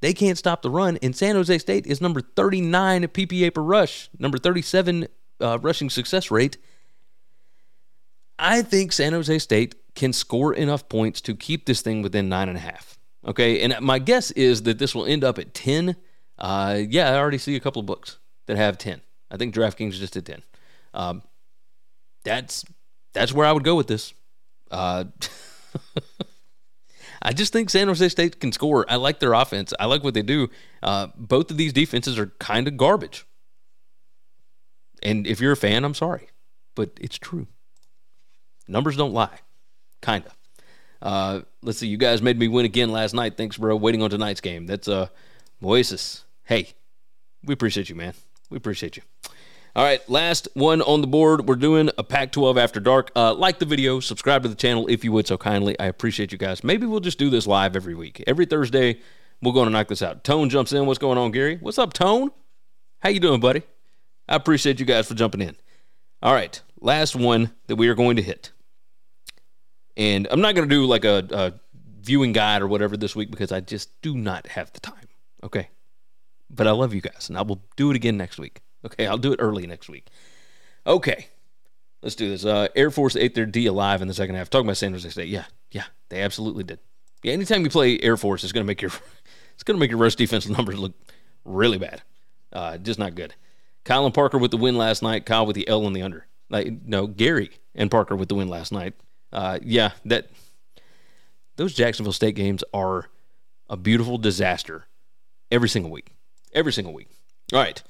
They 0.00 0.12
can't 0.12 0.38
stop 0.38 0.62
the 0.62 0.70
run. 0.70 0.98
And 1.02 1.14
San 1.16 1.34
Jose 1.34 1.58
State 1.58 1.86
is 1.86 2.00
number 2.00 2.20
39 2.20 3.02
PPA 3.08 3.52
per 3.52 3.62
rush, 3.62 4.08
number 4.18 4.38
37 4.38 5.08
uh, 5.40 5.58
rushing 5.60 5.90
success 5.90 6.30
rate. 6.30 6.58
I 8.38 8.62
think 8.62 8.92
San 8.92 9.12
Jose 9.12 9.38
State 9.40 9.74
can 9.94 10.12
score 10.12 10.54
enough 10.54 10.88
points 10.88 11.20
to 11.22 11.34
keep 11.34 11.66
this 11.66 11.80
thing 11.80 12.02
within 12.02 12.28
nine 12.28 12.48
and 12.48 12.56
a 12.56 12.60
half. 12.60 12.98
Okay, 13.26 13.60
and 13.60 13.74
my 13.80 13.98
guess 13.98 14.30
is 14.32 14.62
that 14.62 14.78
this 14.78 14.94
will 14.94 15.04
end 15.04 15.24
up 15.24 15.38
at 15.38 15.52
10. 15.52 15.96
Uh, 16.38 16.80
yeah, 16.88 17.10
I 17.10 17.16
already 17.16 17.38
see 17.38 17.56
a 17.56 17.60
couple 17.60 17.80
of 17.80 17.86
books 17.86 18.18
that 18.46 18.56
have 18.56 18.78
10. 18.78 19.00
I 19.30 19.36
think 19.36 19.54
DraftKings 19.54 19.90
is 19.90 19.98
just 19.98 20.16
at 20.16 20.24
10. 20.24 20.42
Um, 20.94 21.22
that's 22.24 22.64
that's 23.12 23.32
where 23.32 23.46
I 23.46 23.52
would 23.52 23.64
go 23.64 23.74
with 23.74 23.88
this. 23.88 24.14
Uh, 24.70 25.04
I 27.20 27.32
just 27.32 27.52
think 27.52 27.70
San 27.70 27.88
Jose 27.88 28.08
State 28.08 28.40
can 28.40 28.52
score. 28.52 28.86
I 28.88 28.96
like 28.96 29.20
their 29.20 29.32
offense. 29.32 29.72
I 29.78 29.86
like 29.86 30.04
what 30.04 30.14
they 30.14 30.22
do. 30.22 30.48
Uh, 30.82 31.08
both 31.16 31.50
of 31.50 31.56
these 31.56 31.72
defenses 31.72 32.18
are 32.18 32.26
kind 32.38 32.68
of 32.68 32.76
garbage. 32.76 33.26
And 35.02 35.26
if 35.26 35.40
you're 35.40 35.52
a 35.52 35.56
fan, 35.56 35.84
I'm 35.84 35.94
sorry, 35.94 36.28
but 36.74 36.90
it's 37.00 37.18
true. 37.18 37.46
Numbers 38.66 38.96
don't 38.96 39.12
lie. 39.12 39.38
Kind 40.00 40.26
of. 40.26 40.36
Uh, 41.00 41.40
let's 41.62 41.78
see. 41.78 41.86
You 41.86 41.96
guys 41.96 42.22
made 42.22 42.38
me 42.38 42.48
win 42.48 42.64
again 42.64 42.90
last 42.90 43.14
night. 43.14 43.36
Thanks, 43.36 43.56
bro. 43.56 43.76
Waiting 43.76 44.02
on 44.02 44.10
tonight's 44.10 44.40
game. 44.40 44.66
That's 44.66 44.88
uh, 44.88 45.08
Moises. 45.62 46.22
Hey, 46.44 46.74
we 47.44 47.54
appreciate 47.54 47.88
you, 47.88 47.94
man. 47.94 48.14
We 48.50 48.56
appreciate 48.56 48.96
you. 48.96 49.02
All 49.76 49.84
right, 49.84 50.06
last 50.08 50.48
one 50.54 50.82
on 50.82 51.02
the 51.02 51.06
board. 51.06 51.46
We're 51.46 51.54
doing 51.54 51.90
a 51.98 52.02
Pac 52.02 52.32
12 52.32 52.58
after 52.58 52.80
dark. 52.80 53.10
Uh, 53.14 53.34
like 53.34 53.58
the 53.58 53.66
video, 53.66 54.00
subscribe 54.00 54.42
to 54.42 54.48
the 54.48 54.54
channel 54.54 54.86
if 54.88 55.04
you 55.04 55.12
would 55.12 55.26
so 55.26 55.36
kindly. 55.36 55.78
I 55.78 55.86
appreciate 55.86 56.32
you 56.32 56.38
guys. 56.38 56.64
Maybe 56.64 56.86
we'll 56.86 57.00
just 57.00 57.18
do 57.18 57.30
this 57.30 57.46
live 57.46 57.76
every 57.76 57.94
week. 57.94 58.24
Every 58.26 58.46
Thursday, 58.46 59.00
we're 59.42 59.52
going 59.52 59.66
to 59.66 59.72
knock 59.72 59.88
this 59.88 60.02
out. 60.02 60.24
Tone 60.24 60.48
jumps 60.48 60.72
in. 60.72 60.86
What's 60.86 60.98
going 60.98 61.18
on, 61.18 61.30
Gary? 61.30 61.58
What's 61.60 61.78
up, 61.78 61.92
Tone? 61.92 62.30
How 63.00 63.10
you 63.10 63.20
doing, 63.20 63.40
buddy? 63.40 63.62
I 64.28 64.36
appreciate 64.36 64.80
you 64.80 64.86
guys 64.86 65.06
for 65.06 65.14
jumping 65.14 65.42
in. 65.42 65.56
All 66.22 66.34
right, 66.34 66.60
last 66.80 67.14
one 67.14 67.52
that 67.68 67.76
we 67.76 67.88
are 67.88 67.94
going 67.94 68.16
to 68.16 68.22
hit. 68.22 68.50
And 69.96 70.26
I'm 70.30 70.40
not 70.40 70.54
going 70.54 70.68
to 70.68 70.74
do 70.74 70.86
like 70.86 71.04
a, 71.04 71.26
a 71.30 71.52
viewing 72.00 72.32
guide 72.32 72.62
or 72.62 72.66
whatever 72.66 72.96
this 72.96 73.14
week 73.14 73.30
because 73.30 73.52
I 73.52 73.60
just 73.60 74.00
do 74.02 74.16
not 74.16 74.48
have 74.48 74.72
the 74.72 74.80
time. 74.80 75.08
Okay. 75.44 75.68
But 76.50 76.66
I 76.66 76.70
love 76.72 76.94
you 76.94 77.00
guys, 77.00 77.28
and 77.28 77.36
I 77.36 77.42
will 77.42 77.62
do 77.76 77.90
it 77.90 77.96
again 77.96 78.16
next 78.16 78.38
week. 78.38 78.62
Okay, 78.84 79.06
I'll 79.06 79.18
do 79.18 79.32
it 79.32 79.40
early 79.40 79.66
next 79.66 79.88
week. 79.88 80.06
Okay, 80.86 81.28
let's 82.02 82.14
do 82.14 82.28
this. 82.28 82.44
Uh, 82.44 82.68
Air 82.74 82.90
Force 82.90 83.16
ate 83.16 83.34
their 83.34 83.46
D 83.46 83.66
alive 83.66 84.02
in 84.02 84.08
the 84.08 84.14
second 84.14 84.36
half. 84.36 84.50
Talking 84.50 84.66
about 84.66 84.76
San 84.76 84.92
Jose 84.92 85.08
State, 85.08 85.28
yeah, 85.28 85.44
yeah, 85.70 85.84
they 86.08 86.22
absolutely 86.22 86.64
did. 86.64 86.78
Yeah, 87.22 87.32
anytime 87.32 87.64
you 87.64 87.70
play 87.70 87.98
Air 88.00 88.16
Force, 88.16 88.44
it's 88.44 88.52
gonna 88.52 88.64
make 88.64 88.80
your 88.80 88.92
it's 89.54 89.62
gonna 89.62 89.78
make 89.78 89.90
your 89.90 89.98
rush 89.98 90.14
defense 90.14 90.48
numbers 90.48 90.78
look 90.78 90.94
really 91.44 91.78
bad. 91.78 92.02
Uh, 92.52 92.78
just 92.78 92.98
not 92.98 93.14
good. 93.14 93.34
And 93.88 94.12
Parker 94.12 94.38
with 94.38 94.50
the 94.50 94.56
win 94.56 94.76
last 94.76 95.02
night. 95.02 95.24
Kyle 95.24 95.46
with 95.46 95.56
the 95.56 95.66
L 95.66 95.86
on 95.86 95.94
the 95.94 96.02
under. 96.02 96.26
Like 96.50 96.68
no, 96.84 97.06
Gary 97.06 97.50
and 97.74 97.90
Parker 97.90 98.16
with 98.16 98.28
the 98.28 98.34
win 98.34 98.48
last 98.48 98.72
night. 98.72 98.94
Uh, 99.32 99.58
yeah, 99.62 99.92
that 100.04 100.30
those 101.56 101.74
Jacksonville 101.74 102.12
State 102.12 102.34
games 102.34 102.62
are 102.72 103.08
a 103.68 103.76
beautiful 103.76 104.18
disaster 104.18 104.86
every 105.50 105.68
single 105.68 105.90
week. 105.90 106.14
Every 106.52 106.72
single 106.72 106.94
week. 106.94 107.08
All 107.52 107.60
right. 107.60 107.82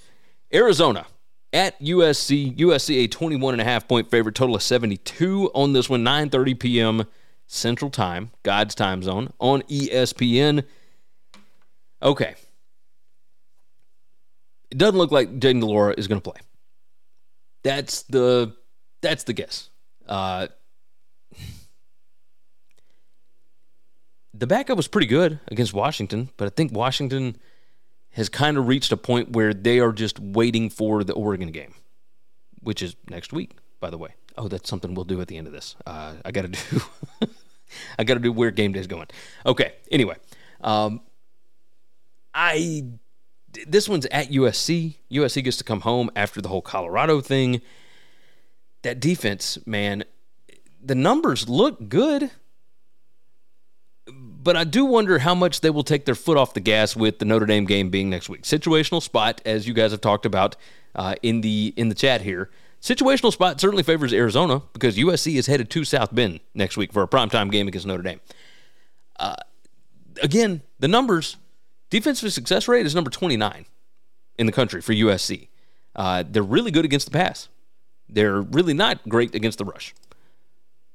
Arizona 0.52 1.06
at 1.52 1.78
USC. 1.80 2.56
USC 2.56 3.04
a 3.04 3.06
21 3.06 3.54
and 3.54 3.60
a 3.60 3.64
half 3.64 3.88
point 3.88 4.10
favorite, 4.10 4.34
total 4.34 4.56
of 4.56 4.62
72 4.62 5.50
on 5.54 5.72
this 5.72 5.88
one, 5.88 6.04
9:30 6.04 6.58
p.m. 6.58 7.04
Central 7.46 7.90
Time, 7.90 8.30
God's 8.42 8.74
time 8.74 9.02
zone 9.02 9.32
on 9.38 9.62
ESPN. 9.62 10.64
Okay. 12.02 12.34
It 14.70 14.76
doesn't 14.76 14.98
look 14.98 15.10
like 15.10 15.30
Jayden 15.40 15.60
de 15.60 15.66
Laura 15.66 15.94
is 15.96 16.08
going 16.08 16.20
to 16.20 16.30
play. 16.30 16.40
That's 17.62 18.02
the 18.02 18.54
that's 19.00 19.24
the 19.24 19.32
guess. 19.32 19.70
Uh, 20.06 20.48
the 24.34 24.46
backup 24.46 24.76
was 24.76 24.88
pretty 24.88 25.06
good 25.06 25.40
against 25.48 25.72
Washington, 25.72 26.28
but 26.36 26.46
I 26.46 26.50
think 26.50 26.72
Washington 26.72 27.38
has 28.12 28.28
kind 28.28 28.56
of 28.56 28.66
reached 28.68 28.92
a 28.92 28.96
point 28.96 29.32
where 29.32 29.54
they 29.54 29.78
are 29.78 29.92
just 29.92 30.18
waiting 30.18 30.70
for 30.70 31.04
the 31.04 31.12
Oregon 31.12 31.50
game, 31.52 31.74
which 32.60 32.82
is 32.82 32.96
next 33.08 33.32
week, 33.32 33.56
by 33.80 33.90
the 33.90 33.98
way. 33.98 34.14
Oh, 34.36 34.48
that's 34.48 34.68
something 34.68 34.94
we'll 34.94 35.04
do 35.04 35.20
at 35.20 35.28
the 35.28 35.36
end 35.36 35.46
of 35.46 35.52
this. 35.52 35.76
Uh, 35.86 36.14
I 36.24 36.30
got 36.30 36.42
to 36.42 36.48
do. 36.70 37.28
I 37.98 38.04
got 38.04 38.14
to 38.14 38.20
do 38.20 38.32
where 38.32 38.50
game 38.50 38.72
day 38.72 38.80
is 38.80 38.86
going. 38.86 39.08
Okay. 39.44 39.74
Anyway, 39.90 40.16
um, 40.60 41.00
I 42.34 42.84
this 43.66 43.88
one's 43.88 44.06
at 44.06 44.30
USC. 44.30 44.96
USC 45.10 45.44
gets 45.44 45.56
to 45.58 45.64
come 45.64 45.80
home 45.80 46.10
after 46.14 46.40
the 46.40 46.48
whole 46.48 46.62
Colorado 46.62 47.20
thing. 47.20 47.60
That 48.82 49.00
defense, 49.00 49.58
man, 49.66 50.04
the 50.82 50.94
numbers 50.94 51.48
look 51.48 51.88
good 51.88 52.30
but 54.48 54.56
I 54.56 54.64
do 54.64 54.86
wonder 54.86 55.18
how 55.18 55.34
much 55.34 55.60
they 55.60 55.68
will 55.68 55.84
take 55.84 56.06
their 56.06 56.14
foot 56.14 56.38
off 56.38 56.54
the 56.54 56.60
gas 56.60 56.96
with 56.96 57.18
the 57.18 57.26
Notre 57.26 57.44
Dame 57.44 57.66
game 57.66 57.90
being 57.90 58.08
next 58.08 58.30
week. 58.30 58.44
Situational 58.44 59.02
spot, 59.02 59.42
as 59.44 59.68
you 59.68 59.74
guys 59.74 59.90
have 59.90 60.00
talked 60.00 60.24
about 60.24 60.56
uh, 60.94 61.16
in 61.22 61.42
the 61.42 61.74
in 61.76 61.90
the 61.90 61.94
chat 61.94 62.22
here. 62.22 62.48
Situational 62.80 63.30
spot 63.30 63.60
certainly 63.60 63.82
favors 63.82 64.10
Arizona 64.10 64.62
because 64.72 64.96
USC 64.96 65.34
is 65.34 65.48
headed 65.48 65.68
to 65.68 65.84
South 65.84 66.14
Bend 66.14 66.40
next 66.54 66.78
week 66.78 66.94
for 66.94 67.02
a 67.02 67.06
primetime 67.06 67.52
game 67.52 67.68
against 67.68 67.86
Notre 67.86 68.02
Dame. 68.02 68.22
Uh, 69.20 69.36
again, 70.22 70.62
the 70.78 70.88
numbers 70.88 71.36
defensive 71.90 72.32
success 72.32 72.66
rate 72.68 72.86
is 72.86 72.94
number 72.94 73.10
29 73.10 73.66
in 74.38 74.46
the 74.46 74.52
country 74.52 74.80
for 74.80 74.94
USC. 74.94 75.48
Uh, 75.94 76.24
they're 76.26 76.42
really 76.42 76.70
good 76.70 76.86
against 76.86 77.04
the 77.04 77.12
pass. 77.12 77.50
They're 78.08 78.40
really 78.40 78.72
not 78.72 79.06
great 79.10 79.34
against 79.34 79.58
the 79.58 79.66
rush. 79.66 79.94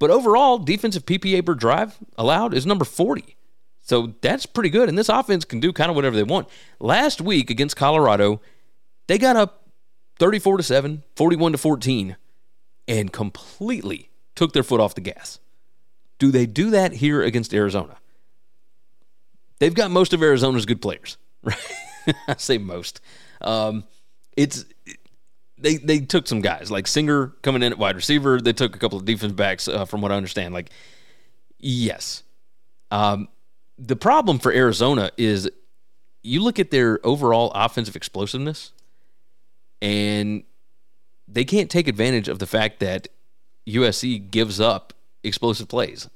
But 0.00 0.10
overall, 0.10 0.58
defensive 0.58 1.06
PPA 1.06 1.46
per 1.46 1.54
drive 1.54 1.98
allowed 2.18 2.52
is 2.52 2.66
number 2.66 2.84
40. 2.84 3.36
So 3.84 4.14
that's 4.22 4.46
pretty 4.46 4.70
good. 4.70 4.88
And 4.88 4.98
this 4.98 5.10
offense 5.10 5.44
can 5.44 5.60
do 5.60 5.72
kind 5.72 5.90
of 5.90 5.94
whatever 5.94 6.16
they 6.16 6.22
want. 6.22 6.48
Last 6.80 7.20
week 7.20 7.50
against 7.50 7.76
Colorado, 7.76 8.40
they 9.06 9.18
got 9.18 9.36
up 9.36 9.68
34 10.18 10.56
to 10.56 10.62
7, 10.62 11.02
41 11.16 11.52
to 11.52 11.58
14, 11.58 12.16
and 12.88 13.12
completely 13.12 14.10
took 14.34 14.52
their 14.54 14.62
foot 14.62 14.80
off 14.80 14.94
the 14.94 15.02
gas. 15.02 15.38
Do 16.18 16.30
they 16.30 16.46
do 16.46 16.70
that 16.70 16.94
here 16.94 17.22
against 17.22 17.52
Arizona? 17.52 17.98
They've 19.58 19.74
got 19.74 19.90
most 19.90 20.12
of 20.14 20.22
Arizona's 20.22 20.66
good 20.66 20.80
players, 20.80 21.18
right? 21.42 21.56
I 22.26 22.36
say 22.36 22.58
most. 22.58 23.00
Um, 23.40 23.84
it's 24.36 24.64
they 25.58 25.76
they 25.76 26.00
took 26.00 26.26
some 26.26 26.40
guys 26.40 26.70
like 26.70 26.86
Singer 26.86 27.28
coming 27.42 27.62
in 27.62 27.72
at 27.72 27.78
wide 27.78 27.96
receiver. 27.96 28.40
They 28.40 28.52
took 28.52 28.74
a 28.74 28.78
couple 28.78 28.98
of 28.98 29.04
defense 29.04 29.32
backs, 29.32 29.68
uh, 29.68 29.84
from 29.84 30.00
what 30.00 30.12
I 30.12 30.16
understand. 30.16 30.54
Like, 30.54 30.70
yes, 31.58 32.22
um, 32.90 33.28
the 33.78 33.96
problem 33.96 34.38
for 34.38 34.52
Arizona 34.52 35.10
is 35.16 35.50
you 36.22 36.42
look 36.42 36.58
at 36.58 36.70
their 36.70 37.04
overall 37.04 37.50
offensive 37.54 37.96
explosiveness, 37.96 38.72
and 39.82 40.44
they 41.28 41.44
can't 41.44 41.70
take 41.70 41.88
advantage 41.88 42.28
of 42.28 42.38
the 42.38 42.46
fact 42.46 42.80
that 42.80 43.08
USC 43.66 44.30
gives 44.30 44.60
up 44.60 44.92
explosive 45.22 45.68
plays 45.68 46.08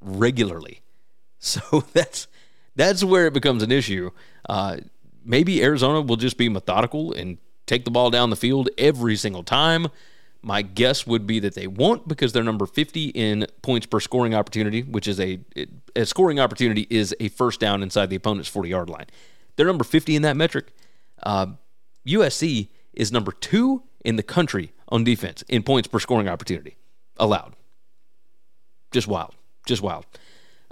regularly. 0.00 0.82
So 1.38 1.84
that's 1.92 2.28
that's 2.76 3.04
where 3.04 3.26
it 3.26 3.34
becomes 3.34 3.62
an 3.62 3.70
issue. 3.70 4.10
Uh, 4.48 4.78
maybe 5.22 5.62
Arizona 5.62 6.00
will 6.00 6.16
just 6.16 6.38
be 6.38 6.48
methodical 6.48 7.12
and 7.12 7.36
take 7.66 7.84
the 7.84 7.90
ball 7.90 8.10
down 8.10 8.30
the 8.30 8.36
field 8.36 8.70
every 8.78 9.16
single 9.16 9.42
time. 9.44 9.88
My 10.42 10.62
guess 10.62 11.06
would 11.06 11.26
be 11.26 11.40
that 11.40 11.54
they 11.54 11.66
won't 11.66 12.06
because 12.06 12.32
they're 12.32 12.44
number 12.44 12.66
50 12.66 13.06
in 13.08 13.46
points 13.62 13.86
per 13.86 13.98
scoring 13.98 14.34
opportunity, 14.34 14.82
which 14.82 15.08
is 15.08 15.18
a, 15.18 15.40
a 15.96 16.06
scoring 16.06 16.38
opportunity 16.38 16.86
is 16.88 17.14
a 17.18 17.28
first 17.28 17.58
down 17.58 17.82
inside 17.82 18.10
the 18.10 18.16
opponent's 18.16 18.48
40 18.48 18.68
yard 18.68 18.88
line. 18.88 19.06
They're 19.56 19.66
number 19.66 19.84
50 19.84 20.14
in 20.14 20.22
that 20.22 20.36
metric. 20.36 20.72
Uh, 21.22 21.46
USC 22.06 22.68
is 22.92 23.10
number 23.10 23.32
two 23.32 23.82
in 24.04 24.16
the 24.16 24.22
country 24.22 24.72
on 24.88 25.02
defense 25.02 25.42
in 25.48 25.62
points 25.62 25.88
per 25.88 25.98
scoring 25.98 26.28
opportunity 26.28 26.76
allowed. 27.16 27.54
Just 28.92 29.08
wild. 29.08 29.34
Just 29.66 29.82
wild. 29.82 30.06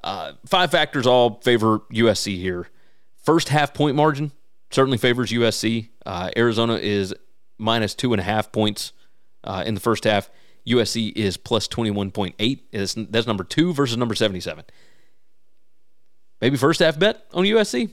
Uh, 0.03 0.33
five 0.47 0.71
factors 0.71 1.07
all 1.07 1.41
favor 1.41 1.81
USC 1.93 2.37
here. 2.37 2.69
First 3.23 3.49
half 3.49 3.75
point 3.75 3.97
margin 3.97 4.33
certainly 4.71 4.99
favors 4.99 5.33
USC. 5.33 5.89
Uh, 6.05 6.31
Arizona 6.37 6.75
is 6.75 7.15
minus 7.59 7.95
two 7.95 8.13
and 8.13 8.21
a 8.21 8.25
half 8.25 8.53
points 8.53 8.93
uh, 9.45 9.63
in 9.67 9.75
the 9.75 9.81
first 9.81 10.05
half. 10.05 10.31
USC 10.67 11.13
is 11.15 11.37
plus 11.37 11.69
21.8. 11.69 13.11
That's 13.11 13.27
number 13.27 13.45
two 13.45 13.73
versus 13.75 13.97
number 13.97 14.15
77. 14.15 14.65
Maybe 16.41 16.57
first 16.57 16.81
half 16.81 16.99
bet 16.99 17.27
on 17.33 17.45
USC. 17.45 17.91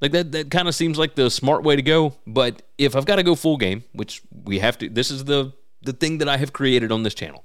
Like 0.00 0.12
that, 0.12 0.32
that 0.32 0.50
kind 0.50 0.68
of 0.68 0.74
seems 0.74 0.98
like 0.98 1.14
the 1.14 1.30
smart 1.30 1.62
way 1.62 1.76
to 1.76 1.82
go. 1.82 2.14
But 2.26 2.62
if 2.76 2.94
I've 2.94 3.06
got 3.06 3.16
to 3.16 3.22
go 3.22 3.34
full 3.34 3.56
game, 3.56 3.84
which 3.92 4.22
we 4.44 4.58
have 4.58 4.76
to, 4.78 4.88
this 4.88 5.10
is 5.10 5.24
the 5.24 5.52
the 5.82 5.92
thing 5.92 6.18
that 6.18 6.28
I 6.28 6.38
have 6.38 6.52
created 6.52 6.90
on 6.90 7.02
this 7.02 7.14
channel. 7.14 7.44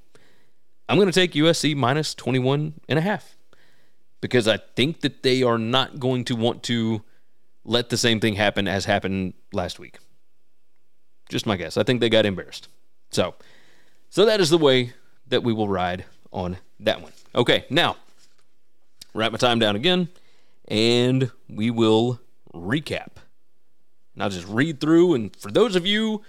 I'm 0.87 0.97
going 0.97 1.11
to 1.11 1.13
take 1.13 1.33
USC 1.33 1.75
minus 1.75 2.15
21 2.15 2.73
and 2.87 2.97
a 2.97 3.01
half 3.01 3.35
because 4.21 4.47
I 4.47 4.57
think 4.75 5.01
that 5.01 5.23
they 5.23 5.43
are 5.43 5.57
not 5.57 5.99
going 5.99 6.23
to 6.25 6.35
want 6.35 6.63
to 6.63 7.03
let 7.65 7.89
the 7.89 7.97
same 7.97 8.19
thing 8.19 8.35
happen 8.35 8.67
as 8.67 8.85
happened 8.85 9.33
last 9.51 9.77
week. 9.77 9.99
Just 11.29 11.45
my 11.45 11.57
guess. 11.57 11.77
I 11.77 11.83
think 11.83 11.99
they 11.99 12.09
got 12.09 12.25
embarrassed. 12.25 12.69
So, 13.11 13.35
so 14.09 14.25
that 14.25 14.39
is 14.39 14.49
the 14.49 14.57
way 14.57 14.93
that 15.27 15.43
we 15.43 15.53
will 15.53 15.67
ride 15.67 16.05
on 16.31 16.57
that 16.79 17.01
one. 17.01 17.11
Okay, 17.35 17.65
now 17.69 17.95
wrap 19.13 19.31
my 19.31 19.37
time 19.37 19.59
down 19.59 19.75
again, 19.75 20.09
and 20.67 21.31
we 21.47 21.69
will 21.69 22.19
recap. 22.53 23.09
And 24.13 24.23
I'll 24.23 24.29
just 24.29 24.47
read 24.47 24.79
through. 24.79 25.13
And 25.13 25.35
for 25.35 25.51
those 25.51 25.75
of 25.75 25.85
you 25.85 26.23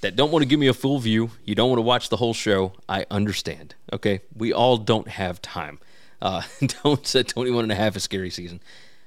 that 0.00 0.16
don't 0.16 0.30
want 0.30 0.42
to 0.42 0.48
give 0.48 0.60
me 0.60 0.66
a 0.66 0.74
full 0.74 0.98
view, 0.98 1.30
you 1.44 1.54
don't 1.54 1.68
want 1.70 1.78
to 1.78 1.82
watch 1.82 2.08
the 2.08 2.16
whole 2.16 2.34
show, 2.34 2.72
I 2.88 3.06
understand. 3.10 3.74
Okay, 3.92 4.20
we 4.34 4.52
all 4.52 4.76
don't 4.76 5.08
have 5.08 5.40
time. 5.42 5.78
Uh, 6.20 6.42
don't 6.82 7.06
say 7.06 7.22
21 7.22 7.64
and 7.64 7.72
a 7.72 7.76
half 7.76 7.96
a 7.96 8.00
scary 8.00 8.30
season. 8.30 8.60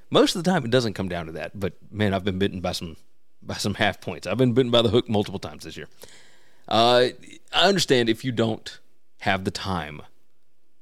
Most 0.09 0.35
of 0.35 0.43
the 0.43 0.49
time, 0.49 0.65
it 0.65 0.71
doesn't 0.71 0.93
come 0.93 1.09
down 1.09 1.27
to 1.27 1.31
that. 1.33 1.59
But 1.59 1.73
man, 1.91 2.13
I've 2.13 2.23
been 2.23 2.39
bitten 2.39 2.61
by 2.61 2.71
some 2.71 2.97
by 3.41 3.55
some 3.55 3.75
half 3.75 4.01
points. 4.01 4.27
I've 4.27 4.37
been 4.37 4.53
bitten 4.53 4.71
by 4.71 4.81
the 4.81 4.89
hook 4.89 5.07
multiple 5.07 5.39
times 5.39 5.63
this 5.63 5.77
year. 5.77 5.87
Uh, 6.69 7.07
I 7.51 7.67
understand 7.67 8.07
if 8.09 8.23
you 8.23 8.31
don't 8.31 8.79
have 9.21 9.43
the 9.43 9.51
time 9.51 10.03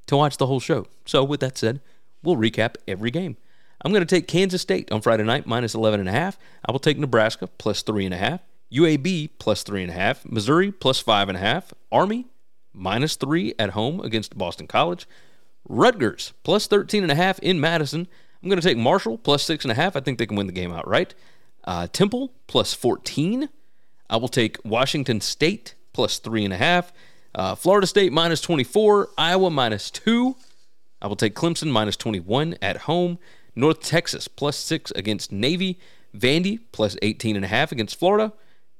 to 0.07 0.18
watch 0.18 0.38
the 0.38 0.47
whole 0.47 0.59
show. 0.59 0.88
So 1.05 1.23
with 1.23 1.39
that 1.39 1.57
said, 1.57 1.80
we'll 2.22 2.35
recap 2.35 2.76
every 2.88 3.09
game. 3.09 3.38
I'm 3.81 3.91
going 3.91 4.05
to 4.05 4.15
take 4.15 4.27
Kansas 4.27 4.61
State 4.61 4.91
on 4.91 5.01
Friday 5.01 5.23
night 5.23 5.45
minus 5.45 5.73
11 5.73 5.99
and 5.99 6.09
a 6.09 6.11
half. 6.11 6.38
I 6.68 6.72
will 6.72 6.80
take 6.80 6.97
Nebraska 6.97 7.47
plus 7.47 7.81
three 7.84 8.05
and 8.05 8.14
a 8.14 8.18
half. 8.18 8.41
UAB 8.72 9.30
plus 9.39 9.64
three 9.64 9.81
and 9.81 9.91
a 9.91 9.93
half. 9.93 10.26
Missouri 10.26 10.72
plus 10.72 10.99
five 10.99 11.30
and 11.30 11.38
a 11.38 11.41
half. 11.41 11.73
Army 11.91 12.26
minus 12.73 13.15
three 13.15 13.53
at 13.57 13.72
home 13.72 14.01
against 14.01 14.38
Boston 14.38 14.68
College. 14.68 15.07
Rutgers 15.69 16.34
plus 16.43 16.68
13 16.68 17.03
and 17.03 17.11
a 17.11 17.15
half 17.15 17.39
in 17.39 17.59
Madison. 17.59 18.07
I'm 18.41 18.49
going 18.49 18.59
to 18.59 18.68
take 18.68 18.77
Marshall 18.77 19.18
plus 19.18 19.43
six 19.43 19.64
and 19.64 19.72
a 19.72 19.76
half. 19.76 19.95
I 19.95 19.99
think 19.99 20.18
they 20.18 20.26
can 20.26 20.38
win 20.38 20.47
the 20.47 20.53
game 20.53 20.72
outright. 20.72 21.14
Uh, 21.64 21.88
Temple 21.88 22.34
plus 22.47 22.73
14. 22.73 23.49
I 24.09 24.18
will 24.18 24.30
take 24.30 24.57
Washington 24.64 25.22
State 25.22 25.76
plus 25.97 26.19
three 26.19 26.45
and 26.45 26.53
a 26.53 26.57
half. 26.57 26.93
Uh, 27.33 27.55
Florida 27.55 27.87
State 27.87 28.13
minus 28.13 28.39
24. 28.39 29.09
Iowa 29.17 29.49
minus 29.49 29.89
two. 29.89 30.35
I 31.01 31.07
will 31.07 31.15
take 31.15 31.33
Clemson 31.33 31.71
minus 31.71 31.97
21 31.97 32.55
at 32.61 32.77
home. 32.81 33.17
North 33.55 33.81
Texas 33.81 34.27
plus 34.27 34.57
six 34.57 34.91
against 34.91 35.31
Navy. 35.31 35.79
Vandy 36.15 36.59
plus 36.71 36.97
18 37.01 37.35
and 37.35 37.43
a 37.43 37.47
half 37.47 37.71
against 37.71 37.97
Florida. 37.97 38.31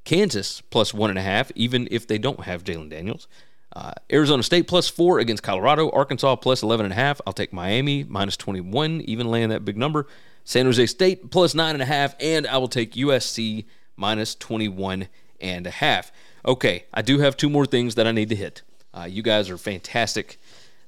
Kansas 0.06 0.62
plus 0.62 0.94
one 0.94 1.10
and 1.10 1.18
a 1.18 1.24
half, 1.24 1.52
even 1.56 1.88
if 1.90 2.06
they 2.06 2.20
don't 2.20 2.42
have 2.42 2.64
Jalon 2.64 2.92
Daniels. 2.92 3.28
Uh, 3.76 3.94
Arizona 4.14 4.44
State 4.44 4.68
plus 4.68 4.88
four 4.88 5.18
against 5.18 5.42
Colorado. 5.42 5.90
Arkansas 5.90 6.36
plus 6.36 6.62
11 6.62 6.86
and 6.86 6.94
a 6.94 6.96
half. 6.96 7.20
I'll 7.26 7.34
take 7.34 7.52
Miami 7.52 8.04
minus 8.04 8.38
21, 8.38 9.02
even 9.02 9.32
laying 9.32 9.50
that 9.50 9.66
big 9.66 9.76
number. 9.76 10.06
San 10.44 10.68
Jose 10.68 10.86
State 10.86 11.32
plus 11.32 11.56
nine 11.56 11.74
and 11.74 11.82
a 11.82 11.86
half, 11.86 12.16
and 12.20 12.46
I 12.46 12.60
will 12.60 12.68
take 12.68 12.94
USC 12.94 13.66
minus 13.96 14.36
21 14.36 15.08
and 15.42 15.68
a 15.68 15.72
half. 15.72 16.12
Okay, 16.46 16.86
I 16.94 17.02
do 17.02 17.20
have 17.20 17.36
two 17.36 17.50
more 17.50 17.66
things 17.66 17.96
that 17.96 18.08
I 18.08 18.12
need 18.12 18.30
to 18.30 18.36
hit. 18.36 18.62
Uh, 18.94 19.08
you 19.10 19.22
guys 19.22 19.50
are 19.50 19.58
fantastic 19.58 20.40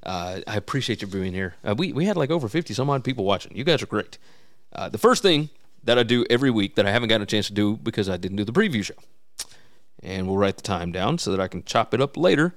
uh, 0.04 0.40
I 0.48 0.56
appreciate 0.56 1.02
you 1.02 1.08
being 1.08 1.34
here. 1.34 1.56
Uh, 1.64 1.76
we, 1.78 1.92
we 1.92 2.06
had 2.06 2.18
like 2.18 2.32
over 2.32 2.48
50 2.48 2.74
some 2.74 2.90
odd 2.90 3.04
people 3.04 3.26
watching. 3.26 3.56
You 3.56 3.64
guys 3.64 3.82
are 3.84 3.88
great. 3.88 4.18
Uh, 4.72 4.90
the 4.90 4.98
first 4.98 5.22
thing 5.22 5.50
that 5.84 5.98
I 5.98 6.04
do 6.04 6.26
every 6.30 6.52
week 6.52 6.76
that 6.76 6.86
I 6.86 6.92
haven't 6.92 7.10
gotten 7.10 7.24
a 7.24 7.26
chance 7.26 7.48
to 7.48 7.54
do 7.54 7.78
because 7.78 8.10
I 8.10 8.18
didn't 8.18 8.38
do 8.38 8.44
the 8.44 8.52
preview 8.52 8.84
show, 8.84 8.96
and 10.02 10.28
we'll 10.28 10.38
write 10.38 10.58
the 10.58 10.64
time 10.64 10.92
down 10.92 11.18
so 11.18 11.32
that 11.32 11.40
I 11.40 11.48
can 11.48 11.64
chop 11.64 11.94
it 11.94 12.02
up 12.02 12.16
later. 12.16 12.56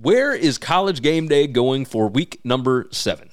Where 0.00 0.34
is 0.34 0.58
college 0.58 1.02
game 1.02 1.26
day 1.26 1.46
going 1.46 1.84
for 1.84 2.06
week 2.08 2.40
number 2.44 2.88
seven? 2.90 3.30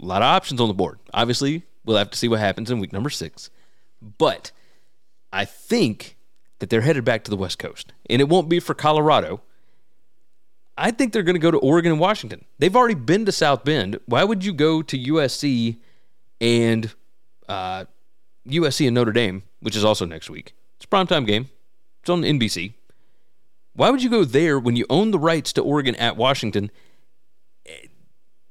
A 0.00 0.04
lot 0.04 0.22
of 0.22 0.26
options 0.26 0.60
on 0.60 0.68
the 0.68 0.74
board. 0.74 0.98
Obviously, 1.12 1.62
we'll 1.84 1.98
have 1.98 2.10
to 2.10 2.18
see 2.18 2.28
what 2.28 2.40
happens 2.40 2.70
in 2.70 2.80
week 2.80 2.92
number 2.92 3.10
six. 3.10 3.50
But 4.18 4.50
I 5.32 5.44
think 5.44 6.15
that 6.58 6.70
they're 6.70 6.80
headed 6.82 7.04
back 7.04 7.24
to 7.24 7.30
the 7.30 7.36
West 7.36 7.58
Coast. 7.58 7.92
And 8.08 8.20
it 8.20 8.28
won't 8.28 8.48
be 8.48 8.60
for 8.60 8.74
Colorado 8.74 9.42
I 10.78 10.90
think 10.90 11.12
they're 11.12 11.22
going 11.22 11.34
to 11.34 11.40
go 11.40 11.50
to 11.50 11.58
Oregon 11.58 11.92
and 11.92 12.00
Washington. 12.00 12.44
They've 12.58 12.74
already 12.74 12.94
been 12.94 13.24
to 13.24 13.32
South 13.32 13.64
Bend. 13.64 13.98
Why 14.06 14.24
would 14.24 14.44
you 14.44 14.52
go 14.52 14.82
to 14.82 14.98
USC 14.98 15.78
and 16.40 16.94
uh, 17.48 17.86
USC 18.46 18.86
and 18.86 18.94
Notre 18.94 19.12
Dame, 19.12 19.42
which 19.60 19.74
is 19.74 19.84
also 19.84 20.04
next 20.04 20.28
week? 20.28 20.54
It's 20.76 20.84
a 20.84 20.88
primetime 20.88 21.26
game. 21.26 21.48
It's 22.00 22.10
on 22.10 22.22
NBC. 22.22 22.74
Why 23.72 23.90
would 23.90 24.02
you 24.02 24.10
go 24.10 24.24
there 24.24 24.58
when 24.58 24.76
you 24.76 24.86
own 24.90 25.10
the 25.10 25.18
rights 25.18 25.52
to 25.54 25.62
Oregon 25.62 25.94
at 25.96 26.16
Washington, 26.16 26.70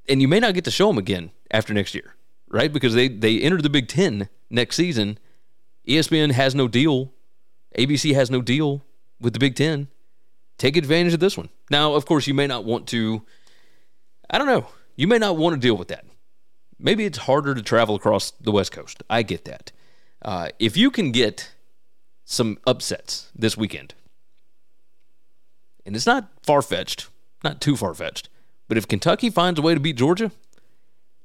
and 0.09 0.21
you 0.21 0.27
may 0.27 0.39
not 0.39 0.53
get 0.53 0.63
to 0.65 0.71
show 0.71 0.87
them 0.87 0.97
again 0.97 1.31
after 1.51 1.73
next 1.73 1.95
year, 1.95 2.15
right? 2.47 2.71
Because 2.71 2.93
they 2.93 3.07
they 3.07 3.39
entered 3.39 3.63
the 3.63 3.69
Big 3.69 3.87
Ten 3.87 4.29
next 4.49 4.75
season. 4.75 5.17
ESPN 5.87 6.31
has 6.31 6.53
no 6.53 6.67
deal. 6.67 7.11
ABC 7.77 8.13
has 8.13 8.31
no 8.31 8.41
deal 8.41 8.83
with 9.19 9.33
the 9.33 9.39
Big 9.39 9.55
Ten 9.55 9.87
take 10.57 10.77
advantage 10.77 11.13
of 11.13 11.19
this 11.19 11.37
one. 11.37 11.49
Now, 11.69 11.93
of 11.95 12.05
course, 12.05 12.27
you 12.27 12.33
may 12.33 12.47
not 12.47 12.65
want 12.65 12.87
to, 12.87 13.21
I 14.29 14.37
don't 14.37 14.47
know, 14.47 14.67
you 14.95 15.07
may 15.07 15.17
not 15.17 15.37
want 15.37 15.55
to 15.55 15.59
deal 15.59 15.75
with 15.75 15.89
that. 15.89 16.05
Maybe 16.79 17.05
it's 17.05 17.19
harder 17.19 17.55
to 17.55 17.61
travel 17.61 17.95
across 17.95 18.31
the 18.31 18.51
West 18.51 18.71
Coast. 18.71 19.03
I 19.09 19.23
get 19.23 19.45
that. 19.45 19.71
Uh, 20.21 20.49
if 20.59 20.75
you 20.77 20.91
can 20.91 21.11
get 21.11 21.51
some 22.25 22.57
upsets 22.65 23.31
this 23.35 23.55
weekend, 23.55 23.93
and 25.85 25.95
it's 25.95 26.05
not 26.05 26.29
far 26.41 26.61
fetched, 26.61 27.07
not 27.43 27.61
too 27.61 27.75
far 27.75 27.93
fetched, 27.93 28.29
but 28.67 28.77
if 28.77 28.87
Kentucky 28.87 29.29
finds 29.29 29.59
a 29.59 29.61
way 29.61 29.73
to 29.73 29.79
beat 29.79 29.95
Georgia 29.95 30.31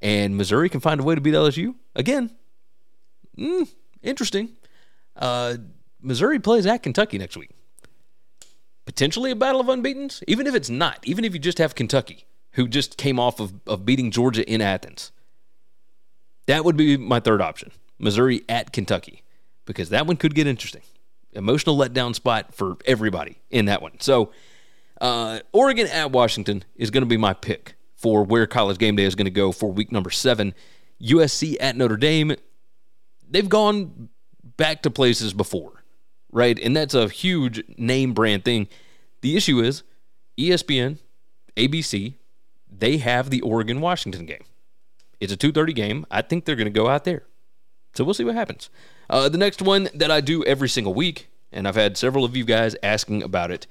and 0.02 0.36
Missouri 0.36 0.68
can 0.68 0.81
find 0.81 1.01
a 1.01 1.05
way 1.05 1.14
to 1.14 1.20
beat 1.20 1.35
LSU, 1.35 1.74
again, 1.97 2.31
mm, 3.39 3.68
interesting. 4.02 4.51
Uh, 5.16 5.56
Missouri 6.02 6.39
plays 6.39 6.66
at 6.66 6.82
Kentucky 6.82 7.18
next 7.18 7.36
week 7.36 7.51
potentially 8.90 9.31
a 9.31 9.36
battle 9.36 9.60
of 9.60 9.68
unbeatens, 9.68 10.20
even 10.27 10.48
if 10.48 10.55
it's 10.55 10.68
not, 10.68 10.98
even 11.05 11.24
if 11.24 11.32
you 11.32 11.39
just 11.39 11.59
have 11.59 11.77
Kentucky, 11.77 12.27
who 12.52 12.66
just 12.66 12.97
came 12.97 13.20
off 13.20 13.39
of, 13.39 13.55
of 13.64 13.85
beating 13.85 14.10
Georgia 14.10 14.44
in 14.51 14.60
Athens. 14.60 15.12
That 16.47 16.64
would 16.64 16.77
be 16.77 16.97
my 16.97 17.20
third 17.20 17.40
option 17.40 17.70
Missouri 18.01 18.43
at 18.48 18.72
Kentucky, 18.72 19.22
because 19.64 19.90
that 19.90 20.09
one 20.09 20.16
could 20.16 20.35
get 20.35 20.48
interesting. 20.48 20.82
Emotional 21.32 21.77
letdown 21.77 22.16
spot 22.16 22.52
for 22.52 22.78
everybody 22.85 23.39
in 23.48 23.66
that 23.66 23.81
one. 23.81 23.93
So, 24.01 24.32
uh, 25.01 25.39
Oregon 25.52 25.86
at 25.86 26.10
Washington 26.10 26.64
is 26.74 26.90
going 26.90 27.02
to 27.02 27.09
be 27.09 27.16
my 27.16 27.32
pick 27.32 27.74
for 27.94 28.24
where 28.24 28.48
college 28.48 28.78
game 28.78 28.97
day 28.97 29.05
is 29.05 29.14
going 29.14 29.27
to 29.27 29.31
go 29.31 29.52
for 29.52 29.70
week 29.70 29.93
number 29.93 30.10
seven. 30.10 30.52
USC 31.01 31.56
at 31.60 31.77
Notre 31.77 31.97
Dame, 31.97 32.35
they've 33.31 33.48
gone 33.48 34.09
back 34.56 34.82
to 34.82 34.90
places 34.90 35.32
before 35.32 35.80
right? 36.32 36.59
And 36.59 36.77
that's 36.77 36.94
a 36.94 37.09
huge 37.09 37.62
name 37.77 38.12
brand 38.12 38.44
thing. 38.44 38.69
The 39.20 39.36
issue 39.36 39.61
is 39.61 39.82
ESPN, 40.39 40.98
ABC, 41.57 42.15
they 42.70 42.98
have 42.98 43.31
the 43.31 43.40
Oregon 43.43 43.81
Washington 43.81 44.27
game. 44.27 44.44
It's 45.20 45.32
a 45.32 45.36
2:30 45.36 45.74
game. 45.74 46.07
I 46.11 46.23
think 46.23 46.44
they're 46.44 46.57
going 46.57 46.65
to 46.66 46.70
go 46.70 46.89
out 46.89 47.05
there. 47.05 47.24
So 47.94 48.05
we'll 48.05 48.15
see 48.15 48.24
what 48.24 48.35
happens. 48.35 48.70
Uh, 49.09 49.28
the 49.28 49.39
next 49.39 49.61
one 49.61 49.89
that 49.94 50.11
I 50.11 50.20
do 50.20 50.44
every 50.44 50.69
single 50.69 50.94
week, 50.94 51.28
and 51.52 51.66
I've 51.66 51.74
had 51.74 51.97
several 51.97 52.24
of 52.24 52.36
you 52.36 52.44
guys 52.44 52.77
asking 52.82 53.23
about 53.23 53.51
it, 53.51 53.66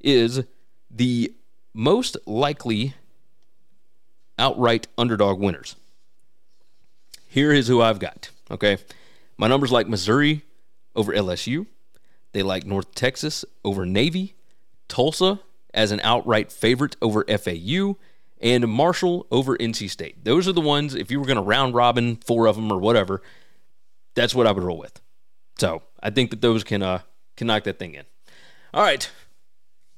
is 0.00 0.42
the 0.90 1.34
most 1.74 2.16
likely 2.26 2.94
outright 4.38 4.88
underdog 4.96 5.38
winners. 5.38 5.76
Here 7.26 7.52
is 7.52 7.68
who 7.68 7.82
I've 7.82 7.98
got. 7.98 8.30
Okay. 8.50 8.78
My 9.36 9.46
numbers 9.46 9.70
like 9.70 9.86
Missouri 9.86 10.42
over 10.96 11.12
LSU. 11.12 11.66
They 12.32 12.42
like 12.42 12.66
North 12.66 12.94
Texas 12.94 13.44
over 13.64 13.86
Navy, 13.86 14.34
Tulsa 14.88 15.40
as 15.74 15.92
an 15.92 16.00
outright 16.02 16.50
favorite 16.50 16.96
over 17.00 17.24
FAU, 17.24 17.96
and 18.40 18.68
Marshall 18.68 19.26
over 19.30 19.56
NC 19.56 19.90
State. 19.90 20.24
Those 20.24 20.46
are 20.48 20.52
the 20.52 20.60
ones, 20.60 20.94
if 20.94 21.10
you 21.10 21.20
were 21.20 21.26
going 21.26 21.36
to 21.36 21.42
round 21.42 21.74
robin 21.74 22.16
four 22.16 22.46
of 22.46 22.56
them 22.56 22.72
or 22.72 22.78
whatever, 22.78 23.22
that's 24.14 24.34
what 24.34 24.46
I 24.46 24.52
would 24.52 24.62
roll 24.62 24.78
with. 24.78 25.00
So 25.58 25.82
I 26.02 26.10
think 26.10 26.30
that 26.30 26.40
those 26.40 26.64
can 26.64 26.82
uh, 26.82 27.00
can 27.36 27.46
knock 27.46 27.64
that 27.64 27.78
thing 27.78 27.94
in. 27.94 28.04
All 28.72 28.82
right, 28.82 29.08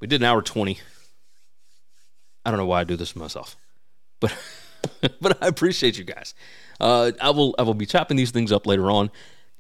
we 0.01 0.07
did 0.07 0.20
an 0.20 0.27
hour 0.27 0.43
twenty. 0.43 0.78
I 2.44 2.51
don't 2.51 2.59
know 2.59 2.66
why 2.66 2.81
I 2.81 2.85
do 2.85 2.97
this 2.97 3.15
myself, 3.15 3.57
but 4.20 4.35
but 5.20 5.43
I 5.43 5.48
appreciate 5.48 5.98
you 5.98 6.05
guys. 6.05 6.35
Uh, 6.78 7.12
I 7.20 7.31
will 7.31 7.55
I 7.59 7.62
will 7.62 7.74
be 7.74 7.86
chopping 7.86 8.16
these 8.16 8.31
things 8.31 8.52
up 8.52 8.66
later 8.66 8.90
on. 8.90 9.11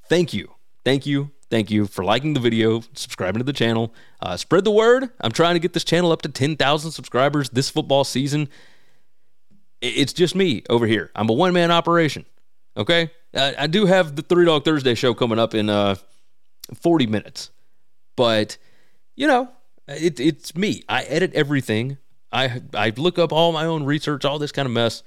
Thank 0.08 0.32
you, 0.32 0.54
thank 0.84 1.04
you, 1.04 1.30
thank 1.50 1.70
you 1.70 1.86
for 1.86 2.04
liking 2.04 2.34
the 2.34 2.40
video, 2.40 2.82
subscribing 2.94 3.40
to 3.40 3.44
the 3.44 3.52
channel, 3.52 3.92
uh, 4.20 4.36
spread 4.36 4.64
the 4.64 4.70
word. 4.70 5.10
I'm 5.20 5.32
trying 5.32 5.54
to 5.54 5.60
get 5.60 5.72
this 5.72 5.84
channel 5.84 6.12
up 6.12 6.22
to 6.22 6.28
ten 6.28 6.56
thousand 6.56 6.92
subscribers 6.92 7.50
this 7.50 7.68
football 7.68 8.04
season. 8.04 8.48
It's 9.80 10.12
just 10.12 10.34
me 10.34 10.62
over 10.70 10.86
here. 10.86 11.10
I'm 11.14 11.28
a 11.28 11.32
one 11.32 11.52
man 11.52 11.70
operation. 11.70 12.24
Okay, 12.76 13.10
I, 13.34 13.54
I 13.58 13.66
do 13.66 13.86
have 13.86 14.16
the 14.16 14.22
Three 14.22 14.44
Dog 14.44 14.64
Thursday 14.64 14.94
show 14.94 15.12
coming 15.12 15.38
up 15.38 15.54
in 15.54 15.68
uh, 15.68 15.96
40 16.74 17.06
minutes, 17.06 17.50
but 18.16 18.56
you 19.16 19.26
know, 19.26 19.48
it, 19.88 20.20
it's 20.20 20.54
me. 20.54 20.84
I 20.88 21.02
edit 21.02 21.34
everything. 21.34 21.98
I 22.32 22.62
I 22.74 22.92
look 22.96 23.18
up 23.18 23.32
all 23.32 23.52
my 23.52 23.66
own 23.66 23.84
research, 23.84 24.24
all 24.24 24.38
this 24.38 24.52
kind 24.52 24.66
of 24.66 24.72
mess, 24.72 25.02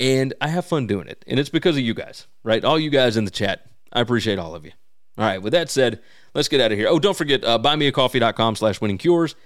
and 0.00 0.34
I 0.40 0.48
have 0.48 0.64
fun 0.66 0.86
doing 0.86 1.06
it. 1.06 1.24
And 1.28 1.38
it's 1.38 1.48
because 1.48 1.76
of 1.76 1.82
you 1.82 1.94
guys, 1.94 2.26
right? 2.42 2.64
All 2.64 2.78
you 2.78 2.90
guys 2.90 3.16
in 3.16 3.24
the 3.24 3.30
chat. 3.30 3.66
I 3.92 4.00
appreciate 4.00 4.38
all 4.38 4.54
of 4.54 4.64
you. 4.64 4.72
All 5.20 5.26
right. 5.26 5.42
With 5.42 5.52
that 5.52 5.68
said, 5.68 6.00
let's 6.32 6.48
get 6.48 6.62
out 6.62 6.72
of 6.72 6.78
here. 6.78 6.88
Oh, 6.88 6.98
don't 6.98 7.16
forget, 7.16 7.44
uh, 7.44 7.58
buymeacoffee.com 7.58 8.56
slash 8.56 8.80
winning 8.80 8.96
cures. 8.96 9.36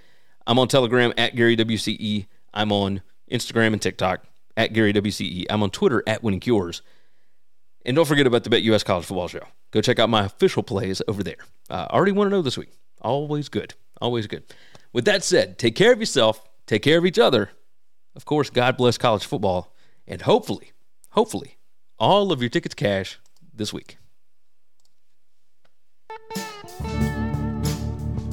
I'm 0.46 0.56
on 0.56 0.68
Telegram 0.68 1.12
at 1.18 1.34
Gary 1.34 1.56
WCE. 1.56 2.26
I'm 2.54 2.70
on 2.70 3.02
Instagram 3.28 3.72
and 3.72 3.82
TikTok 3.82 4.24
at 4.56 4.72
Gary 4.72 4.92
WCE. 4.92 5.46
I'm 5.50 5.64
on 5.64 5.70
Twitter 5.70 6.04
at 6.06 6.22
winning 6.22 6.38
cures. 6.38 6.82
And 7.84 7.96
don't 7.96 8.04
forget 8.04 8.24
about 8.24 8.44
the 8.44 8.50
BetUS 8.50 8.84
College 8.84 9.04
Football 9.04 9.26
Show. 9.26 9.42
Go 9.72 9.80
check 9.80 9.98
out 9.98 10.08
my 10.08 10.26
official 10.26 10.62
plays 10.62 11.02
over 11.08 11.24
there. 11.24 11.38
Uh, 11.68 11.88
already 11.90 12.12
want 12.12 12.30
to 12.30 12.36
know 12.36 12.42
this 12.42 12.56
week. 12.56 12.70
Always 13.02 13.48
good. 13.48 13.74
Always 14.00 14.28
good. 14.28 14.44
With 14.92 15.06
that 15.06 15.24
said, 15.24 15.58
take 15.58 15.74
care 15.74 15.92
of 15.92 15.98
yourself, 15.98 16.48
take 16.66 16.82
care 16.82 16.98
of 16.98 17.04
each 17.04 17.18
other. 17.18 17.50
Of 18.14 18.24
course, 18.26 18.48
God 18.48 18.76
bless 18.76 18.96
college 18.96 19.24
football. 19.24 19.74
And 20.06 20.22
hopefully, 20.22 20.70
hopefully, 21.10 21.56
all 21.98 22.30
of 22.30 22.40
your 22.40 22.48
tickets 22.48 22.76
cash 22.76 23.18
this 23.52 23.72
week. 23.72 23.98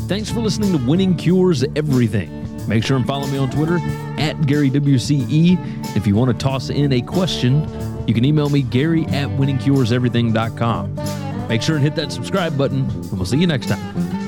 Thanks 0.07 0.29
for 0.29 0.41
listening 0.41 0.77
to 0.77 0.85
Winning 0.85 1.15
Cures 1.15 1.63
Everything. 1.75 2.37
Make 2.67 2.83
sure 2.83 2.97
and 2.97 3.07
follow 3.07 3.27
me 3.27 3.37
on 3.37 3.49
Twitter 3.49 3.77
at 4.19 4.35
GaryWCE. 4.41 5.95
If 5.95 6.05
you 6.05 6.15
want 6.15 6.31
to 6.31 6.37
toss 6.37 6.69
in 6.69 6.91
a 6.93 7.01
question, 7.01 7.61
you 8.07 8.13
can 8.13 8.25
email 8.25 8.49
me, 8.49 8.61
Gary 8.61 9.05
at 9.05 9.29
winningcureseverything.com. 9.29 11.47
Make 11.47 11.61
sure 11.61 11.75
and 11.75 11.83
hit 11.83 11.95
that 11.95 12.11
subscribe 12.11 12.57
button, 12.57 12.89
and 12.89 13.11
we'll 13.13 13.25
see 13.25 13.37
you 13.37 13.47
next 13.47 13.67
time. 13.67 14.20